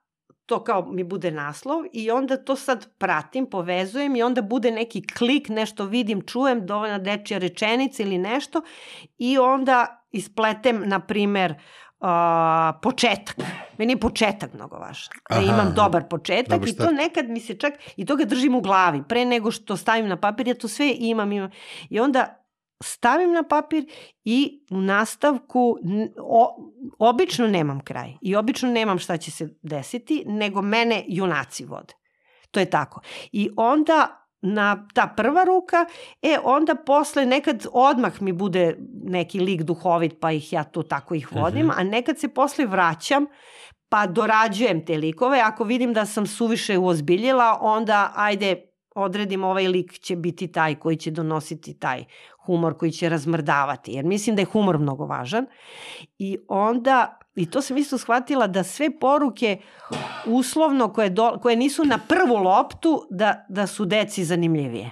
to 0.47 0.65
kao 0.65 0.83
mi 0.93 1.05
bude 1.05 1.31
naslov 1.31 1.85
i 1.93 2.11
onda 2.11 2.37
to 2.37 2.57
sad 2.57 2.89
pratim, 2.99 3.47
povezujem 3.47 4.17
i 4.17 4.23
onda 4.23 4.43
bude 4.43 4.71
neki 4.71 5.07
klik, 5.07 5.49
nešto 5.49 5.85
vidim, 5.85 6.23
čujem, 6.27 6.67
dovoljna 6.67 6.99
dečija 6.99 7.39
rečenica 7.39 8.03
ili 8.03 8.19
nešto 8.19 8.63
i 9.19 9.39
onda 9.39 10.07
ispletem, 10.11 10.83
na 10.87 11.01
primer, 11.01 11.55
uh, 12.01 12.81
početak. 12.83 13.37
Meni 13.79 13.93
je 13.93 14.01
početak 14.01 14.53
mnogo 14.55 14.77
važan. 14.77 15.15
Da 15.31 15.37
Aha, 15.37 15.45
imam 15.45 15.75
dobar 15.75 16.09
početak 16.09 16.49
Dobar 16.49 16.69
i 16.69 16.77
to 16.77 16.91
nekad 16.91 17.29
mi 17.29 17.41
se 17.41 17.55
čak, 17.55 17.75
i 17.97 18.07
to 18.07 18.17
ga 18.17 18.25
držim 18.25 18.55
u 18.55 18.61
glavi. 18.61 19.03
Pre 19.09 19.25
nego 19.25 19.51
što 19.51 19.77
stavim 19.77 20.09
na 20.09 20.17
papir, 20.17 20.49
ja 20.49 20.55
to 20.55 20.69
sve 20.69 20.95
imam, 20.99 21.33
imam. 21.33 21.51
I 21.91 22.01
onda 22.01 22.44
stavim 22.83 23.33
na 23.33 23.43
papir 23.43 23.85
i 24.25 24.65
u 24.71 24.77
nastavku 24.81 25.77
o, 26.23 26.71
obično 26.99 27.47
nemam 27.47 27.81
kraj 27.81 28.13
i 28.23 28.37
obično 28.37 28.69
nemam 28.69 28.99
šta 28.99 29.17
će 29.17 29.31
se 29.31 29.49
desiti, 29.63 30.25
nego 30.27 30.63
mene 30.63 31.05
junaci 31.09 31.65
vode. 31.65 31.95
To 32.51 32.61
je 32.61 32.71
tako. 32.71 33.01
I 33.33 33.51
onda 33.57 34.21
na 34.43 34.89
ta 34.95 35.15
prva 35.17 35.45
ruka, 35.45 35.87
e 36.23 36.39
onda 36.45 36.75
posle 36.75 37.27
nekad 37.27 37.67
odmah 37.73 38.23
mi 38.23 38.33
bude 38.33 38.77
neki 39.05 39.41
lik 39.41 39.63
duhovit 39.63 40.13
pa 40.21 40.33
ih 40.33 40.53
ja 40.53 40.65
tu 40.65 40.83
tako 40.83 41.15
ih 41.15 41.33
vodim, 41.33 41.67
Mhm. 41.67 41.79
a 41.79 41.85
nekad 41.85 42.19
se 42.19 42.29
posle 42.29 42.67
vraćam 42.67 43.27
pa 43.89 44.07
dorađujem 44.07 44.87
te 44.87 44.97
likove. 44.99 45.41
Ako 45.41 45.65
vidim 45.65 45.93
da 45.93 46.07
sam 46.07 46.27
suviše 46.27 46.79
uozbiljila, 46.79 47.59
onda 47.61 48.13
ajde 48.17 48.57
odredim 48.95 49.45
ovaj 49.45 49.69
lik 49.69 49.93
će 49.93 50.17
biti 50.17 50.53
taj 50.53 50.75
koji 50.75 50.97
će 50.97 51.11
donositi 51.11 51.79
taj 51.79 52.05
humor 52.47 52.79
koji 52.79 52.93
će 52.93 53.09
razmrdavati, 53.09 53.93
jer 53.93 54.05
mislim 54.05 54.37
da 54.37 54.43
je 54.43 54.47
humor 54.47 54.79
mnogo 54.79 55.07
važan. 55.07 55.47
I 56.19 56.39
onda, 56.49 57.19
i 57.35 57.51
to 57.51 57.63
sam 57.63 57.77
isto 57.77 57.99
shvatila 57.99 58.47
da 58.47 58.63
sve 58.63 58.99
poruke 58.99 59.61
uslovno 60.27 60.93
koje, 60.93 61.11
do, 61.11 61.39
koje 61.43 61.57
nisu 61.57 61.85
na 61.85 61.99
prvu 62.09 62.37
loptu, 62.37 63.07
da, 63.11 63.47
da 63.49 63.67
su 63.67 63.85
deci 63.85 64.25
zanimljivije. 64.25 64.91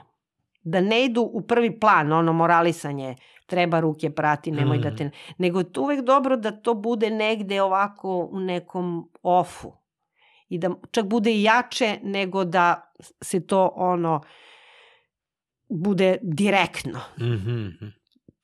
Da 0.63 0.81
ne 0.81 1.05
idu 1.05 1.23
u 1.23 1.41
prvi 1.41 1.81
plan, 1.81 2.13
ono 2.13 2.33
moralisanje, 2.33 3.17
treba 3.47 3.81
ruke 3.81 4.11
prati, 4.11 4.51
nemoj 4.51 4.79
Mm. 4.79 4.81
da 4.81 4.97
te... 4.97 5.11
Nego 5.39 5.59
je 5.59 5.73
to 5.73 5.83
uvek 5.83 6.01
dobro 6.01 6.37
da 6.37 6.51
to 6.51 6.75
bude 6.75 7.11
negde 7.11 7.63
ovako 7.63 8.29
u 8.33 8.41
nekom 8.41 9.11
ofu. 9.23 9.73
I 10.49 10.59
da 10.59 10.71
čak 10.91 11.07
bude 11.07 11.33
i 11.33 11.43
jače 11.43 11.99
nego 12.03 12.45
da 12.45 12.93
se 13.21 13.47
to 13.47 13.73
ono 13.75 14.21
bude 15.75 16.17
direktno 16.23 17.01
Mhm. 17.19 17.69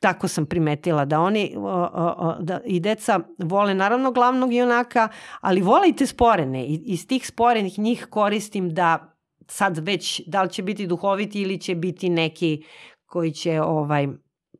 tako 0.01 0.29
sam 0.29 0.47
primetila 0.47 1.05
da 1.05 1.21
oni 1.21 1.55
o, 1.57 1.61
o, 1.85 2.15
o, 2.19 2.37
da 2.41 2.61
i 2.67 2.81
deca 2.81 3.21
vole 3.39 3.75
naravno 3.75 4.13
glavnog 4.13 4.53
junaka, 4.53 5.09
ali 5.41 5.61
vole 5.61 5.89
i 5.89 5.97
te 5.97 6.07
sporene 6.07 6.65
i 6.65 6.83
iz 6.85 7.07
tih 7.07 7.27
sporenih 7.27 7.79
njih 7.79 8.07
koristim 8.07 8.71
da 8.71 9.15
sad 9.47 9.79
već 9.79 10.21
da 10.27 10.43
li 10.43 10.51
će 10.51 10.63
biti 10.63 10.87
duhoviti 10.87 11.43
ili 11.43 11.61
će 11.61 11.75
biti 11.75 12.09
neki 12.11 12.63
koji 13.07 13.33
će 13.33 13.61
ovaj 13.61 14.09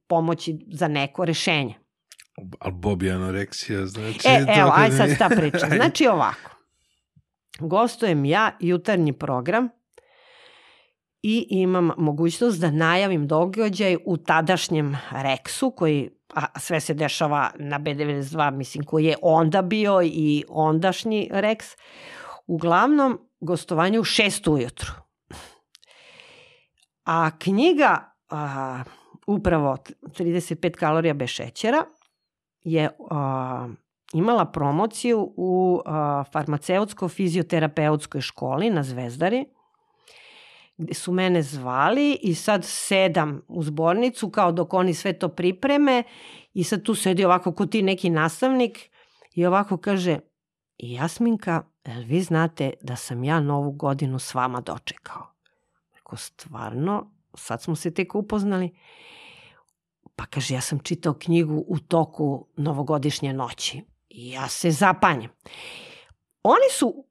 pomoći 0.07 0.59
za 0.69 0.89
neko 0.89 1.25
rešenje. 1.25 1.75
Ali 2.59 2.75
Bobi 2.75 3.11
anoreksija, 3.11 3.87
znači... 3.87 4.29
E, 4.29 4.45
evo, 4.51 4.73
aj 4.75 4.91
sad 4.91 5.07
nije- 5.07 5.19
ta 5.19 5.29
priča. 5.29 5.67
Znači 5.77 6.07
ovako. 6.07 6.51
Gostujem 7.61 8.25
ja, 8.25 8.57
jutarnji 8.61 9.13
program, 9.13 9.69
i 11.23 11.47
imam 11.51 11.91
mogućnost 11.97 12.61
da 12.61 12.71
najavim 12.71 13.27
događaj 13.27 13.97
u 14.05 14.17
tadašnjem 14.17 14.97
Rexu, 15.11 15.75
koji 15.75 16.11
a 16.35 16.59
sve 16.59 16.81
se 16.81 16.95
dešava 16.95 17.51
na 17.59 17.81
B92, 17.81 18.51
mislim, 18.51 18.85
koji 18.85 19.05
je 19.05 19.17
onda 19.23 19.63
bio 19.63 20.03
i 20.03 20.45
ondašnji 20.49 21.31
Rex. 21.33 21.77
Uglavnom, 22.47 23.19
gostovanje 23.41 24.01
u 24.01 24.05
šest 24.05 24.49
ujutru. 24.49 24.93
A 27.05 27.31
knjiga, 27.39 28.15
a, 28.31 28.83
upravo 29.27 29.77
35 30.03 30.71
kalorija 30.71 31.15
bez 31.15 31.29
šećera, 31.29 31.85
je 32.65 32.91
a, 33.11 33.69
imala 34.13 34.45
promociju 34.45 35.33
u 35.37 35.81
farmaceutsko-fizioterapeutskoj 36.33 38.21
školi 38.21 38.71
na 38.71 38.83
Zvezdari, 38.83 39.45
su 40.93 41.13
mene 41.13 41.43
zvali 41.43 42.19
i 42.23 42.35
sad 42.35 42.65
sedam 42.65 43.43
u 43.49 43.63
zbornicu 43.63 44.31
kao 44.31 44.53
dok 44.53 44.75
oni 44.75 44.95
sve 44.95 45.19
to 45.19 45.29
pripreme 45.29 46.03
i 46.55 46.65
sad 46.65 46.83
tu 46.83 46.95
sedi 46.95 47.25
ovako 47.25 47.55
ko 47.55 47.67
ti 47.67 47.83
neki 47.83 48.11
nastavnik 48.11 48.91
i 49.35 49.47
ovako 49.47 49.77
kaže 49.77 50.19
Jasminka, 50.79 51.63
vi 52.07 52.23
znate 52.23 52.73
da 52.81 52.97
sam 52.97 53.25
ja 53.25 53.41
novu 53.41 53.73
godinu 53.73 54.19
s 54.19 54.35
vama 54.35 54.61
dočekao? 54.61 55.27
Rekao, 55.95 56.17
stvarno? 56.17 57.11
Sad 57.35 57.63
smo 57.63 57.77
se 57.77 57.95
tek 57.95 58.15
upoznali. 58.15 58.77
Pa 60.17 60.27
kaže, 60.27 60.55
ja 60.55 60.61
sam 60.61 60.79
čitao 60.79 61.15
knjigu 61.15 61.65
u 61.69 61.79
toku 61.79 62.47
novogodišnje 62.57 63.33
noći. 63.33 63.83
I 64.09 64.31
ja 64.31 64.49
se 64.49 64.71
zapanjem. 64.71 65.31
Oni 66.43 66.71
su 66.73 67.05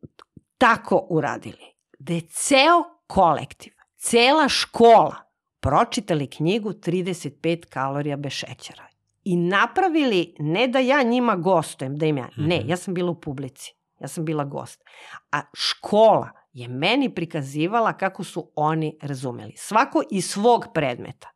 tako 0.57 1.07
uradili 1.09 1.75
da 1.99 2.13
je 2.13 2.21
ceo 2.21 2.96
kolektiv, 3.07 3.73
cela 3.97 4.49
škola 4.49 5.15
pročitali 5.59 6.29
knjigu 6.29 6.69
35 6.69 7.65
kalorija 7.65 8.17
bez 8.17 8.31
šećera. 8.31 8.83
I 9.23 9.35
napravili, 9.35 10.35
ne 10.39 10.67
da 10.67 10.79
ja 10.79 11.03
njima 11.03 11.35
gostujem, 11.35 11.95
da 11.95 12.05
im 12.05 12.17
ja, 12.17 12.29
ne, 12.37 12.59
Mhm. 12.59 12.69
ja 12.69 12.77
sam 12.77 12.93
bila 12.93 13.11
u 13.11 13.21
publici, 13.21 13.73
ja 13.99 14.07
sam 14.07 14.25
bila 14.25 14.43
gost. 14.43 14.83
A 15.31 15.41
škola 15.53 16.29
je 16.53 16.67
meni 16.67 17.15
prikazivala 17.15 17.93
kako 17.93 18.23
su 18.23 18.51
oni 18.55 18.97
razumeli. 19.01 19.53
Svako 19.57 20.01
iz 20.11 20.29
svog 20.29 20.65
predmeta. 20.73 21.27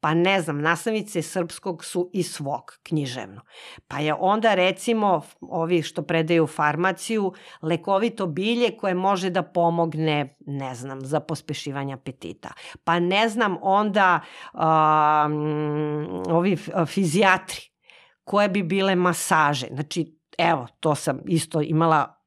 Pa 0.00 0.14
ne 0.14 0.40
znam, 0.40 0.60
nastavnice 0.60 1.22
srpskog 1.22 1.84
su 1.84 2.10
iz 2.12 2.32
svog 2.32 2.78
književno. 2.82 3.40
Pa 3.88 3.98
je 3.98 4.14
onda 4.14 4.54
recimo 4.54 5.22
ovi 5.40 5.82
što 5.82 6.02
predaju 6.02 6.46
farmaciju 6.46 7.32
lekovito 7.62 8.26
bilje 8.26 8.76
koje 8.76 8.94
može 8.94 9.30
da 9.30 9.42
pomogne, 9.42 10.36
ne 10.46 10.74
znam, 10.74 11.00
za 11.00 11.20
pospešivanje 11.20 11.94
apetita. 11.94 12.52
Pa 12.84 13.00
ne 13.00 13.28
znam 13.28 13.56
onda 13.62 14.20
um, 14.52 14.60
ovi 16.28 16.56
fizijatri 16.86 17.60
koje 18.24 18.48
bi 18.48 18.62
bile 18.62 18.94
masaže. 18.94 19.66
Znači, 19.70 20.18
evo, 20.38 20.66
to 20.80 20.94
sam 20.94 21.20
isto 21.26 21.60
imala 21.62 22.19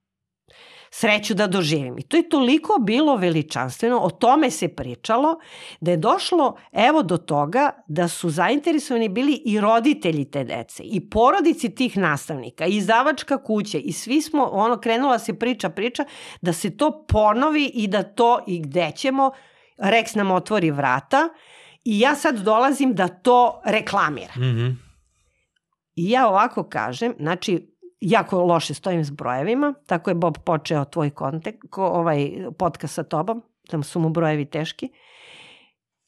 sreću 0.96 1.34
da 1.34 1.48
doživim. 1.48 1.98
I 1.98 2.04
to 2.04 2.18
je 2.18 2.30
toliko 2.30 2.78
bilo 2.80 3.16
veličanstveno, 3.16 4.00
o 4.00 4.10
tome 4.10 4.52
se 4.52 4.68
pričalo, 4.68 5.40
da 5.82 5.92
je 5.92 5.98
došlo 5.98 6.58
evo 6.72 7.04
do 7.04 7.18
toga 7.18 7.72
da 7.88 8.08
su 8.08 8.30
zainteresovani 8.30 9.10
bili 9.10 9.42
i 9.46 9.60
roditelji 9.60 10.26
te 10.32 10.44
dece, 10.44 10.84
i 10.84 11.10
porodici 11.10 11.76
tih 11.76 11.98
nastavnika, 11.98 12.66
i 12.66 12.78
izdavačka 12.78 13.44
kuća, 13.44 13.78
i 13.78 13.92
svi 13.92 14.22
smo, 14.22 14.44
ono, 14.44 14.80
krenula 14.80 15.20
se 15.20 15.40
priča, 15.40 15.70
priča, 15.70 16.06
da 16.42 16.54
se 16.54 16.78
to 16.78 17.06
ponovi 17.08 17.72
i 17.74 17.88
da 17.88 18.04
to, 18.04 18.40
i 18.48 18.62
gde 18.62 18.92
ćemo, 18.96 19.32
Rex 19.78 20.16
nam 20.16 20.32
otvori 20.32 20.72
vrata, 20.72 21.30
i 21.84 22.00
ja 22.00 22.16
sad 22.16 22.38
dolazim 22.38 22.94
da 22.94 23.08
to 23.08 23.62
reklamiram. 23.66 24.42
Mhm. 24.42 24.70
I 25.96 26.10
ja 26.10 26.28
ovako 26.28 26.64
kažem, 26.64 27.14
znači, 27.20 27.73
jako 28.06 28.44
loše 28.44 28.74
stojim 28.74 29.06
s 29.06 29.12
brojevima, 29.12 29.74
tako 29.86 30.10
je 30.10 30.16
Bob 30.16 30.38
počeo 30.46 30.86
tvoj 30.86 31.10
kontek, 31.10 31.56
ko, 31.70 31.86
ovaj 31.86 32.32
podcast 32.58 32.94
sa 32.94 33.04
tobom, 33.04 33.44
da 33.72 33.84
su 33.84 34.00
mu 34.00 34.10
brojevi 34.10 34.46
teški. 34.46 34.90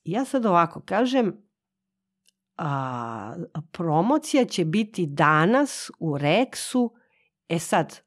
Ja 0.04 0.26
sad 0.26 0.46
ovako 0.46 0.82
kažem, 0.86 1.38
a, 2.58 3.36
promocija 3.72 4.46
će 4.46 4.66
biti 4.66 5.06
danas 5.06 5.92
u 6.00 6.18
Rexu, 6.18 6.90
e 7.50 7.60
sad, 7.60 8.00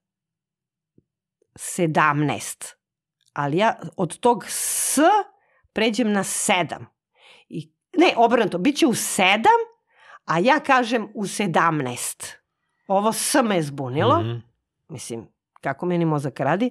17. 1.55 2.74
ali 3.32 3.56
ja 3.56 3.81
od 3.97 4.19
tog 4.19 4.44
S 4.48 4.98
pređem 5.73 6.12
na 6.12 6.24
7. 6.24 6.85
I, 7.48 7.73
ne, 7.97 8.15
obrnuto, 8.16 8.59
bit 8.59 8.77
će 8.77 8.86
u 8.86 8.93
7, 8.93 9.44
a 10.24 10.39
ja 10.39 10.60
kažem 10.60 11.09
u 11.15 11.23
17. 11.23 12.39
Ovo 12.89 13.12
S 13.12 13.35
me 13.44 13.56
je 13.56 13.62
zbunilo. 13.62 14.20
Mhm. 14.20 14.39
Mislim, 14.89 15.28
kako 15.60 15.86
meni 15.86 16.05
mozak 16.05 16.40
radi. 16.40 16.70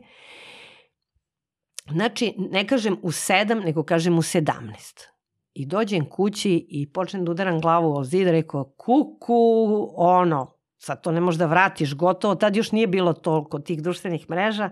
Znači, 1.91 2.33
ne 2.37 2.67
kažem 2.67 2.97
u 3.01 3.11
7, 3.11 3.65
nego 3.65 3.83
kažem 3.83 4.17
u 4.17 4.21
17. 4.21 5.07
I 5.53 5.65
dođem 5.65 6.09
kući 6.09 6.67
i 6.69 6.91
počnem 6.91 7.25
da 7.25 7.31
udaram 7.31 7.61
glavu 7.61 7.97
o 7.97 8.03
zid, 8.03 8.27
rekao, 8.27 8.63
kuku, 8.63 9.93
ono, 9.95 10.53
sad 10.77 11.03
to 11.03 11.11
ne 11.11 11.21
možeš 11.21 11.39
da 11.39 11.45
vratiš, 11.45 11.95
gotovo, 11.95 12.35
tad 12.35 12.55
još 12.55 12.71
nije 12.71 12.87
bilo 12.87 13.13
toliko 13.13 13.59
tih 13.59 13.81
društvenih 13.81 14.29
mreža. 14.29 14.69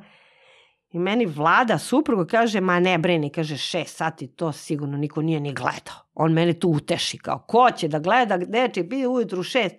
I 0.92 1.00
meni 1.00 1.26
vlada, 1.26 1.78
supruga, 1.78 2.26
kaže, 2.26 2.62
ma 2.62 2.80
ne 2.80 2.98
brini, 2.98 3.30
kaže, 3.30 3.58
šest 3.58 3.96
sati, 3.96 4.28
to 4.28 4.52
sigurno 4.52 4.98
niko 4.98 5.22
nije 5.22 5.40
ni 5.40 5.54
gledao. 5.54 6.06
On 6.14 6.34
mene 6.34 6.54
tu 6.54 6.70
uteši, 6.70 7.18
kao, 7.18 7.40
ko 7.48 7.72
će 7.78 7.88
da 7.88 8.00
gleda, 8.00 8.38
gde 8.38 8.70
će 8.74 8.84
biti 8.84 9.08
ujutru 9.08 9.44
šest? 9.44 9.76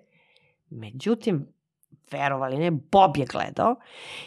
Međutim, 0.70 1.55
verovali 2.10 2.58
ne, 2.58 2.70
Bob 2.70 3.16
je 3.16 3.26
gledao, 3.26 3.76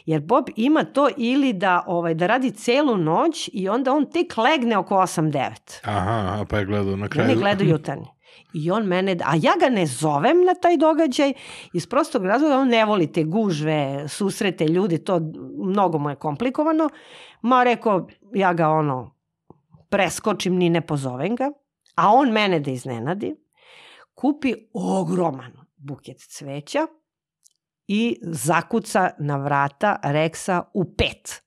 jer 0.05 0.21
Bob 0.21 0.49
ima 0.55 0.83
to 0.83 1.09
ili 1.17 1.53
da 1.53 1.83
ovaj 1.87 2.13
da 2.13 2.27
radi 2.27 2.51
celu 2.51 2.97
noć 2.97 3.49
i 3.53 3.69
onda 3.69 3.93
on 3.93 4.11
tek 4.11 4.37
legne 4.37 4.77
oko 4.77 4.95
8-9. 4.95 5.51
Aha, 5.83 6.45
pa 6.49 6.57
je 6.57 6.65
gledao 6.65 6.95
na 6.95 7.07
kraju. 7.07 7.29
oni 7.29 7.39
gledaju 7.39 7.69
jutarnje. 7.75 8.07
I 8.53 8.71
on 8.71 8.85
mene, 8.85 9.17
a 9.25 9.35
ja 9.35 9.53
ga 9.59 9.69
ne 9.69 9.85
zovem 9.85 10.45
na 10.45 10.53
taj 10.53 10.77
događaj 10.77 11.33
iz 11.73 11.87
prostog 11.87 12.25
razloga 12.25 12.57
on 12.57 12.67
ne 12.67 12.85
voli 12.85 13.11
te 13.11 13.23
gužve, 13.23 14.05
susrete 14.07 14.67
ljudi, 14.67 15.03
to 15.03 15.19
mnogo 15.65 15.97
mu 15.97 16.09
je 16.09 16.15
komplikovano. 16.15 16.89
Ma 17.41 17.63
rekao, 17.63 18.07
ja 18.33 18.53
ga 18.53 18.69
ono 18.69 19.15
preskočim, 19.89 20.55
ni 20.55 20.69
ne 20.69 20.81
pozovem 20.81 21.35
ga, 21.35 21.51
a 21.95 22.13
on 22.13 22.31
mene 22.31 22.59
da 22.59 22.71
iznenadi, 22.71 23.35
kupi 24.15 24.53
ogroman 24.73 25.51
buket 25.77 26.17
cveća 26.19 26.87
i 27.91 28.19
zakuca 28.21 29.09
na 29.19 29.37
vrata 29.37 29.99
Reksa 30.03 30.63
u 30.73 30.95
pet. 30.95 31.43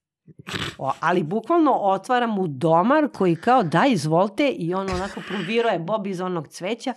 O, 0.77 0.91
ali 0.99 1.23
bukvalno 1.23 1.71
otvara 1.71 2.27
mu 2.27 2.47
domar 2.47 3.07
koji 3.13 3.35
kao 3.35 3.63
da 3.63 3.85
izvolite 3.85 4.47
i 4.47 4.73
on 4.73 4.89
onako 4.89 5.21
proviruje 5.27 5.79
Bob 5.79 6.07
iz 6.07 6.21
onog 6.21 6.47
cveća. 6.47 6.93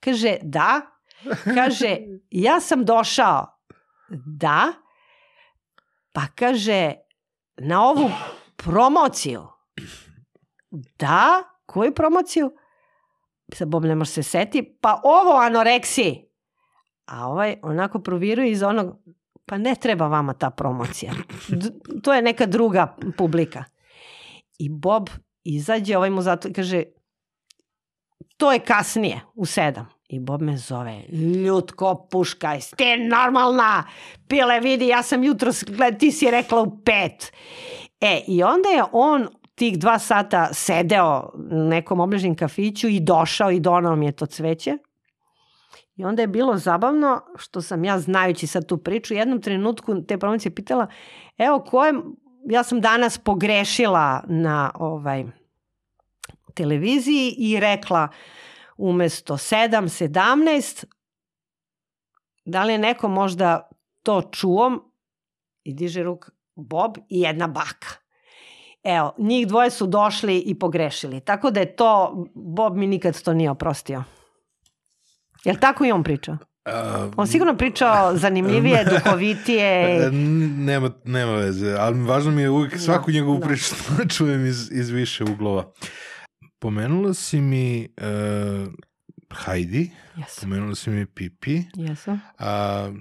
Kaže 0.00 0.36
da, 0.42 0.80
kaže 1.54 1.96
ja 2.30 2.60
sam 2.60 2.84
došao 2.84 3.46
da, 4.26 4.72
pa 6.12 6.20
kaže 6.34 6.94
na 7.56 7.88
ovu 7.88 8.10
promociju. 8.56 9.46
Da, 10.98 11.42
koju 11.66 11.94
promociju? 11.94 12.52
Sad 13.54 13.68
Bob 13.68 13.84
ne 13.84 13.94
može 13.94 14.10
se 14.10 14.22
seti, 14.22 14.78
pa 14.80 15.00
ovo 15.04 15.36
anoreksiji. 15.36 16.29
A 17.10 17.28
ovaj 17.28 17.56
onako 17.62 17.98
proviruje 17.98 18.50
iz 18.50 18.62
onog, 18.62 18.96
pa 19.46 19.58
ne 19.58 19.74
treba 19.74 20.06
vama 20.06 20.32
ta 20.32 20.50
promocija. 20.50 21.12
D 21.48 21.70
to 22.02 22.14
je 22.14 22.22
neka 22.22 22.46
druga 22.46 22.96
publika. 23.16 23.64
I 24.58 24.68
Bob 24.68 25.08
izađe, 25.44 25.96
ovaj 25.96 26.10
mu 26.10 26.22
zato 26.22 26.48
kaže, 26.54 26.82
to 28.36 28.52
je 28.52 28.58
kasnije, 28.58 29.20
u 29.34 29.46
sedam. 29.46 29.86
I 30.08 30.20
Bob 30.20 30.42
me 30.42 30.56
zove, 30.56 31.02
ljutko 31.44 32.06
puškaj, 32.10 32.60
ste 32.60 32.96
normalna, 32.96 33.84
pile 34.28 34.60
vidi, 34.60 34.88
ja 34.88 35.02
sam 35.02 35.24
jutro, 35.24 35.52
gled, 35.66 35.98
ti 35.98 36.12
si 36.12 36.30
rekla 36.30 36.62
u 36.62 36.82
pet. 36.84 37.32
E, 38.00 38.22
i 38.26 38.42
onda 38.42 38.68
je 38.68 38.84
on 38.92 39.28
tih 39.54 39.78
dva 39.78 39.98
sata 39.98 40.48
sedeo 40.52 41.30
u 41.34 41.68
nekom 41.68 42.00
obližnjem 42.00 42.36
kafiću 42.36 42.88
i 42.88 43.00
došao 43.00 43.50
i 43.50 43.60
donao 43.60 43.96
mi 43.96 44.06
je 44.06 44.12
to 44.12 44.26
cveće. 44.26 44.78
I 46.00 46.04
onda 46.04 46.22
je 46.22 46.28
bilo 46.28 46.56
zabavno 46.56 47.20
što 47.36 47.62
sam 47.62 47.84
ja, 47.84 47.98
znajući 47.98 48.46
sad 48.46 48.66
tu 48.66 48.78
priču, 48.78 49.14
jednom 49.14 49.42
trenutku 49.42 50.02
te 50.02 50.18
promocije 50.18 50.54
pitala, 50.54 50.86
evo 51.38 51.64
ko 51.64 51.84
je, 51.84 51.94
ja 52.48 52.62
sam 52.62 52.80
danas 52.80 53.18
pogrešila 53.18 54.24
na 54.28 54.70
ovaj 54.74 55.24
televiziji 56.54 57.34
i 57.38 57.60
rekla 57.60 58.08
umesto 58.76 59.34
7, 59.34 60.08
17, 60.08 60.84
da 62.44 62.64
li 62.64 62.72
je 62.72 62.78
neko 62.78 63.08
možda 63.08 63.68
to 64.02 64.22
čuo 64.22 64.92
i 65.64 65.74
diže 65.74 66.02
ruk 66.02 66.30
Bob 66.54 66.96
i 67.08 67.20
jedna 67.20 67.46
baka. 67.46 67.88
Evo, 68.82 69.14
njih 69.18 69.46
dvoje 69.46 69.70
su 69.70 69.86
došli 69.86 70.38
i 70.38 70.58
pogrešili. 70.58 71.20
Tako 71.20 71.50
da 71.50 71.60
je 71.60 71.76
to, 71.76 72.24
Bob 72.34 72.76
mi 72.76 72.86
nikad 72.86 73.22
to 73.22 73.32
nije 73.32 73.50
oprostio. 73.50 74.04
Jel 75.44 75.56
tako 75.56 75.84
i 75.84 75.92
on 75.92 76.02
pričao? 76.02 76.36
A, 76.64 77.10
On 77.16 77.26
sigurno 77.26 77.56
pričao 77.56 78.12
zanimljivije, 78.16 78.84
duhovitije. 78.84 79.98
Nema, 80.66 80.90
nema 81.04 81.32
veze, 81.32 81.76
ali 81.78 82.00
važno 82.00 82.30
mi 82.30 82.42
je 82.42 82.50
uvijek 82.50 82.78
svaku 82.78 83.06
Da, 83.06 83.12
njegovu 83.12 83.38
da. 83.38 83.46
priču 83.46 83.74
da 83.98 84.08
čujem 84.08 84.46
iz, 84.46 84.70
iz 84.72 84.90
više 84.90 85.24
uglova. 85.24 85.72
Pomenula 86.58 87.14
si 87.14 87.40
mi 87.40 87.88
uh, 87.96 88.72
Heidi, 89.36 89.90
Jesu, 90.16 90.40
pomenula 90.40 90.74
si 90.74 90.90
mi 90.90 91.06
Pipi, 91.06 91.62
jesu. 91.74 92.18
a, 92.38 92.92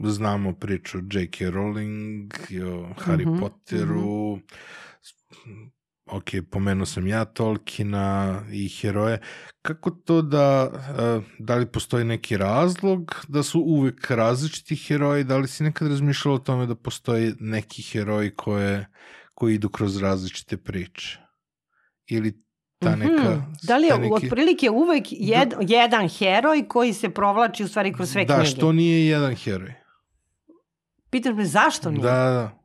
znamo 0.00 0.52
priču 0.52 0.98
J.K. 0.98 1.44
Rowling 1.44 2.34
i 2.50 2.62
o 2.62 2.88
Harry 2.98 3.26
Mhm, 3.26 3.40
Potteru, 3.40 4.38
ok, 6.12 6.24
pomenuo 6.50 6.86
sam 6.86 7.06
ja 7.06 7.24
Tolkiena 7.24 8.40
i 8.52 8.68
heroje. 8.70 9.18
Kako 9.62 9.90
to 9.90 10.22
da, 10.22 10.70
e, 10.98 11.20
da 11.38 11.54
li 11.54 11.66
postoji 11.66 12.04
neki 12.04 12.36
razlog 12.36 13.24
da 13.28 13.42
su 13.42 13.60
uvek 13.60 14.10
različiti 14.10 14.76
heroji, 14.76 15.24
da 15.24 15.36
li 15.36 15.48
si 15.48 15.62
nekad 15.62 15.88
razmišljala 15.88 16.34
o 16.34 16.40
tome 16.40 16.66
da 16.66 16.74
postoji 16.74 17.34
neki 17.40 17.82
heroji 17.82 18.30
koje, 18.30 18.86
koji 19.34 19.54
idu 19.54 19.68
kroz 19.68 20.02
različite 20.02 20.56
priče? 20.56 21.18
Ili 22.06 22.42
ta 22.78 22.96
neka... 22.96 23.12
Mhm. 23.30 23.40
Da 23.62 23.76
li 23.76 23.86
je 23.86 23.98
neki- 23.98 24.12
otprilike 24.14 24.70
uvek 24.70 25.04
jed, 25.10 25.52
jedan 25.60 26.08
heroj 26.08 26.68
koji 26.68 26.92
se 26.92 27.08
provlači 27.08 27.64
u 27.64 27.68
stvari 27.68 27.92
kroz 27.92 28.10
sve 28.10 28.24
Da, 28.24 28.34
knjige? 28.34 28.50
što 28.50 28.72
nije 28.72 29.06
jedan 29.06 29.34
heroj? 29.34 29.74
Pitaš 31.10 31.34
me 31.34 31.44
zašto 31.44 31.90
nije? 31.90 32.02
Da, 32.02 32.12
da. 32.12 32.61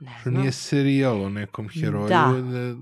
Ne 0.00 0.10
Što 0.12 0.30
znam. 0.30 0.40
nije 0.40 0.52
serijal 0.52 1.22
o 1.22 1.28
nekom 1.30 1.68
heroju. 1.70 2.08
Da. 2.08 2.32
ne- 2.32 2.76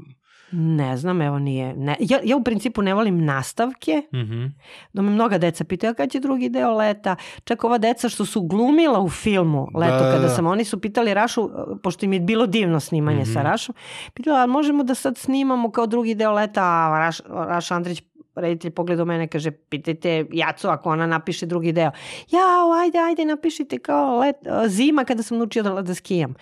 Ne 0.52 0.96
znam, 0.96 1.22
evo 1.22 1.38
nije. 1.38 1.76
Ne. 1.76 1.96
Ja, 2.00 2.18
ja 2.24 2.36
u 2.36 2.44
principu 2.44 2.82
ne 2.82 2.94
volim 2.94 3.24
nastavke, 3.24 4.02
Mhm. 4.14 4.44
da 4.92 5.02
me 5.02 5.10
mnoga 5.10 5.38
deca 5.38 5.64
pitaju 5.64 5.94
kad 5.94 6.10
će 6.10 6.20
drugi 6.20 6.48
deo 6.48 6.72
leta. 6.72 7.16
Čak 7.44 7.64
ova 7.64 7.78
deca 7.78 8.08
što 8.08 8.24
su 8.24 8.42
glumila 8.42 9.00
u 9.00 9.08
filmu 9.08 9.68
Leto 9.74 9.92
Da, 9.92 10.00
da, 10.00 10.10
kada 10.10 10.22
da. 10.22 10.28
sam, 10.28 10.46
oni 10.46 10.64
su 10.64 10.80
pitali 10.80 11.14
Rašu, 11.14 11.50
pošto 11.82 12.04
im 12.04 12.12
je 12.12 12.20
bilo 12.20 12.46
divno 12.46 12.80
snimanje 12.80 13.24
sa 13.24 13.30
Mhm. 13.32 13.40
Rašom, 13.40 13.74
pitala, 14.14 14.38
a 14.38 14.46
možemo 14.48 14.84
da 14.84 14.94
sad 14.94 15.18
snimamo 15.18 15.70
kao 15.70 15.86
drugi 15.86 16.14
deo 16.14 16.32
leta, 16.32 16.62
a 16.62 16.98
Raš, 16.98 17.18
Raš 17.28 17.70
Andrić 17.70 18.02
reditelj 18.36 18.70
pogleda 18.70 19.02
u 19.02 19.06
mene, 19.06 19.28
kaže, 19.28 19.50
pitajte 19.50 20.26
Jacu 20.32 20.68
ako 20.68 20.90
ona 20.90 21.06
napiše 21.06 21.46
drugi 21.46 21.72
deo. 21.72 21.90
Jao, 22.30 22.72
ajde, 22.82 22.98
ajde, 22.98 23.24
napišite 23.24 23.78
kao 23.78 24.18
let, 24.18 24.36
zima 24.68 25.04
kada 25.04 25.22
sam 25.22 25.38
naučio 25.38 25.62
da, 25.62 25.82
da 25.82 25.94
skijam. 25.94 26.34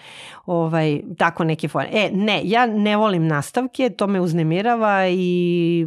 Ovaj, 0.47 1.03
tako 1.19 1.45
neke 1.45 1.69
fore. 1.69 1.89
E, 1.93 2.11
ne, 2.12 2.41
ja 2.45 2.66
ne 2.66 2.97
volim 2.97 3.27
nastavke, 3.27 3.91
to 3.91 4.07
me 4.07 4.21
uznemirava 4.21 5.09
i 5.09 5.87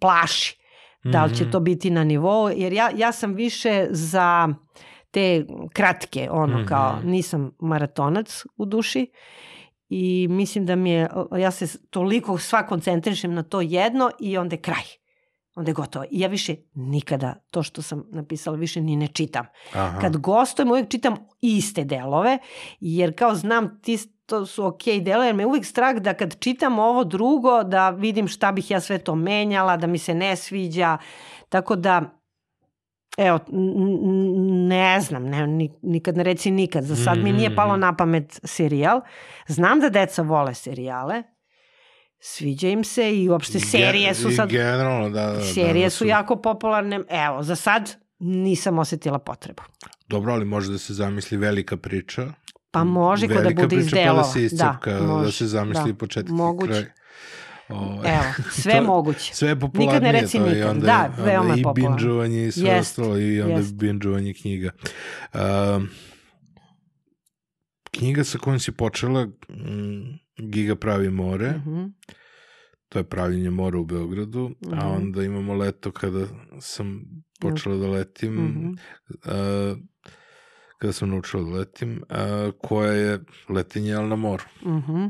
plaši 0.00 0.58
da 1.04 1.24
li 1.24 1.36
će 1.36 1.42
Mhm. 1.42 1.50
to 1.52 1.60
biti 1.60 1.90
na 1.90 2.04
nivou, 2.04 2.50
jer 2.50 2.72
ja, 2.72 2.90
ja 2.96 3.12
sam 3.12 3.34
više 3.34 3.86
za 3.90 4.48
te 5.10 5.46
kratke, 5.72 6.28
ono 6.30 6.58
Mhm. 6.58 6.66
kao, 6.66 6.98
nisam 7.04 7.50
maratonac 7.60 8.44
u 8.56 8.64
duši 8.64 9.06
i 9.88 10.26
mislim 10.30 10.66
da 10.66 10.76
mi 10.76 10.90
je, 10.90 11.08
ja 11.38 11.50
se 11.50 11.78
toliko 11.90 12.38
sva 12.38 12.66
koncentrišem 12.66 13.34
na 13.34 13.42
to 13.42 13.60
jedno 13.60 14.10
i 14.20 14.38
onda 14.38 14.54
je 14.54 14.60
kraj. 14.60 14.82
Onda 15.58 15.70
je 15.70 15.74
gotovo. 15.74 16.04
I 16.04 16.20
ja 16.20 16.28
više 16.28 16.54
nikada 16.74 17.34
to 17.50 17.62
što 17.62 17.82
sam 17.82 18.04
napisala 18.10 18.56
više 18.56 18.80
ni 18.80 18.96
ne 18.96 19.06
čitam. 19.06 19.46
Aha. 19.72 20.00
Kad 20.00 20.16
gostujem 20.16 20.70
uvijek 20.70 20.88
čitam 20.88 21.16
iste 21.40 21.84
delove, 21.84 22.38
jer 22.80 23.14
kao 23.14 23.34
znam 23.34 23.80
ti 23.80 23.98
to 24.26 24.46
su 24.46 24.66
ok 24.66 24.82
delove, 25.02 25.26
jer 25.26 25.34
me 25.34 25.42
je 25.42 25.46
uvijek 25.46 25.64
strah 25.64 25.96
da 25.96 26.14
kad 26.14 26.38
čitam 26.38 26.78
ovo 26.78 27.04
drugo, 27.04 27.62
da 27.64 27.90
vidim 27.90 28.28
šta 28.28 28.52
bih 28.52 28.70
ja 28.70 28.80
sve 28.80 28.98
to 28.98 29.14
menjala, 29.14 29.76
da 29.76 29.86
mi 29.86 29.98
se 29.98 30.14
ne 30.14 30.36
sviđa. 30.36 30.98
Tako 31.48 31.76
da, 31.76 32.02
evo, 33.18 33.38
ne 34.68 35.00
znam, 35.00 35.24
ne, 35.24 35.46
ni- 35.46 35.72
nikad 35.82 36.16
ne 36.16 36.22
reci 36.22 36.50
nikad. 36.50 36.84
Za 36.84 36.96
sad 36.96 37.18
mi 37.18 37.32
nije 37.32 37.56
palo 37.56 37.72
Mhm. 37.72 37.80
na 37.80 37.96
pamet 37.96 38.40
serijal. 38.44 39.00
Znam 39.46 39.80
da 39.80 39.88
deca 39.90 40.22
vole 40.22 40.54
serijale, 40.54 41.22
sviđa 42.20 42.68
im 42.68 42.84
se 42.84 43.12
i 43.14 43.28
uopšte 43.28 43.60
serije 43.60 44.14
su 44.14 44.28
I 44.28 44.34
sad... 44.34 44.50
Generalno, 44.50 45.10
da, 45.10 45.22
da, 45.22 45.32
da, 45.32 45.40
Serije 45.44 45.84
da 45.84 45.90
su 45.90 46.06
jako 46.06 46.36
popularne. 46.36 47.00
Evo, 47.10 47.42
za 47.42 47.56
sad 47.56 47.90
nisam 48.18 48.78
osetila 48.78 49.18
potrebu. 49.18 49.62
Dobro, 50.08 50.32
ali 50.32 50.44
može 50.44 50.72
da 50.72 50.78
se 50.78 50.94
zamisli 50.94 51.36
velika 51.36 51.76
priča 51.76 52.32
Pa 52.70 52.84
može 52.84 53.28
ko 53.28 53.34
da 53.34 53.40
Velika 53.40 53.62
bude 53.62 53.76
iz 53.76 53.82
priča, 53.82 53.96
pa 53.96 54.02
delova. 54.02 54.22
da 54.22 54.28
se 54.28 54.44
iscepka, 54.44 54.92
da, 54.92 55.00
može, 55.02 55.32
se 55.32 55.46
zamisli 55.46 55.92
da. 55.92 55.98
početak 55.98 56.30
Moguće. 56.30 56.70
i 56.70 56.74
kraj. 56.74 56.84
O, 57.70 58.02
Evo, 58.06 58.24
sve 58.62 58.72
To- 58.72 58.82
moguće. 58.82 59.34
sve 59.34 59.48
je 59.48 59.54
Nikad 59.54 59.60
popularnije 59.62 60.12
ne 60.12 60.20
reci 60.20 60.36
i 60.36 60.40
nikad. 60.40 60.70
onda, 60.70 60.86
Da, 60.86 61.22
veoma 61.24 61.54
je 61.54 61.60
i 61.60 61.62
popularno. 61.62 61.96
binđovanje 61.96 62.46
i 62.46 62.52
sve 62.52 62.68
Jest, 62.68 62.90
ostalo 62.90 63.18
i 63.18 63.42
onda 63.42 63.54
jest. 63.54 63.74
binđovanje 63.74 64.34
knjiga. 64.34 64.70
Um, 65.34 65.88
knjiga 67.90 68.24
sa 68.24 68.38
kojom 68.38 68.60
si 68.60 68.72
počela 68.72 69.24
mm, 69.24 70.18
Giga 70.40 70.74
pravi 70.76 71.10
more, 71.10 71.50
Mhm. 71.50 71.84
to 72.88 72.98
je 72.98 73.04
pravljenje 73.04 73.50
mora 73.50 73.78
u 73.78 73.84
Beogradu, 73.84 74.50
Mhm. 74.62 74.74
a 74.74 74.88
onda 74.88 75.22
imamo 75.22 75.54
leto 75.54 75.90
kada 75.92 76.26
sam 76.60 77.04
počela 77.40 77.76
da 77.76 77.86
letim, 77.88 78.34
Mhm. 78.34 78.68
uh, 78.68 79.78
kada 80.78 80.92
sam 80.92 81.10
naučila 81.10 81.42
da 81.42 81.50
letim, 81.50 82.02
uh, 82.02 82.16
koja 82.58 82.92
je 82.92 83.18
letenje 83.48 83.94
ali 83.94 84.08
na 84.08 84.16
moru. 84.16 84.44
Mhm. 84.62 85.04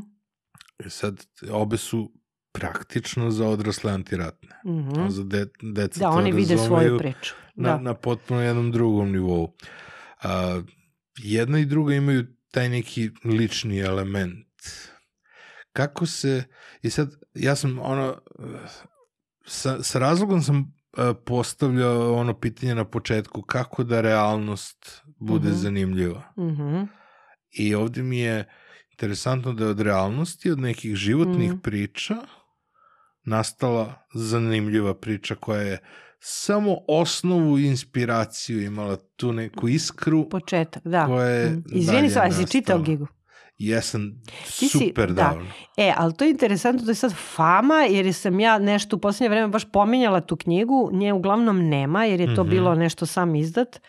I 0.79 0.89
sad, 0.89 1.25
obe 1.51 1.77
su 1.77 2.11
praktično 2.51 3.31
za 3.31 3.47
odrasle 3.47 3.91
antiratne. 3.91 4.55
Mhm. 4.65 4.99
A 4.99 5.09
za 5.09 5.23
de, 5.23 5.47
deca 5.63 5.99
Da, 5.99 6.05
to 6.05 6.17
oni 6.17 6.31
vide 6.31 6.57
svoju 6.57 6.97
priču. 6.97 7.33
na, 7.55 7.69
Da. 7.69 7.79
na 7.79 7.93
potpuno 7.93 8.41
jednom 8.41 8.71
drugom 8.71 9.11
nivou. 9.11 9.55
A, 10.19 10.61
jedna 11.15 11.59
i 11.59 11.65
druga 11.65 11.93
imaju 11.93 12.25
taj 12.51 12.69
neki 12.69 13.09
lični 13.25 13.79
element. 13.79 14.48
Kako 15.71 16.05
se, 16.05 16.43
i 16.81 16.89
sad, 16.89 17.09
ja 17.33 17.55
sam 17.55 17.79
ono, 17.79 18.15
sa, 19.45 19.83
sa 19.83 19.99
razlogom 19.99 20.41
sam 20.41 20.59
e, 20.97 21.13
postavljao 21.15 22.13
ono 22.13 22.33
pitanje 22.33 22.75
na 22.75 22.85
početku, 22.85 23.41
kako 23.41 23.83
da 23.83 24.01
realnost 24.01 24.85
bude 25.17 25.49
Mhm. 25.49 25.57
zanimljiva. 25.57 26.23
Mhm. 26.37 26.83
I 27.51 27.75
ovdje 27.75 28.03
mi 28.03 28.19
je 28.19 28.45
interesantno 28.91 29.53
da 29.53 29.63
je 29.63 29.69
od 29.69 29.79
realnosti, 29.79 30.51
od 30.51 30.59
nekih 30.59 30.95
životnih 30.95 31.49
Mhm. 31.49 31.59
priča, 31.59 32.15
nastala 33.23 33.93
zanimljiva 34.13 34.93
priča 34.93 35.35
koja 35.35 35.61
je 35.61 35.77
samo 36.19 36.77
osnovu 36.87 37.59
i 37.59 37.65
inspiraciju 37.65 38.61
imala 38.61 38.97
tu 39.15 39.33
neku 39.33 39.67
iskru 39.67 40.29
Početak, 40.29 40.83
da. 40.85 41.05
koja 41.05 41.27
je. 41.27 41.61
Izvini, 41.71 42.09
sva, 42.09 42.23
jesi 42.23 42.47
čitao 42.47 42.77
nastala. 42.77 43.07
Jesam 43.59 44.21
Ti 44.49 44.67
si- 44.67 44.79
super 44.79 45.07
da. 45.07 45.13
davno. 45.23 45.45
E, 45.77 45.93
ali 45.97 46.13
to 46.13 46.23
je 46.23 46.31
interesantno, 46.31 46.83
to 46.83 46.91
je 46.91 46.95
sad 46.95 47.13
fama, 47.27 47.75
jer 47.81 48.13
sam 48.13 48.39
ja 48.39 48.59
nešto 48.59 48.95
u 48.95 48.99
posljednje 48.99 49.29
vreme 49.29 49.47
baš 49.47 49.65
pominjala 49.65 50.21
tu 50.21 50.35
knjigu, 50.35 50.89
nje 50.93 51.13
uglavnom 51.13 51.59
nema, 51.59 52.05
jer 52.05 52.21
je 52.21 52.35
to 52.35 52.41
Mhm. 52.43 52.49
bilo 52.49 52.75
nešto 52.75 53.05
sam 53.05 53.35
izdat. 53.35 53.81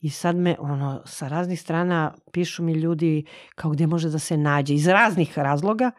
I 0.00 0.10
sad 0.10 0.36
me, 0.36 0.56
ono, 0.58 1.02
sa 1.06 1.28
raznih 1.28 1.60
strana 1.60 2.14
pišu 2.32 2.62
mi 2.62 2.72
ljudi 2.72 3.24
kao 3.54 3.70
gde 3.70 3.86
može 3.86 4.08
da 4.08 4.18
se 4.18 4.36
nađe, 4.36 4.74
iz 4.74 4.86
raznih 4.86 5.38
razloga. 5.38 5.90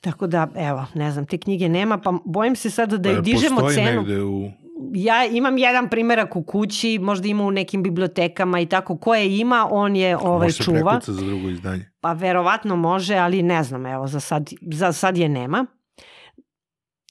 Tako 0.00 0.26
da, 0.26 0.48
evo, 0.56 0.86
ne 0.94 1.10
znam, 1.10 1.26
te 1.26 1.38
knjige 1.38 1.68
nema, 1.68 1.98
pa 1.98 2.12
bojim 2.24 2.56
se 2.56 2.70
sad 2.70 2.90
da 2.90 3.02
Pa 3.02 3.08
je 3.08 3.20
dižemo 3.22 3.60
postoji 3.60 3.86
cenu. 3.86 3.98
negde 3.98 4.22
u... 4.22 4.50
Ja 4.94 5.26
imam 5.26 5.58
jedan 5.58 5.88
primerak 5.88 6.36
u 6.36 6.42
kući, 6.42 6.98
možda 6.98 7.28
ima 7.28 7.44
u 7.44 7.50
nekim 7.50 7.82
bibliotekama 7.82 8.60
i 8.60 8.66
tako. 8.66 8.96
Koje 8.96 9.38
ima, 9.38 9.68
on 9.70 9.96
je 9.96 10.16
ovaj, 10.16 10.46
može 10.46 10.52
se 10.52 10.62
čuva. 10.62 10.90
prekuca 10.90 11.12
za 11.12 11.26
drugo 11.26 11.48
izdanje. 11.48 11.90
Pa 12.00 12.12
verovatno 12.12 12.76
može, 12.76 13.16
ali 13.16 13.42
ne 13.42 13.62
znam, 13.62 13.86
evo, 13.86 14.06
za 14.06 14.20
sad, 14.20 14.50
za 14.72 14.92
sad 14.92 15.18
je 15.18 15.28
nema. 15.28 15.66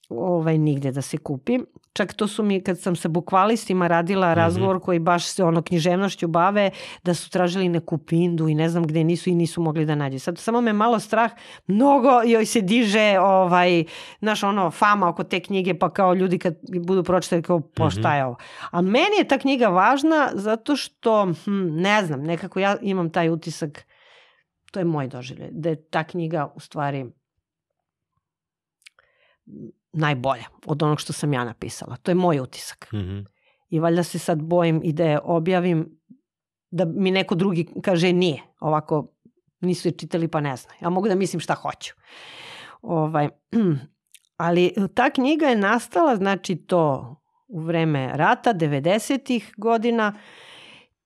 Ovaj, 0.10 0.58
nigde 0.58 0.92
da 0.92 1.02
se 1.02 1.18
kupi. 1.18 1.60
Čak 1.94 2.14
to 2.14 2.28
su 2.28 2.44
mi, 2.44 2.62
kad 2.62 2.80
sam 2.80 2.96
sa 2.96 3.08
bukvalistima 3.10 3.88
radila 3.88 4.30
Mhm. 4.30 4.38
razgovor 4.38 4.80
koji 4.82 5.00
baš 5.00 5.26
se 5.26 5.44
ono 5.44 5.62
književnošću 5.62 6.28
bave, 6.28 6.70
da 7.04 7.14
su 7.14 7.30
tražili 7.30 7.70
neku 7.70 7.98
pindu 7.98 8.48
i 8.48 8.56
ne 8.56 8.70
znam 8.70 8.84
gde 8.84 9.04
nisu 9.04 9.30
i 9.30 9.36
nisu 9.36 9.62
mogli 9.62 9.86
da 9.86 9.96
nađe. 9.96 10.20
Sad 10.20 10.38
samo 10.38 10.62
me 10.62 10.74
malo 10.74 11.00
strah, 11.00 11.32
mnogo 11.68 12.10
joj 12.26 12.46
se 12.46 12.62
diže 12.62 13.20
ovaj, 13.20 13.84
znaš, 14.20 14.44
ono, 14.44 14.72
fama 14.72 15.10
oko 15.10 15.24
te 15.24 15.40
knjige, 15.40 15.74
pa 15.74 15.90
kao 15.90 16.14
ljudi 16.14 16.40
kad 16.40 16.56
budu 16.86 17.04
pročitali 17.04 17.42
kao, 17.42 17.62
pa 17.76 17.90
šta 17.90 18.16
je 18.16 18.26
ovo? 18.26 18.36
A 18.72 18.82
meni 18.82 19.18
je 19.18 19.28
ta 19.28 19.38
knjiga 19.38 19.68
važna 19.68 20.30
zato 20.34 20.76
što, 20.76 21.26
hm, 21.46 21.52
ne 21.72 22.06
znam, 22.06 22.22
nekako 22.24 22.60
ja 22.60 22.78
imam 22.82 23.10
taj 23.10 23.30
utisak 23.30 23.86
to 24.72 24.80
je 24.80 24.86
moj 24.86 25.08
doživljaj, 25.08 25.50
da 25.52 25.70
je 25.70 25.90
ta 25.90 26.04
knjiga 26.04 26.52
u 26.56 26.60
stvari 26.60 27.06
najbolja 29.94 30.44
od 30.65 30.84
onog 30.84 30.99
što 30.99 31.14
sam 31.14 31.34
ja 31.34 31.44
napisala. 31.44 31.95
To 31.95 32.11
je 32.11 32.15
moj 32.15 32.40
utisak. 32.40 32.90
Mhm. 32.94 33.20
I 33.70 33.80
valjda 33.80 34.03
se 34.03 34.20
sad 34.20 34.41
bojim 34.41 34.82
i 34.84 34.94
da 34.94 35.06
je 35.06 35.20
objavim 35.24 35.99
da 36.72 36.86
mi 36.86 37.11
neko 37.11 37.36
drugi 37.36 37.68
kaže 37.84 38.14
nije. 38.14 38.41
Ovako 38.60 39.07
nisu 39.61 39.88
je 39.88 39.91
čitali 39.91 40.28
pa 40.28 40.41
ne 40.41 40.56
znaju. 40.56 40.78
Ja 40.82 40.90
mogu 40.90 41.07
da 41.07 41.15
mislim 41.15 41.40
šta 41.40 41.53
hoću. 41.53 41.94
Ovaj, 42.82 43.30
ali 44.45 44.74
ta 44.95 45.10
knjiga 45.10 45.45
je 45.45 45.56
nastala, 45.56 46.15
znači 46.15 46.56
to 46.56 47.15
u 47.48 47.60
vreme 47.60 48.11
rata, 48.14 48.53
90-ih 48.53 49.53
godina 49.57 50.14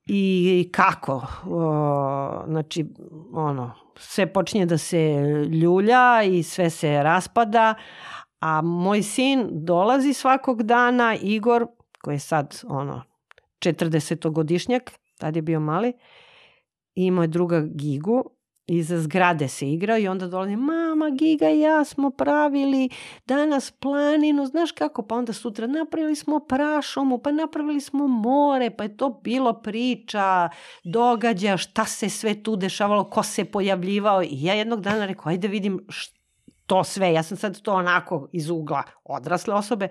i 0.06 0.70
kako? 0.74 1.28
O, 1.46 2.44
znači, 2.48 2.86
ono, 3.34 3.72
sve 3.96 4.34
počinje 4.34 4.66
da 4.66 4.78
se 4.78 5.16
ljulja 5.62 6.24
i 6.24 6.44
sve 6.44 6.70
se 6.70 7.04
raspada, 7.04 7.74
a 8.40 8.62
moj 8.62 9.04
sin 9.04 9.48
dolazi 9.52 10.14
svakog 10.14 10.64
dana, 10.64 11.16
Igor, 11.22 11.68
koji 12.02 12.16
je 12.16 12.20
sad, 12.20 12.62
ono, 12.68 13.04
40-godišnjak, 13.60 14.92
tad 15.18 15.36
je 15.36 15.42
bio 15.42 15.60
mali, 15.60 15.94
i 16.96 17.06
imao 17.06 17.24
je 17.24 17.28
druga 17.28 17.62
Gigu, 17.62 18.24
iza 18.68 19.00
zgrade 19.00 19.48
se 19.48 19.72
igrao 19.72 19.98
i 19.98 20.08
onda 20.08 20.28
dolazi, 20.28 20.56
mama, 20.56 21.10
Giga 21.10 21.50
i 21.50 21.60
ja 21.60 21.84
smo 21.84 22.10
pravili 22.10 22.90
danas 23.26 23.72
planinu, 23.72 24.46
znaš 24.46 24.72
kako, 24.72 25.02
pa 25.02 25.16
onda 25.16 25.34
sutra 25.34 25.68
napravili 25.68 26.16
smo 26.16 26.40
prašomu, 26.40 27.18
pa 27.18 27.32
napravili 27.32 27.82
smo 27.82 28.08
more, 28.08 28.70
pa 28.70 28.84
je 28.84 28.98
to 28.98 29.20
bilo 29.24 29.62
priča, 29.62 30.50
događa, 30.84 31.58
šta 31.58 31.86
se 31.86 32.10
sve 32.10 32.44
tu 32.44 32.56
dešavalo, 32.56 33.04
ko 33.04 33.24
se 33.24 33.46
pojavljivao. 33.46 34.24
I 34.24 34.28
ja 34.32 34.54
jednog 34.54 34.82
dana 34.82 35.06
rekao, 35.06 35.30
ajde 35.30 35.48
vidim 35.48 35.86
š- 35.90 36.17
to 36.68 36.84
sve, 36.84 37.14
ja 37.14 37.24
sam 37.24 37.38
sad 37.38 37.62
to 37.62 37.74
onako 37.74 38.30
iz 38.32 38.50
ugla 38.50 38.84
odrasle 39.04 39.54
osobe, 39.54 39.88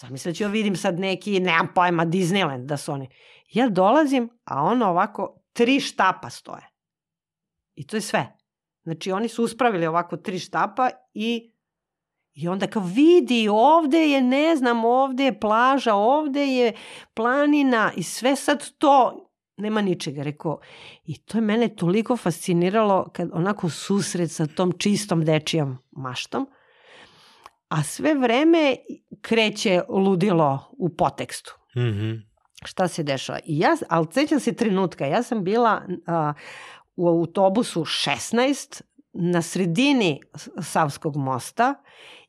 zamisleću 0.00 0.42
ja 0.42 0.48
vidim 0.48 0.76
sad 0.76 0.98
neki, 0.98 1.40
nemam 1.40 1.68
pojma, 1.74 2.06
Disneyland 2.06 2.66
da 2.66 2.76
su 2.76 2.92
oni. 2.92 3.08
Ja 3.52 3.68
dolazim, 3.68 4.30
a 4.44 4.62
ono 4.62 4.86
ovako, 4.86 5.42
tri 5.52 5.80
štapa 5.80 6.30
stoje. 6.30 6.68
I 7.74 7.86
to 7.86 7.96
je 7.96 8.00
sve. 8.00 8.36
Znači 8.82 9.12
oni 9.12 9.28
su 9.28 9.44
uspravili 9.44 9.86
ovako 9.86 10.16
tri 10.16 10.38
štapa 10.38 10.90
i 11.14 11.52
I 12.36 12.48
onda 12.48 12.66
kao 12.66 12.82
vidi 12.82 13.48
ovde 13.48 13.98
je, 13.98 14.20
ne 14.22 14.56
znam, 14.56 14.84
ovde 14.84 15.24
je 15.24 15.40
plaža, 15.40 15.94
ovde 15.94 16.46
je 16.46 16.72
planina 17.14 17.92
i 17.96 18.02
sve 18.02 18.36
sad 18.36 18.70
to, 18.78 19.25
nema 19.56 19.80
ničega, 19.82 20.22
rekao. 20.22 20.58
I 21.04 21.18
to 21.18 21.38
je 21.38 21.42
mene 21.42 21.68
toliko 21.68 22.16
fasciniralo 22.16 23.08
kad 23.12 23.30
onako 23.32 23.70
susret 23.70 24.30
sa 24.30 24.46
tom 24.46 24.72
čistom 24.78 25.24
dečijom 25.24 25.78
maštom, 25.90 26.46
a 27.68 27.82
sve 27.82 28.14
vreme 28.14 28.76
kreće 29.20 29.82
ludilo 29.88 30.70
u 30.78 30.88
potekstu 30.88 31.54
Mhm. 31.76 32.12
šta 32.64 32.88
se 32.88 33.02
dešava. 33.02 33.38
I 33.44 33.58
ja, 33.58 33.76
ali 33.88 34.06
sećam 34.12 34.40
se 34.40 34.52
trenutka, 34.52 35.06
ja 35.06 35.22
sam 35.22 35.44
bila 35.44 35.82
a, 36.06 36.32
u 36.96 37.08
autobusu 37.08 37.80
16 37.84 38.82
na 39.12 39.42
sredini 39.42 40.20
Savskog 40.62 41.16
mosta 41.16 41.74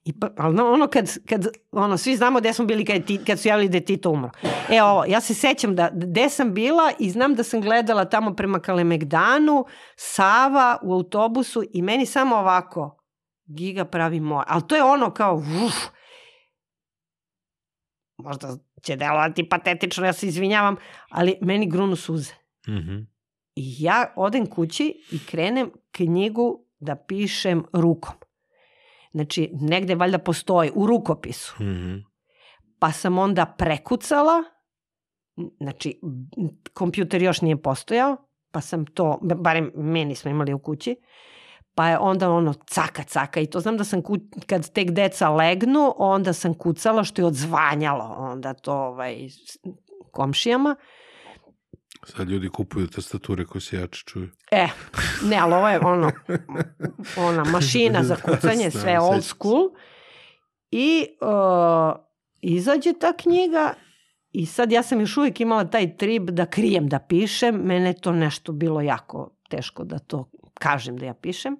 I 0.07 0.13
pa, 0.19 0.29
ali 0.37 0.55
no, 0.55 0.71
ono 0.71 0.87
kad, 0.87 1.25
kad 1.25 1.47
ono, 1.71 1.97
svi 1.97 2.15
znamo 2.15 2.39
gde 2.39 2.53
smo 2.53 2.65
bili 2.65 2.85
kad, 2.85 3.05
ti, 3.05 3.19
kad 3.27 3.39
su 3.39 3.47
javili 3.47 3.69
da 3.69 3.77
je 3.77 3.85
Tito 3.85 4.11
umro. 4.11 4.29
E 4.69 4.81
ovo, 4.81 5.05
ja 5.05 5.21
se 5.21 5.33
sećam 5.33 5.75
da 5.75 5.89
gde 5.93 6.29
sam 6.29 6.53
bila 6.53 6.91
i 6.99 7.09
znam 7.09 7.35
da 7.35 7.43
sam 7.43 7.61
gledala 7.61 8.05
tamo 8.05 8.35
prema 8.35 8.59
Kalemegdanu, 8.59 9.65
Sava 9.95 10.77
u 10.83 10.93
autobusu 10.93 11.63
i 11.73 11.81
meni 11.81 12.05
samo 12.05 12.35
ovako, 12.35 12.97
giga 13.45 13.85
pravi 13.85 14.19
moj. 14.19 14.43
Ali 14.47 14.67
to 14.67 14.75
je 14.75 14.83
ono 14.83 15.13
kao, 15.13 15.35
uf, 15.35 15.75
možda 18.17 18.57
će 18.81 18.95
delovati 18.95 19.49
patetično, 19.49 20.05
ja 20.05 20.13
se 20.13 20.27
izvinjavam, 20.27 20.75
ali 21.09 21.37
meni 21.41 21.69
grunu 21.69 21.95
suze. 21.95 22.33
Mhm. 22.67 22.97
I 23.55 23.75
ja 23.79 24.13
odem 24.15 24.45
kući 24.45 25.03
i 25.11 25.19
krenem 25.25 25.71
knjigu 25.91 26.65
da 26.79 26.95
pišem 26.95 27.63
rukom. 27.73 28.26
Znači, 29.17 29.49
negde 29.53 29.95
valjda 29.95 30.17
postoji 30.17 30.71
u 30.75 30.87
rukopisu. 30.87 31.55
Mhm. 31.63 31.95
Pa 32.79 32.91
sam 32.91 33.17
onda 33.17 33.45
prekucala, 33.45 34.43
znači, 35.59 35.99
kompjuter 36.73 37.21
još 37.21 37.41
nije 37.41 37.61
postojao, 37.61 38.17
pa 38.51 38.61
sam 38.61 38.85
to, 38.85 39.19
barem 39.21 39.71
meni 39.75 40.15
smo 40.15 40.31
imali 40.31 40.53
u 40.53 40.59
kući, 40.59 40.95
pa 41.75 41.89
je 41.89 41.97
onda 41.97 42.31
ono 42.31 42.53
caka, 42.53 43.03
caka 43.03 43.39
i 43.39 43.45
to 43.45 43.59
znam 43.59 43.77
da 43.77 43.83
sam 43.83 44.01
ku, 44.01 44.17
kad 44.45 44.71
tek 44.71 44.91
deca 44.91 45.29
legnu, 45.29 45.93
onda 45.97 46.33
sam 46.33 46.53
kucala 46.53 47.03
što 47.03 47.21
je 47.21 47.25
odzvanjalo 47.25 48.15
onda 48.17 48.53
to 48.53 48.73
ovaj, 48.73 49.27
komšijama 50.11 50.75
Sad 52.07 52.29
ljudi 52.29 52.49
kupuju 52.49 52.87
tastature 52.87 53.45
koje 53.45 53.61
se 53.61 53.77
jače 53.77 54.03
čuju. 54.05 54.29
E, 54.51 54.67
ne, 55.23 55.37
ali 55.37 55.53
ovo 55.53 55.69
je 55.69 55.79
ono, 55.79 56.11
ona 57.17 57.43
mašina 57.55 58.03
za 58.03 58.15
kucanje, 58.15 58.71
sve 58.71 58.99
old 58.99 59.23
school. 59.23 59.69
I 60.71 61.05
uh, 61.21 61.99
izađe 62.41 62.93
ta 62.93 63.13
knjiga 63.13 63.73
i 64.31 64.45
sad 64.45 64.71
ja 64.71 64.83
sam 64.83 64.99
još 64.99 65.17
uvijek 65.17 65.39
imala 65.39 65.65
taj 65.65 65.97
trip 65.97 66.23
da 66.23 66.45
krijem 66.45 66.87
da 66.87 66.99
pišem. 66.99 67.55
Mene 67.55 67.89
je 67.89 68.01
to 68.01 68.11
nešto 68.11 68.51
bilo 68.51 68.81
jako 68.81 69.37
teško 69.49 69.83
da 69.83 69.99
to 69.99 70.29
kažem 70.53 70.97
da 70.97 71.05
ja 71.05 71.13
pišem. 71.13 71.57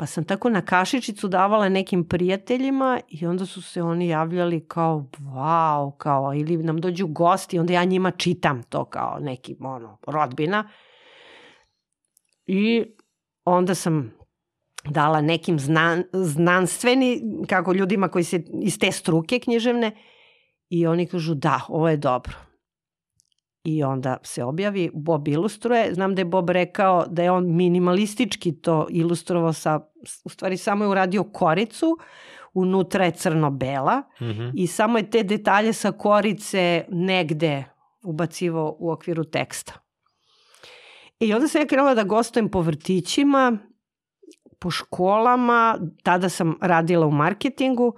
Pa 0.00 0.06
sam 0.06 0.24
tako 0.24 0.48
na 0.50 0.62
kašičicu 0.62 1.28
davala 1.28 1.68
nekim 1.68 2.04
prijateljima 2.04 3.00
i 3.08 3.26
onda 3.26 3.46
su 3.46 3.62
se 3.62 3.82
oni 3.82 4.08
javljali 4.08 4.64
kao 4.68 5.06
wow, 5.18 5.96
kao 5.96 6.34
ili 6.34 6.56
nam 6.56 6.80
dođu 6.80 7.06
gosti, 7.06 7.58
onda 7.58 7.72
ja 7.72 7.84
njima 7.84 8.10
čitam 8.10 8.62
to 8.62 8.84
kao 8.84 9.18
neki 9.20 9.56
ono, 9.60 9.98
rodbina. 10.06 10.68
I 12.46 12.84
onda 13.44 13.74
sam 13.74 14.12
dala 14.84 15.20
nekim 15.20 15.58
znan, 15.58 16.04
znanstveni, 16.12 17.22
kako 17.48 17.72
ljudima 17.72 18.08
koji 18.08 18.24
se 18.24 18.42
iz 18.62 18.78
te 18.78 18.92
struke 18.92 19.38
književne 19.38 19.96
i 20.68 20.86
oni 20.86 21.06
kažu 21.06 21.34
da, 21.34 21.60
ovo 21.68 21.88
je 21.88 21.96
dobro. 21.96 22.49
I 23.64 23.84
onda 23.84 24.16
se 24.22 24.44
objavi, 24.44 24.90
Bob 24.94 25.28
ilustruje. 25.28 25.94
Znam 25.94 26.14
da 26.14 26.20
je 26.20 26.24
Bob 26.24 26.50
rekao 26.50 27.06
da 27.06 27.22
je 27.22 27.30
on 27.30 27.56
minimalistički 27.56 28.52
to 28.60 28.86
ilustrovao 28.90 29.52
sa, 29.52 29.80
u 30.24 30.28
stvari 30.28 30.56
samo 30.56 30.84
je 30.84 30.88
uradio 30.88 31.24
koricu, 31.24 31.98
unutra 32.54 33.04
je 33.04 33.10
crno-bela 33.10 34.02
Mhm. 34.20 34.48
i 34.54 34.66
samo 34.66 34.98
je 34.98 35.10
te 35.10 35.22
detalje 35.22 35.72
sa 35.72 35.92
korice 35.92 36.84
negde 36.88 37.64
ubacivo 38.02 38.76
u 38.78 38.90
okviru 38.90 39.24
teksta. 39.24 39.72
I 41.18 41.34
onda 41.34 41.48
sam 41.48 41.60
ja 41.60 41.66
krenula 41.66 41.94
da 41.94 42.02
gostujem 42.04 42.48
po 42.48 42.60
vrtićima, 42.60 43.58
po 44.58 44.70
školama, 44.70 45.78
tada 46.02 46.28
sam 46.28 46.58
radila 46.60 47.06
u 47.06 47.10
marketingu 47.10 47.94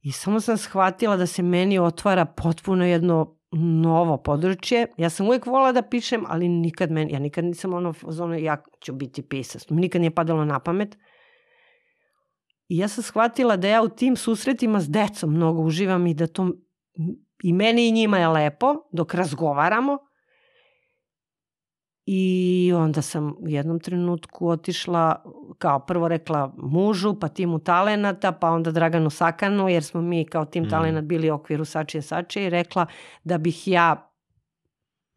i 0.00 0.12
samo 0.12 0.40
sam 0.40 0.56
shvatila 0.56 1.16
da 1.16 1.26
se 1.26 1.42
meni 1.42 1.78
otvara 1.78 2.24
potpuno 2.24 2.86
jedno 2.86 3.37
novo 3.52 4.16
područje. 4.16 4.86
Ja 4.96 5.10
sam 5.10 5.26
uvijek 5.26 5.46
volila 5.46 5.72
da 5.72 5.82
pišem, 5.82 6.24
ali 6.28 6.48
nikad 6.48 6.90
meni, 6.90 7.12
ja 7.12 7.18
nikad 7.18 7.44
nisam 7.44 7.74
ono, 7.74 7.94
ono 8.20 8.34
ja 8.34 8.62
ću 8.80 8.92
biti 8.92 9.22
pisac. 9.22 9.66
Nikad 9.70 10.00
nije 10.00 10.14
padalo 10.14 10.44
na 10.44 10.60
pamet. 10.60 10.98
I 12.68 12.78
ja 12.78 12.88
sam 12.88 13.02
shvatila 13.02 13.56
da 13.56 13.68
ja 13.68 13.82
u 13.82 13.88
tim 13.88 14.16
susretima 14.16 14.80
s 14.80 14.90
decom 14.90 15.30
mnogo 15.30 15.62
uživam 15.62 16.06
i 16.06 16.14
da 16.14 16.26
to 16.26 16.50
i 17.42 17.52
meni 17.52 17.88
i 17.88 17.92
njima 17.92 18.18
je 18.18 18.28
lepo 18.28 18.74
dok 18.92 19.14
razgovaramo. 19.14 19.98
I 22.10 22.72
onda 22.76 23.02
sam 23.02 23.34
u 23.40 23.48
jednom 23.48 23.80
trenutku 23.80 24.48
otišla, 24.48 25.22
kao 25.58 25.78
prvo 25.80 26.08
rekla 26.08 26.54
mužu, 26.56 27.14
pa 27.20 27.28
timu 27.28 27.58
talenata, 27.58 28.32
pa 28.32 28.50
onda 28.50 28.70
Draganu 28.70 29.10
Sakanu, 29.10 29.68
jer 29.68 29.84
smo 29.84 30.00
mi 30.00 30.24
kao 30.24 30.44
tim 30.44 30.64
Mm. 30.64 30.68
talenat 30.70 31.04
bili 31.04 31.30
u 31.30 31.34
okviru 31.34 31.64
Sačije 31.64 32.02
Sačije 32.02 32.46
i 32.46 32.50
rekla 32.50 32.86
da 33.24 33.38
bih 33.38 33.68
ja 33.68 34.12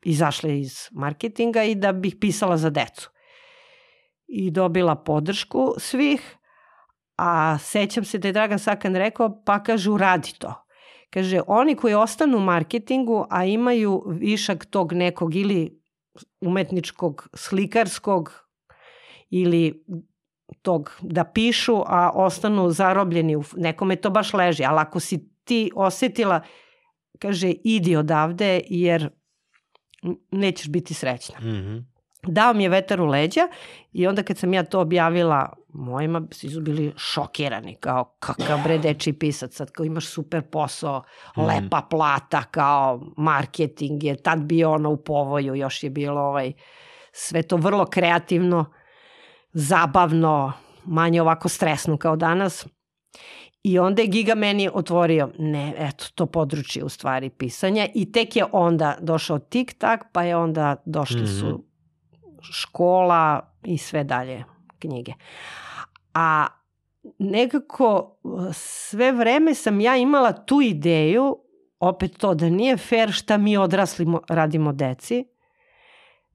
izašla 0.04 0.50
iz 0.50 0.88
marketinga 0.92 1.64
i 1.64 1.76
da 1.76 1.92
bih 1.92 2.16
pisala 2.22 2.58
za 2.58 2.70
decu. 2.70 3.10
I 4.28 4.52
dobila 4.52 4.96
podršku 4.96 5.74
svih, 5.78 6.38
a 7.18 7.58
sećam 7.58 8.04
se 8.04 8.18
da 8.18 8.28
je 8.28 8.32
Dragan 8.32 8.60
Sakan 8.60 8.96
rekao, 8.96 9.44
pa 9.46 9.64
kaže 9.64 9.92
uradi 9.92 10.34
to. 10.40 10.54
Kaže, 11.10 11.42
oni 11.48 11.76
koji 11.76 11.94
ostanu 11.94 12.38
u 12.38 12.42
marketingu, 12.42 13.26
a 13.30 13.46
imaju 13.46 14.04
višak 14.08 14.66
tog 14.66 14.94
nekog 14.94 15.36
ili 15.36 15.81
umetničkog, 16.42 17.28
slikarskog 17.34 18.32
ili 19.30 19.84
tog 20.62 20.92
da 21.02 21.24
pišu, 21.24 21.84
a 21.86 22.12
ostanu 22.14 22.70
zarobljeni, 22.70 23.36
u, 23.36 23.44
nekome 23.56 23.96
to 23.96 24.10
baš 24.10 24.34
leži, 24.34 24.64
ali 24.64 24.80
ako 24.80 25.00
si 25.00 25.30
ti 25.44 25.72
osetila, 25.76 26.42
kaže, 27.20 27.54
idi 27.64 27.96
odavde 27.96 28.62
jer 28.70 29.10
nećeš 30.32 30.70
biti 30.70 30.94
srećna 30.94 31.36
Mhm. 31.40 31.91
Dao 32.24 32.54
mi 32.54 32.64
je 32.64 32.70
vetar 32.70 33.02
u 33.02 33.06
leđa 33.06 33.42
i 33.92 34.08
onda 34.08 34.24
kad 34.24 34.38
sam 34.38 34.54
ja 34.54 34.64
to 34.64 34.80
objavila 34.80 35.50
mojima, 35.70 36.22
svi 36.32 36.50
su 36.50 36.62
bili 36.62 36.94
šokirani, 36.98 37.76
kao 37.76 38.16
kakav 38.20 38.64
bre 38.64 38.78
deči 38.78 39.14
pisac, 39.14 39.56
sad 39.56 39.72
kao 39.72 39.86
imaš 39.86 40.06
super 40.06 40.42
posao, 40.42 41.04
Mhm. 41.38 41.42
lepa 41.42 41.82
plata, 41.82 42.44
kao 42.44 43.02
marketing 43.18 44.04
je 44.04 44.16
tad 44.16 44.40
bio 44.40 44.72
ono 44.72 44.90
u 44.90 44.98
povoju, 44.98 45.56
još 45.56 45.84
je 45.84 45.90
bilo 45.90 46.22
ovaj, 46.22 46.54
sve 47.12 47.44
to 47.44 47.58
vrlo 47.58 47.86
kreativno, 47.86 48.66
zabavno, 49.54 50.54
manje 50.84 51.22
ovako 51.22 51.50
stresno 51.50 51.98
kao 51.98 52.16
danas. 52.16 52.68
I 53.64 53.80
onda 53.80 54.02
je 54.02 54.08
Giga 54.08 54.36
meni 54.36 54.70
otvorio, 54.74 55.30
ne, 55.38 55.74
eto, 55.78 56.06
to 56.16 56.26
područje 56.26 56.84
u 56.84 56.90
stvari 56.90 57.30
pisanja 57.30 57.88
i 57.96 58.12
tek 58.12 58.36
je 58.36 58.46
onda 58.52 58.98
došao 59.02 59.40
tik-tak, 59.40 60.00
pa 60.12 60.24
je 60.24 60.36
onda 60.38 60.76
došli 60.86 61.22
Mhm. 61.22 61.32
su 61.32 61.66
škola 62.42 63.54
i 63.64 63.78
sve 63.78 64.04
dalje 64.04 64.44
knjige. 64.80 65.14
A 66.14 66.48
nekako 67.20 68.18
sve 68.54 69.12
vreme 69.12 69.56
sam 69.56 69.82
ja 69.82 69.98
imala 69.98 70.32
tu 70.34 70.62
ideju, 70.62 71.38
opet 71.80 72.18
to 72.18 72.34
da 72.34 72.50
nije 72.50 72.78
fair 72.78 73.12
šta 73.12 73.38
mi 73.38 73.58
odrasli 73.58 74.06
mo- 74.06 74.24
radimo 74.30 74.74
deci, 74.74 75.26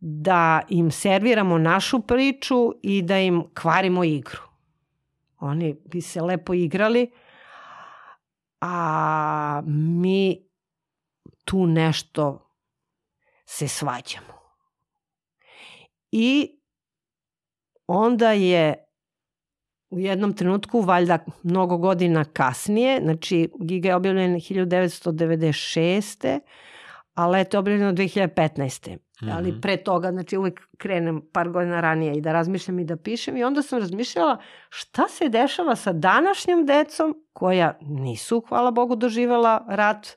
da 0.01 0.61
im 0.69 0.91
serviramo 0.91 1.59
našu 1.59 2.01
priču 2.01 2.73
i 2.83 3.03
da 3.03 3.19
im 3.19 3.45
kvarimo 3.55 4.05
igru. 4.05 4.41
Oni 5.39 5.77
bi 5.85 6.01
se 6.01 6.23
lepo 6.23 6.55
igrali, 6.55 7.11
a 8.61 9.63
mi 9.67 10.47
tu 11.45 11.67
nešto 11.67 12.51
se 13.45 13.69
svađamo. 13.69 14.36
I 16.13 16.59
onda 17.87 18.33
je 18.33 18.87
u 19.91 19.99
jednom 19.99 20.33
trenutku, 20.33 20.81
valjda 20.81 21.19
mnogo 21.43 21.77
godina 21.77 22.25
kasnije, 22.25 23.01
znači 23.03 23.51
Giga 23.61 23.89
je 23.89 23.95
objavljen 23.95 24.35
1996. 24.35 26.41
a 27.15 27.27
Leto 27.27 27.57
je 27.57 27.59
objavljeno 27.59 27.93
2015. 27.93 28.97
Mhm. 29.23 29.33
Ali 29.33 29.61
pre 29.61 29.77
toga, 29.77 30.13
znači 30.13 30.37
uvek 30.37 30.61
krenem 30.79 31.23
par 31.33 31.49
godina 31.49 31.81
ranije 31.81 32.15
i 32.15 32.21
da 32.21 32.33
razmišljam 32.33 32.79
i 32.79 32.85
da 32.85 32.97
pišem 32.97 33.37
i 33.37 33.45
onda 33.45 33.63
sam 33.63 33.79
razmišljala 33.79 34.39
šta 34.69 35.09
se 35.09 35.29
dešava 35.29 35.77
sa 35.77 35.93
današnjom 35.93 36.67
decom 36.67 37.15
koja 37.33 37.79
nisu, 37.81 38.45
hvala 38.49 38.71
Bogu, 38.71 38.97
doživela 38.97 39.65
rat, 39.69 40.09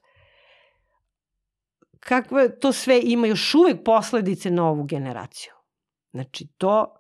kakve 2.00 2.60
to 2.60 2.72
sve 2.72 3.02
ima 3.04 3.28
još 3.28 3.56
uvek 3.56 3.84
posledice 3.84 4.52
na 4.52 4.70
ovu 4.70 4.84
generaciju. 4.84 5.59
Znači 6.12 6.48
to, 6.58 6.96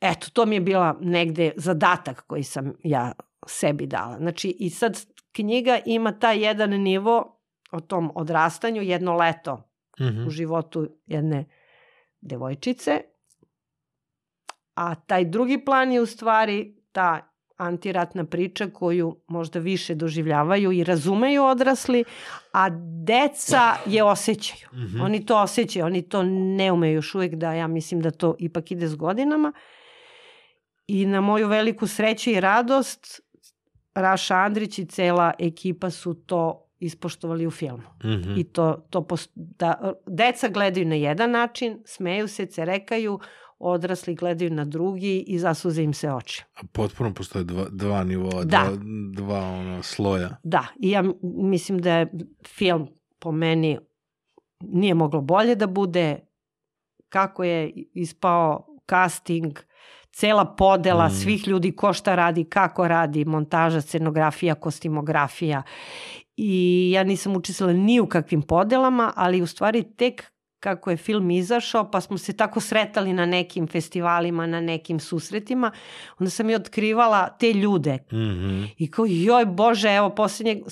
eto, 0.00 0.26
to 0.32 0.46
mi 0.46 0.54
je 0.56 0.60
bila 0.60 0.96
negde 1.00 1.52
zadatak 1.56 2.26
koji 2.26 2.42
sam 2.42 2.72
ja 2.84 3.12
sebi 3.46 3.86
dala. 3.86 4.16
Znači 4.18 4.56
i 4.58 4.70
sad 4.70 4.98
knjiga 5.32 5.78
ima 5.86 6.18
taj 6.18 6.44
jedan 6.44 6.70
nivo 6.70 7.40
o 7.72 7.80
tom 7.80 8.12
odrastanju, 8.14 8.82
jedno 8.82 9.16
leto 9.16 9.62
Mhm. 10.00 10.26
u 10.26 10.30
životu 10.30 10.88
jedne 11.06 11.44
devojčice, 12.20 13.00
a 14.74 14.94
taj 14.94 15.24
drugi 15.24 15.64
plan 15.64 15.92
je 15.92 16.00
u 16.00 16.06
stvari 16.06 16.76
ta 16.92 17.35
antiratna 17.56 18.24
priča 18.24 18.66
koju 18.72 19.16
možda 19.26 19.58
više 19.58 19.94
doživljavaju 19.94 20.72
i 20.72 20.84
razumeju 20.84 21.44
odrasli, 21.44 22.04
a 22.52 22.68
deca 23.04 23.76
je 23.86 24.02
osjećaju. 24.02 24.68
Mhm. 24.72 25.00
Oni 25.00 25.26
to 25.26 25.42
osjećaju, 25.42 25.86
oni 25.86 26.02
to 26.02 26.22
ne 26.56 26.72
umeju 26.72 26.94
još 26.94 27.14
uvijek 27.14 27.34
da 27.34 27.52
ja 27.52 27.66
mislim 27.66 28.00
da 28.00 28.10
to 28.10 28.36
ipak 28.38 28.70
ide 28.70 28.88
s 28.88 28.96
godinama. 28.96 29.52
I 30.86 31.06
na 31.06 31.20
moju 31.20 31.48
veliku 31.48 31.86
sreću 31.86 32.30
i 32.30 32.40
radost 32.40 33.20
Raša 33.94 34.34
Andrić 34.34 34.78
i 34.78 34.86
cela 34.86 35.32
ekipa 35.38 35.90
su 35.90 36.14
to 36.14 36.62
ispoštovali 36.78 37.46
u 37.46 37.50
filmu. 37.50 37.88
Mhm. 38.04 38.34
I 38.36 38.44
to, 38.44 38.86
to 38.90 39.02
post, 39.02 39.30
da, 39.34 39.92
deca 40.06 40.48
gledaju 40.48 40.86
na 40.86 40.94
jedan 40.94 41.30
način, 41.30 41.82
smeju 41.84 42.28
se, 42.28 42.46
cerekaju, 42.46 43.20
odrasli 43.58 44.14
gledaju 44.14 44.50
na 44.50 44.64
drugi 44.64 45.24
i 45.26 45.38
zasuze 45.38 45.82
im 45.82 45.94
se 45.94 46.12
oči. 46.12 46.44
A 46.54 46.60
Potpuno 46.72 47.14
postoje 47.14 47.44
dva, 47.44 47.66
dva 47.70 48.04
nivoa, 48.04 48.44
Da. 48.44 48.64
dva, 48.64 48.76
dva 49.14 49.40
ono, 49.40 49.82
sloja. 49.82 50.36
Da, 50.42 50.66
i 50.80 50.90
ja 50.90 51.04
mislim 51.22 51.78
da 51.78 51.92
je 51.92 52.12
film 52.46 52.88
po 53.18 53.32
meni 53.32 53.78
nije 54.60 54.94
moglo 54.94 55.20
bolje 55.20 55.54
da 55.54 55.66
bude, 55.66 56.20
kako 57.08 57.44
je 57.44 57.72
ispao 57.94 58.66
casting, 58.90 59.58
cela 60.12 60.44
podela 60.44 61.06
Mm. 61.06 61.10
svih 61.10 61.48
ljudi, 61.48 61.72
ko 61.72 61.92
šta 61.92 62.14
radi, 62.14 62.44
kako 62.44 62.88
radi, 62.88 63.24
montaža, 63.24 63.80
scenografija, 63.80 64.54
kostimografija. 64.54 65.62
I 66.36 66.90
ja 66.94 67.04
nisam 67.04 67.36
učestvila 67.36 67.72
ni 67.72 68.00
u 68.00 68.06
kakvim 68.06 68.42
podelama, 68.42 69.12
ali 69.16 69.42
u 69.42 69.46
stvari 69.46 69.82
tek 69.96 70.24
kako 70.60 70.90
je 70.90 70.96
film 70.96 71.30
izašao, 71.30 71.90
pa 71.90 72.00
smo 72.00 72.18
se 72.18 72.32
tako 72.36 72.60
sretali 72.60 73.12
na 73.12 73.26
nekim 73.26 73.66
festivalima, 73.66 74.46
na 74.46 74.60
nekim 74.60 75.00
susretima, 75.00 75.70
onda 76.18 76.30
sam 76.30 76.50
i 76.50 76.54
otkrivala 76.54 77.28
te 77.28 77.52
ljude. 77.52 77.98
Mm 78.12 78.16
-hmm. 78.16 78.68
I 78.78 78.90
kao, 78.90 79.06
joj 79.08 79.44
Bože, 79.44 79.88
evo, 79.88 80.10
posljednje, 80.10 80.62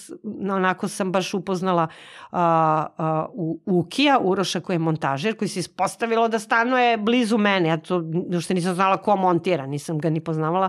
onako 0.50 0.88
sam 0.88 1.12
baš 1.12 1.34
upoznala 1.34 1.88
a, 2.32 2.86
a, 2.96 3.26
u, 3.32 3.60
Ukija, 3.66 4.18
Uroša 4.22 4.60
koji 4.60 4.74
je 4.74 4.78
montažer, 4.78 5.36
koji 5.36 5.48
se 5.48 5.60
ispostavilo 5.60 6.28
da 6.28 6.38
stanuje 6.38 6.96
blizu 6.96 7.38
mene. 7.38 7.68
Ja 7.68 7.76
to, 7.76 8.02
što 8.40 8.54
nisam 8.54 8.74
znala 8.74 8.96
ko 8.96 9.16
montira, 9.16 9.66
nisam 9.66 9.98
ga 9.98 10.10
ni 10.10 10.20
poznavala 10.20 10.68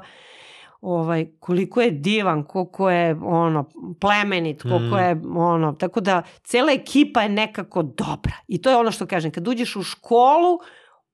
ovaj, 0.86 1.28
koliko 1.40 1.82
je 1.82 1.92
divan, 1.92 2.44
koliko 2.44 2.90
je 2.90 3.18
ono, 3.24 3.70
plemenit, 4.02 4.62
koliko 4.62 4.96
mm. 4.96 5.00
je 5.00 5.22
ono, 5.36 5.74
tako 5.74 6.02
da 6.02 6.22
cela 6.44 6.72
ekipa 6.72 7.22
je 7.22 7.30
nekako 7.30 7.84
dobra. 7.84 8.34
I 8.48 8.62
to 8.62 8.70
je 8.70 8.76
ono 8.78 8.92
što 8.92 9.06
kažem, 9.06 9.32
kad 9.32 9.48
uđeš 9.48 9.76
u 9.76 9.84
školu, 9.84 10.60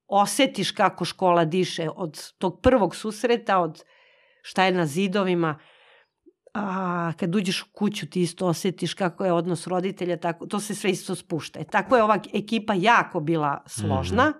osetiš 0.06 0.70
kako 0.70 1.04
škola 1.04 1.44
diše 1.44 1.88
od 1.96 2.32
tog 2.38 2.60
prvog 2.60 2.96
susreta, 2.96 3.58
od 3.58 3.84
šta 4.42 4.64
je 4.64 4.72
na 4.72 4.86
zidovima, 4.86 5.58
a 6.54 7.12
kad 7.16 7.34
uđeš 7.34 7.62
u 7.62 7.66
kuću 7.72 8.10
ti 8.10 8.22
isto 8.22 8.46
osetiš 8.46 8.94
kako 8.94 9.24
je 9.24 9.32
odnos 9.32 9.66
roditelja, 9.66 10.16
tako, 10.16 10.46
to 10.46 10.60
se 10.60 10.74
sve 10.74 10.90
isto 10.90 11.14
spušta. 11.14 11.60
E, 11.60 11.64
tako 11.64 11.96
je 11.96 12.02
ova 12.02 12.18
ekipa 12.34 12.74
jako 12.74 13.20
bila 13.20 13.62
složna 13.66 14.28
mm. 14.28 14.34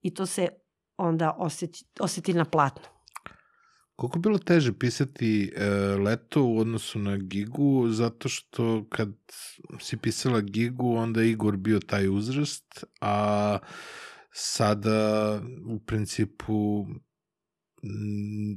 i 0.00 0.14
to 0.14 0.26
se 0.26 0.48
onda 0.96 1.36
oseti, 1.38 1.84
oseti 2.00 2.34
na 2.34 2.44
platnu. 2.44 2.99
Koliko 4.00 4.18
je 4.18 4.20
bilo 4.20 4.38
teže 4.38 4.72
pisati 4.72 5.52
e, 5.56 5.68
leto 6.04 6.44
u 6.44 6.58
odnosu 6.58 6.98
na 6.98 7.16
Gigu, 7.16 7.88
zato 7.88 8.28
što 8.28 8.84
kad 8.88 9.08
si 9.80 9.96
pisala 9.96 10.40
Gigu, 10.40 10.94
onda 10.94 11.20
je 11.20 11.30
Igor 11.30 11.56
bio 11.56 11.80
taj 11.80 12.08
uzrast, 12.08 12.84
a 13.00 13.58
sada 14.32 15.40
u 15.66 15.78
principu 15.78 16.86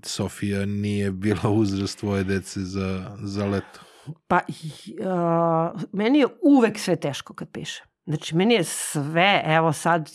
Sofija 0.03 0.65
nije 0.65 1.11
bila 1.11 1.49
uzrast 1.49 1.99
tvoje 1.99 2.23
dece 2.23 2.59
za, 2.59 3.17
za 3.21 3.45
leto. 3.45 3.79
Pa, 4.27 4.39
uh, 4.39 5.81
meni 5.91 6.19
je 6.19 6.27
uvek 6.41 6.79
sve 6.79 6.95
teško 6.95 7.33
kad 7.33 7.49
pišem. 7.51 7.85
Znači, 8.05 8.35
meni 8.35 8.53
je 8.53 8.63
sve, 8.63 9.43
evo 9.45 9.73
sad, 9.73 10.09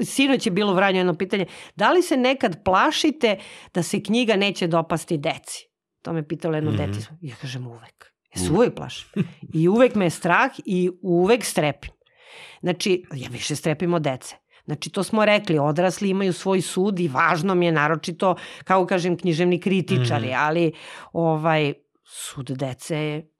sinoć 0.00 0.46
je 0.46 0.52
bilo 0.52 0.74
vranjo 0.74 0.98
jedno 0.98 1.14
pitanje, 1.14 1.46
da 1.76 1.92
li 1.92 2.02
se 2.02 2.16
nekad 2.16 2.64
plašite 2.64 3.38
da 3.74 3.82
se 3.82 4.02
knjiga 4.02 4.36
neće 4.36 4.66
dopasti 4.66 5.18
deci? 5.18 5.68
To 6.02 6.12
me 6.12 6.28
pitalo 6.28 6.54
jedno 6.54 6.70
mm 6.70 6.74
-hmm. 6.74 6.86
deti. 6.86 7.06
Ja 7.20 7.36
kažem 7.40 7.66
uvek. 7.66 8.12
Ja 8.36 8.42
se 8.42 8.52
uvek 8.52 8.74
plašim. 8.74 9.08
I 9.54 9.68
uvek 9.68 9.94
me 9.94 10.06
je 10.06 10.10
strah 10.10 10.50
i 10.64 10.90
uvek 11.02 11.44
strepim. 11.44 11.90
Znači, 12.60 13.04
ja 13.14 13.28
više 13.28 13.56
strepim 13.56 13.94
od 13.94 14.02
dece. 14.02 14.36
Znači, 14.64 14.90
to 14.90 15.02
smo 15.02 15.24
rekli, 15.24 15.58
odrasli 15.58 16.08
imaju 16.08 16.32
svoj 16.32 16.60
sud 16.60 17.00
i 17.00 17.08
važno 17.08 17.54
mi 17.54 17.66
je 17.66 17.72
naročito, 17.72 18.36
kao 18.64 18.86
kažem, 18.86 19.16
književni 19.16 19.60
kritičari, 19.60 20.26
mm 20.26 20.30
-hmm. 20.30 20.46
ali 20.46 20.72
ovaj, 21.12 21.72
sud 22.04 22.50
dece 22.50 22.96
je, 22.96 23.30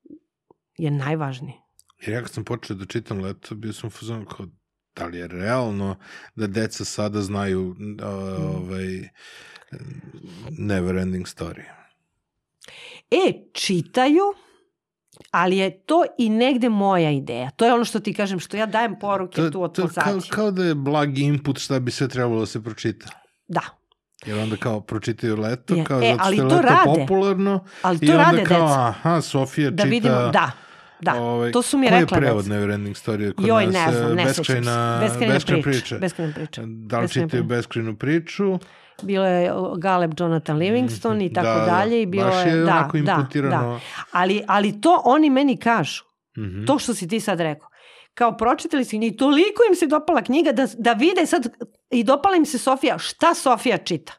je 0.78 0.90
najvažniji. 0.90 1.61
Jer 2.06 2.14
ja 2.14 2.22
kad 2.22 2.30
sam 2.30 2.44
počeo 2.44 2.76
da 2.76 2.84
čitam 2.86 3.20
leto, 3.20 3.54
bio 3.54 3.72
sam 3.72 3.90
fuzon 3.90 4.24
kao, 4.24 4.46
da 4.96 5.06
li 5.06 5.18
je 5.18 5.28
realno 5.28 5.96
da 6.34 6.46
deca 6.46 6.84
sada 6.84 7.22
znaju 7.22 7.68
uh, 7.70 7.76
ovaj, 8.56 9.08
never 10.58 10.96
ending 10.96 11.26
story? 11.26 11.62
E, 13.10 13.32
čitaju, 13.52 14.22
ali 15.30 15.56
je 15.56 15.78
to 15.78 16.04
i 16.18 16.28
negde 16.28 16.68
moja 16.68 17.10
ideja. 17.10 17.50
To 17.50 17.64
je 17.64 17.72
ono 17.72 17.84
što 17.84 18.00
ti 18.00 18.14
kažem, 18.14 18.40
što 18.40 18.56
ja 18.56 18.66
dajem 18.66 18.98
poruke 18.98 19.36
to, 19.36 19.50
tu 19.50 19.62
od 19.62 19.74
to, 19.74 19.88
kao, 19.88 20.20
kao 20.30 20.50
da 20.50 20.64
je 20.64 20.74
blag 20.74 21.18
input 21.18 21.58
šta 21.58 21.80
bi 21.80 21.90
sve 21.90 22.08
trebalo 22.08 22.40
da 22.40 22.46
se 22.46 22.62
pročita. 22.62 23.06
Da, 23.48 23.62
Jer 24.26 24.38
onda 24.38 24.56
kao 24.56 24.80
pročitaju 24.80 25.36
leto, 25.36 25.84
kao 25.86 26.02
e, 26.02 26.14
zato 26.18 26.24
što 26.24 26.32
je 26.32 26.38
to 26.38 26.44
leto 26.44 26.60
rade. 26.62 27.00
popularno. 27.00 27.64
ali 27.82 27.98
I 28.02 28.06
to 28.06 28.12
onda 28.12 28.24
rade 28.24 28.44
kao, 28.44 28.60
deca. 28.60 28.86
aha, 28.88 29.20
Sofija 29.20 29.70
Da 29.70 29.82
čita... 29.82 29.90
vidimo, 29.90 30.14
da, 30.14 30.50
da, 31.02 31.14
ovaj, 31.14 31.52
to 31.52 31.62
su 31.62 31.78
mi 31.78 31.88
koji 31.88 32.00
rekla 32.00 32.16
je 32.16 32.20
prevod. 32.20 32.48
Neverending 32.48 32.96
Story 32.96 33.34
kod 33.34 33.46
Joj, 33.46 33.66
nas? 33.66 33.74
ne 33.74 33.92
znam, 33.92 34.14
ne 34.14 34.24
beskrajna, 34.24 34.98
Beskrajna 35.00 35.34
beskrajna 35.34 35.62
priča. 35.62 35.78
priča. 35.80 35.98
Beskrajna 35.98 36.34
priča. 36.34 36.62
Da 36.66 37.00
li 37.00 37.08
čitaju 37.08 37.44
beskrajnu 37.44 37.96
priču? 37.96 38.58
Bilo 39.02 39.26
je 39.26 39.52
Galeb 39.78 40.12
Jonathan 40.18 40.56
Livingston 40.56 41.20
i 41.20 41.32
tako 41.32 41.46
Da, 41.48 41.54
da. 41.54 41.64
dalje. 41.66 42.02
I 42.02 42.06
bilo 42.06 42.24
Baš 42.24 42.46
je 42.46 42.56
da, 42.56 42.88
da, 42.92 42.98
imputirano. 43.18 43.72
Da. 43.72 43.80
Ali, 44.12 44.42
ali 44.48 44.80
to 44.80 45.02
oni 45.04 45.30
meni 45.30 45.56
kažu. 45.56 46.04
Mhm. 46.38 46.64
To 46.64 46.78
što 46.78 46.94
si 46.94 47.08
ti 47.08 47.20
sad 47.20 47.40
rekao. 47.40 47.68
Kao 48.14 48.36
pročitali 48.36 48.84
su 48.84 48.96
i 48.96 49.16
toliko 49.16 49.62
im 49.70 49.74
se 49.76 49.86
dopala 49.86 50.22
knjiga 50.22 50.52
da, 50.52 50.66
da 50.78 50.92
vide 50.92 51.26
sad 51.26 51.46
i 51.90 52.04
dopala 52.04 52.36
im 52.36 52.46
se 52.46 52.58
Sofija. 52.58 52.98
Šta 52.98 53.34
Sofija 53.34 53.78
čita? 53.78 54.12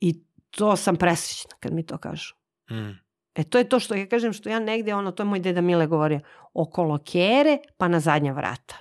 I 0.00 0.24
to 0.50 0.76
sam 0.76 0.96
presrećna 0.96 1.50
kad 1.60 1.72
mi 1.72 1.86
to 1.86 1.98
kažu. 1.98 2.34
Mm. 2.70 2.98
E 3.38 3.44
to 3.44 3.58
je 3.58 3.68
to 3.68 3.80
što 3.80 3.94
ja 3.94 4.06
kažem 4.06 4.32
što 4.32 4.48
ja 4.48 4.58
negde, 4.58 4.94
ono, 4.94 5.10
to 5.10 5.22
je 5.22 5.26
moj 5.26 5.40
deda 5.40 5.60
Mile 5.60 5.86
govorio, 5.86 6.20
okolo 6.54 6.98
kere 6.98 7.58
pa 7.76 7.88
na 7.88 8.00
zadnja 8.00 8.32
vrata. 8.32 8.76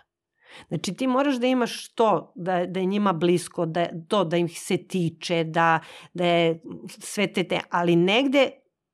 Znači 0.68 0.94
ti 0.94 1.08
moraš 1.08 1.36
da 1.36 1.48
imaš 1.48 1.94
to, 1.94 2.34
da, 2.36 2.66
da 2.66 2.80
je 2.80 2.86
njima 2.86 3.14
blisko, 3.14 3.66
da, 3.66 3.86
to 4.08 4.24
da 4.24 4.38
im 4.38 4.50
se 4.50 4.78
tiče, 4.78 5.44
da, 5.44 5.80
da 6.14 6.26
je 6.26 6.62
sve 6.88 7.28
te 7.28 7.44
te, 7.44 7.60
ali 7.70 7.96
negde 7.96 8.50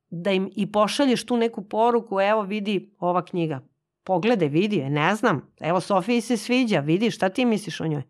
da 0.09 0.31
im 0.31 0.49
i 0.55 0.71
pošalješ 0.71 1.25
tu 1.25 1.37
neku 1.37 1.69
poruku, 1.69 2.21
evo 2.21 2.41
vidi 2.41 2.95
ova 2.99 3.25
knjiga, 3.25 3.61
pogledaj, 4.03 4.47
vidi 4.47 4.75
je, 4.75 4.89
ne 4.89 5.15
znam, 5.15 5.53
evo 5.61 5.79
Sofiji 5.79 6.21
se 6.21 6.37
sviđa, 6.37 6.79
vidi 6.79 7.11
šta 7.11 7.29
ti 7.29 7.45
misliš 7.45 7.81
o 7.81 7.87
njoj. 7.87 8.03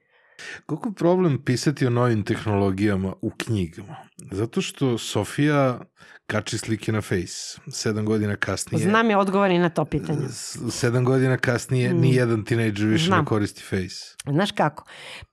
Koliko 0.66 0.90
je 0.90 0.94
problem 0.94 1.42
pisati 1.46 1.86
o 1.86 1.90
novim 1.90 2.24
tehnologijama 2.24 3.14
u 3.22 3.32
knjigama? 3.38 3.96
Zato 4.32 4.62
što 4.62 4.98
Sofija 4.98 5.80
kači 6.28 6.58
slike 6.58 6.92
na 6.92 7.02
Face. 7.02 7.62
Sedam 7.72 8.06
godina 8.06 8.36
kasnije... 8.36 8.84
Znam 8.84 9.10
je 9.10 9.18
odgovor 9.18 9.52
i 9.52 9.58
na 9.58 9.70
to 9.70 9.86
pitanje. 9.86 10.28
Sedam 10.70 11.06
godina 11.06 11.38
kasnije 11.38 11.94
Mm. 11.94 12.00
ni 12.02 12.16
jedan 12.16 12.46
tinejdžer 12.46 12.88
više 12.88 13.06
Znam. 13.06 13.20
ne 13.20 13.26
koristi 13.26 13.62
Face. 13.62 14.16
Znaš 14.26 14.52
kako? 14.52 14.86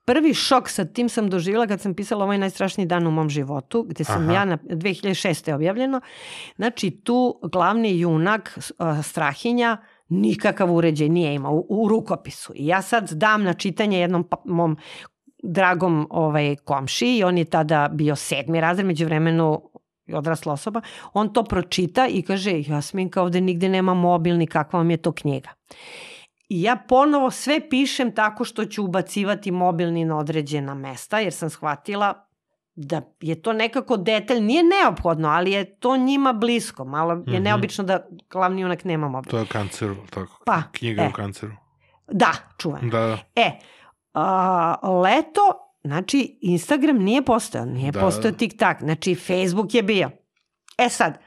Prvi 0.05 0.33
šok 0.33 0.69
sa 0.69 0.85
tim 0.85 1.09
sam 1.09 1.29
doživjela 1.29 1.67
kad 1.67 1.81
sam 1.81 1.93
pisala 1.93 2.23
ovaj 2.23 2.37
najstrašniji 2.37 2.87
dan 2.87 3.07
u 3.07 3.11
mom 3.11 3.29
životu, 3.29 3.85
gde 3.89 4.03
sam 4.03 4.23
Aha. 4.23 4.33
ja 4.33 4.45
na 4.45 4.57
2006. 4.57 5.47
je 5.47 5.55
objavljeno. 5.55 6.01
Znači 6.55 6.91
tu 6.91 7.39
glavni 7.51 7.99
junak 7.99 8.57
uh, 8.57 9.05
Strahinja 9.05 9.77
nikakav 10.09 10.73
uređaj 10.73 11.09
nije 11.09 11.33
imao 11.35 11.53
u, 11.53 11.65
u 11.69 11.87
rukopisu. 11.87 12.53
I 12.55 12.67
ja 12.67 12.81
sad 12.81 13.11
dam 13.11 13.43
na 13.43 13.53
čitanje 13.53 13.99
jednom 13.99 14.23
pa, 14.23 14.41
mom 14.45 14.77
dragom 15.43 16.07
ovaj, 16.09 16.55
komši 16.55 17.17
i 17.17 17.23
on 17.23 17.37
je 17.37 17.45
tada 17.45 17.89
bio 17.93 18.15
sedmi 18.15 18.61
razred, 18.61 18.85
među 18.85 19.05
vremenu 19.05 19.61
odrasla 20.13 20.53
osoba, 20.53 20.81
on 21.13 21.33
to 21.33 21.43
pročita 21.43 22.07
i 22.07 22.21
kaže, 22.21 22.51
Jasminka, 22.61 23.21
ovde 23.21 23.41
nigde 23.41 23.69
nema 23.69 23.93
mobilni, 23.93 24.47
kakva 24.47 24.79
vam 24.79 24.91
je 24.91 24.97
to 24.97 25.11
knjiga. 25.11 25.49
I 26.49 26.61
ja 26.61 26.75
ponovo 26.77 27.31
sve 27.31 27.69
pišem 27.69 28.15
tako 28.15 28.45
što 28.45 28.65
ću 28.65 28.83
ubacivati 28.83 29.51
mobilni 29.51 30.05
na 30.05 30.17
određena 30.17 30.73
mesta, 30.73 31.19
jer 31.19 31.33
sam 31.33 31.49
shvatila 31.49 32.25
da 32.75 33.01
je 33.21 33.41
to 33.41 33.53
nekako 33.53 33.97
detalj, 33.97 34.39
nije 34.41 34.63
neophodno, 34.65 35.29
ali 35.29 35.51
je 35.51 35.75
to 35.75 35.97
njima 35.97 36.33
blisko. 36.33 36.85
Malo 36.85 37.11
je 37.13 37.17
Mhm. 37.33 37.43
neobično 37.43 37.83
da 37.83 37.99
glavni 38.29 38.61
junak 38.61 38.83
nema 38.83 39.09
mobil. 39.09 39.29
To 39.31 39.37
je 39.37 39.43
o 39.43 39.45
kanceru, 39.45 39.95
tako? 40.09 40.41
Pa, 40.45 40.61
Knjiga 40.71 41.01
e. 41.03 41.07
o 41.07 41.11
kanceru. 41.11 41.51
Da, 42.07 42.31
čuvam. 42.57 42.89
Da, 42.89 42.99
da. 42.99 43.17
E, 43.35 43.51
a, 44.13 44.75
leto, 45.01 45.41
znači 45.83 46.37
Instagram 46.41 46.97
nije 46.97 47.21
postojao, 47.21 47.65
nije 47.65 47.91
Da. 47.91 47.99
postojao 47.99 48.31
TikTok, 48.33 48.77
znači 48.79 49.15
Facebook 49.15 49.73
je 49.73 49.83
bio. 49.83 50.11
E 50.77 50.89
sad, 50.89 51.17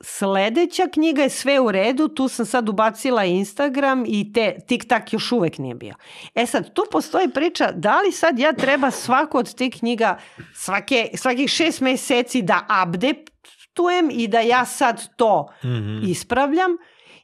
sledeća 0.00 0.82
knjiga 0.92 1.22
je 1.22 1.28
sve 1.30 1.60
u 1.60 1.70
redu, 1.70 2.08
tu 2.08 2.28
sam 2.28 2.46
sad 2.46 2.68
ubacila 2.68 3.24
Instagram 3.24 4.04
i 4.06 4.32
te 4.32 4.56
TikTok 4.66 5.12
još 5.12 5.32
uvek 5.32 5.58
nije 5.58 5.74
bio. 5.74 5.94
E 6.34 6.46
sad, 6.46 6.74
tu 6.74 6.82
postoji 6.92 7.28
priča 7.28 7.72
da 7.72 8.00
li 8.00 8.12
sad 8.12 8.38
ja 8.38 8.52
treba 8.52 8.90
svaku 8.90 9.38
od 9.38 9.54
tih 9.54 9.74
knjiga 9.78 10.18
svake, 10.54 11.10
svakih 11.14 11.50
šest 11.50 11.80
meseci 11.80 12.42
da 12.42 12.66
updateujem 12.86 14.10
i 14.12 14.28
da 14.28 14.40
ja 14.40 14.64
sad 14.64 15.16
to 15.16 15.48
Mhm. 15.64 16.00
ispravljam 16.02 16.70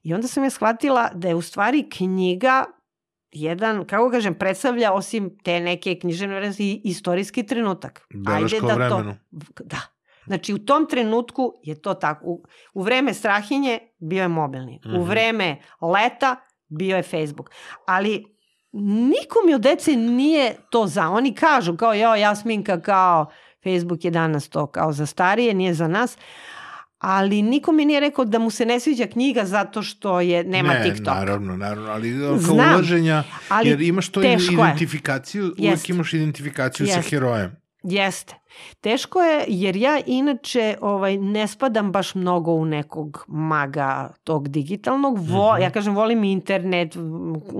i 0.02 0.14
onda 0.14 0.28
sam 0.28 0.44
ja 0.44 0.50
shvatila 0.50 1.10
da 1.14 1.28
je 1.28 1.34
u 1.34 1.42
stvari 1.42 1.88
knjiga 1.90 2.64
jedan, 3.34 3.84
kako 3.86 4.10
kažem, 4.10 4.34
predstavlja 4.34 4.92
osim 4.92 5.38
te 5.44 5.60
neke 5.60 5.98
književne 5.98 6.34
vrednosti 6.34 6.72
i 6.72 6.80
istorijski 6.84 7.46
trenutak. 7.46 8.06
Beleška 8.14 8.66
o 8.66 8.74
vremenu. 8.74 9.14
To, 9.54 9.64
da. 9.64 9.80
Znači 10.26 10.54
u 10.54 10.58
tom 10.58 10.86
trenutku 10.86 11.52
je 11.62 11.82
to 11.82 11.94
tako. 11.94 12.24
U, 12.26 12.44
u 12.74 12.82
vreme 12.82 13.14
strahinje 13.14 13.78
bio 13.98 14.22
je 14.22 14.28
mobilni. 14.28 14.80
Mhm. 14.86 14.96
U 14.96 15.02
vreme 15.02 15.56
leta 15.80 16.36
bio 16.68 16.96
je 16.96 17.02
Facebook. 17.02 17.50
Ali 17.86 18.24
niko 19.10 19.38
mi 19.46 19.54
od 19.54 19.60
dece 19.60 19.96
nije 19.96 20.56
to 20.70 20.86
za. 20.86 21.08
Oni 21.08 21.34
kažu 21.34 21.76
kao, 21.76 21.94
jo, 21.94 22.14
Jasminka, 22.14 22.80
kao 22.80 23.26
Facebook 23.64 24.04
je 24.04 24.10
danas 24.10 24.48
to 24.48 24.66
kao 24.66 24.92
za 24.92 25.06
starije, 25.06 25.54
nije 25.54 25.74
za 25.74 25.88
nas. 25.88 26.18
Ali 26.98 27.42
niko 27.42 27.72
mi 27.72 27.84
nije 27.84 28.00
rekao 28.00 28.24
da 28.24 28.38
mu 28.38 28.50
se 28.50 28.66
ne 28.66 28.80
sviđa 28.80 29.06
knjiga 29.06 29.44
zato 29.44 29.82
što 29.82 30.20
je 30.20 30.44
nema 30.44 30.68
ne, 30.70 30.82
TikTok. 30.84 31.06
naravno, 31.06 31.56
naravno, 31.56 31.90
ali 31.90 32.20
kao 32.20 32.38
Znam, 32.38 32.56
ulaženja, 32.68 33.22
ali 33.48 33.68
jer 33.68 33.80
imaš 33.80 34.08
to 34.08 34.22
teško 34.22 34.52
je. 34.52 34.54
identifikaciju, 34.54 35.44
uvek 35.44 35.54
Jest. 35.60 35.88
imaš 35.88 36.14
identifikaciju 36.14 36.86
sa 36.86 36.96
Jest. 36.96 37.10
herojem. 37.10 37.56
Jeste. 37.82 38.34
Teško 38.80 39.20
je 39.20 39.44
jer 39.48 39.76
ja 39.76 40.00
inače 40.06 40.76
ovaj 40.80 41.16
ne 41.16 41.46
spadam 41.46 41.92
baš 41.92 42.14
mnogo 42.14 42.52
u 42.52 42.64
nekog 42.64 43.24
maga 43.28 44.10
tog 44.24 44.48
digitalnog. 44.48 45.18
Vo, 45.20 45.52
Mhm. 45.52 45.62
Ja 45.62 45.70
kažem 45.70 45.94
volim 45.94 46.24
internet, 46.24 46.96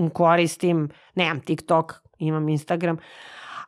koristim, 0.09 0.89
nemam 1.15 1.40
TikTok, 1.40 1.93
imam 2.19 2.48
Instagram, 2.48 2.97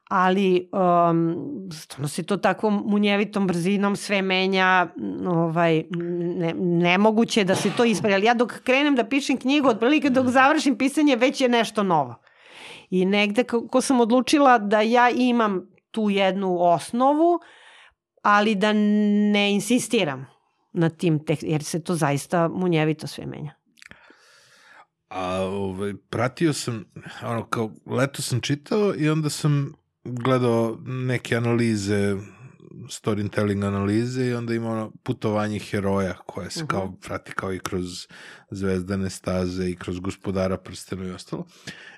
ali 0.08 0.68
um, 0.72 1.36
stvarno 1.72 2.08
se 2.08 2.22
to 2.22 2.36
tako 2.36 2.70
munjevitom 2.70 3.46
brzinom 3.46 3.96
sve 3.96 4.22
menja, 4.22 4.86
ovaj, 5.26 5.84
ne, 5.90 6.54
nemoguće 6.58 7.44
da 7.44 7.54
se 7.54 7.70
to 7.76 7.84
ispravi. 7.84 8.14
Ali 8.14 8.26
ja 8.26 8.34
dok 8.34 8.52
krenem 8.64 8.96
da 8.96 9.04
pišem 9.04 9.36
knjigu, 9.36 9.68
otprilike 9.68 10.10
dok 10.10 10.26
završim 10.26 10.78
pisanje, 10.78 11.16
već 11.16 11.40
je 11.40 11.48
nešto 11.48 11.82
novo. 11.82 12.14
I 12.90 13.04
negde 13.04 13.44
kako 13.44 13.80
sam 13.80 14.00
odlučila 14.00 14.58
da 14.58 14.80
ja 14.80 15.10
imam 15.10 15.68
tu 15.90 16.10
jednu 16.10 16.56
osnovu, 16.60 17.40
ali 18.22 18.54
da 18.54 18.72
ne 19.32 19.52
insistiram 19.52 20.26
na 20.72 20.88
tim 20.88 21.24
tek, 21.24 21.38
jer 21.42 21.64
se 21.64 21.84
to 21.84 21.94
zaista 21.94 22.48
munjevito 22.48 23.06
sve 23.06 23.26
menja. 23.26 23.54
A 25.08 25.40
ovaj, 25.40 25.94
pratio 26.10 26.52
sam, 26.52 26.84
ono, 27.22 27.46
kao, 27.46 27.70
leto 27.86 28.22
sam 28.22 28.40
čitao 28.40 28.94
i 28.96 29.08
onda 29.08 29.30
sam 29.30 29.72
gledao 30.06 30.78
neke 30.84 31.36
analize, 31.36 32.16
storytelling 32.84 33.64
analize 33.64 34.26
i 34.26 34.34
onda 34.34 34.54
ima 34.54 34.70
ono 34.70 34.92
putovanje 35.02 35.58
heroja 35.58 36.14
koje 36.16 36.50
se 36.50 36.60
Mhm. 36.60 36.66
kao 36.66 36.92
prati 36.92 37.32
kao 37.32 37.52
i 37.52 37.58
kroz 37.58 38.06
zvezdane 38.50 39.10
staze 39.10 39.70
i 39.70 39.76
kroz 39.76 40.00
gospodara 40.00 40.56
prstena 40.56 41.06
i 41.06 41.10
ostalo. 41.10 41.46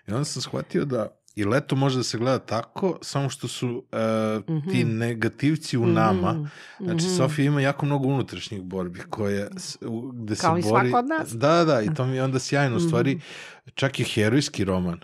I 0.09 0.13
onda 0.13 0.25
sam 0.25 0.43
shvatio 0.43 0.85
da 0.85 1.09
i 1.37 1.45
leto 1.45 1.77
može 1.77 1.97
da 1.97 2.03
se 2.03 2.19
gleda 2.19 2.39
tako, 2.39 2.99
samo 3.03 3.29
što 3.29 3.49
su 3.49 3.69
uh, 3.69 4.45
ti 4.65 4.85
Mhm. 4.85 4.97
negativci 4.99 5.79
u 5.79 5.87
nama, 5.87 6.33
Mhm, 6.33 6.45
Znači. 6.81 7.05
Sofija 7.07 7.47
ima 7.47 7.61
jako 7.61 7.87
mnogo 7.87 8.07
unutrašnjih 8.07 8.63
borbi 8.63 9.01
koje, 9.01 9.49
gde 10.15 10.37
se 10.37 10.41
Kao 10.41 10.59
i 10.59 10.63
bori... 10.63 10.69
svako 10.89 10.99
od 10.99 11.07
nas. 11.09 11.31
Da, 11.31 11.65
da, 11.65 11.83
i 11.83 11.95
to 11.95 12.07
mi 12.07 12.17
je 12.17 12.23
onda 12.23 12.39
sjajno. 12.39 12.77
U 12.77 12.81
stvari, 12.81 13.21
čak 13.75 14.01
i 14.01 14.05
herojski 14.05 14.65
roman. 14.65 15.01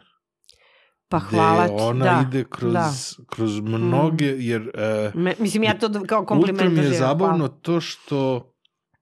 Pa 1.08 1.18
hvala 1.20 1.66
ti. 1.66 1.72
ona 1.76 2.04
da, 2.04 2.24
ide 2.28 2.44
kroz, 2.44 2.72
da. 2.72 2.92
kroz 3.26 3.60
mnoge, 3.60 4.26
jer 4.26 4.60
uh, 4.62 5.14
Me, 5.14 5.34
mislim, 5.38 5.62
ja 5.62 5.78
to 5.78 5.88
kao 5.88 6.20
ultra 6.20 6.24
kompliment 6.26 6.60
mi 6.62 6.78
je 6.78 6.82
doživljam, 6.82 6.98
zabavno 6.98 7.48
to 7.48 7.80
što 7.80 8.50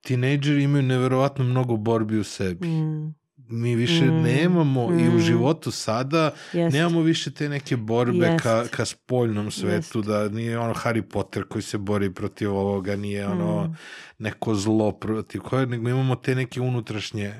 tinejdžeri 0.00 0.62
imaju 0.62 0.82
neverovatno 0.82 1.44
mnogo 1.44 1.76
borbi 1.76 2.18
u 2.18 2.24
sebi. 2.24 2.68
Mm, 2.68 3.14
Mi 3.48 3.74
više 3.76 4.04
Mm, 4.04 4.22
nemamo 4.22 4.82
i 4.92 5.08
u 5.08 5.12
mm. 5.12 5.18
životu 5.18 5.70
sada 5.70 6.30
jest. 6.52 6.72
nemamo 6.74 7.00
više 7.00 7.30
te 7.30 7.48
neke 7.48 7.76
borbe 7.76 8.26
Jest. 8.26 8.42
ka, 8.42 8.64
ka 8.66 8.84
spoljnom 8.84 9.50
svetu, 9.50 9.98
Jest. 9.98 10.08
da 10.08 10.28
nije 10.28 10.58
ono 10.58 10.74
Harry 10.74 11.02
Potter 11.02 11.44
koji 11.44 11.62
se 11.62 11.78
bori 11.78 12.14
protiv 12.14 12.54
ovoga, 12.54 12.96
nije 12.96 13.26
ono 13.28 13.64
Mm. 13.64 13.74
neko 14.18 14.54
zlo 14.54 14.92
protiv 14.92 15.40
koje, 15.40 15.66
nego 15.66 15.88
imamo 15.88 16.16
te 16.16 16.34
neke 16.34 16.60
unutrašnje 16.60 17.34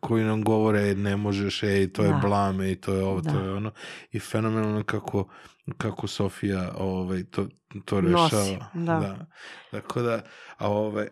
koji 0.00 0.24
nam 0.24 0.42
govore 0.42 0.90
"E, 0.90 0.94
ne 0.94 1.16
možeš, 1.16 1.62
ej, 1.62 1.92
to 1.92 2.02
je 2.02 2.08
Da. 2.08 2.18
blame 2.18 2.72
i 2.72 2.76
to 2.76 2.94
je 2.94 3.04
ovo, 3.04 3.20
to 3.20 3.30
Da. 3.32 3.38
je 3.40 3.52
ono. 3.52 3.72
I 4.12 4.18
fenomenalno 4.18 4.82
kako, 4.82 5.28
kako 5.78 6.06
Sofija 6.06 6.72
ovaj, 6.76 7.24
to, 7.24 7.48
to 7.84 8.00
Nosi, 8.00 8.36
rešava. 8.36 8.70
da. 8.74 9.26
Tako 9.70 10.02
da, 10.02 10.22
a 10.56 10.68
ovaj, 10.70 11.08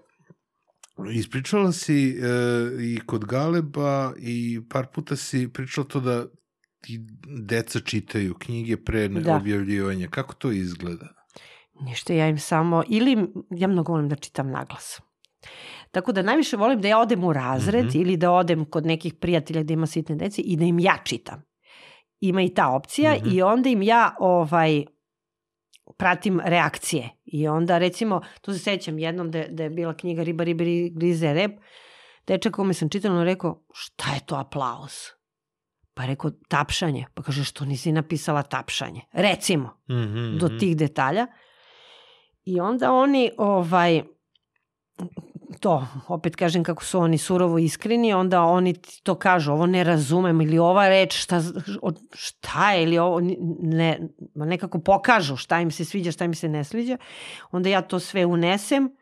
ispričala 1.13 1.73
si 1.73 2.11
e, 2.11 2.23
i 2.81 3.01
kod 3.07 3.25
Galeba 3.25 4.13
i 4.19 4.61
par 4.71 4.87
puta 4.87 5.17
si 5.17 5.49
pričala 5.49 5.87
to 5.87 6.01
da 6.01 6.25
ti 6.81 7.01
deca 7.41 7.81
čitaju 7.81 8.35
knjige 8.35 8.77
pre 8.77 9.09
Da. 9.09 9.37
objavljivanja. 9.37 10.09
Kako 10.09 10.35
to 10.35 10.51
izgleda? 10.53 11.09
Ništa, 11.81 12.13
ja 12.13 12.29
im 12.29 12.39
samo, 12.39 12.83
ili 12.89 13.17
ja 13.51 13.69
mnogo 13.69 13.93
volim 13.93 14.09
da 14.09 14.17
čitam 14.17 14.51
naglas. 14.51 15.01
Tako 15.93 16.13
da 16.13 16.23
najviše 16.23 16.57
volim 16.57 16.81
da 16.81 16.89
ja 16.89 16.99
odem 16.99 17.25
u 17.25 17.33
razred 17.33 17.87
Mhm. 17.87 17.99
ili 17.99 18.17
da 18.17 18.31
odem 18.33 18.65
kod 18.65 18.87
nekih 18.87 19.15
prijatelja 19.15 19.63
gde 19.63 19.75
ima 19.75 19.87
sitne 19.87 20.15
dece 20.17 20.43
i 20.43 20.57
da 20.57 20.65
im 20.65 20.79
ja 20.79 20.97
čitam. 21.05 21.43
Ima 22.21 22.43
i 22.43 22.49
ta 22.49 22.69
opcija 22.71 23.15
Mhm. 23.15 23.29
i 23.29 23.43
onda 23.43 23.69
im 23.69 23.83
ja 23.83 24.17
ovaj 24.19 24.85
pratim 25.93 26.41
reakcije. 26.41 27.09
I 27.25 27.49
onda 27.49 27.79
recimo, 27.79 28.21
to 28.41 28.53
se 28.53 28.59
sećam 28.59 28.99
jednom 28.99 29.31
da, 29.31 29.45
da 29.49 29.63
je 29.63 29.71
bila 29.71 29.95
knjiga 29.95 30.23
Riba, 30.23 30.45
riba, 30.45 30.65
ri- 30.65 30.93
grize 30.95 31.35
rep, 31.35 31.51
dečak 32.27 32.53
kome 32.53 32.75
sam 32.75 32.89
čitala, 32.89 33.17
on 33.17 33.25
rekao, 33.25 33.65
šta 33.73 34.15
je 34.15 34.21
to 34.21 34.35
aplauz? 34.37 34.93
Pa 35.95 36.05
rekao, 36.05 36.31
tapšanje. 36.49 37.07
Pa 37.15 37.23
kaže, 37.23 37.45
što 37.45 37.65
nisi 37.65 37.93
napisala 37.93 38.43
tapšanje? 38.43 39.01
Recimo 39.13 39.71
Mhm, 39.89 40.39
do 40.39 40.47
mhm. 40.47 40.59
tih 40.59 40.77
detalja. 40.77 41.27
I 42.45 42.61
onda 42.61 42.93
oni, 42.93 43.31
ovaj, 43.39 44.03
to, 45.53 45.87
opet 46.09 46.37
kažem 46.37 46.65
kako 46.65 46.85
su 46.85 46.99
oni 46.99 47.19
surovo 47.19 47.59
iskreni, 47.59 48.13
onda 48.13 48.43
oni 48.43 48.75
to 49.03 49.15
kažu, 49.15 49.53
ovo 49.53 49.67
ne 49.67 49.85
razumem, 49.85 50.41
ili 50.41 50.59
ova 50.59 50.89
reč, 50.89 51.17
šta, 51.23 51.41
šta 52.15 52.73
je, 52.73 52.83
ili 52.83 52.99
ovo, 52.99 53.21
ne, 53.61 54.09
nekako 54.35 54.79
pokažu 54.79 55.37
šta 55.37 55.61
im 55.61 55.71
se 55.71 55.85
sviđa, 55.85 56.13
šta 56.13 56.25
im 56.25 56.35
se 56.35 56.49
ne 56.49 56.65
sviđa. 56.65 56.97
Onda 57.51 57.69
ja 57.69 57.83
to 57.83 57.99
sve 57.99 58.27
unesem, 58.27 58.97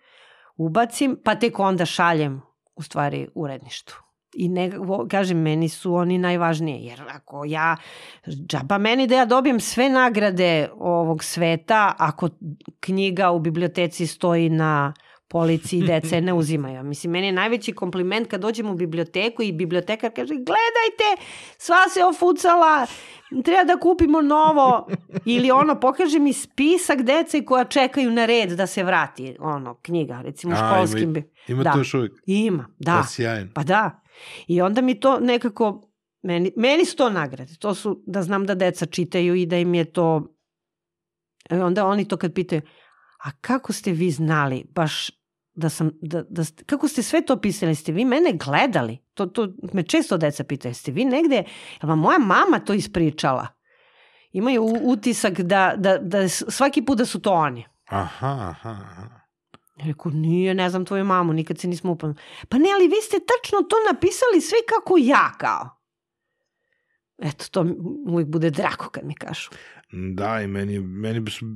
ubacim, 0.57 1.19
pa 1.25 1.35
tek 1.35 1.59
onda 1.59 1.87
šaljem, 1.87 2.43
u 2.77 2.83
stvari, 2.83 3.29
uredništvu. 3.35 3.97
I 4.35 4.49
ne, 4.49 4.71
kažem, 5.09 5.39
meni 5.39 5.69
su 5.69 5.95
oni 5.95 6.19
najvažnije, 6.19 6.85
jer 6.85 7.03
ako 7.11 7.45
ja, 7.45 7.77
džaba 8.47 8.79
meni 8.79 9.07
da 9.07 9.15
ja 9.15 9.25
dobijem 9.25 9.61
sve 9.61 9.89
nagrade 9.89 10.69
ovog 10.79 11.25
sveta, 11.25 11.95
ako 11.99 12.29
knjiga 12.81 13.31
u 13.31 13.39
biblioteci 13.39 14.07
stoji 14.07 14.49
na 14.49 14.93
polici 14.93 15.10
i 15.73 15.82
deca 15.82 16.15
je 16.15 16.23
ne 16.23 16.32
uzimaju. 16.32 16.82
Mislim, 16.82 17.11
meni 17.11 17.27
je 17.27 17.32
najveći 17.32 17.73
kompliment 17.73 18.28
kad 18.28 18.40
dođem 18.40 18.66
u 18.66 18.74
biblioteku 18.74 19.43
i 19.43 19.52
bibliotekar 19.52 20.11
kaže 20.11 20.35
gledajte, 20.35 21.24
sva 21.59 21.89
se 21.89 22.05
ofucala, 22.05 22.86
treba 23.44 23.65
da 23.65 23.77
kupimo 23.77 24.20
novo. 24.23 24.89
Ili 25.24 25.51
ono, 25.51 25.81
pokaže 25.81 26.19
mi 26.19 26.32
spisak 26.32 27.02
dece 27.02 27.44
koja 27.44 27.65
čekaju 27.65 28.11
na 28.11 28.27
red 28.27 28.51
da 28.51 28.66
se 28.66 28.85
vrati, 28.85 29.36
ono, 29.40 29.74
knjiga, 29.74 30.20
recimo 30.20 30.55
A, 30.55 30.59
ima 30.59 30.69
školskim. 30.69 31.12
bi- 31.12 31.31
Ima 31.48 31.62
Da. 31.62 31.73
to 31.73 31.78
još 31.78 31.94
uvijek. 31.94 32.12
Ima, 32.27 32.66
da. 32.78 32.93
Pa 32.93 33.07
sjajno. 33.07 33.51
Pa 33.55 33.62
da. 33.62 34.02
I 34.47 34.61
onda 34.61 34.81
mi 34.81 35.01
to 35.01 35.19
nekako, 35.20 35.90
meni, 36.23 36.52
meni 36.57 36.85
su 36.85 36.97
to 36.97 37.11
nagrade. 37.11 37.57
To 37.57 37.74
su 37.74 38.02
da 38.07 38.23
znam 38.23 38.47
da 38.47 38.55
deca 38.55 38.86
čitaju 38.86 39.35
i 39.35 39.47
da 39.47 39.57
im 39.57 39.74
je 39.74 39.85
to... 39.85 40.35
I 41.51 41.55
onda 41.55 41.86
oni 41.86 42.09
to 42.09 42.16
kad 42.16 42.35
pitaju, 42.35 42.62
a 43.20 43.31
kako 43.32 43.73
ste 43.73 43.93
vi 43.93 44.11
znali 44.11 44.65
baš 44.70 45.11
da 45.55 45.69
sam, 45.69 45.91
da, 46.03 46.23
da 46.23 46.43
kako 46.67 46.89
ste 46.89 47.03
sve 47.03 47.27
to 47.27 47.41
pisali, 47.41 47.75
ste 47.75 47.93
vi 47.93 48.05
mene 48.05 48.33
gledali? 48.33 48.99
To, 49.15 49.27
to 49.27 49.49
me 49.73 49.83
često 49.83 50.17
deca 50.17 50.45
pitaju, 50.45 50.75
ste 50.75 50.93
vi 50.93 51.05
negde, 51.05 51.45
jel 51.83 51.89
vam 51.89 51.99
moja 51.99 52.19
mama 52.19 52.59
to 52.67 52.75
ispričala? 52.75 53.47
Imaju 54.33 54.65
utisak 54.83 55.41
da, 55.41 55.75
da, 55.77 55.99
da 55.99 56.29
svaki 56.29 56.83
put 56.83 56.99
da 56.99 57.07
su 57.07 57.21
to 57.21 57.33
oni. 57.33 57.67
Aha, 57.87 58.47
aha, 58.51 58.71
aha. 58.71 59.21
Ja 59.77 59.87
Reku, 59.87 60.11
nije, 60.11 60.55
ne 60.55 60.71
znam 60.71 60.85
tvoju 60.85 61.05
mamu, 61.05 61.33
nikad 61.33 61.59
se 61.59 61.69
nismo 61.69 61.93
upoznali. 61.93 62.21
Pa 62.49 62.59
ne, 62.59 62.69
ali 62.75 62.89
vi 62.89 62.97
ste 63.03 63.17
tačno 63.17 63.63
to 63.63 63.77
napisali 63.93 64.41
sve 64.41 64.59
kako 64.69 64.97
ja 64.99 65.33
kao. 65.39 65.81
Eto, 67.19 67.45
to 67.51 67.67
uvijek 68.07 68.29
bude 68.29 68.51
drago 68.51 68.89
kad 68.93 69.05
mi 69.05 69.15
kažu. 69.15 69.51
Da, 69.93 70.41
i 70.41 70.47
meni, 70.47 70.79
meni 70.79 71.31
su, 71.31 71.47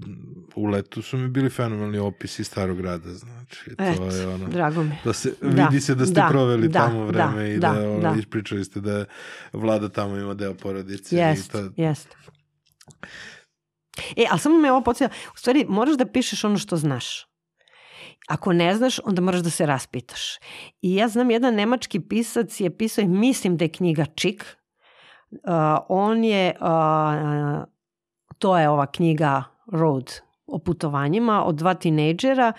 u 0.55 0.67
letu 0.67 1.03
su 1.03 1.19
mi 1.19 1.29
bili 1.29 1.51
fenomenalni 1.51 1.99
opisi 1.99 2.45
starog 2.45 2.77
grada, 2.77 3.13
znači, 3.13 3.77
to 3.77 3.85
Eto, 3.85 4.05
je 4.05 4.29
ono... 4.29 4.49
drago 4.49 4.83
mi. 4.83 4.97
Da 5.05 5.13
se, 5.13 5.35
Da, 5.41 5.65
vidi 5.65 5.81
se 5.81 5.95
da 5.95 6.07
ste 6.07 6.15
da, 6.15 6.29
proveli 6.31 6.69
da, 6.69 6.79
tamo 6.79 7.07
vreme 7.07 7.43
da, 7.43 7.47
i 7.47 7.59
da, 7.59 7.73
da, 7.73 7.91
ono, 7.91 8.01
da. 8.01 8.15
ispričali 8.19 8.65
ste 8.65 8.81
da 8.81 9.05
vlada 9.53 9.89
tamo 9.89 10.17
ima 10.17 10.35
deo 10.35 10.55
porodice. 10.55 11.17
i 11.17 11.19
Jest, 11.19 11.53
to, 11.53 11.71
jest. 11.77 12.17
E, 14.17 14.27
ali 14.31 14.41
samo 14.41 14.59
me 14.59 14.73
ovo 14.73 14.81
podsjela, 14.81 15.13
u 15.35 15.39
stvari 15.39 15.67
moraš 15.69 15.97
da 15.97 16.07
pišeš 16.07 16.45
ono 16.45 16.59
što 16.59 16.77
znaš. 16.77 17.27
Ako 18.29 18.53
ne 18.53 18.75
znaš, 18.75 19.01
onda 19.05 19.23
moraš 19.23 19.41
da 19.41 19.51
se 19.51 19.67
raspitaš. 19.67 20.39
I 20.83 20.95
ja 20.95 21.09
znam, 21.09 21.31
jedan 21.31 21.55
nemački 21.55 22.01
pisac 22.01 22.61
je 22.61 22.77
pisao, 22.77 23.07
mislim 23.07 23.57
da 23.57 23.65
je 23.65 23.73
knjiga 23.73 24.05
Čik, 24.05 24.45
uh, 25.31 25.39
on 25.89 26.25
je, 26.25 26.55
uh, 26.61 27.74
to 28.39 28.59
je 28.59 28.69
ova 28.69 28.87
knjiga 28.87 29.45
Road 29.73 30.21
o 30.47 30.59
putovanjima 30.59 31.45
od 31.45 31.55
dva 31.55 31.75
tinejdžera 31.75 32.53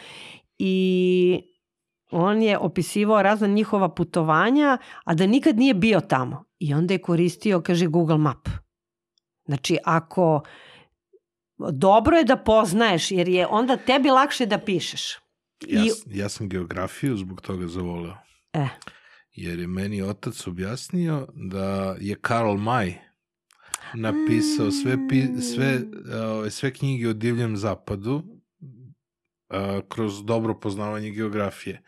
i 0.58 1.42
on 2.12 2.42
je 2.42 2.58
opisivao 2.58 3.22
razna 3.22 3.48
njihova 3.48 3.90
putovanja, 3.90 4.78
a 5.04 5.14
da 5.14 5.26
nikad 5.28 5.58
nije 5.58 5.74
bio 5.74 6.02
tamo. 6.02 6.44
I 6.60 6.74
onda 6.74 6.94
je 6.94 7.02
koristio, 7.02 7.62
kaže, 7.62 7.88
Google 7.88 8.18
Map. 8.18 8.48
Znači, 9.46 9.78
ako 9.84 10.42
dobro 11.72 12.18
je 12.18 12.24
da 12.24 12.38
poznaješ, 12.38 13.12
jer 13.12 13.28
je 13.28 13.48
onda 13.48 13.78
tebi 13.78 14.10
lakše 14.10 14.46
da 14.46 14.58
pišeš. 14.58 15.12
Ja, 15.68 15.84
I, 15.84 15.92
ja 16.06 16.30
sam 16.30 16.50
geografiju 16.50 17.18
zbog 17.18 17.42
toga 17.42 17.68
zavoleo. 17.68 18.14
e, 18.54 18.68
Jer 19.32 19.60
je 19.60 19.68
meni 19.68 20.02
otac 20.02 20.48
objasnio 20.48 21.28
da 21.34 21.96
je 22.00 22.16
Karl 22.22 22.52
May 22.52 22.94
napisao 23.94 24.72
sve, 24.74 24.98
pi, 25.10 25.42
sve, 25.42 25.80
ove, 26.24 26.52
sve 26.52 26.74
knjige 26.74 27.10
o 27.10 27.14
divljem 27.14 27.58
zapadu 27.58 28.24
a, 29.50 29.82
kroz 29.90 30.26
dobro 30.26 30.60
poznavanje 30.60 31.10
geografije. 31.10 31.82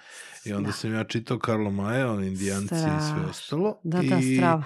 I 0.45 0.53
onda 0.53 0.68
Da. 0.68 0.74
sam 0.74 0.94
ja 0.94 1.03
čitao 1.03 1.40
Karla 1.40 1.69
Maja, 1.69 2.11
on 2.11 2.24
indijanci 2.24 2.76
i 2.76 3.02
sve 3.11 3.30
ostalo. 3.30 3.80
da, 3.84 4.02
da, 4.02 4.18
I 4.18 4.36
strava. 4.36 4.64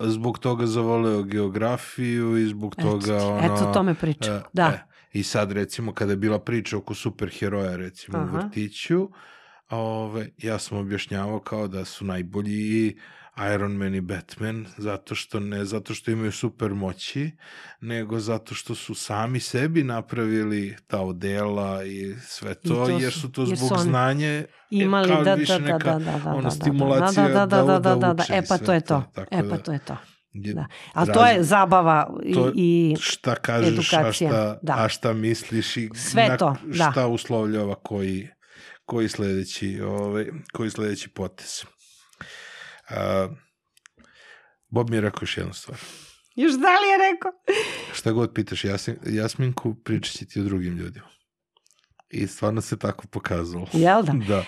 zbog 0.00 0.38
toga 0.38 0.66
zavoleo 0.66 1.22
geografiju 1.22 2.36
i 2.38 2.46
zbog 2.46 2.74
Eto, 2.78 2.90
toga 2.90 3.16
ono... 3.16 3.44
eto 3.44 3.70
to 3.74 3.82
me 3.82 3.94
priča. 3.94 4.32
E, 4.32 4.42
da. 4.52 4.66
e, 4.66 4.82
I 5.12 5.22
sad 5.22 5.52
recimo 5.52 5.92
kada 5.92 6.12
je 6.12 6.16
bila 6.16 6.38
priča 6.38 6.76
oko 6.76 6.94
superheroja 6.94 7.76
recimo 7.76 8.18
Aha. 8.18 8.26
u 8.26 8.36
vrtiću, 8.36 9.08
ove, 9.70 10.28
ja 10.38 10.58
sam 10.58 10.78
objašnjavao 10.78 11.40
kao 11.40 11.68
da 11.68 11.84
su 11.84 12.04
najbolji 12.04 12.96
Iron 13.46 13.72
Man 13.72 13.94
i 13.94 14.00
Batman 14.00 14.66
zato 14.76 15.14
što 15.14 15.40
ne 15.40 15.64
zato 15.64 15.94
što 15.94 16.10
imaju 16.10 16.32
super 16.32 16.70
moći, 16.70 17.30
nego 17.80 18.18
zato 18.18 18.54
što 18.54 18.74
su 18.74 18.94
sami 18.94 19.40
sebi 19.40 19.82
napravili 19.84 20.76
ta 20.86 21.00
odela 21.00 21.84
i 21.84 22.14
sve 22.20 22.54
to, 22.54 22.68
to 22.86 22.88
jer 22.90 23.12
su- 23.12 23.20
su 23.20 23.32
to 23.32 23.42
jer 23.42 23.56
zbog 23.56 23.68
su 23.70 23.78
znanje 23.78 24.44
Imali, 24.70 25.08
kao 25.08 25.24
da, 25.24 25.34
više 25.34 25.52
da, 25.52 25.58
da, 25.58 25.72
neka, 25.72 25.90
da, 25.90 26.12
da, 26.12 26.18
da, 26.18 26.30
ono, 26.30 26.42
da, 26.42 26.50
stimulacija 26.50 27.28
da, 27.28 27.34
da, 27.36 27.46
da, 27.46 27.56
da- 27.56 27.62
da, 27.64 27.78
da, 27.80 27.94
da 27.96 28.06
da, 28.06 28.24
da, 28.24 28.34
e 28.34 28.38
i 28.38 28.42
pa 28.48 28.58
to 28.58 28.72
je 28.72 28.80
to, 28.80 29.04
to, 29.14 29.20
e 29.30 29.42
da- 29.42 29.48
pa 29.50 29.58
to 29.58 29.72
je 29.72 29.78
to. 29.78 29.96
je 30.34 30.54
Da. 30.54 30.66
Ali 30.92 31.12
to 31.12 31.26
je 31.26 31.42
zabava 31.42 32.14
i, 32.24 32.34
to- 32.34 32.52
i 32.54 32.96
šta 33.00 33.34
kažeš, 33.34 33.68
a 33.68 33.72
edukacija, 33.72 34.30
šta, 34.30 34.58
da. 34.62 34.74
a 34.74 34.88
šta 34.88 35.12
misliš 35.12 35.76
i 35.76 35.90
Sve 35.94 36.28
na- 36.28 36.36
to, 36.36 36.56
da. 36.64 36.90
šta 36.90 37.06
uslovljava 37.06 37.74
koji, 37.74 38.28
koji 38.84 39.08
sledeći, 39.08 39.80
ovaj, 39.80 40.26
koji 40.52 40.70
sledeći 40.70 41.08
potez. 41.08 41.64
A, 42.96 43.28
Bob 44.68 44.90
mi 44.90 44.96
je 44.96 45.00
rekao 45.00 45.18
još 45.22 45.36
jednu 45.36 45.52
stvar. 45.52 45.78
još 46.36 46.52
da 46.52 46.68
li 46.68 46.88
je 46.88 47.10
rekao? 47.12 47.32
Šta 47.94 48.12
god 48.12 48.34
pitaš 48.34 48.64
Jasmin, 48.64 48.96
Jasminku, 49.06 49.74
pričat 49.74 50.16
će 50.16 50.24
ti 50.26 50.40
o 50.40 50.44
drugim 50.44 50.76
ljudima. 50.76 51.06
I 52.10 52.26
stvarno 52.26 52.60
se 52.60 52.78
tako 52.78 53.06
pokazalo. 53.06 53.66
Jel 53.72 54.02
da? 54.02 54.12
Da. 54.28 54.44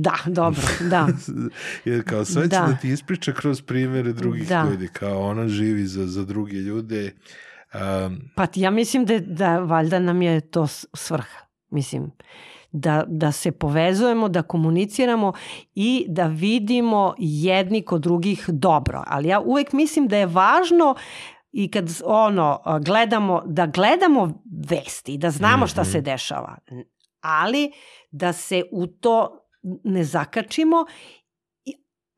Da, 0.00 0.18
dobro, 0.26 0.62
da. 0.90 1.08
Jer 1.84 2.04
kao 2.08 2.24
sve 2.24 2.42
će 2.42 2.48
Da. 2.48 2.66
da. 2.66 2.76
ti 2.76 2.88
ispriča 2.88 3.32
kroz 3.32 3.62
primere 3.62 4.12
drugih 4.12 4.48
Da. 4.48 4.66
ljudi. 4.70 4.88
Kao 4.92 5.20
ona 5.20 5.48
živi 5.48 5.86
za, 5.86 6.06
za 6.06 6.24
druge 6.24 6.56
ljude. 6.56 7.12
Um, 8.06 8.20
Pa 8.36 8.46
ja 8.54 8.70
mislim 8.70 9.04
da, 9.04 9.18
da 9.18 9.58
valjda 9.58 9.98
nam 9.98 10.22
je 10.22 10.50
to 10.50 10.66
svrha. 10.94 11.38
Mislim, 11.70 12.10
da, 12.72 13.04
da 13.08 13.32
se 13.32 13.52
povezujemo, 13.52 14.28
da 14.28 14.42
komuniciramo 14.42 15.32
i 15.74 16.06
da 16.08 16.26
vidimo 16.26 17.14
jedni 17.18 17.82
kod 17.82 18.00
drugih 18.02 18.44
dobro. 18.48 19.02
Ali 19.06 19.28
ja 19.28 19.40
uvek 19.40 19.72
mislim 19.72 20.08
da 20.08 20.16
je 20.16 20.26
važno 20.26 20.94
i 21.52 21.70
kad 21.70 22.00
ono 22.04 22.60
gledamo 22.84 23.42
da 23.46 23.66
gledamo 23.66 24.42
vesti 24.70 25.18
da 25.18 25.30
znamo 25.30 25.66
šta 25.66 25.80
Mhm. 25.82 25.90
se 25.90 26.00
dešava. 26.00 26.56
Ali 27.20 27.72
da 28.10 28.32
se 28.32 28.62
u 28.72 28.86
to 28.86 29.44
ne 29.84 30.04
zakačimo 30.04 30.86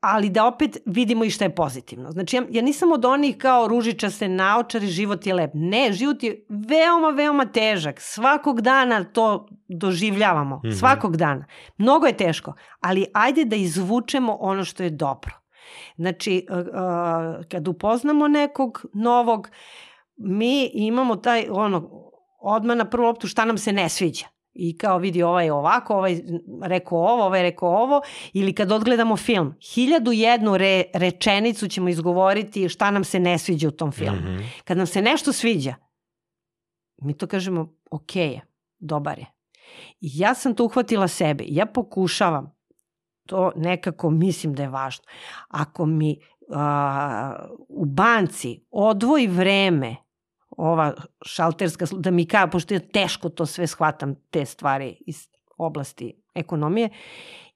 ali 0.01 0.29
da 0.29 0.45
opet 0.45 0.77
vidimo 0.85 1.23
i 1.23 1.29
šta 1.29 1.45
je 1.45 1.55
pozitivno. 1.55 2.11
Znači, 2.11 2.35
ja, 2.35 2.43
ja 2.49 2.61
nisam 2.61 2.91
od 2.91 3.05
onih 3.05 3.37
kao 3.37 3.67
ružiča 3.67 4.09
se 4.09 4.27
naočari, 4.27 4.87
život 4.87 5.27
je 5.27 5.33
lep. 5.33 5.51
Ne, 5.53 5.93
život 5.93 6.23
je 6.23 6.45
veoma, 6.49 7.09
veoma 7.09 7.45
težak. 7.45 8.01
Svakog 8.01 8.61
dana 8.61 9.03
to 9.03 9.47
doživljavamo. 9.67 10.61
Mhm. 10.65 10.73
Svakog 10.73 11.17
dana. 11.17 11.45
Mnogo 11.77 12.05
je 12.05 12.17
teško, 12.17 12.53
ali 12.79 13.05
ajde 13.13 13.45
da 13.45 13.55
izvučemo 13.55 14.37
ono 14.39 14.63
što 14.63 14.83
je 14.83 14.89
dobro. 14.89 15.31
Znači, 15.95 16.45
uh, 16.49 16.57
uh, 16.57 16.65
kad 17.51 17.67
upoznamo 17.67 18.27
nekog 18.27 18.85
novog, 18.93 19.49
mi 20.17 20.71
imamo 20.73 21.15
taj, 21.15 21.45
ono, 21.49 21.89
odmah 22.39 22.77
na 22.77 22.85
prvu 22.85 23.05
loptu 23.05 23.27
šta 23.27 23.45
nam 23.45 23.57
se 23.57 23.71
ne 23.71 23.89
sviđa. 23.89 24.25
I 24.53 24.77
kao 24.77 24.97
vidi 24.97 25.23
ovaj 25.23 25.49
ovako, 25.49 25.95
ovaj 25.95 26.21
rekao 26.63 26.97
ovo, 26.97 27.23
ovaj 27.23 27.41
rekao 27.41 27.69
ovo. 27.69 28.01
Ili 28.33 28.53
kad 28.53 28.71
odgledamo 28.71 29.17
film, 29.17 29.55
hiljadu 29.73 30.11
jednu 30.11 30.57
re, 30.57 30.83
rečenicu 30.93 31.67
ćemo 31.67 31.89
izgovoriti 31.89 32.69
šta 32.69 32.91
nam 32.91 33.03
se 33.03 33.19
ne 33.19 33.37
sviđa 33.37 33.67
u 33.67 33.71
tom 33.71 33.91
filmu. 33.91 34.21
mhm. 34.21 34.43
Kad 34.63 34.77
nam 34.77 34.87
se 34.87 35.01
nešto 35.01 35.33
sviđa, 35.33 35.75
mi 37.01 37.17
to 37.17 37.27
kažemo 37.27 37.73
ok 37.91 38.15
je, 38.15 38.41
dobar 38.79 39.19
je. 39.19 39.25
I 39.99 40.09
ja 40.13 40.33
sam 40.33 40.55
to 40.55 40.65
uhvatila 40.65 41.07
sebe. 41.07 41.43
Ja 41.47 41.65
pokušavam, 41.65 42.55
to 43.27 43.51
nekako 43.55 44.09
mislim 44.09 44.53
da 44.53 44.63
je 44.63 44.69
važno. 44.69 45.03
Ako 45.47 45.85
mi 45.85 46.19
a, 46.53 47.45
u 47.69 47.85
banci 47.85 48.65
odvoji 48.71 49.27
vreme 49.27 49.95
ova 50.57 50.93
šalterska, 51.25 51.85
da 51.91 52.11
mi 52.11 52.25
kaže, 52.25 52.51
pošto 52.51 52.73
ja 52.73 52.79
teško 52.79 53.29
to 53.29 53.45
sve 53.45 53.67
shvatam, 53.67 54.15
te 54.29 54.45
stvari 54.45 54.97
iz 55.07 55.27
oblasti 55.57 56.13
ekonomije, 56.35 56.89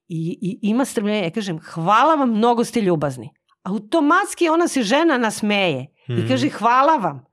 i, 0.07 0.39
i 0.41 0.59
ima 0.69 0.85
strpljenje, 0.85 1.23
ja 1.23 1.29
kažem, 1.29 1.59
hvala 1.59 2.15
vam, 2.15 2.29
mnogo 2.29 2.63
ste 2.63 2.81
ljubazni. 2.81 3.29
Automatski 3.63 4.49
ona 4.49 4.67
se 4.67 4.83
žena 4.83 5.17
nasmeje 5.17 5.87
i 6.07 6.13
Mhm. 6.13 6.27
kaže, 6.27 6.49
hvala 6.49 6.95
vam. 6.95 7.25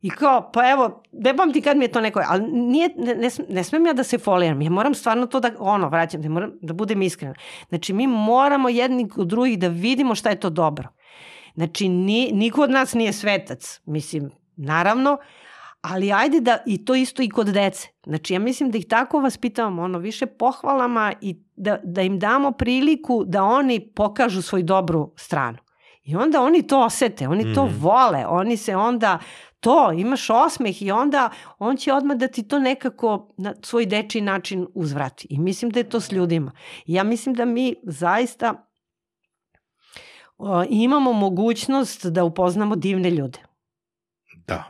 I 0.00 0.10
kao, 0.10 0.50
pa 0.52 0.70
evo, 0.70 1.02
ne 1.12 1.36
pamti 1.36 1.60
kad 1.60 1.76
mi 1.76 1.84
je 1.84 1.92
to 1.92 2.00
neko, 2.00 2.22
ali 2.28 2.52
nije, 2.52 2.88
ne, 2.96 3.14
ne, 3.14 3.28
ne 3.48 3.64
smem 3.64 3.86
ja 3.86 3.92
da 3.92 4.04
se 4.04 4.18
foliram, 4.18 4.62
ja 4.62 4.70
moram 4.70 4.94
stvarno 4.94 5.26
to 5.26 5.40
da, 5.40 5.50
ono, 5.58 5.88
vraćam, 5.88 6.22
da, 6.22 6.28
moram, 6.28 6.52
da 6.62 6.72
budem 6.74 7.02
iskrena. 7.02 7.34
Znači, 7.68 7.92
mi 7.92 8.06
moramo 8.06 8.68
jedni 8.68 9.08
od 9.16 9.26
drugih 9.28 9.58
da 9.58 9.68
vidimo 9.68 10.14
šta 10.14 10.30
je 10.30 10.40
to 10.40 10.50
dobro. 10.50 10.88
Znači, 11.54 11.88
ni, 11.88 12.30
niko 12.32 12.62
od 12.62 12.70
nas 12.70 12.94
nije 12.94 13.12
svetac, 13.12 13.80
mislim, 13.86 14.30
naravno, 14.56 15.18
ali 15.80 16.12
ajde 16.12 16.40
da, 16.40 16.58
i 16.66 16.84
to 16.84 16.94
isto 16.94 17.22
i 17.22 17.28
kod 17.28 17.46
dece. 17.46 17.88
Znači, 18.06 18.34
ja 18.34 18.38
mislim 18.38 18.70
da 18.70 18.78
ih 18.78 18.86
tako 18.88 19.20
vaspitavamo, 19.20 19.82
ono, 19.82 19.98
više 19.98 20.26
pohvalama 20.26 21.12
i 21.20 21.42
da, 21.56 21.78
da 21.84 22.02
im 22.02 22.18
damo 22.18 22.52
priliku 22.52 23.24
da 23.26 23.44
oni 23.44 23.92
pokažu 23.94 24.42
svoju 24.42 24.64
dobru 24.64 25.12
stranu. 25.16 25.58
I 26.02 26.16
onda 26.16 26.42
oni 26.42 26.66
to 26.66 26.80
osete, 26.80 27.28
oni 27.28 27.54
to 27.54 27.66
Mhm. 27.66 27.74
vole, 27.80 28.26
oni 28.26 28.56
se 28.56 28.76
onda 28.76 29.18
to, 29.60 29.92
imaš 29.92 30.30
osmeh 30.30 30.82
i 30.82 30.90
onda 30.90 31.30
on 31.58 31.76
će 31.76 31.92
odmah 31.92 32.16
da 32.16 32.28
ti 32.28 32.48
to 32.48 32.58
nekako 32.58 33.34
na 33.38 33.54
svoj 33.62 33.86
dečiji 33.86 34.22
način 34.22 34.66
uzvrati. 34.74 35.26
I 35.30 35.38
mislim 35.38 35.70
da 35.70 35.80
je 35.80 35.88
to 35.88 36.00
s 36.00 36.12
ljudima. 36.12 36.52
Ja 36.86 37.04
mislim 37.04 37.34
da 37.34 37.44
mi 37.44 37.74
zaista 37.82 38.66
o, 40.38 40.64
imamo 40.68 41.12
mogućnost 41.12 42.06
da 42.06 42.24
upoznamo 42.24 42.76
divne 42.76 43.10
ljude. 43.10 43.38
Da. 44.46 44.64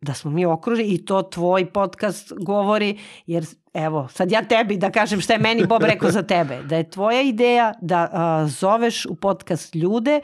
Da 0.00 0.14
smo 0.14 0.30
mi 0.30 0.46
okruženi 0.46 0.88
i 0.88 1.04
to 1.04 1.22
tvoj 1.22 1.72
podcast 1.72 2.32
govori, 2.44 2.98
jer 3.26 3.44
evo, 3.74 4.08
sad 4.08 4.32
ja 4.32 4.42
tebi 4.42 4.76
da 4.76 4.90
kažem 4.90 5.20
šta 5.20 5.32
je 5.32 5.38
meni 5.38 5.66
Bob 5.66 5.82
rekao 5.82 6.10
za 6.10 6.22
tebe. 6.22 6.62
Da 6.62 6.76
je 6.76 6.90
tvoja 6.90 7.20
ideja 7.22 7.72
da 7.80 8.08
a, 8.12 8.46
zoveš 8.46 9.06
u 9.06 9.14
podcast 9.14 9.74
ljude 9.74 10.20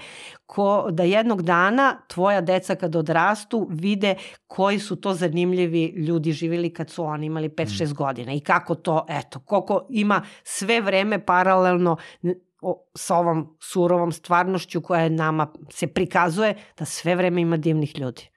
ko, 0.47 0.89
da 0.91 1.03
jednog 1.03 1.43
dana 1.43 1.97
tvoja 2.09 2.41
deca 2.41 2.75
kad 2.75 2.97
odrastu 2.97 3.67
vide 3.71 4.15
koji 4.47 4.79
su 4.79 4.97
to 4.97 5.15
zanimljivi 5.15 5.85
ljudi 5.85 6.33
živjeli 6.33 6.75
kad 6.75 6.91
su 6.91 7.05
oni 7.05 7.27
imali 7.27 7.49
5-6 7.49 7.95
godina 7.95 8.33
i 8.33 8.41
kako 8.41 8.75
to, 8.75 9.07
eto, 9.09 9.41
koliko 9.41 9.87
ima 9.91 10.23
sve 10.45 10.81
vreme 10.81 11.25
paralelno 11.25 11.97
o, 12.63 12.89
sa 12.95 13.17
ovom 13.17 13.57
surovom 13.61 14.13
stvarnošću 14.13 14.81
koja 14.81 15.01
je 15.01 15.11
nama 15.11 15.53
se 15.71 15.87
prikazuje 15.87 16.55
da 16.79 16.85
sve 16.85 17.15
vreme 17.15 17.41
ima 17.41 17.57
divnih 17.57 17.99
ljudi. 17.99 18.36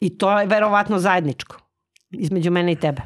I 0.00 0.18
to 0.18 0.40
je 0.40 0.46
verovatno 0.46 0.98
zajedničko 0.98 1.66
između 2.10 2.50
mene 2.50 2.72
i 2.72 2.76
tebe. 2.76 3.02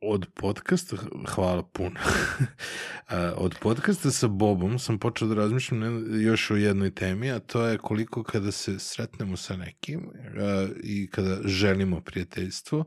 Od 0.00 0.26
podcasta, 0.34 0.96
hvala 1.28 1.62
puno. 1.62 2.00
Od 3.44 3.54
podcasta 3.60 4.10
sa 4.10 4.28
Bobom 4.28 4.78
sam 4.78 4.98
počeo 4.98 5.28
da 5.28 5.34
razmišljam 5.34 6.20
još 6.22 6.50
o 6.50 6.56
jednoj 6.56 6.94
temi, 6.94 7.30
a 7.32 7.38
to 7.38 7.66
je 7.66 7.78
koliko 7.78 8.22
kada 8.22 8.52
se 8.52 8.78
sretnemo 8.78 9.36
sa 9.36 9.56
nekim 9.56 10.10
i 10.82 11.10
kada 11.10 11.38
želimo 11.44 12.00
prijateljstvo, 12.00 12.84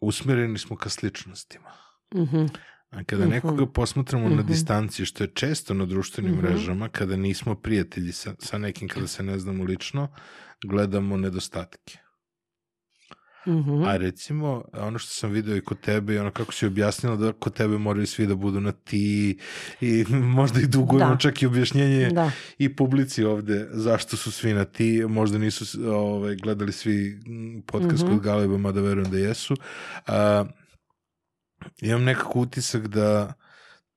usmereni 0.00 0.58
smo 0.58 0.76
ka 0.76 0.88
sličnostima. 0.88 1.70
Mhm. 2.14 2.46
A 2.90 3.04
kada 3.04 3.22
Mhm. 3.22 3.30
nekoga 3.30 3.66
posmatramo 3.66 4.28
na 4.28 4.36
Mhm. 4.36 4.46
distanciji, 4.46 5.06
što 5.06 5.24
je 5.24 5.30
često 5.30 5.74
na 5.74 5.86
društvenim 5.86 6.32
Mhm. 6.32 6.42
mrežama, 6.42 6.88
kada 6.88 7.16
nismo 7.16 7.54
prijatelji 7.54 8.12
sa, 8.12 8.34
sa 8.38 8.58
nekim, 8.58 8.88
kada 8.88 9.06
se 9.06 9.22
ne 9.22 9.38
znamo 9.38 9.64
lično, 9.64 10.08
gledamo 10.62 11.16
nedostatke. 11.16 11.98
Mhm. 13.46 13.82
A 13.82 13.96
recimo, 13.96 14.64
ono 14.74 14.98
što 14.98 15.10
sam 15.10 15.30
video 15.30 15.56
i 15.56 15.60
kod 15.60 15.80
tebe 15.80 16.14
i 16.14 16.18
ono 16.18 16.30
kako 16.30 16.52
si 16.52 16.66
objasnila 16.66 17.16
da 17.16 17.32
kod 17.32 17.54
tebe 17.54 17.78
moraju 17.78 18.06
svi 18.06 18.26
da 18.26 18.34
budu 18.34 18.60
na 18.60 18.72
ti 18.72 19.38
i 19.80 20.04
možda 20.36 20.60
i 20.60 20.66
dugujemo 20.66 21.10
Da. 21.10 21.18
čak 21.18 21.42
i 21.42 21.46
objašnjenje 21.46 22.08
Da. 22.08 22.30
i 22.58 22.76
publici 22.76 23.24
ovde 23.24 23.68
zašto 23.70 24.16
su 24.16 24.32
svi 24.32 24.52
na 24.52 24.64
ti, 24.64 25.04
možda 25.08 25.38
nisu 25.38 25.64
ovaj, 25.86 26.36
gledali 26.36 26.72
svi 26.72 27.20
podcast 27.66 28.04
Mhm. 28.04 28.12
kod 28.12 28.22
Galeba, 28.22 28.58
mada 28.58 28.80
verujem 28.80 29.10
da 29.10 29.18
jesu. 29.18 29.56
A, 30.06 30.44
imam 31.80 32.04
nekako 32.04 32.40
utisak 32.40 32.86
da 32.86 33.32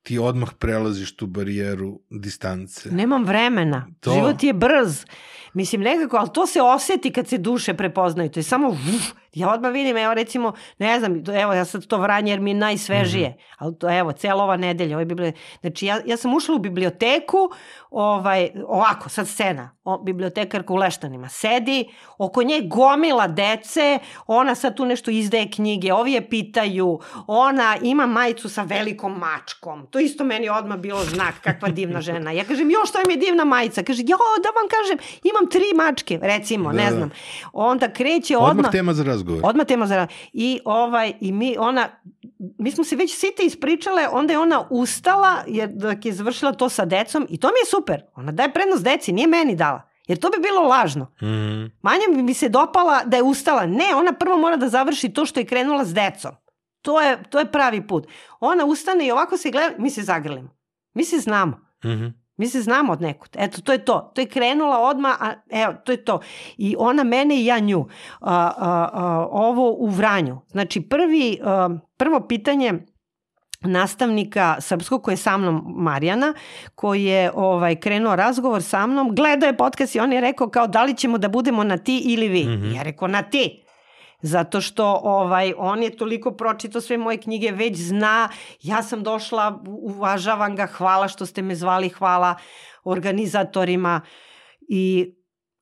ti 0.04 0.20
odmah 0.20 0.50
prelaziš 0.54 1.16
tu 1.16 1.28
barijeru 1.28 2.00
distance. 2.12 2.90
Nemam 2.92 3.26
vremena. 3.26 3.88
To- 4.00 4.14
Život 4.14 4.44
je 4.44 4.54
brz. 4.54 5.06
Mislim, 5.54 5.82
nekako, 5.82 6.18
ali 6.18 6.30
to 6.34 6.48
se 6.48 6.62
oseti 6.62 7.12
kad 7.12 7.28
se 7.28 7.38
duše 7.38 7.74
prepoznaju. 7.74 8.30
To 8.30 8.40
je 8.40 8.44
samo, 8.44 8.70
uf, 8.70 9.12
ja 9.34 9.49
odmah 9.49 9.72
vidim, 9.72 9.98
evo 9.98 10.14
recimo, 10.14 10.53
ne 10.78 10.99
znam, 10.99 11.24
evo 11.34 11.53
ja 11.53 11.66
sad 11.66 11.86
to 11.86 11.98
vranje 11.98 12.32
jer 12.32 12.40
mi 12.40 12.49
je 12.49 12.56
najsvežije, 12.56 13.30
Mhm. 13.30 13.40
ali 13.58 13.76
to 13.76 13.99
evo, 13.99 14.12
cela 14.12 14.44
ova 14.44 14.58
nedelja, 14.58 14.95
ovaj 14.95 15.06
bibli... 15.06 15.34
znači 15.62 15.86
ja, 15.86 15.99
ja 16.06 16.18
sam 16.18 16.34
ušla 16.34 16.56
u 16.56 16.60
biblioteku, 16.60 17.38
ovaj, 17.91 18.49
ovako, 18.68 19.10
sad 19.10 19.28
scena, 19.28 19.70
o, 19.84 19.98
bibliotekarka 19.98 20.74
u 20.74 20.78
Leštanima, 20.78 21.30
sedi, 21.30 21.86
oko 22.18 22.44
nje 22.44 22.62
gomila 22.62 23.28
dece, 23.28 23.99
ona 24.28 24.56
sad 24.56 24.76
tu 24.76 24.86
nešto 24.86 25.12
izdaje 25.12 25.52
knjige, 25.52 25.94
ovi 25.94 26.12
je 26.12 26.30
pitaju, 26.30 26.99
ona 27.28 27.78
ima 27.82 28.06
majicu 28.06 28.49
sa 28.49 28.64
velikom 28.64 29.14
mačkom, 29.14 29.88
to 29.88 29.99
isto 29.99 30.24
meni 30.24 30.49
odmah 30.49 30.78
bilo 30.78 31.03
znak, 31.03 31.34
kakva 31.41 31.70
divna 31.70 32.02
žena. 32.12 32.32
Ja 32.32 32.44
kažem, 32.44 32.72
jo, 32.72 32.80
što 32.86 32.99
mi 33.08 33.14
je 33.14 33.18
divna 33.18 33.45
majica? 33.45 33.84
Kaže, 33.84 34.02
jo, 34.02 34.18
da 34.44 34.49
vam 34.52 34.68
kažem, 34.70 34.98
imam 35.24 35.49
tri 35.49 35.66
mačke, 35.76 36.20
recimo, 36.22 36.72
Da, 36.72 36.76
ne 36.76 36.91
znam. 36.91 37.12
Onda 37.53 37.90
kreće 37.90 38.38
Odmah, 38.38 38.49
odmah, 38.52 38.72
tema 38.72 38.94
za 38.94 39.03
razgovor. 39.22 39.41
odmah 39.43 39.68
tema 39.68 39.88
za 39.88 40.07
i 40.34 40.60
ovaj 40.65 41.14
i 41.22 41.31
mi 41.31 41.56
ona 41.60 41.89
mi 42.57 42.72
smo 42.72 42.84
se 42.84 42.95
već 42.95 43.19
site 43.19 43.43
ispričale, 43.43 44.07
onda 44.11 44.34
je 44.34 44.39
ona 44.39 44.68
ustala 44.69 45.43
jer 45.48 45.69
dok 45.69 46.06
je 46.06 46.14
završila 46.14 46.52
to 46.52 46.69
sa 46.69 46.85
decom 46.85 47.27
i 47.30 47.38
to 47.38 47.48
mi 47.48 47.60
je 47.61 47.69
super. 47.69 48.02
Ona 48.15 48.31
daje 48.31 48.53
prednost 48.53 48.84
deci, 48.84 49.11
nije 49.11 49.27
meni 49.27 49.56
dala. 49.56 49.81
Jer 50.07 50.19
to 50.19 50.30
bi 50.30 50.41
bilo 50.41 50.61
lažno. 50.61 51.11
Mhm. 51.22 51.65
Manja 51.81 52.03
bi 52.15 52.22
mi 52.22 52.34
se 52.34 52.49
dopala 52.49 53.03
da 53.06 53.18
je 53.18 53.23
ustala. 53.23 53.65
Ne, 53.65 53.95
ona 53.95 54.14
prvo 54.14 54.38
mora 54.38 54.57
da 54.57 54.69
završi 54.69 55.10
to 55.10 55.26
što 55.26 55.39
je 55.39 55.45
krenula 55.45 55.85
s 55.85 55.93
decom. 55.93 56.31
To 56.81 57.02
je, 57.02 57.23
to 57.30 57.39
je 57.39 57.52
pravi 57.52 57.88
put. 57.88 58.07
Ona 58.39 58.65
ustane 58.65 59.07
i 59.07 59.11
ovako 59.11 59.38
se 59.38 59.52
gleda, 59.52 59.76
mi 59.77 59.89
se 59.89 60.02
zagrlimo. 60.02 60.49
Mi 60.93 61.06
se 61.06 61.18
znamo. 61.18 61.60
Mhm. 61.85 62.07
Mi 62.41 62.47
se 62.47 62.61
znamo 62.61 62.93
od 62.93 63.01
nekud. 63.01 63.30
Eto, 63.39 63.61
to 63.61 63.72
je 63.72 63.85
to. 63.85 64.11
To 64.15 64.22
je 64.22 64.27
krenula 64.27 64.80
odmah, 64.80 65.22
a 65.22 65.34
evo, 65.49 65.73
to 65.85 65.91
je 65.91 66.05
to. 66.05 66.19
I 66.57 66.76
ona 66.80 67.03
mene 67.03 67.35
i 67.35 67.45
ja 67.45 67.59
nju. 67.59 67.85
A, 68.19 68.51
a, 68.57 68.89
a, 68.93 69.27
ovo 69.31 69.72
u 69.72 69.88
Vranju. 69.88 70.39
Znači, 70.47 70.81
prvi, 70.81 71.39
a, 71.43 71.69
prvo 71.97 72.27
pitanje 72.27 72.73
nastavnika 73.61 74.55
srpskog 74.59 75.03
koji 75.03 75.13
je 75.13 75.18
sa 75.18 75.38
mnom 75.38 75.63
Marijana, 75.76 76.34
koji 76.76 77.03
je 77.03 77.31
ovaj 77.35 77.76
krenuo 77.76 78.15
razgovor 78.15 78.63
sa 78.63 78.88
mnom, 78.88 79.15
gledao 79.15 79.47
je 79.47 79.57
podcast 79.57 79.95
i 79.95 79.99
on 79.99 80.13
je 80.13 80.22
rekao 80.22 80.49
kao 80.49 80.68
da 80.68 80.84
li 80.84 80.97
ćemo 80.97 81.18
da 81.18 81.27
budemo 81.27 81.63
na 81.63 81.77
ti 81.77 82.01
ili 82.05 82.27
vi. 82.27 82.43
Mhm. 82.43 82.76
Ja 82.76 82.84
rekao 82.84 83.07
na 83.07 83.22
ti. 83.22 83.63
Zato 84.22 84.61
što 84.61 84.99
ovaj 85.03 85.53
on 85.57 85.84
je 85.84 85.98
toliko 85.98 86.31
pročitao 86.31 86.81
sve 86.81 86.98
moje 86.98 87.18
knjige, 87.18 87.52
već 87.52 87.77
zna, 87.77 88.30
ja 88.61 88.84
sam 88.84 89.03
došla, 89.03 89.64
uvažavam 89.68 90.56
ga, 90.56 90.65
hvala 90.65 91.07
što 91.07 91.26
ste 91.26 91.41
me 91.41 91.56
zvali, 91.56 91.89
hvala 91.89 92.35
organizatorima 92.84 94.02
i 94.69 95.14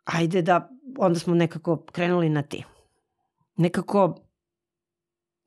ajde 0.05 0.41
da, 0.41 0.69
onda 0.97 1.19
smo 1.19 1.35
nekako 1.35 1.85
krenuli 1.91 2.29
na 2.29 2.41
ti. 2.41 2.63
Nekako, 3.57 4.15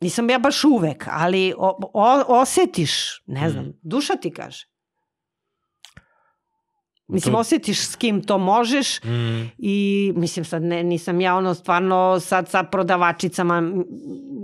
nisam 0.00 0.30
ja 0.30 0.38
baš 0.38 0.64
uvek, 0.64 1.06
ali 1.10 1.54
o, 1.58 1.78
o, 1.92 2.40
osetiš, 2.40 3.22
ne 3.26 3.50
znam, 3.50 3.64
Mm. 3.64 3.72
duša 3.82 4.16
ti 4.16 4.30
kaže. 4.30 4.71
Mislim, 7.12 7.32
To- 7.32 7.38
osetiš 7.38 7.80
s 7.80 7.96
kim 7.96 8.22
to 8.22 8.38
možeš 8.38 9.00
Mhm. 9.00 9.42
i 9.58 9.76
mislim 10.16 10.44
sad 10.44 10.62
ne, 10.62 10.82
nisam 10.84 11.20
ja 11.20 11.36
ono 11.36 11.54
stvarno 11.54 12.20
sad 12.20 12.48
sa 12.48 12.62
prodavačicama 12.62 13.72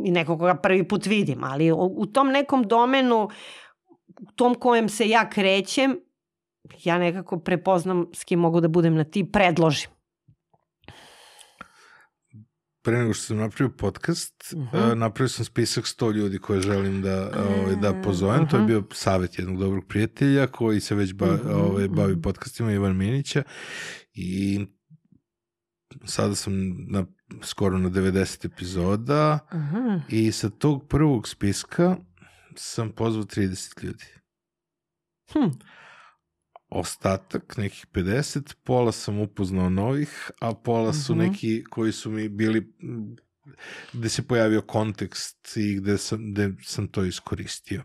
i 0.04 0.10
nekog 0.10 0.38
koga 0.38 0.54
prvi 0.54 0.84
put 0.84 1.06
vidim, 1.06 1.44
ali 1.44 1.72
u, 1.72 1.94
u 1.96 2.06
tom 2.06 2.28
nekom 2.28 2.62
domenu 2.64 3.28
u 4.20 4.32
tom 4.32 4.54
kojem 4.54 4.88
se 4.88 5.08
ja 5.08 5.30
krećem 5.30 6.00
ja 6.78 6.98
nekako 6.98 7.38
prepoznam 7.38 8.06
s 8.12 8.24
kim 8.24 8.38
mogu 8.38 8.60
da 8.60 8.68
budem 8.68 8.94
na 8.94 9.04
ti, 9.04 9.24
predložim. 9.24 9.90
Pre 12.88 12.98
nego 12.98 13.14
što 13.14 13.24
sam 13.24 13.36
napravio 13.36 13.76
podcast, 13.76 14.52
Mhm. 14.52 14.76
uh 14.76 14.96
napravio 14.96 15.28
sam 15.28 15.44
spisak 15.44 15.84
100 15.86 16.10
ljudi 16.12 16.38
koje 16.38 16.60
želim 16.60 17.02
da, 17.02 17.30
ovaj, 17.38 17.76
da 17.76 18.02
pozovem. 18.02 18.48
To 18.48 18.56
je 18.56 18.60
Mhm. 18.60 18.66
bio 18.66 18.84
savjet 18.92 19.38
jednog 19.38 19.58
dobrog 19.58 19.84
prijatelja 19.88 20.46
koji 20.46 20.80
se 20.80 20.94
već 20.94 21.12
ba, 21.14 21.26
Mhm, 21.34 21.48
ovaj, 21.50 21.88
bavi 21.88 22.22
podcastima, 22.22 22.72
Ivan 22.72 22.96
Minića. 22.96 23.42
I 24.14 24.66
sada 26.04 26.34
sam 26.34 26.52
na, 26.90 27.06
skoro 27.42 27.78
na 27.78 27.88
90 27.88 28.44
epizoda 28.44 29.38
Aha. 29.50 30.00
i 30.08 30.32
sa 30.32 30.48
tog 30.50 30.88
prvog 30.88 31.28
spiska 31.28 31.96
sam 32.56 32.90
pozvao 32.90 33.24
30 33.24 33.84
ljudi. 33.84 34.04
Hm. 35.32 35.48
Ostatak, 36.68 37.56
nekih 37.56 37.86
50, 37.92 38.54
pola 38.64 38.92
sam 38.92 39.20
upoznao 39.20 39.70
novih, 39.70 40.30
a 40.40 40.54
pola 40.54 40.92
su 40.92 41.14
Mhm. 41.14 41.22
neki 41.22 41.64
koji 41.70 41.92
su 41.92 42.10
mi 42.10 42.28
bili 42.28 42.72
gde 43.92 44.08
se 44.08 44.22
pojavio 44.22 44.62
kontekst 44.62 45.56
i 45.56 45.74
gde 45.74 45.98
sam, 45.98 46.32
gde 46.32 46.52
sam 46.62 46.88
to 46.88 47.04
iskoristio. 47.04 47.82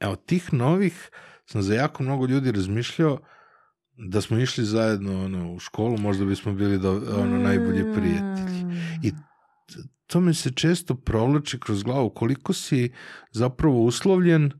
Evo, 0.00 0.16
tih 0.16 0.52
novih 0.52 1.10
sam 1.46 1.62
za 1.62 1.74
jako 1.74 2.02
mnogo 2.02 2.26
ljudi 2.26 2.52
razmišljao 2.52 3.18
da 3.96 4.20
smo 4.20 4.38
išli 4.38 4.64
zajedno 4.64 5.24
ono, 5.24 5.52
u 5.52 5.58
školu, 5.58 5.98
možda 5.98 6.24
bismo 6.24 6.52
bili 6.52 6.78
do, 6.78 7.02
ono, 7.16 7.38
najbolji 7.38 7.94
prijatelji. 7.94 8.64
I 9.02 9.12
to 10.06 10.20
mi 10.20 10.34
se 10.34 10.50
često 10.50 10.94
provlači 10.94 11.60
kroz 11.60 11.82
glavu 11.82 12.10
koliko 12.10 12.52
si 12.52 12.92
zapravo 13.32 13.84
uslovljen 13.84 14.52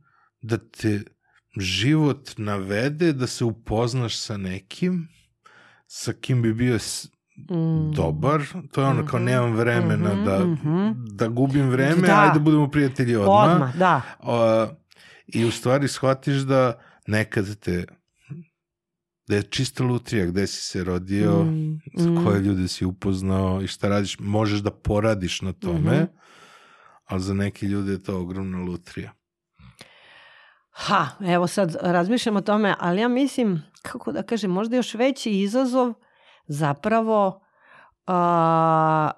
da 0.43 0.59
te 0.59 1.03
život 1.53 2.31
navede 2.37 3.13
da 3.13 3.27
se 3.27 3.45
upoznaš 3.45 4.17
sa 4.17 4.37
nekim 4.37 5.09
sa 5.87 6.13
kim 6.13 6.43
bi 6.43 6.55
bio 6.55 6.75
s- 6.77 7.09
Mm. 7.41 7.93
dobar, 7.93 8.41
to 8.73 8.81
je 8.81 8.87
ono 8.89 9.07
kao 9.07 9.19
Mhm, 9.19 9.25
nemam 9.25 9.53
vremena 9.53 10.13
mhm, 10.13 10.25
da, 10.25 10.39
mhm. 10.41 10.91
da 11.07 11.29
gubim 11.29 11.69
vreme, 11.69 12.07
Da. 12.07 12.21
ajde 12.21 12.41
budemo 12.41 12.69
prijatelji 12.69 13.17
odmah. 13.17 13.53
Odmah, 13.53 13.77
da. 13.77 14.03
A, 14.21 14.69
I 15.27 15.45
u 15.45 15.51
stvari 15.51 15.89
shvatiš 15.89 16.37
da 16.37 16.79
nekad 17.07 17.57
te 17.57 17.85
da 19.29 19.37
je 19.37 19.43
čista 19.43 19.85
lutrija 19.85 20.27
gde 20.27 20.47
si 20.47 20.61
se 20.63 20.85
rodio, 20.85 21.45
Mm, 21.45 21.81
za 21.95 22.11
mm. 22.11 22.25
koje 22.25 22.41
ljude 22.41 22.69
si 22.69 22.85
upoznao 22.85 23.63
i 23.63 23.67
šta 23.67 23.89
radiš, 23.89 24.17
možeš 24.19 24.59
da 24.59 24.71
poradiš 24.73 25.43
na 25.43 25.53
tome, 25.53 25.79
Mhm. 25.95 26.05
ali 27.05 27.23
za 27.23 27.35
neke 27.35 27.67
ljude 27.67 27.93
je 27.93 28.03
to 28.03 28.21
ogromna 28.21 28.59
lutrija. 28.59 29.13
Ha, 30.71 31.07
evo 31.21 31.47
sad 31.47 31.77
razmišljam 31.81 32.37
o 32.37 32.41
tome, 32.41 32.75
ali 32.79 33.01
ja 33.01 33.09
mislim, 33.09 33.63
kako 33.83 34.13
da 34.13 34.23
kažem, 34.23 34.51
možda 34.51 34.77
još 34.77 34.95
veći 34.95 35.31
izazov 35.31 35.93
zapravo 36.47 37.41
a, 38.07 39.11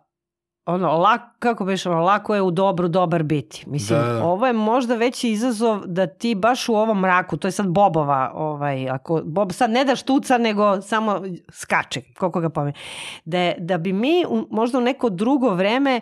ono, 0.66 0.98
lak, 0.98 1.20
kako 1.38 1.64
biš 1.64 1.86
ono, 1.86 2.00
lako 2.00 2.34
je 2.34 2.42
u 2.42 2.50
dobru 2.50 2.88
dobar 2.88 3.22
biti. 3.22 3.64
Mislim, 3.66 3.98
Da, 3.98 4.12
da. 4.12 4.24
ovo 4.24 4.46
je 4.46 4.52
možda 4.52 4.94
veći 4.94 5.28
izazov 5.30 5.80
da 5.86 6.06
ti 6.06 6.34
baš 6.34 6.68
u 6.68 6.74
ovom 6.74 7.00
mraku, 7.00 7.36
to 7.36 7.48
je 7.48 7.52
sad 7.52 7.68
Bobova, 7.68 8.32
ovaj, 8.34 8.90
ako 8.90 9.22
Bob 9.24 9.52
sad 9.52 9.70
ne 9.70 9.84
da 9.84 9.96
štuca, 9.96 10.38
nego 10.38 10.80
samo 10.80 11.20
skače, 11.52 12.02
koliko 12.18 12.40
ga 12.40 12.50
pomije. 12.50 12.74
Da, 13.24 13.52
da 13.58 13.78
bi 13.78 13.92
mi 13.92 14.24
u, 14.28 14.46
možda 14.50 14.78
u 14.78 14.80
neko 14.80 15.08
drugo 15.08 15.48
vreme 15.48 16.00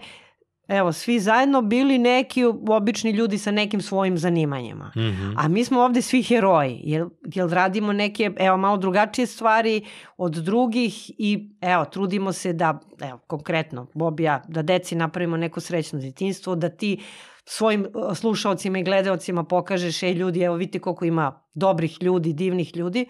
evo, 0.71 0.93
svi 0.93 1.21
zajedno 1.21 1.63
bili 1.63 1.99
neki 1.99 2.45
obični 2.69 3.11
ljudi 3.11 3.39
sa 3.39 3.51
nekim 3.51 3.81
svojim 3.81 4.19
zanimanjima. 4.19 4.93
Mhm. 4.97 5.33
A 5.37 5.49
mi 5.49 5.65
smo 5.65 5.81
ovde 5.81 6.03
svi 6.03 6.23
heroji, 6.23 6.81
jer, 6.85 7.07
jer 7.35 7.49
radimo 7.49 7.93
neke, 7.93 8.31
evo, 8.39 8.57
malo 8.57 8.77
drugačije 8.77 9.27
stvari 9.27 9.87
od 10.17 10.33
drugih 10.33 11.11
i, 11.19 11.51
evo, 11.61 11.85
trudimo 11.85 12.33
se 12.33 12.53
da, 12.53 12.81
evo, 13.01 13.19
konkretno, 13.27 13.87
Bob 13.95 14.21
i 14.21 14.23
ja, 14.23 14.43
da 14.49 14.63
deci 14.63 14.95
napravimo 14.95 15.37
neko 15.37 15.61
srećno 15.61 15.99
detinstvo, 15.99 16.55
da 16.55 16.69
ti 16.69 17.01
svojim 17.45 17.87
uh, 17.95 18.17
slušalcima 18.17 18.79
i 18.79 18.85
gledaocima 18.85 19.45
pokažeš, 19.45 20.03
ej 20.03 20.13
ljudi, 20.13 20.41
evo 20.41 20.57
vidite 20.57 20.79
koliko 20.79 21.05
ima 21.05 21.43
dobrih 21.55 22.03
ljudi, 22.03 22.33
divnih 22.33 22.77
ljudi, 22.77 23.07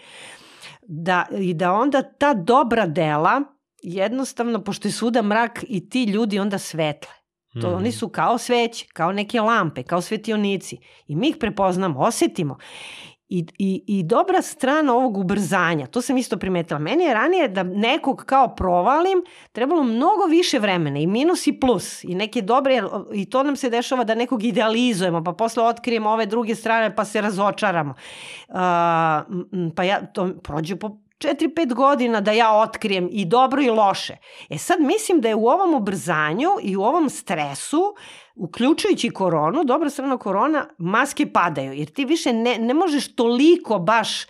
da, 0.82 1.27
i 1.39 1.55
da 1.55 1.73
onda 1.73 2.03
ta 2.03 2.35
dobra 2.35 2.87
dela, 2.87 3.43
jednostavno, 3.82 4.65
pošto 4.65 4.89
je 4.89 4.93
svuda 4.93 5.23
mrak 5.23 5.65
i 5.69 5.89
ti 5.89 6.05
ljudi 6.05 6.39
onda 6.39 6.59
svetle. 6.59 7.20
To 7.52 7.68
Mhm. 7.68 7.77
oni 7.77 7.93
su 7.93 8.09
kao 8.09 8.39
sveće, 8.39 8.86
kao 8.93 9.12
neke 9.12 9.40
lampe, 9.40 9.82
kao 9.82 10.01
svetionici. 10.01 10.78
I 11.06 11.16
mi 11.16 11.28
ih 11.28 11.36
prepoznamo, 11.40 12.01
osetimo. 12.01 12.56
I, 13.28 13.47
i, 13.59 13.85
I 13.86 14.02
dobra 14.02 14.43
strana 14.43 14.94
ovog 14.94 15.16
ubrzanja, 15.16 15.86
to 15.86 16.02
sam 16.02 16.16
isto 16.16 16.36
primetila. 16.36 16.78
Meni 16.81 17.05
je 17.05 17.14
ranije 17.14 17.48
da 17.48 17.62
nekog 17.62 18.24
kao 18.27 18.55
provalim 18.55 19.22
trebalo 19.52 19.82
mnogo 19.82 20.24
više 20.31 20.59
vremena 20.59 20.98
i 20.98 21.06
minus 21.06 21.47
i 21.47 21.60
plus 21.60 22.05
i 22.05 22.14
neke 22.14 22.43
dobre, 22.43 22.82
i 23.14 23.31
to 23.31 23.43
nam 23.43 23.56
se 23.56 23.70
dešava 23.70 24.05
da 24.05 24.14
nekog 24.14 24.44
idealizujemo 24.44 25.24
pa 25.24 25.32
posle 25.32 25.62
otkrijemo 25.64 26.10
ove 26.10 26.27
druge 26.27 26.55
strane 26.55 26.97
pa 26.97 27.05
se 27.05 27.20
razočaramo. 27.20 27.94
Uh, 28.48 28.55
pa 29.77 29.82
ja, 29.82 30.06
to 30.06 30.35
prođe 30.43 30.77
po 30.77 30.97
4-5 31.25 31.75
godina 31.75 32.21
da 32.21 32.33
ja 32.33 32.53
otkrijem 32.53 33.09
i 33.13 33.25
dobro 33.25 33.63
i 33.63 33.71
loše. 33.71 34.17
E 34.51 34.59
sad 34.59 34.81
mislim 34.81 35.21
da 35.21 35.29
je 35.29 35.35
u 35.35 35.47
ovom 35.47 35.75
ubrzanju 35.75 36.49
i 36.63 36.77
u 36.77 36.83
ovom 36.83 37.11
stresu, 37.11 37.95
uključujući 38.35 39.11
koronu, 39.11 39.65
dobra 39.65 39.91
strana 39.91 40.19
korona, 40.19 40.67
maske 40.79 41.33
padaju, 41.33 41.73
jer 41.73 41.89
ti 41.89 42.05
više 42.05 42.33
ne, 42.33 42.59
ne 42.59 42.75
možeš 42.75 43.15
toliko 43.15 43.79
baš 43.79 44.27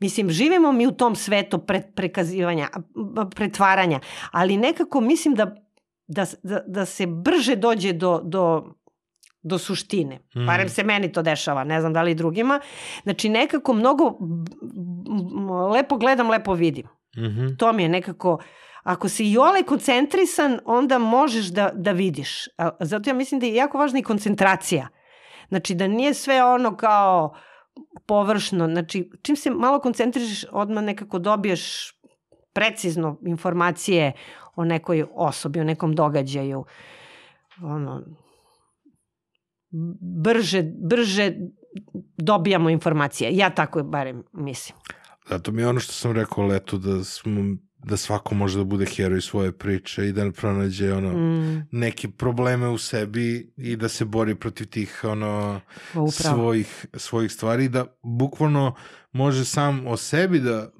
Mislim, 0.00 0.30
živimo 0.30 0.72
mi 0.72 0.86
u 0.86 0.90
tom 0.90 1.16
svetu 1.16 1.58
pre, 1.58 1.82
prekazivanja, 1.94 2.68
pretvaranja, 3.36 4.00
ali 4.30 4.56
nekako 4.56 5.00
mislim 5.00 5.34
da, 5.34 5.54
da, 6.06 6.26
da, 6.42 6.62
da 6.66 6.84
se 6.86 7.06
brže 7.06 7.56
dođe 7.56 7.92
do, 7.92 8.20
do 8.24 8.72
do 9.42 9.58
suštine. 9.58 10.18
Mm. 10.36 10.46
Barem 10.46 10.68
se 10.68 10.84
meni 10.84 11.12
to 11.12 11.22
dešava, 11.22 11.64
ne 11.64 11.80
znam 11.80 11.92
da 11.92 12.02
li 12.02 12.14
drugima. 12.14 12.60
Znači 13.02 13.28
nekako 13.28 13.72
mnogo 13.72 14.18
lepo 15.74 15.96
gledam, 15.96 16.30
lepo 16.30 16.54
vidim. 16.54 16.86
Mm 17.16 17.22
-hmm. 17.22 17.56
To 17.58 17.72
mi 17.72 17.82
je 17.82 17.88
nekako, 17.88 18.38
ako 18.82 19.08
si 19.08 19.30
i 19.32 19.38
ole 19.38 19.62
koncentrisan, 19.62 20.58
onda 20.64 20.98
možeš 20.98 21.46
da, 21.46 21.70
da 21.74 21.92
vidiš. 21.92 22.48
Zato 22.80 23.10
ja 23.10 23.14
mislim 23.14 23.40
da 23.40 23.46
je 23.46 23.54
jako 23.54 23.78
važna 23.78 23.98
i 23.98 24.02
koncentracija. 24.02 24.88
Znači 25.48 25.74
da 25.74 25.86
nije 25.86 26.14
sve 26.14 26.44
ono 26.44 26.76
kao 26.76 27.34
površno. 28.06 28.66
Znači 28.66 29.10
čim 29.22 29.36
se 29.36 29.50
malo 29.50 29.80
koncentrišeš, 29.80 30.44
odmah 30.52 30.84
nekako 30.84 31.18
dobiješ 31.18 31.92
precizno 32.52 33.18
informacije 33.26 34.12
o 34.56 34.64
nekoj 34.64 35.04
osobi, 35.14 35.60
o 35.60 35.64
nekom 35.64 35.94
događaju. 35.94 36.64
Ono, 37.62 38.02
brže, 40.22 40.62
brže 40.88 41.32
dobijamo 42.16 42.70
informacije. 42.70 43.36
Ja 43.36 43.50
tako 43.50 43.82
barem 43.82 44.24
mislim. 44.32 44.78
Zato 45.28 45.52
mi 45.52 45.62
je 45.62 45.68
ono 45.68 45.80
što 45.80 45.92
sam 45.92 46.12
rekao 46.12 46.46
leto 46.46 46.78
da 46.78 47.04
smo 47.04 47.56
da 47.84 47.96
svako 47.96 48.34
može 48.34 48.58
da 48.58 48.64
bude 48.64 48.86
heroj 48.86 49.20
svoje 49.20 49.52
priče 49.52 50.08
i 50.08 50.12
da 50.12 50.30
pronađe 50.32 50.92
ono 50.92 51.12
mm. 51.12 51.66
neke 51.70 52.08
probleme 52.08 52.68
u 52.68 52.78
sebi 52.78 53.52
i 53.56 53.76
da 53.76 53.88
se 53.88 54.04
bori 54.04 54.34
protiv 54.34 54.66
tih 54.66 55.00
ono 55.04 55.60
Upravo. 55.90 56.10
svojih 56.10 56.86
svojih 56.94 57.32
stvari 57.32 57.68
da 57.68 57.86
bukvalno 58.02 58.74
može 59.12 59.44
sam 59.44 59.86
o 59.86 59.96
sebi 59.96 60.40
da 60.40 60.70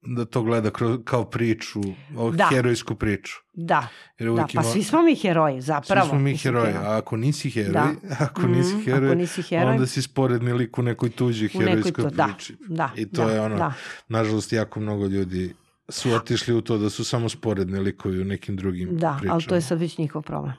da 0.00 0.24
to 0.24 0.42
gleda 0.42 0.70
kroz, 0.70 0.98
kao 1.04 1.24
priču, 1.24 1.80
o 2.16 2.30
da. 2.30 2.48
herojsku 2.50 2.94
priču. 2.94 3.36
Da, 3.52 3.88
Jer 4.18 4.32
da, 4.32 4.46
pa 4.54 4.62
svi 4.62 4.82
smo 4.82 5.02
mi 5.02 5.14
heroji, 5.16 5.60
zapravo. 5.60 6.06
Svi 6.06 6.10
smo 6.10 6.18
mi 6.18 6.36
heroji, 6.36 6.72
a 6.72 6.96
ako 6.96 7.16
nisi 7.16 7.50
heroj, 7.50 7.72
da. 7.72 7.90
ako, 8.26 8.42
mm, 8.42 8.52
nisi 8.52 8.82
heroj 8.84 9.08
ako 9.08 9.14
nisi 9.14 9.42
heroj, 9.42 9.70
onda 9.70 9.86
si 9.86 10.02
sporedni 10.02 10.52
lik 10.52 10.78
u 10.78 10.82
nekoj 10.82 11.10
tuđi 11.10 11.48
herojskoj 11.48 12.04
to, 12.04 12.10
da, 12.10 12.26
priči. 12.26 12.56
Da, 12.60 12.74
da, 12.76 12.90
I 12.96 13.06
to 13.10 13.24
da, 13.24 13.32
je 13.32 13.40
ono, 13.40 13.56
da. 13.56 13.72
nažalost, 14.08 14.52
jako 14.52 14.80
mnogo 14.80 15.06
ljudi 15.06 15.54
su 15.88 16.12
otišli 16.12 16.54
u 16.54 16.60
to 16.60 16.78
da 16.78 16.90
su 16.90 17.04
samo 17.04 17.28
sporedni 17.28 17.78
likovi 17.78 18.20
u 18.20 18.24
nekim 18.24 18.56
drugim 18.56 18.88
da, 18.88 18.94
pričama. 18.94 19.20
Da, 19.20 19.32
ali 19.32 19.44
to 19.44 19.54
je 19.54 19.60
sad 19.60 19.80
već 19.80 19.98
njihov 19.98 20.22
problem. 20.22 20.52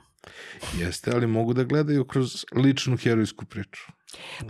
Jeste, 0.78 1.12
ali 1.12 1.28
mogu 1.28 1.54
da 1.54 1.64
gledaju 1.64 2.06
kroz 2.06 2.46
ličnu 2.56 2.98
herojsku 2.98 3.46
priču. 3.46 3.92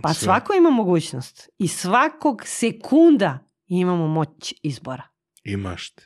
Pa 0.02 0.14
Sve. 0.14 0.24
svako 0.24 0.54
ima 0.54 0.70
mogućnost 0.70 1.48
i 1.58 1.68
svakog 1.68 2.42
sekunda 2.44 3.38
imamo 3.78 4.06
moć 4.08 4.54
izbora. 4.62 5.02
I 5.44 5.56
mašte. 5.56 6.02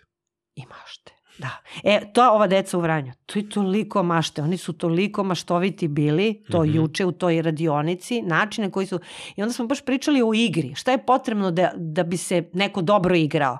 I 0.55 0.63
mašte. 0.67 1.13
Da. 1.39 1.51
E, 1.85 2.13
to 2.13 2.33
ova 2.33 2.47
deca 2.47 2.79
u 2.79 2.81
Vranju, 2.81 3.13
to 3.27 3.39
je 3.39 3.49
toliko 3.49 4.03
mašte, 4.03 4.43
oni 4.43 4.57
su 4.57 4.73
toliko 4.73 5.25
maštoviti 5.25 5.89
bili, 5.89 6.45
to 6.51 6.63
mm 6.63 6.67
-hmm. 6.67 6.75
juče 6.77 7.05
u 7.05 7.13
toj 7.13 7.43
radionici, 7.43 8.23
načine 8.23 8.71
koji 8.71 8.87
su, 8.87 9.01
i 9.37 9.43
onda 9.43 9.53
smo 9.53 9.67
baš 9.67 9.85
pričali 9.85 10.23
o 10.23 10.35
igri, 10.35 10.75
šta 10.75 10.93
je 10.93 11.07
potrebno 11.07 11.51
da, 11.51 11.73
da 11.77 12.03
bi 12.03 12.17
se 12.17 12.51
neko 12.53 12.83
dobro 12.83 13.17
igrao. 13.17 13.59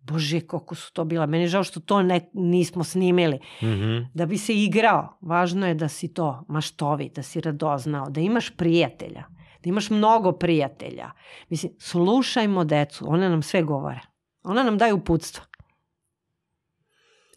Bože, 0.00 0.40
koliko 0.40 0.74
su 0.74 0.92
to 0.92 1.04
bila. 1.04 1.26
Meni 1.26 1.44
je 1.44 1.48
žao 1.48 1.64
što 1.64 1.80
to 1.80 2.02
ne, 2.02 2.30
nismo 2.34 2.84
snimili. 2.84 3.36
Mm 3.62 3.66
-hmm. 3.66 4.06
Da 4.14 4.26
bi 4.26 4.38
se 4.38 4.54
igrao, 4.54 5.18
važno 5.20 5.66
je 5.66 5.74
da 5.74 5.88
si 5.88 6.14
to 6.14 6.44
maštovi, 6.48 7.10
da 7.14 7.22
si 7.22 7.40
radoznao, 7.40 8.10
da 8.10 8.20
imaš 8.20 8.50
prijatelja 8.56 9.24
da 9.62 9.68
imaš 9.68 9.90
mnogo 9.90 10.32
prijatelja. 10.32 11.10
Mislim, 11.48 11.72
slušajmo 11.78 12.64
decu, 12.64 13.04
one 13.08 13.28
nam 13.28 13.42
sve 13.42 13.62
govore. 13.62 14.00
Ona 14.42 14.62
nam 14.62 14.78
daju 14.78 14.96
uputstva. 14.96 15.44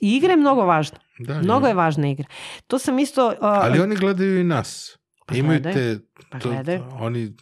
I 0.02 0.16
igra 0.16 0.32
je 0.32 0.38
mnogo 0.38 0.62
važna. 0.62 0.98
Da, 1.20 1.42
mnogo 1.42 1.68
je. 1.68 1.72
je 1.72 1.76
važna 1.76 2.08
igra. 2.08 2.26
To 2.68 2.80
sam 2.80 3.00
isto... 3.00 3.28
Uh, 3.28 3.36
Ali 3.40 3.80
oni 3.80 3.96
gledaju 3.96 4.40
i 4.40 4.44
nas. 4.44 4.98
Pa 5.26 5.36
Imaju 5.36 5.62
te... 5.64 6.00
Pa 6.30 6.40
to, 6.40 6.50
oni 7.00 7.34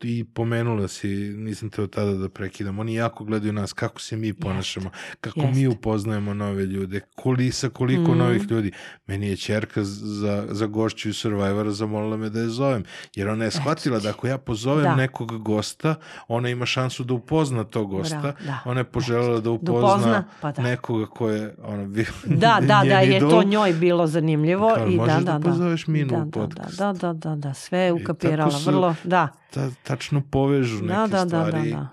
i 0.00 0.24
pomenula 0.24 0.88
si, 0.88 1.08
nisam 1.36 1.70
te 1.70 1.82
od 1.82 1.90
tada 1.90 2.12
da 2.12 2.28
prekidam, 2.28 2.78
oni 2.78 2.94
jako 2.94 3.24
gledaju 3.24 3.52
nas, 3.52 3.72
kako 3.72 4.00
se 4.00 4.16
mi 4.16 4.32
ponašamo, 4.32 4.90
kako 5.20 5.40
Jest. 5.40 5.54
mi 5.54 5.66
upoznajemo 5.66 6.34
nove 6.34 6.66
ljude, 6.66 7.00
koli, 7.14 7.52
sa 7.52 7.68
koliko 7.68 8.14
mm. 8.14 8.18
novih 8.18 8.42
ljudi. 8.50 8.72
Meni 9.06 9.28
je 9.28 9.36
čerka 9.36 9.84
za, 9.84 10.46
za 10.50 10.66
gošću 10.66 11.08
i 11.08 11.12
Survivora 11.12 11.70
zamolila 11.70 12.16
me 12.16 12.30
da 12.30 12.40
je 12.40 12.48
zovem, 12.48 12.84
jer 13.14 13.28
ona 13.28 13.44
je 13.44 13.50
shvatila 13.50 13.98
da 13.98 14.10
ako 14.10 14.26
ja 14.26 14.38
pozovem 14.38 14.84
da. 14.84 14.94
nekog 14.96 15.42
gosta, 15.42 15.94
ona 16.28 16.48
ima 16.48 16.66
šansu 16.66 17.04
da 17.04 17.14
upozna 17.14 17.64
tog 17.64 17.90
gosta, 17.90 18.20
Bra, 18.20 18.34
da. 18.46 18.58
ona 18.64 18.80
je 18.80 18.84
poželjela 18.84 19.34
da, 19.34 19.40
da 19.40 19.50
upozna, 19.50 19.80
da 19.80 19.86
upozna 19.86 20.24
pa 20.40 20.52
da. 20.52 20.62
nekoga 20.62 21.06
ko 21.06 21.30
je 21.30 21.54
ona, 21.62 21.84
bio 21.84 22.06
Da, 22.24 22.58
da, 22.60 22.82
da, 22.88 23.00
je 23.00 23.20
to 23.20 23.42
njoj 23.42 23.72
bilo 23.72 24.06
zanimljivo. 24.06 24.74
Kao, 24.76 24.86
i 24.86 24.96
možeš 24.96 25.14
da, 25.14 25.32
da, 25.32 25.38
da 25.38 25.50
pozoveš 25.50 25.86
Minu 25.86 26.08
da, 26.08 26.22
u 26.22 26.30
podcast. 26.30 26.78
Da, 26.78 26.92
da, 26.92 27.12
da, 27.12 27.36
da, 27.36 27.54
sve 27.54 27.78
je 27.78 27.92
ukapirala, 27.92 28.60
vrlo, 28.64 28.94
da 29.04 29.28
ta, 29.50 29.70
tačno 29.88 30.22
povežu 30.30 30.82
neke 30.82 30.92
da, 30.92 31.06
da, 31.06 31.26
stvari. 31.26 31.70
Da, 31.70 31.76
da, 31.76 31.88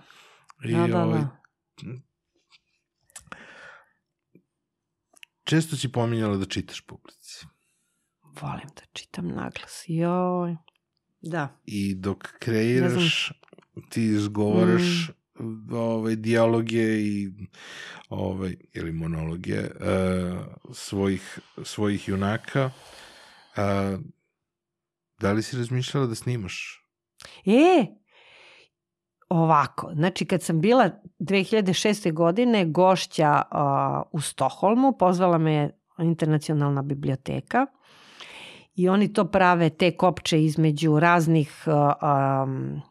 da. 0.63 0.69
I, 0.69 0.73
da, 0.73 0.87
da, 0.87 1.03
ovaj, 1.03 1.21
da. 1.21 1.35
Često 5.43 5.77
si 5.77 5.91
pominjala 5.91 6.37
da 6.37 6.45
čitaš 6.45 6.81
publici. 6.81 7.45
Volim 8.41 8.67
da 8.75 8.81
čitam 8.93 9.27
naglas. 9.27 9.83
Joj. 9.87 10.55
Da. 11.21 11.59
I 11.65 11.95
dok 11.95 12.27
kreiraš, 12.39 13.31
ti 13.89 14.03
izgovaraš 14.03 15.09
mm. 15.39 15.73
ovaj, 15.73 16.15
dijaloge 16.15 16.99
i 16.99 17.29
ovaj, 18.09 18.55
ili 18.73 18.91
monologe 18.91 19.59
uh, 19.59 20.45
svojih, 20.73 21.39
svojih 21.63 22.09
junaka. 22.09 22.65
Uh, 22.65 23.99
da 25.19 25.31
li 25.31 25.43
si 25.43 25.57
razmišljala 25.57 26.07
da 26.07 26.15
snimaš 26.15 26.84
E, 27.45 27.85
ovako, 29.29 29.91
znači 29.93 30.25
kad 30.25 30.43
sam 30.43 30.61
bila 30.61 30.89
2006. 31.19 32.13
godine 32.13 32.65
gošća 32.65 33.41
uh, 33.51 34.07
u 34.11 34.21
Stoholmu, 34.21 34.97
pozvala 34.99 35.37
me 35.37 35.69
internacionalna 35.99 36.81
biblioteka 36.81 37.65
i 38.75 38.89
oni 38.89 39.13
to 39.13 39.25
prave 39.25 39.69
te 39.69 39.97
kopče 39.97 40.43
između 40.43 40.99
raznih 40.99 41.63
uh, 41.67 41.73
um, 42.43 42.81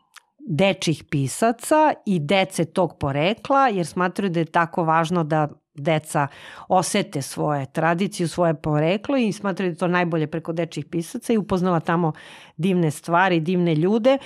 dečih 0.49 1.05
pisaca 1.11 1.93
i 2.07 2.19
dece 2.19 2.65
tog 2.65 2.99
porekla, 3.01 3.69
jer 3.69 3.87
smatruju 3.87 4.31
da 4.31 4.41
je 4.41 4.45
tako 4.45 4.85
važno 4.85 5.25
da 5.25 5.49
deca 5.75 6.27
osete 6.69 7.23
svoje 7.23 7.67
tradiciju, 7.73 8.29
svoje 8.29 8.55
poreklo 8.55 9.17
i 9.17 9.33
smatraju 9.33 9.73
da 9.73 9.79
to 9.79 9.89
najbolje 9.89 10.27
preko 10.27 10.53
dečih 10.53 10.87
pisaca 10.91 11.33
i 11.33 11.39
upoznala 11.39 11.81
tamo 11.81 12.13
divne 12.57 12.91
stvari, 12.91 13.41
divne 13.41 13.75
ljude 13.75 14.19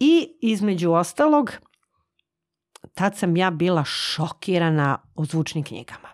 i 0.00 0.28
između 0.40 0.92
ostalog 0.92 1.52
tad 2.94 3.16
sam 3.16 3.36
ja 3.36 3.50
bila 3.50 3.84
šokirana 3.84 4.98
o 5.14 5.24
zvučnim 5.24 5.64
knjigama. 5.64 6.08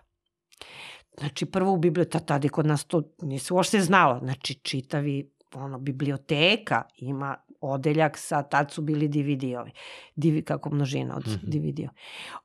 Znači 1.19 1.45
prvo 1.45 1.73
u 1.73 1.77
biblioteka, 1.77 2.19
tada 2.19 2.45
je 2.45 2.49
kod 2.49 2.65
nas 2.65 2.83
to 2.83 3.01
nisi 3.21 3.53
uopšte 3.53 3.79
znalo, 3.79 4.19
znači 4.19 4.53
čitavi 4.53 5.31
ono, 5.53 5.79
biblioteka 5.79 6.83
ima 6.97 7.37
odeljak 7.61 8.17
sa, 8.17 8.43
tad 8.43 8.71
su 8.71 8.81
bili 8.81 9.07
DVD-ovi, 9.07 9.71
DVD, 10.15 10.43
kako 10.43 10.69
množina 10.69 11.15
od 11.15 11.27
mm 11.27 11.31
-hmm. 11.31 11.39
DVD-ova. 11.43 11.93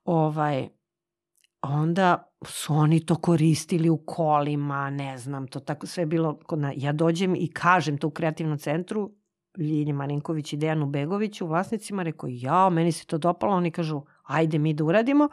Ovaj, 0.04 0.68
onda 1.64 2.30
su 2.46 2.74
oni 2.74 3.06
to 3.06 3.16
koristili 3.16 3.90
u 3.90 3.96
kolima, 3.96 4.90
ne 4.90 5.18
znam, 5.18 5.46
to 5.46 5.60
tako 5.60 5.86
sve 5.86 6.06
bilo 6.06 6.38
kod 6.46 6.58
na... 6.58 6.72
Ja 6.76 6.92
dođem 6.92 7.34
i 7.34 7.50
kažem 7.52 7.98
to 7.98 8.06
u 8.06 8.10
kreativnom 8.10 8.58
centru, 8.58 9.10
Ljilji 9.58 9.92
Marinković 9.92 10.52
i 10.52 10.56
Dejanu 10.56 10.86
Begoviću, 10.86 11.46
vlasnicima, 11.46 12.02
rekao, 12.02 12.28
ja, 12.32 12.68
meni 12.68 12.92
se 12.92 13.06
to 13.06 13.18
dopalo, 13.18 13.56
oni 13.56 13.70
kažu, 13.70 14.02
ajde 14.24 14.58
mi 14.58 14.74
da 14.74 14.84
uradimo. 14.84 15.28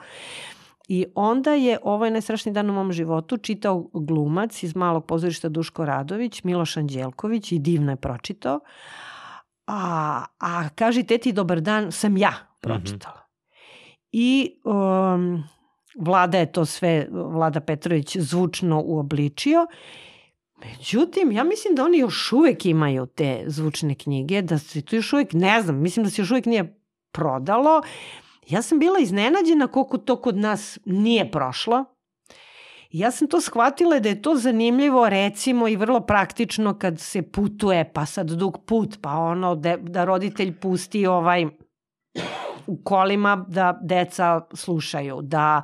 I 0.88 1.06
onda 1.16 1.54
je 1.54 1.78
ovaj 1.84 2.12
najstrašniji 2.12 2.54
dan 2.54 2.70
u 2.70 2.74
mom 2.74 2.92
životu 2.92 3.38
čitao 3.38 3.90
glumac 3.94 4.64
iz 4.64 4.76
malog 4.76 5.06
pozorišta 5.06 5.50
Duško 5.50 5.86
Radović, 5.86 6.44
Miloš 6.44 6.78
Anđelković 6.78 7.52
i 7.52 7.60
divno 7.60 7.92
je 7.92 7.96
pročitao. 7.96 8.60
A, 9.68 10.26
a 10.40 10.70
kaži 10.70 11.04
teti 11.04 11.32
dobar 11.32 11.62
dan 11.62 11.92
sam 11.92 12.18
ja 12.18 12.34
pročitala. 12.62 13.22
I 14.12 14.60
um, 14.64 15.44
vlada 16.00 16.38
je 16.38 16.52
to 16.52 16.66
sve, 16.66 17.08
vlada 17.12 17.60
Petrović 17.60 18.18
zvučno 18.18 18.82
uobličio. 18.86 19.68
Međutim, 20.66 21.32
ja 21.32 21.44
mislim 21.44 21.76
da 21.76 21.84
oni 21.84 21.98
još 21.98 22.32
uvek 22.32 22.66
imaju 22.66 23.06
te 23.06 23.44
zvučne 23.48 23.96
knjige, 23.96 24.42
da 24.42 24.58
se 24.58 24.82
to 24.82 24.96
još 24.96 25.14
uvek, 25.14 25.34
ne 25.34 25.62
znam, 25.62 25.82
mislim 25.82 26.04
da 26.04 26.10
se 26.10 26.22
još 26.22 26.32
uvek 26.32 26.46
nije 26.46 26.82
prodalo. 27.12 27.82
Ja 28.48 28.62
sam 28.62 28.80
bila 28.80 29.00
iznenađena 29.00 29.68
koliko 29.68 29.98
to 29.98 30.22
kod 30.22 30.38
nas 30.38 30.80
nije 30.86 31.32
prošlo. 31.32 31.86
Ja 32.90 33.12
sam 33.12 33.28
to 33.28 33.42
shvatila 33.42 34.00
da 34.00 34.10
je 34.10 34.22
to 34.22 34.36
zanimljivo 34.36 35.10
recimo 35.10 35.68
i 35.68 35.76
vrlo 35.76 36.00
praktično 36.00 36.80
kad 36.80 37.00
se 37.00 37.22
putuje, 37.22 37.92
pa 37.94 38.06
sad 38.06 38.32
dug 38.32 38.58
put, 38.66 38.98
pa 39.02 39.10
ono 39.10 39.56
de, 39.56 39.78
da 39.82 40.06
roditelj 40.06 40.60
pusti 40.60 41.06
ovaj 41.06 41.46
u 42.68 42.78
kolima 42.84 43.46
da 43.48 43.80
deca 43.82 44.42
slušaju, 44.54 45.22
da 45.22 45.62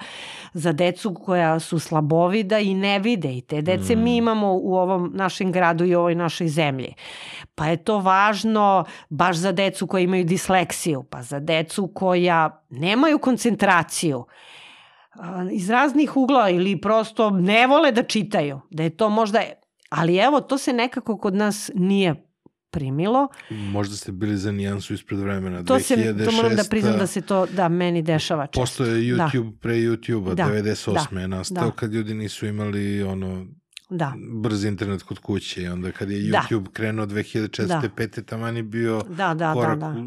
za 0.54 0.72
decu 0.72 1.14
koja 1.14 1.60
su 1.60 1.80
slabovida 1.80 2.60
i 2.60 2.74
ne 2.74 3.00
vide 3.00 3.38
i 3.38 3.42
te 3.42 3.62
dece 3.62 3.96
mm. 3.96 4.04
mi 4.04 4.18
imamo 4.18 4.54
u 4.54 4.76
ovom 4.76 5.12
našem 5.14 5.52
gradu 5.52 5.86
i 5.86 5.96
ovoj 5.96 6.16
našoj 6.16 6.48
zemlji. 6.48 6.94
Pa 7.56 7.66
je 7.66 7.84
to 7.84 8.00
važno 8.00 8.86
baš 9.10 9.36
za 9.36 9.52
decu 9.52 9.88
koja 9.88 10.02
imaju 10.02 10.24
disleksiju, 10.24 11.04
pa 11.04 11.22
za 11.22 11.40
decu 11.40 11.92
koja 11.96 12.64
nemaju 12.70 13.20
koncentraciju 13.20 14.26
iz 15.52 15.70
raznih 15.70 16.18
ugla 16.18 16.50
ili 16.50 16.82
prosto 16.82 17.30
ne 17.30 17.68
vole 17.68 17.92
da 17.92 18.04
čitaju, 18.04 18.62
da 18.70 18.84
je 18.84 18.90
to 18.90 19.10
možda, 19.10 19.42
ali 19.90 20.18
evo 20.18 20.42
to 20.42 20.58
se 20.58 20.74
nekako 20.74 21.18
kod 21.18 21.36
nas 21.36 21.72
nije 21.76 22.27
primilo. 22.78 23.28
Možda 23.50 23.96
ste 23.96 24.12
bili 24.12 24.38
za 24.38 24.52
nijansu 24.52 24.94
ispred 24.94 25.20
vremena. 25.20 25.64
To, 25.64 25.80
se, 25.80 26.16
to 26.26 26.32
moram 26.32 26.56
da 26.56 26.64
priznam 26.70 26.98
da 26.98 27.08
se 27.08 27.22
to, 27.22 27.46
da, 27.46 27.70
meni 27.70 28.02
dešava 28.02 28.48
često. 28.48 28.60
Postoje 28.60 28.90
da. 28.90 28.98
YouTube 28.98 29.52
da. 29.52 29.60
pre 29.60 29.76
YouTube-a, 29.76 30.34
da. 30.34 30.44
98. 30.44 31.14
Da. 31.14 31.20
je 31.20 31.28
nastao 31.28 31.66
da. 31.66 31.72
kad 31.72 31.94
ljudi 31.94 32.14
nisu 32.14 32.46
imali 32.46 33.04
ono 33.04 33.46
da. 33.90 34.14
brz 34.42 34.66
internet 34.66 35.04
kod 35.04 35.20
kuće 35.20 35.64
i 35.64 35.68
onda 35.68 35.92
kad 35.92 36.12
je 36.12 36.32
da. 36.32 36.46
YouTube 36.50 36.64
da. 36.64 36.72
krenuo 36.72 37.06
2004. 37.06 37.68
Da. 37.68 37.82
5. 37.98 38.26
taman 38.26 38.58
je 38.58 38.64
bio 38.64 39.04
da, 39.10 39.34
da, 39.34 39.54
korak, 39.54 39.80
da, 39.80 39.88
da. 39.88 40.04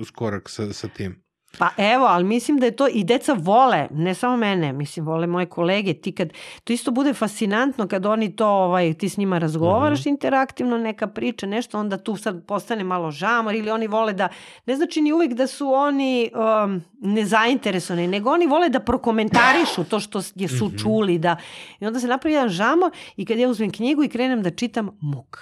uz 0.00 0.10
korak 0.10 0.50
sa, 0.50 0.72
sa 0.72 0.88
tim. 0.88 1.23
Pa 1.58 1.70
evo, 1.76 2.06
ali 2.06 2.24
mislim 2.24 2.58
da 2.58 2.66
je 2.66 2.76
to 2.76 2.88
i 2.88 3.04
deca 3.04 3.32
vole, 3.38 3.88
ne 3.90 4.14
samo 4.14 4.36
mene, 4.36 4.72
mislim 4.72 5.06
vole 5.06 5.26
moje 5.26 5.46
kolege, 5.46 5.94
ti 5.94 6.12
kad, 6.12 6.32
to 6.64 6.72
isto 6.72 6.90
bude 6.90 7.14
fascinantno 7.14 7.88
kad 7.88 8.06
oni 8.06 8.36
to, 8.36 8.48
ovaj, 8.48 8.94
ti 8.94 9.08
s 9.08 9.16
njima 9.16 9.38
razgovaraš 9.38 10.00
mhm. 10.00 10.08
-huh. 10.08 10.10
interaktivno, 10.10 10.78
neka 10.78 11.06
priča, 11.06 11.46
nešto, 11.46 11.78
onda 11.78 11.96
tu 11.96 12.16
sad 12.16 12.46
postane 12.46 12.84
malo 12.84 13.10
žamor 13.10 13.54
ili 13.54 13.70
oni 13.70 13.86
vole 13.86 14.12
da, 14.12 14.28
ne 14.66 14.76
znači 14.76 15.00
ni 15.00 15.12
uvek 15.12 15.32
da 15.32 15.46
su 15.46 15.72
oni 15.72 16.30
um, 16.64 16.82
nezainteresovani, 17.00 18.06
nego 18.06 18.30
oni 18.30 18.46
vole 18.46 18.68
da 18.68 18.80
prokomentarišu 18.80 19.84
to 19.84 20.00
što 20.00 20.20
je 20.34 20.48
su 20.48 20.66
mhm. 20.66 20.76
čuli, 20.76 21.18
da, 21.18 21.36
i 21.80 21.86
onda 21.86 22.00
se 22.00 22.06
napravi 22.06 22.34
jedan 22.34 22.48
žamor 22.48 22.90
i 23.16 23.24
kad 23.24 23.38
ja 23.38 23.48
uzmem 23.48 23.70
knjigu 23.70 24.04
i 24.04 24.08
krenem 24.08 24.42
da 24.42 24.50
čitam, 24.50 24.98
muk. 25.00 25.38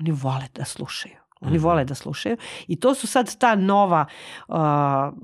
Oni 0.00 0.10
vole 0.10 0.46
da 0.54 0.64
slušaju. 0.64 1.21
Oni 1.42 1.56
mhm. 1.56 1.64
vole 1.64 1.84
da 1.84 1.94
slušaju 1.94 2.36
i 2.68 2.80
to 2.80 2.94
su 2.94 3.06
sad 3.06 3.36
ta 3.38 3.54
nova 3.54 4.06
uh, 4.48 4.56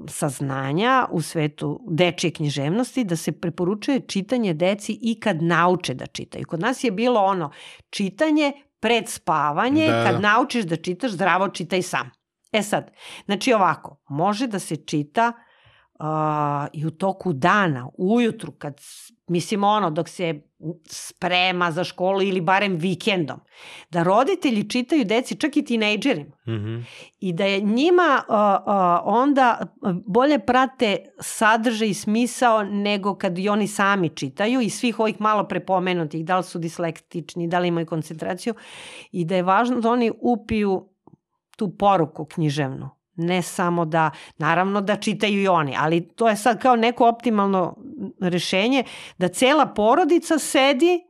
saznanja 0.09 1.07
u 1.11 1.23
svetu 1.23 1.81
dečije 1.91 2.31
književnosti 2.31 3.05
da 3.05 3.17
se 3.17 3.33
preporučuje 3.33 4.01
čitanje 4.01 4.55
deci 4.55 4.99
i 5.03 5.21
kad 5.21 5.43
nauče 5.43 5.95
da 5.95 6.07
čitaju. 6.07 6.45
Kod 6.47 6.61
nas 6.61 6.85
je 6.85 6.91
bilo 6.91 7.21
ono 7.21 7.51
čitanje 7.91 8.53
pred 8.81 9.09
spavanje, 9.09 9.87
da. 9.87 10.05
kad 10.05 10.21
naučiš 10.21 10.65
da 10.65 10.77
čitaš, 10.77 11.11
zdravo 11.11 11.49
čitaj 11.49 11.83
sam. 11.83 12.11
E 12.53 12.63
sad, 12.63 12.91
znači 13.25 13.53
ovako, 13.53 14.01
može 14.09 14.47
da 14.47 14.59
se 14.59 14.77
čita 14.77 15.33
uh, 15.99 16.07
i 16.73 16.87
u 16.87 16.91
toku 16.91 17.33
dana, 17.33 17.89
ujutru, 17.99 18.53
kad, 18.53 18.81
mislim 19.29 19.65
ono, 19.65 19.91
dok 19.91 20.09
se 20.09 20.41
sprema 20.85 21.71
za 21.73 21.85
školu 21.85 22.23
ili 22.23 22.41
barem 22.41 22.77
vikendom. 22.77 23.41
Da 23.91 24.03
roditelji 24.03 24.71
čitaju 24.71 25.05
deci, 25.05 25.37
čak 25.37 25.57
i 25.57 25.65
tinejdžerima. 25.65 26.37
Mm 26.47 26.53
-hmm. 26.53 26.85
I 27.21 27.33
da 27.33 27.45
je 27.45 27.61
njima 27.61 28.23
uh, 28.29 28.35
uh, 28.35 28.75
onda 29.05 29.75
bolje 30.07 30.39
prate 30.39 30.97
sadržaj 31.21 31.89
i 31.89 31.95
smisao 31.95 32.63
nego 32.63 33.15
kad 33.15 33.39
i 33.39 33.49
oni 33.49 33.67
sami 33.67 34.09
čitaju 34.09 34.61
i 34.61 34.71
svih 34.71 35.01
ovih 35.01 35.21
malo 35.21 35.45
prepomenutih, 35.45 36.25
da 36.25 36.37
li 36.37 36.45
su 36.45 36.59
dislektični, 36.59 37.49
da 37.49 37.59
li 37.59 37.69
imaju 37.69 37.87
koncentraciju 37.87 38.55
i 39.13 39.25
da 39.25 39.37
je 39.37 39.43
važno 39.43 39.81
da 39.81 39.91
oni 39.91 40.13
upiju 40.21 40.89
tu 41.57 41.77
poruku 41.79 42.25
književnu 42.25 42.98
ne 43.19 43.43
samo 43.43 43.85
da, 43.85 44.11
naravno 44.39 44.81
da 44.81 44.97
čitaju 44.97 45.43
i 45.43 45.49
oni, 45.49 45.77
ali 45.79 46.09
to 46.09 46.29
je 46.29 46.37
sad 46.37 46.63
kao 46.63 46.77
neko 46.77 47.09
optimalno 47.09 47.77
rešenje 48.21 48.85
da 49.19 49.29
cela 49.29 49.67
porodica 49.67 50.39
sedi 50.39 51.09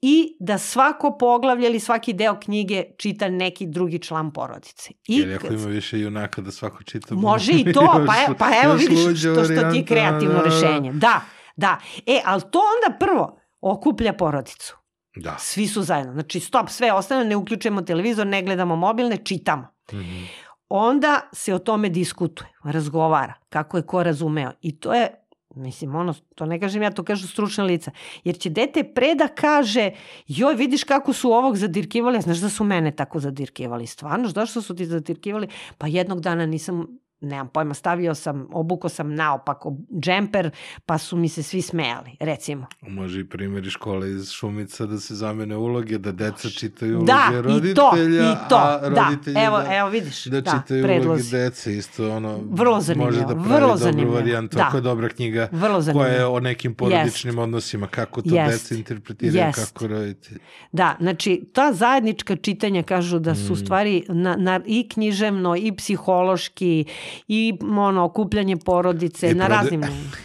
i 0.00 0.36
da 0.40 0.58
svako 0.58 1.16
poglavlje 1.18 1.66
ili 1.66 1.80
svaki 1.80 2.12
deo 2.12 2.40
knjige 2.40 2.84
čita 2.98 3.28
neki 3.28 3.66
drugi 3.66 3.98
član 3.98 4.32
porodice. 4.32 4.90
I 5.08 5.18
Jer 5.18 5.34
ako 5.34 5.46
ima 5.46 5.66
više 5.66 6.00
junaka 6.00 6.42
da 6.42 6.50
svako 6.50 6.82
čita... 6.82 7.14
Može 7.14 7.52
i 7.52 7.72
to, 7.72 8.04
pa, 8.06 8.32
e, 8.32 8.36
pa 8.38 8.50
evo 8.64 8.74
vidiš 8.74 9.00
što, 9.00 9.44
što 9.44 9.70
ti 9.70 9.78
je 9.78 9.84
kreativno 9.84 10.34
da, 10.34 10.42
da, 10.42 10.48
da. 10.48 10.54
rešenje. 10.54 10.92
Da, 10.92 11.20
da. 11.56 11.78
E, 12.06 12.20
ali 12.24 12.42
to 12.50 12.58
onda 12.58 12.98
prvo 12.98 13.40
okuplja 13.60 14.12
porodicu. 14.12 14.76
Da. 15.16 15.36
Svi 15.38 15.66
su 15.66 15.82
zajedno. 15.82 16.12
Znači, 16.12 16.40
stop, 16.40 16.68
sve 16.68 16.92
ostane, 16.92 17.24
ne 17.24 17.36
uključujemo 17.36 17.82
televizor, 17.82 18.26
ne 18.26 18.42
gledamo 18.42 18.76
mobilne, 18.76 19.16
čitamo. 19.16 19.62
Mm 19.92 19.96
-hmm 19.96 20.43
onda 20.76 21.20
se 21.32 21.54
o 21.54 21.58
tome 21.58 21.88
diskutuje, 21.88 22.48
razgovara, 22.64 23.34
kako 23.48 23.76
je 23.76 23.82
ko 23.82 24.02
razumeo. 24.02 24.52
I 24.62 24.76
to 24.76 24.94
je, 24.94 25.08
mislim, 25.54 25.94
ono, 25.94 26.14
to 26.34 26.46
ne 26.46 26.60
kažem 26.60 26.82
ja, 26.82 26.90
to 26.90 27.04
kažu 27.04 27.28
stručna 27.28 27.64
lica. 27.64 27.90
Jer 28.24 28.38
će 28.38 28.50
dete 28.50 28.84
pre 28.84 29.14
da 29.14 29.28
kaže, 29.28 29.90
joj, 30.26 30.54
vidiš 30.54 30.84
kako 30.84 31.12
su 31.12 31.30
ovog 31.30 31.56
zadirkivali, 31.56 32.20
znaš 32.20 32.38
da 32.38 32.48
su 32.48 32.64
mene 32.64 32.90
tako 32.90 33.20
zadirkivali, 33.20 33.86
stvarno, 33.86 34.28
znaš 34.28 34.50
što 34.50 34.62
su 34.62 34.76
ti 34.76 34.86
zadirkivali? 34.86 35.48
Pa 35.78 35.86
jednog 35.86 36.20
dana 36.20 36.46
nisam 36.46 36.86
nemam 37.24 37.48
pojma, 37.48 37.74
stavio 37.74 38.14
sam, 38.14 38.48
obuko 38.52 38.88
sam 38.88 39.14
naopako 39.14 39.76
džemper, 40.00 40.50
pa 40.86 40.98
su 40.98 41.16
mi 41.16 41.28
se 41.28 41.42
svi 41.42 41.62
smejali, 41.62 42.16
recimo. 42.20 42.66
Može 42.80 43.20
i 43.20 43.24
primjer 43.24 43.70
škole 43.70 44.10
iz 44.10 44.30
Šumica 44.30 44.86
da 44.86 44.98
se 44.98 45.14
zamene 45.14 45.56
uloge, 45.56 45.98
da 45.98 46.12
deca 46.12 46.50
čitaju 46.50 46.96
uloge 46.96 47.12
da, 47.12 47.40
roditelja, 47.40 47.72
i 47.72 47.74
to, 47.74 48.46
i 48.46 48.48
to, 48.48 48.56
a 48.56 48.88
da. 48.88 48.88
roditelji 48.88 49.34
da, 49.34 49.44
evo, 49.44 49.58
da, 49.58 49.76
evo 49.76 49.88
vidiš, 49.88 50.24
da, 50.24 50.40
da 50.40 50.50
čitaju 50.50 50.84
predlozi. 50.84 51.08
uloge 51.08 51.22
dece, 51.44 51.76
isto 51.76 52.10
ono, 52.10 52.40
vrlo 52.50 52.80
zanimljivo, 52.80 53.10
može 53.10 53.20
da 53.20 53.26
pravi 53.26 53.48
vrlo 53.48 53.76
dobru 53.76 54.12
varijantu, 54.12 54.56
da. 54.56 54.64
ako 54.66 54.76
je 54.76 54.80
dobra 54.80 55.08
knjiga 55.08 55.48
vrlo 55.52 55.82
koja 55.92 56.08
je 56.08 56.26
o 56.26 56.40
nekim 56.40 56.74
porodičnim 56.74 57.34
Jest. 57.34 57.42
odnosima, 57.42 57.86
kako 57.86 58.22
to 58.22 58.34
Jest. 58.34 58.62
deca 58.62 58.74
interpretiraju, 58.74 59.46
Jest. 59.46 59.72
kako 59.72 59.86
roditelji. 59.86 60.40
Da, 60.72 60.96
znači, 61.00 61.44
ta 61.52 61.72
zajednička 61.72 62.36
čitanja 62.36 62.82
kažu 62.82 63.18
da 63.18 63.34
su 63.34 63.52
mm. 63.52 63.56
stvari 63.56 64.04
na, 64.08 64.36
na, 64.36 64.60
i 64.66 64.88
književno, 64.88 65.56
i 65.56 65.72
psihološki, 65.76 66.84
i 67.28 67.58
ono, 67.78 68.04
okupljanje 68.04 68.56
porodice 68.56 69.30
I 69.30 69.34
na 69.34 69.46
prode, 69.46 69.62
raznim... 69.62 69.82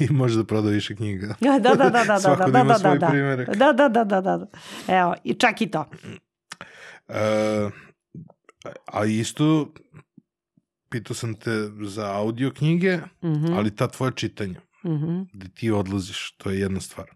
I 0.09 0.13
može 0.13 0.37
da 0.37 0.43
proda 0.43 0.69
više 0.69 0.95
knjiga. 0.95 1.35
Da, 1.41 1.59
da, 1.59 1.75
da, 1.75 1.89
da, 1.89 2.03
da. 2.03 2.19
Svako 2.19 2.51
da, 2.51 2.63
da, 2.63 2.77
da, 2.77 2.95
da, 2.95 3.45
da. 3.45 3.73
Da, 3.73 3.73
da, 3.73 4.03
da, 4.03 4.21
da, 4.21 4.21
da. 4.21 4.47
Evo, 4.87 5.15
i 5.23 5.33
čak 5.33 5.61
i 5.61 5.71
to. 5.71 5.85
E, 7.07 7.69
a 8.85 9.05
isto, 9.05 9.73
pitao 10.89 11.15
sam 11.15 11.33
te 11.33 11.51
za 11.81 12.15
audio 12.15 12.51
knjige, 12.51 12.97
mm 12.97 13.27
-hmm. 13.27 13.57
ali 13.57 13.75
ta 13.75 13.87
tvoja 13.87 14.11
čitanja, 14.11 14.61
mm 14.83 14.91
-hmm. 14.91 15.25
gde 15.33 15.49
ti 15.49 15.71
odlaziš, 15.71 16.31
to 16.37 16.49
je 16.49 16.59
jedna 16.59 16.79
stvar. 16.79 17.07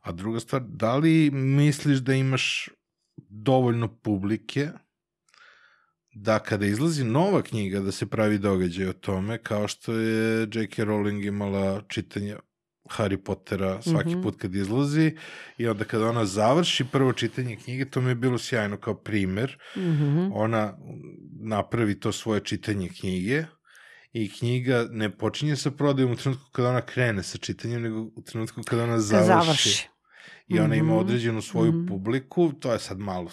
A 0.00 0.12
druga 0.12 0.40
stvar, 0.40 0.62
da 0.62 0.96
li 0.96 1.30
misliš 1.30 1.98
da 1.98 2.14
imaš 2.14 2.68
dovoljno 3.28 3.88
publike 3.88 4.68
da 6.14 6.38
kada 6.38 6.66
izlazi 6.66 7.04
nova 7.04 7.42
knjiga 7.42 7.80
da 7.80 7.92
se 7.92 8.06
pravi 8.06 8.38
događaj 8.38 8.88
o 8.88 8.92
tome, 8.92 9.38
kao 9.38 9.68
što 9.68 9.92
je 9.92 10.40
J.K. 10.40 10.84
Rowling 10.84 11.26
imala 11.26 11.82
čitanje 11.88 12.36
Harry 12.90 13.16
Pottera 13.16 13.82
svaki 13.82 14.08
mm 14.08 14.12
-hmm. 14.12 14.22
put 14.22 14.36
kad 14.40 14.54
izlazi 14.54 15.16
i 15.58 15.68
onda 15.68 15.84
kada 15.84 16.08
ona 16.08 16.24
završi 16.24 16.84
prvo 16.92 17.12
čitanje 17.12 17.56
knjige, 17.56 17.84
to 17.84 18.00
mi 18.00 18.08
je 18.08 18.14
bilo 18.14 18.38
sjajno 18.38 18.76
kao 18.76 18.94
primer. 18.94 19.58
Mm 19.76 19.80
-hmm. 19.80 20.30
Ona 20.34 20.78
napravi 21.40 22.00
to 22.00 22.12
svoje 22.12 22.40
čitanje 22.40 22.88
knjige 22.88 23.44
i 24.12 24.32
knjiga 24.32 24.86
ne 24.90 25.16
počinje 25.16 25.56
sa 25.56 25.70
prodajom 25.70 26.12
u 26.12 26.16
trenutku 26.16 26.50
kada 26.52 26.68
ona 26.68 26.80
krene 26.80 27.22
sa 27.22 27.38
čitanjem, 27.38 27.82
nego 27.82 28.00
u 28.00 28.22
trenutku 28.26 28.62
kada 28.62 28.84
ona 28.84 29.00
završi. 29.00 29.26
završi. 29.26 29.88
I 30.48 30.58
ona 30.58 30.68
mm 30.68 30.72
-hmm. 30.72 30.78
ima 30.78 30.92
mhm. 30.92 31.00
određenu 31.00 31.42
svoju 31.42 31.72
mm 31.72 31.76
-hmm. 31.76 31.88
publiku, 31.88 32.52
to 32.52 32.72
je 32.72 32.78
sad 32.78 32.98
malo 32.98 33.30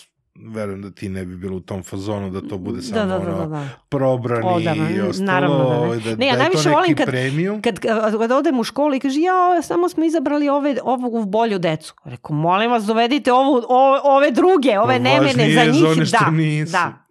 verujem 0.53 0.81
da 0.81 0.91
ti 0.91 1.09
ne 1.09 1.25
bi 1.25 1.35
bilo 1.35 1.57
u 1.57 1.59
tom 1.59 1.83
fazonu 1.83 2.29
da 2.29 2.41
to 2.41 2.57
bude 2.57 2.75
da, 2.75 2.81
samo 2.81 3.05
da, 3.05 3.19
da, 3.19 3.25
da, 3.25 3.31
da, 3.31 3.45
da. 3.45 3.69
probrani 3.89 4.47
Odama, 4.47 4.89
i 4.89 5.01
ostalo. 5.01 5.25
Naravno 5.25 5.57
da 5.57 5.69
ne. 5.69 5.77
Ovaj, 5.79 5.99
da, 5.99 6.15
ne, 6.15 6.27
ja 6.27 6.33
da 6.35 6.39
najviše 6.39 6.69
volim 6.69 6.95
kad, 6.95 7.07
premium. 7.07 7.61
kad, 7.61 7.79
kad 8.19 8.31
odem 8.31 8.59
u 8.59 8.63
školu 8.63 8.95
i 8.95 8.99
kaže 8.99 9.19
ja, 9.19 9.61
samo 9.61 9.89
smo 9.89 10.03
izabrali 10.03 10.49
ove, 10.49 10.75
ovu 10.83 11.25
bolju 11.25 11.59
decu. 11.59 11.93
Reku, 12.05 12.33
molim 12.33 12.71
vas, 12.71 12.83
dovedite 12.83 13.33
ovu, 13.33 13.61
ove, 13.69 13.99
ove 14.03 14.31
druge, 14.31 14.79
ove 14.79 14.99
nemene 14.99 15.53
za 15.53 15.63
njih. 15.63 15.81
Za 15.81 15.89
one 15.89 16.05
što 16.05 16.17
da, 16.25 16.31
nisu. 16.31 16.71
da. 16.71 17.05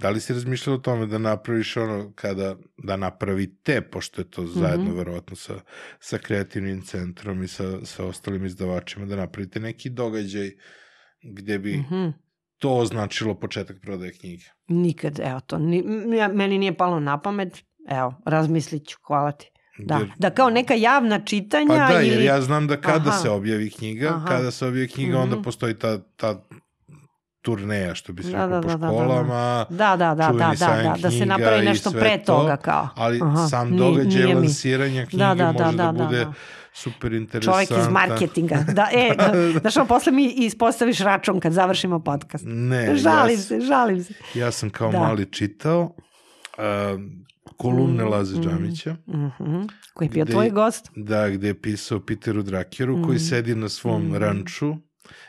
Da 0.00 0.10
li 0.10 0.20
si 0.20 0.32
razmišljala 0.32 0.76
o 0.76 0.80
tome 0.80 1.06
da 1.06 1.18
napraviš 1.18 1.76
ono 1.76 2.12
kada, 2.14 2.56
da 2.76 2.96
napravite, 2.96 3.80
pošto 3.80 4.20
je 4.20 4.30
to 4.30 4.46
zajedno 4.46 4.84
Mhm. 4.84 4.98
verovatno 4.98 5.36
sa, 5.36 5.54
sa 6.00 6.18
kreativnim 6.18 6.82
centrom 6.82 7.42
i 7.42 7.48
sa, 7.48 7.84
sa 7.86 8.04
ostalim 8.04 8.44
izdavačima, 8.46 9.06
da 9.06 9.16
napravite 9.16 9.60
neki 9.60 9.90
događaj 9.90 10.50
gde 11.22 11.58
bi 11.58 11.76
Mhm. 11.76 12.08
to 12.58 12.70
označilo 12.72 13.34
početak 13.34 13.76
prodaje 13.82 14.12
knjige? 14.12 14.44
Nikad, 14.68 15.20
evo 15.20 15.40
to, 15.40 15.58
ni, 15.58 15.84
ja, 16.16 16.28
meni 16.28 16.58
nije 16.58 16.74
palo 16.74 17.00
na 17.00 17.18
pamet, 17.18 17.58
evo, 17.88 18.14
razmislit 18.24 18.88
ću, 18.88 18.96
hvala 19.02 19.32
ti. 19.32 19.50
Da, 19.78 19.96
Jer- 19.96 20.10
da 20.18 20.30
kao 20.30 20.50
neka 20.50 20.74
javna 20.74 21.20
čitanja 21.20 21.66
Pa 21.68 21.88
da, 21.88 22.00
jer 22.00 22.12
ili... 22.12 22.24
ja 22.24 22.40
znam 22.40 22.66
da 22.66 22.76
kada 22.76 23.08
Aha. 23.08 23.18
se 23.18 23.30
objavi 23.30 23.70
knjiga, 23.70 24.08
Aha. 24.08 24.26
kada 24.26 24.50
se 24.50 24.66
objavi 24.66 24.88
knjiga, 24.88 25.18
onda 25.18 25.34
Mhm. 25.34 25.42
postoji 25.42 25.74
ta, 25.74 25.98
ta 26.06 26.42
turneja, 27.42 27.94
što 27.94 28.12
bi 28.12 28.22
se 28.22 28.30
Da, 28.30 28.46
rekao, 28.46 28.48
da, 28.50 28.62
po 28.62 28.68
da, 28.68 28.76
da, 28.76 28.78
da, 28.78 28.86
da. 28.88 28.92
školama, 28.94 29.66
Da, 29.70 29.76
da, 29.88 30.14
da, 30.14 30.14
da, 30.14 30.32
da, 30.40 30.56
sajam 30.56 30.92
da, 30.92 30.98
da 31.00 31.10
se 31.10 31.26
napravi 31.26 31.64
nešto 31.64 31.90
pre 31.90 32.18
to, 32.18 32.32
toga 32.32 32.56
kao. 32.56 32.88
ali 32.96 33.20
Aha, 33.22 33.46
sam 33.46 33.76
događaj 33.76 34.22
nije 34.22 34.34
lansiranja 34.36 35.06
knjige 35.06 35.16
Da, 35.18 35.34
da, 35.36 35.52
da, 35.52 35.64
može 35.64 35.76
da, 35.76 35.84
da, 35.84 35.92
da, 35.92 36.04
bude 36.04 36.18
da. 36.18 36.32
Super 36.78 37.12
interesantan. 37.12 37.66
Čovjek 37.66 37.82
iz 37.82 37.88
marketinga. 37.90 38.64
Da, 38.68 38.88
e, 38.92 39.14
znaš, 39.60 39.76
ono, 39.76 39.86
posle 39.86 40.12
mi 40.12 40.26
ispostaviš 40.26 40.98
račun 40.98 41.40
kad 41.40 41.52
završimo 41.52 42.00
podcast. 42.00 42.44
Ne, 42.46 42.96
Žalim 42.96 43.34
ja, 43.34 43.38
se, 43.38 43.60
žalim 43.60 44.04
se. 44.04 44.14
ja 44.34 44.50
sam 44.50 44.70
kao 44.70 44.92
Da. 44.92 44.98
mali 44.98 45.26
čitao 45.26 45.94
um, 46.58 47.24
kolumne 47.56 48.04
Mm, 48.04 48.08
Laze 48.08 48.36
mm. 48.36 48.42
Džamića, 48.42 48.96
Mhm. 49.06 49.62
Koji 49.94 50.06
je 50.06 50.10
bio 50.10 50.24
Gde- 50.24 50.30
tvoj 50.30 50.50
gost? 50.50 50.90
da, 50.96 51.28
gde 51.28 51.46
je 51.46 51.60
pisao 51.62 52.00
Peteru 52.00 52.42
Drakjeru, 52.42 52.94
koji 52.96 53.16
Mhm. 53.16 53.24
sedi 53.24 53.54
na 53.54 53.68
svom 53.68 54.02
Mhm. 54.04 54.14
ranču 54.14 54.74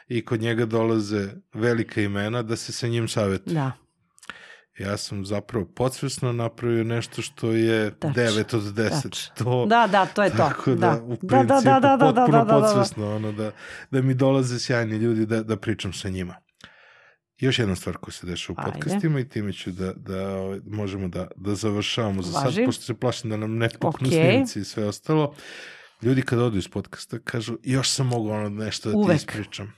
i 0.08 0.26
kod 0.26 0.42
njega 0.42 0.66
dolaze 0.66 1.28
velika 1.54 2.02
imena 2.02 2.42
da 2.44 2.56
se 2.56 2.72
sa 2.72 2.88
njim 2.88 3.08
savjetuje. 3.08 3.54
Da. 3.54 3.72
Ja 4.80 4.98
sam 4.98 5.26
zapravo 5.26 5.66
podsvesno 5.68 6.34
napravio 6.34 6.84
nešto 6.84 7.22
što 7.22 7.52
je 7.52 7.92
Tač, 7.92 8.12
9 8.12 8.56
od 8.56 8.64
10. 8.64 9.02
tač. 9.02 9.28
To, 9.30 9.66
Da, 9.66 9.88
da, 9.88 10.06
to 10.06 10.24
je 10.24 10.30
to. 10.30 10.38
Tako 10.38 10.72
da, 10.72 10.76
da. 10.78 11.04
u 11.04 11.18
principu, 11.18 11.30
da, 11.46 11.62
da, 11.62 11.80
da, 11.80 11.80
da, 11.80 11.98
da, 11.98 12.12
da, 12.12 12.16
potpuno 12.16 12.38
da, 12.38 12.44
da, 12.46 12.54
da. 12.54 12.62
podsvesno, 12.62 13.16
ono, 13.16 13.32
da, 13.32 13.52
da 13.92 14.02
mi 14.02 14.14
dolaze 14.14 14.60
sjajni 14.60 14.98
ljudi 14.98 15.26
da, 15.26 15.44
da 15.44 15.58
pričam 15.58 15.94
sa 15.94 16.10
njima. 16.10 16.36
Još 17.38 17.60
jedna 17.60 17.76
stvar 17.76 17.98
koja 17.98 18.14
se 18.14 18.28
dešava 18.28 18.56
u 18.56 18.62
Ajde. 18.62 18.72
podcastima 18.74 19.20
i 19.20 19.30
time 19.30 19.54
ću 19.54 19.72
da, 19.72 19.94
da 19.94 20.30
ovaj, 20.30 20.60
možemo 20.66 21.08
da, 21.08 21.28
da 21.36 21.56
završavamo 21.56 22.22
za 22.22 22.40
Važi. 22.40 22.56
sad, 22.56 22.66
pošto 22.66 22.84
se 22.84 22.94
plašim 22.94 23.30
da 23.30 23.38
nam 23.38 23.58
ne 23.58 23.70
puknu 23.72 24.08
Okej. 24.08 24.22
snimci 24.26 24.60
i 24.60 24.64
sve 24.64 24.86
ostalo. 24.86 25.34
Ljudi 26.02 26.22
kad 26.22 26.40
odu 26.40 26.58
iz 26.58 26.68
podcasta 26.68 27.20
kažu 27.20 27.58
još 27.64 27.90
sam 27.90 28.08
mogao 28.08 28.34
ono 28.34 28.50
nešto 28.50 28.90
da 28.90 28.94
ti 28.94 28.98
Uvek. 28.98 29.18
ispričam. 29.18 29.74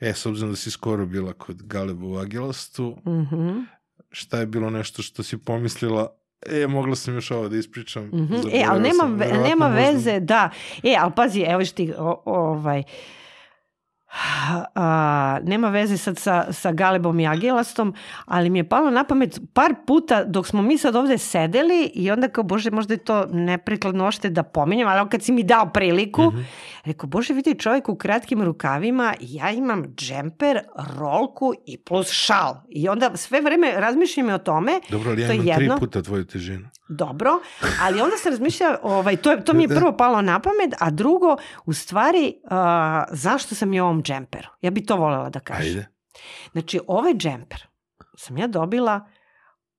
E, 0.00 0.12
s 0.12 0.26
obzirom 0.26 0.50
da 0.50 0.56
si 0.56 0.70
skoro 0.70 1.06
bila 1.06 1.32
kod 1.32 1.62
Galeba 1.62 2.06
u 2.06 2.16
Agilastu, 2.16 2.96
Mhm. 3.06 3.58
Šta 4.16 4.38
je 4.38 4.46
bilo 4.46 4.70
nešto 4.70 5.02
što 5.02 5.22
si 5.22 5.38
pomislila 5.38 6.16
E, 6.46 6.66
mogla 6.66 6.96
sam 6.96 7.14
još 7.14 7.30
ovo 7.30 7.48
da 7.48 7.56
ispričam. 7.56 8.04
Mhm. 8.04 8.34
E, 8.34 8.36
zaboravio 8.36 8.66
ali 8.70 8.82
nema, 8.82 8.98
sam, 8.98 9.42
nema 9.42 9.68
veze, 9.68 10.20
da. 10.20 10.50
E, 10.82 10.96
ali 10.98 11.12
pazi, 11.16 11.40
evo 11.40 11.64
što 11.64 11.76
ti, 11.76 11.92
o, 11.98 12.22
ovaj, 12.24 12.82
a, 14.74 14.86
nema 15.42 15.68
veze 15.68 15.96
sad 15.96 16.18
sa, 16.18 16.46
sa 16.50 16.72
Galebom 16.72 17.20
i 17.20 17.26
Agilastom, 17.26 17.94
ali 18.26 18.50
mi 18.50 18.58
je 18.58 18.64
palo 18.64 18.90
na 18.90 19.04
pamet 19.04 19.40
par 19.52 19.74
puta 19.86 20.24
dok 20.24 20.46
smo 20.46 20.62
mi 20.62 20.78
sad 20.78 20.96
ovde 20.96 21.18
sedeli 21.18 21.84
i 21.86 22.10
onda 22.10 22.28
kao, 22.28 22.44
bože, 22.44 22.70
možda 22.70 22.94
je 22.94 22.98
to 22.98 23.26
neprikladno 23.26 24.06
ošte 24.06 24.30
da 24.30 24.42
pominjem, 24.42 24.88
ali 24.88 25.08
kad 25.08 25.22
si 25.22 25.32
mi 25.32 25.42
dao 25.42 25.66
priliku, 25.66 26.22
Mhm. 26.22 26.40
rekao, 26.84 27.06
bože, 27.08 27.34
vidi 27.34 27.54
čovjek 27.54 27.88
u 27.88 27.96
kratkim 27.96 28.42
rukavima, 28.42 29.14
ja 29.20 29.50
imam 29.50 29.84
džemper, 29.86 30.60
rolku 30.98 31.52
i 31.66 31.78
plus 31.78 32.10
šal. 32.10 32.54
I 32.68 32.88
onda 32.88 33.16
sve 33.16 33.40
vreme 33.40 33.72
razmišljam 33.72 34.28
o 34.28 34.38
tome, 34.38 34.80
Dobro, 34.90 35.10
ali 35.10 35.22
ja 35.22 35.28
To 35.28 35.34
imam 35.34 35.44
tri 35.46 35.64
jedno. 35.64 35.78
puta 35.78 36.02
tvoju 36.02 36.24
težinu. 36.24 36.68
Dobro, 36.88 37.30
ali 37.82 38.00
onda 38.00 38.16
se 38.16 38.30
razmišlja, 38.30 38.78
ovaj, 38.82 39.16
to, 39.16 39.30
je, 39.30 39.44
to 39.44 39.54
mi 39.54 39.62
je 39.62 39.68
prvo 39.68 39.96
palo 39.96 40.22
na 40.22 40.40
pamet, 40.40 40.74
a 40.78 40.90
drugo, 40.90 41.36
u 41.64 41.72
stvari, 41.72 42.34
a, 42.50 43.04
zašto 43.10 43.54
sam 43.54 43.72
je 43.72 43.82
ovom 43.82 44.02
džemperu? 44.02 44.48
Ja 44.60 44.70
bi 44.70 44.86
to 44.86 44.96
voljela 44.96 45.30
da 45.30 45.40
kažem. 45.40 45.66
Ajde. 45.66 45.86
Znači, 46.52 46.80
ovaj 46.86 47.14
džemper 47.14 47.66
sam 48.16 48.38
ja 48.38 48.46
dobila 48.46 49.08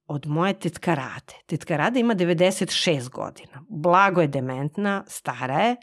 od 0.07 0.27
moje 0.27 0.53
tetka 0.53 0.93
Rade. 0.93 1.34
Tetka 1.45 1.77
Rade 1.77 1.99
ima 1.99 2.15
96 2.15 3.09
godina. 3.09 3.63
Blago 3.69 4.21
je 4.21 4.27
dementna, 4.27 5.03
stara 5.07 5.59
je. 5.59 5.75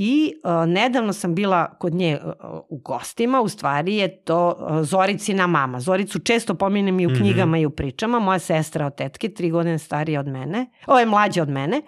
I 0.00 0.32
uh, 0.44 0.68
nedavno 0.68 1.12
sam 1.12 1.34
bila 1.34 1.70
kod 1.70 1.94
nje 1.94 2.18
uh, 2.24 2.32
u 2.68 2.78
gostima, 2.78 3.40
u 3.40 3.48
stvari 3.48 3.96
je 3.96 4.16
to 4.16 4.56
uh, 4.60 4.82
Zoricina 4.82 5.46
mama. 5.46 5.80
Zoricu 5.80 6.18
često 6.18 6.54
pominjem 6.54 7.00
i 7.00 7.06
u 7.06 7.10
Mhm. 7.10 7.18
knjigama 7.20 7.58
i 7.58 7.66
u 7.66 7.70
pričama. 7.70 8.18
Moja 8.18 8.38
sestra 8.38 8.86
od 8.86 8.94
tetke, 8.94 9.28
tri 9.28 9.50
godine 9.50 9.78
starija 9.78 10.20
od 10.20 10.26
mene. 10.26 10.66
Ovo 10.86 10.98
je 10.98 11.06
mlađa 11.06 11.42
od 11.42 11.48
mene. 11.48 11.82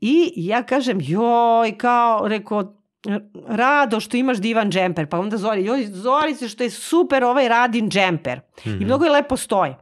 I 0.00 0.32
ja 0.36 0.62
kažem, 0.62 0.98
joj, 1.02 1.78
kao, 1.78 2.28
rekao, 2.28 2.74
rado 3.46 4.00
što 4.00 4.16
imaš 4.16 4.38
divan 4.38 4.70
džemper. 4.70 5.06
Pa 5.06 5.18
onda 5.18 5.36
Zori, 5.36 5.64
joj, 5.64 5.84
Zorice 5.84 6.48
što 6.48 6.62
je 6.62 6.70
super 6.70 7.24
ovaj 7.24 7.48
radin 7.48 7.90
džemper. 7.90 8.40
Mhm. 8.60 8.82
I 8.82 8.84
mnogo 8.84 9.04
je 9.04 9.10
lepo 9.10 9.36
stoji. 9.36 9.74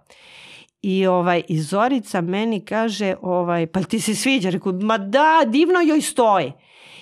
I 0.83 1.07
ovaj 1.07 1.43
i 1.49 1.61
Zorica 1.61 2.21
meni 2.21 2.61
kaže, 2.61 3.15
ovaj 3.23 3.67
pa 3.67 3.83
ti 3.83 4.01
se 4.01 4.15
sviđa? 4.15 4.51
Rekao, 4.51 4.73
ma 4.73 4.99
da, 4.99 5.43
divno 5.47 5.81
joj 5.81 6.01
stoji. 6.01 6.53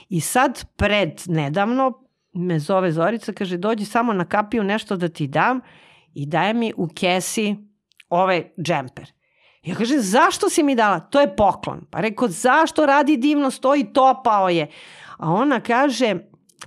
I 0.09 0.21
sad 0.21 0.65
pred 0.77 1.23
nedavno 1.27 1.93
me 2.33 2.59
zove 2.59 2.93
Zorica, 2.93 3.33
kaže 3.33 3.57
dođi 3.57 3.85
samo 3.85 4.13
na 4.13 4.25
kapiju 4.25 4.65
nešto 4.65 4.97
da 4.97 5.09
ti 5.09 5.27
dam 5.27 5.61
i 6.15 6.27
daje 6.27 6.55
mi 6.55 6.73
u 6.77 6.89
kesi 6.89 7.57
ovaj 8.09 8.51
džemper. 8.63 9.13
Ja 9.63 9.75
kažem, 9.75 10.01
zašto 10.01 10.51
si 10.51 10.63
mi 10.63 10.75
dala? 10.75 11.01
To 11.01 11.21
je 11.21 11.37
poklon. 11.37 11.87
Pa 11.91 12.01
rekao, 12.01 12.29
zašto 12.29 12.87
radi 12.87 13.17
divno, 13.17 13.51
stoji, 13.51 13.93
topao 13.93 14.49
je. 14.49 14.71
A 15.19 15.33
ona 15.33 15.61
kaže, 15.61 16.15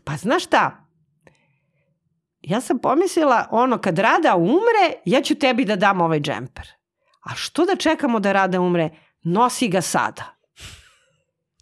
pa 0.03 0.18
znaš 0.18 0.44
šta, 0.44 0.90
ja 2.41 2.61
sam 2.61 2.80
pomislila, 2.80 3.48
ono, 3.52 3.78
kad 3.78 3.99
Rada 3.99 4.36
umre, 4.36 4.94
ja 5.06 5.22
ću 5.22 5.36
tebi 5.36 5.66
da 5.66 5.76
dam 5.76 6.02
ovaj 6.02 6.20
džemper. 6.20 6.68
A 7.24 7.36
što 7.36 7.66
da 7.66 7.76
čekamo 7.76 8.20
da 8.20 8.32
Rada 8.32 8.61
umre? 8.61 8.90
Nosi 9.24 9.68
ga 9.68 9.82
sada. 9.82 10.39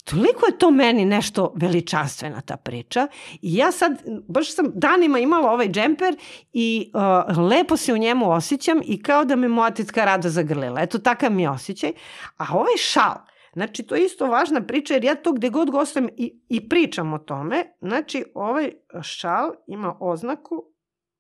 Toliko 0.10 0.46
je 0.46 0.58
to 0.58 0.72
meni 0.72 1.06
nešto 1.06 1.54
veličanstvena 1.56 2.42
ta 2.42 2.58
priča 2.58 3.08
i 3.42 3.56
ja 3.56 3.72
sad, 3.72 3.92
baš 4.28 4.56
sam 4.56 4.66
danima 4.74 5.20
imala 5.20 5.52
ovaj 5.52 5.70
džemper 5.70 6.16
i 6.54 6.92
uh, 6.94 7.38
lepo 7.50 7.78
se 7.78 7.94
u 7.94 7.98
njemu 7.98 8.32
osjećam 8.32 8.80
i 8.86 9.04
kao 9.04 9.26
da 9.26 9.36
me 9.36 9.48
moja 9.48 9.72
tetka 9.72 10.06
rada 10.06 10.30
zagrlila. 10.30 10.82
Eto, 10.82 11.00
takav 11.00 11.32
mi 11.32 11.42
je 11.42 11.50
osjećaj. 11.50 11.94
A 12.38 12.46
ovaj 12.54 12.78
šal, 12.78 13.16
znači 13.54 13.84
to 13.84 13.96
je 13.96 14.06
isto 14.06 14.26
važna 14.26 14.62
priča 14.62 14.94
jer 14.94 15.04
ja 15.04 15.16
to 15.16 15.32
gde 15.32 15.50
god 15.50 15.72
gostujem 15.72 16.10
i, 16.18 16.40
i 16.50 16.70
pričam 16.70 17.14
o 17.14 17.18
tome, 17.18 17.64
znači 17.82 18.24
ovaj 18.36 18.72
šal 19.02 19.52
ima 19.68 19.98
oznaku 20.00 20.64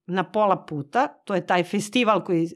na 0.05 0.31
pola 0.31 0.65
puta, 0.65 1.07
to 1.07 1.35
je 1.35 1.45
taj 1.45 1.64
festival 1.64 2.23
koji 2.23 2.43
uh, 2.43 2.49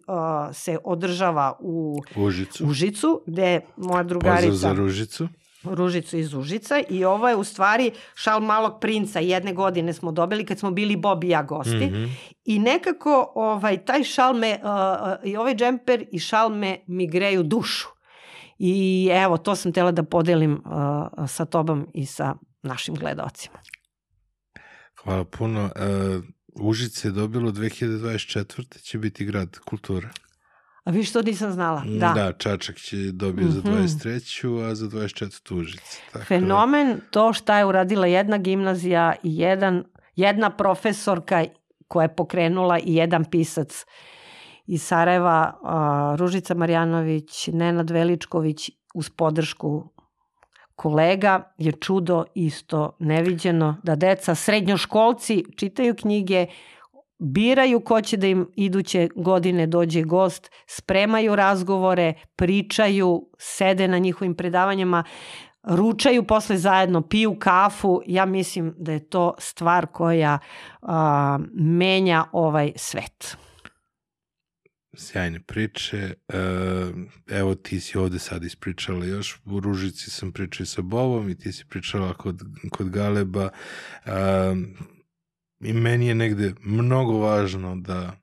se 0.56 0.78
održava 0.84 1.58
u 1.60 1.95
Užicu. 2.16 2.66
Užicu, 2.68 3.24
gde 3.28 3.60
moja 3.78 4.03
Pozdrav 4.03 4.06
drugarica... 4.06 4.52
za 4.52 4.74
Ružicu. 4.74 5.28
Ružicu 5.64 6.18
iz 6.18 6.34
Užica 6.34 6.82
i 6.90 7.06
ovo 7.06 7.30
je 7.30 7.36
u 7.36 7.44
stvari 7.44 7.92
šal 8.16 8.40
malog 8.40 8.80
princa. 8.82 9.20
Jedne 9.20 9.54
godine 9.54 9.94
smo 9.94 10.12
dobili 10.12 10.46
kad 10.46 10.60
smo 10.60 10.72
bili 10.72 10.96
Bob 10.96 11.24
i 11.24 11.30
ja 11.30 11.44
gosti. 11.44 11.86
Mhm. 11.86 12.06
I 12.46 12.60
nekako 12.60 13.32
ovaj, 13.36 13.86
taj 13.86 14.04
šal 14.04 14.34
me, 14.34 14.60
uh, 14.64 14.70
uh, 14.70 15.30
i 15.32 15.38
ovaj 15.38 15.56
džemper 15.56 16.06
i 16.12 16.20
šal 16.20 16.50
me 16.50 16.78
mi 16.88 17.08
greju 17.08 17.44
dušu. 17.44 17.88
I 18.58 19.10
evo, 19.12 19.38
to 19.38 19.56
sam 19.56 19.74
tela 19.74 19.92
da 19.92 20.04
podelim 20.04 20.54
uh, 20.54 21.28
sa 21.28 21.46
tobom 21.46 21.88
i 21.94 22.06
sa 22.06 22.36
našim 22.62 22.96
gledalcima. 22.96 23.58
Hvala 25.04 25.26
puno. 25.26 25.64
Uh, 25.66 26.24
Užice 26.54 27.08
je 27.08 27.12
dobilo 27.12 27.52
2024. 27.52 28.82
će 28.82 28.98
biti 28.98 29.26
grad 29.26 29.60
kulture. 29.60 30.10
A 30.84 30.91
vi 30.91 31.03
što 31.03 31.22
nisam 31.22 31.52
znala? 31.52 31.84
Da. 31.90 32.14
da 32.14 32.34
Čačak 32.34 32.76
će 32.78 32.98
dobio 32.98 33.48
za 33.48 33.60
Mhm. 33.60 33.70
23. 33.70 34.62
a 34.62 34.76
za 34.76 34.88
24. 34.88 35.53
Užice. 35.53 35.99
Tako 36.06 36.18
da- 36.20 36.26
Fenomen 36.26 37.02
to 37.12 37.34
šta 37.34 37.58
je 37.58 37.66
uradila 37.66 38.08
jedna 38.08 38.38
gimnazija 38.38 39.14
i 39.24 39.38
jedan, 39.38 39.84
jedna 40.16 40.49
profesorka 40.49 41.45
koja 41.88 42.03
je 42.03 42.16
pokrenula 42.16 42.80
i 42.80 42.95
jedan 42.95 43.26
pisac 43.26 43.86
iz 44.66 44.84
Sarajeva, 44.84 45.53
a, 45.64 46.16
Ružica 46.20 46.53
Marjanović, 46.53 47.48
Nenad 47.48 47.90
Veličković 47.90 48.70
uz 48.94 49.10
podršku 49.10 49.90
kolega 50.76 51.53
je 51.58 51.72
čudo 51.72 52.24
isto 52.36 52.95
neviđeno 52.99 53.78
da 53.84 53.95
deca 53.95 54.36
srednjoškolci 54.36 55.44
čitaju 55.58 55.95
knjige, 55.95 56.45
biraju 57.22 57.80
ko 57.80 58.02
će 58.02 58.18
da 58.18 58.27
im 58.27 58.48
iduće 58.56 59.10
godine 59.15 59.68
dođe 59.68 60.03
gost, 60.03 60.52
spremaju 60.68 61.35
razgovore, 61.35 62.14
pričaju, 62.35 63.30
sede 63.38 63.88
na 63.88 63.98
njihovim 63.98 64.35
predavanjima, 64.35 65.03
ručaju 65.64 66.23
posle 66.23 66.57
zajedno, 66.57 67.02
piju 67.02 67.35
kafu. 67.39 68.02
Ja 68.06 68.26
mislim 68.26 68.76
da 68.77 68.91
je 68.91 69.10
to 69.10 69.34
stvar 69.39 69.88
koja 69.88 70.39
a, 70.81 71.39
menja 71.53 72.26
ovaj 72.31 72.72
svet. 72.76 73.38
sjajne 74.93 75.39
priče. 75.39 75.98
E, 75.98 76.14
evo 77.30 77.56
ti 77.56 77.80
si 77.80 77.98
ovde 77.98 78.19
sad 78.19 78.43
ispričala 78.43 79.06
još, 79.06 79.39
u 79.45 79.60
Ružici 79.60 80.10
sam 80.10 80.31
pričao 80.31 80.65
sa 80.65 80.81
Bobom 80.81 81.30
i 81.30 81.38
ti 81.38 81.52
si 81.52 81.65
pričala 81.69 82.14
kod, 82.14 82.41
kod 82.72 82.89
Galeba. 82.89 83.49
E, 84.06 84.11
I 85.62 85.74
meni 85.74 86.08
je 86.08 86.16
negde 86.16 86.54
mnogo 86.64 87.18
važno 87.18 87.76
da 87.76 88.22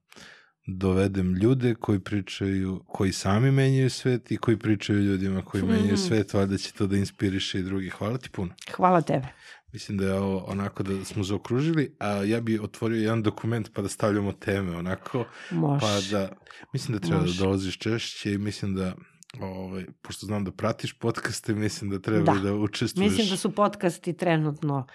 dovedem 0.66 1.35
ljude 1.35 1.74
koji 1.74 2.01
pričaju, 2.01 2.85
koji 2.86 3.12
sami 3.12 3.51
menjaju 3.51 3.90
svet 3.90 4.31
i 4.31 4.36
koji 4.36 4.56
pričaju 4.56 4.98
ljudima 4.98 5.43
koji 5.43 5.62
mm. 5.62 5.66
menjaju 5.66 5.97
svet, 5.97 6.35
valjda 6.35 6.56
će 6.56 6.73
to 6.73 6.86
da 6.86 6.97
inspiriše 6.97 7.59
i 7.59 7.62
drugi. 7.62 7.90
Hvala 7.90 8.19
ti 8.19 8.31
puno. 8.31 8.55
Hvala 8.77 9.02
tebe. 9.02 9.27
Mislim 9.73 9.98
da 9.98 10.06
je 10.06 10.15
ovo 10.15 10.44
onako 10.47 10.82
da 10.82 11.05
smo 11.05 11.24
zaokružili, 11.24 11.97
a 11.98 12.09
ja 12.09 12.40
bi 12.40 12.59
otvorio 12.59 13.01
jedan 13.01 13.23
dokument 13.23 13.70
pa 13.74 13.82
da 13.82 13.89
stavljamo 13.89 14.32
teme 14.32 14.77
onako. 14.77 15.24
Može. 15.51 15.81
Pa 15.81 16.01
da, 16.10 16.32
mislim 16.73 16.98
da 16.98 17.06
treba 17.06 17.20
Može. 17.20 17.39
da 17.39 17.44
dolaziš 17.44 17.78
češće 17.78 18.32
i 18.32 18.39
mislim 18.39 18.74
da, 18.74 18.94
ovaj, 19.40 19.86
pošto 20.02 20.27
znam 20.27 20.44
da 20.44 20.52
pratiš 20.52 20.93
podcaste, 20.93 21.55
mislim 21.55 21.90
da 21.90 21.98
treba 21.98 22.32
da, 22.32 22.32
Da. 22.32 22.40
da 22.40 22.55
učestvuješ. 22.55 23.10
Mislim 23.10 23.28
da 23.28 23.36
su 23.36 23.55
podcasti 23.55 24.12
trenutno 24.12 24.86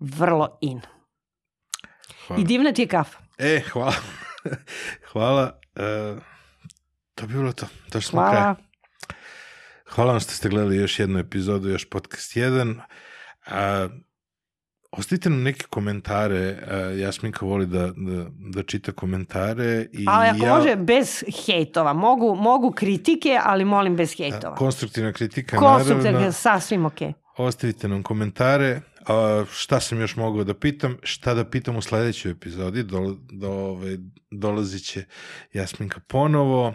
vrlo 0.00 0.58
in. 0.60 0.80
Hvala. 2.26 2.42
I 2.42 2.44
divna 2.44 2.72
ti 2.72 2.82
je 2.82 2.86
kafa. 2.88 3.18
E, 3.38 3.60
hvala. 3.72 3.94
hvala. 5.12 5.60
E, 5.76 6.14
to 7.14 7.26
bi 7.26 7.34
bilo 7.34 7.52
to. 7.52 7.66
Došli 7.92 8.08
smo 8.10 8.20
do 8.22 8.30
kraja. 8.30 8.42
Hvala. 8.42 8.56
Hvala 9.90 10.12
vam 10.12 10.20
što 10.20 10.32
ste 10.32 10.48
gledali 10.48 10.76
još 10.76 10.98
jednu 10.98 11.18
epizodu, 11.18 11.68
još 11.68 11.90
podcast 11.90 12.36
1. 12.36 12.80
A, 13.46 13.88
ostavite 14.90 15.30
nam 15.30 15.42
neke 15.42 15.66
komentare. 15.70 16.58
A, 16.70 16.76
Jasminka 16.76 17.46
voli 17.46 17.66
da, 17.66 17.86
da, 17.96 18.26
da 18.54 18.62
čita 18.62 18.92
komentare. 18.92 19.86
I 19.92 20.04
Ali 20.08 20.28
ako 20.28 20.46
ja, 20.46 20.54
može 20.54 20.76
bez 20.76 21.24
hejtova. 21.46 21.92
Mogu, 21.92 22.34
mogu 22.34 22.72
kritike, 22.72 23.38
ali 23.44 23.64
molim 23.64 23.96
bez 23.96 24.16
hejtova. 24.16 24.54
Konstruktivna 24.54 25.12
kritika, 25.12 25.56
Konstruktivno, 25.58 26.10
naravno. 26.12 26.32
sasvim 26.32 26.86
okej. 26.86 27.12
Ostavite 27.36 27.88
nam 27.88 28.02
komentare. 28.02 28.80
A, 29.06 29.44
šta 29.52 29.80
sam 29.80 30.00
još 30.00 30.16
mogao 30.16 30.44
da 30.44 30.54
pitam? 30.54 30.96
Šta 31.02 31.34
da 31.34 31.44
pitam 31.44 31.76
u 31.76 31.82
sledećoj 31.82 32.32
epizodi? 32.32 32.82
Do, 32.82 33.16
do, 33.30 33.50
ove, 33.50 33.98
dolazit 34.30 34.84
će 34.84 35.04
Jasminka 35.52 36.00
ponovo. 36.00 36.74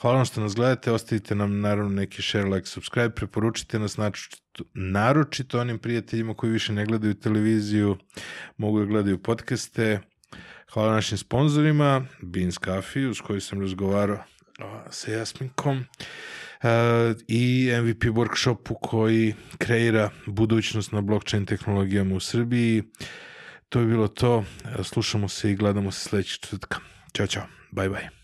Hvala 0.00 0.16
vam 0.16 0.24
što 0.24 0.40
nas 0.40 0.54
gledate. 0.54 0.92
Ostavite 0.92 1.34
nam 1.34 1.60
naravno 1.60 1.90
neki 1.90 2.22
share, 2.22 2.44
like, 2.44 2.66
subscribe. 2.66 3.10
Preporučite 3.10 3.78
nas 3.78 3.96
naročito, 3.96 4.64
naročito 4.74 5.60
onim 5.60 5.78
prijateljima 5.78 6.34
koji 6.34 6.52
više 6.52 6.72
ne 6.72 6.86
gledaju 6.86 7.14
televiziju, 7.14 7.96
mogu 8.56 8.78
da 8.78 8.84
gledaju 8.84 9.22
podcaste. 9.22 10.00
Hvala 10.72 10.92
našim 10.92 11.18
sponzorima, 11.18 12.06
Beans 12.22 12.58
Coffee, 12.64 13.08
uz 13.08 13.20
koji 13.20 13.40
sam 13.40 13.60
razgovarao 13.60 14.24
sa 14.90 15.10
Jasminkom 15.10 15.84
i 17.28 17.70
MVP 17.82 18.04
workshopu 18.04 18.74
koji 18.82 19.34
kreira 19.58 20.10
budućnost 20.26 20.92
na 20.92 21.00
blockchain 21.00 21.46
tehnologijama 21.46 22.14
u 22.14 22.20
Srbiji. 22.20 22.82
To 23.68 23.80
je 23.80 23.86
bilo 23.86 24.08
to. 24.08 24.44
Slušamo 24.82 25.28
se 25.28 25.50
i 25.50 25.56
gledamo 25.56 25.90
se 25.90 26.08
sledećeg 26.08 26.40
četvrtka. 26.40 26.78
Ćao, 27.12 27.26
čao. 27.26 27.46
Bye, 27.72 27.88
bye. 27.88 28.23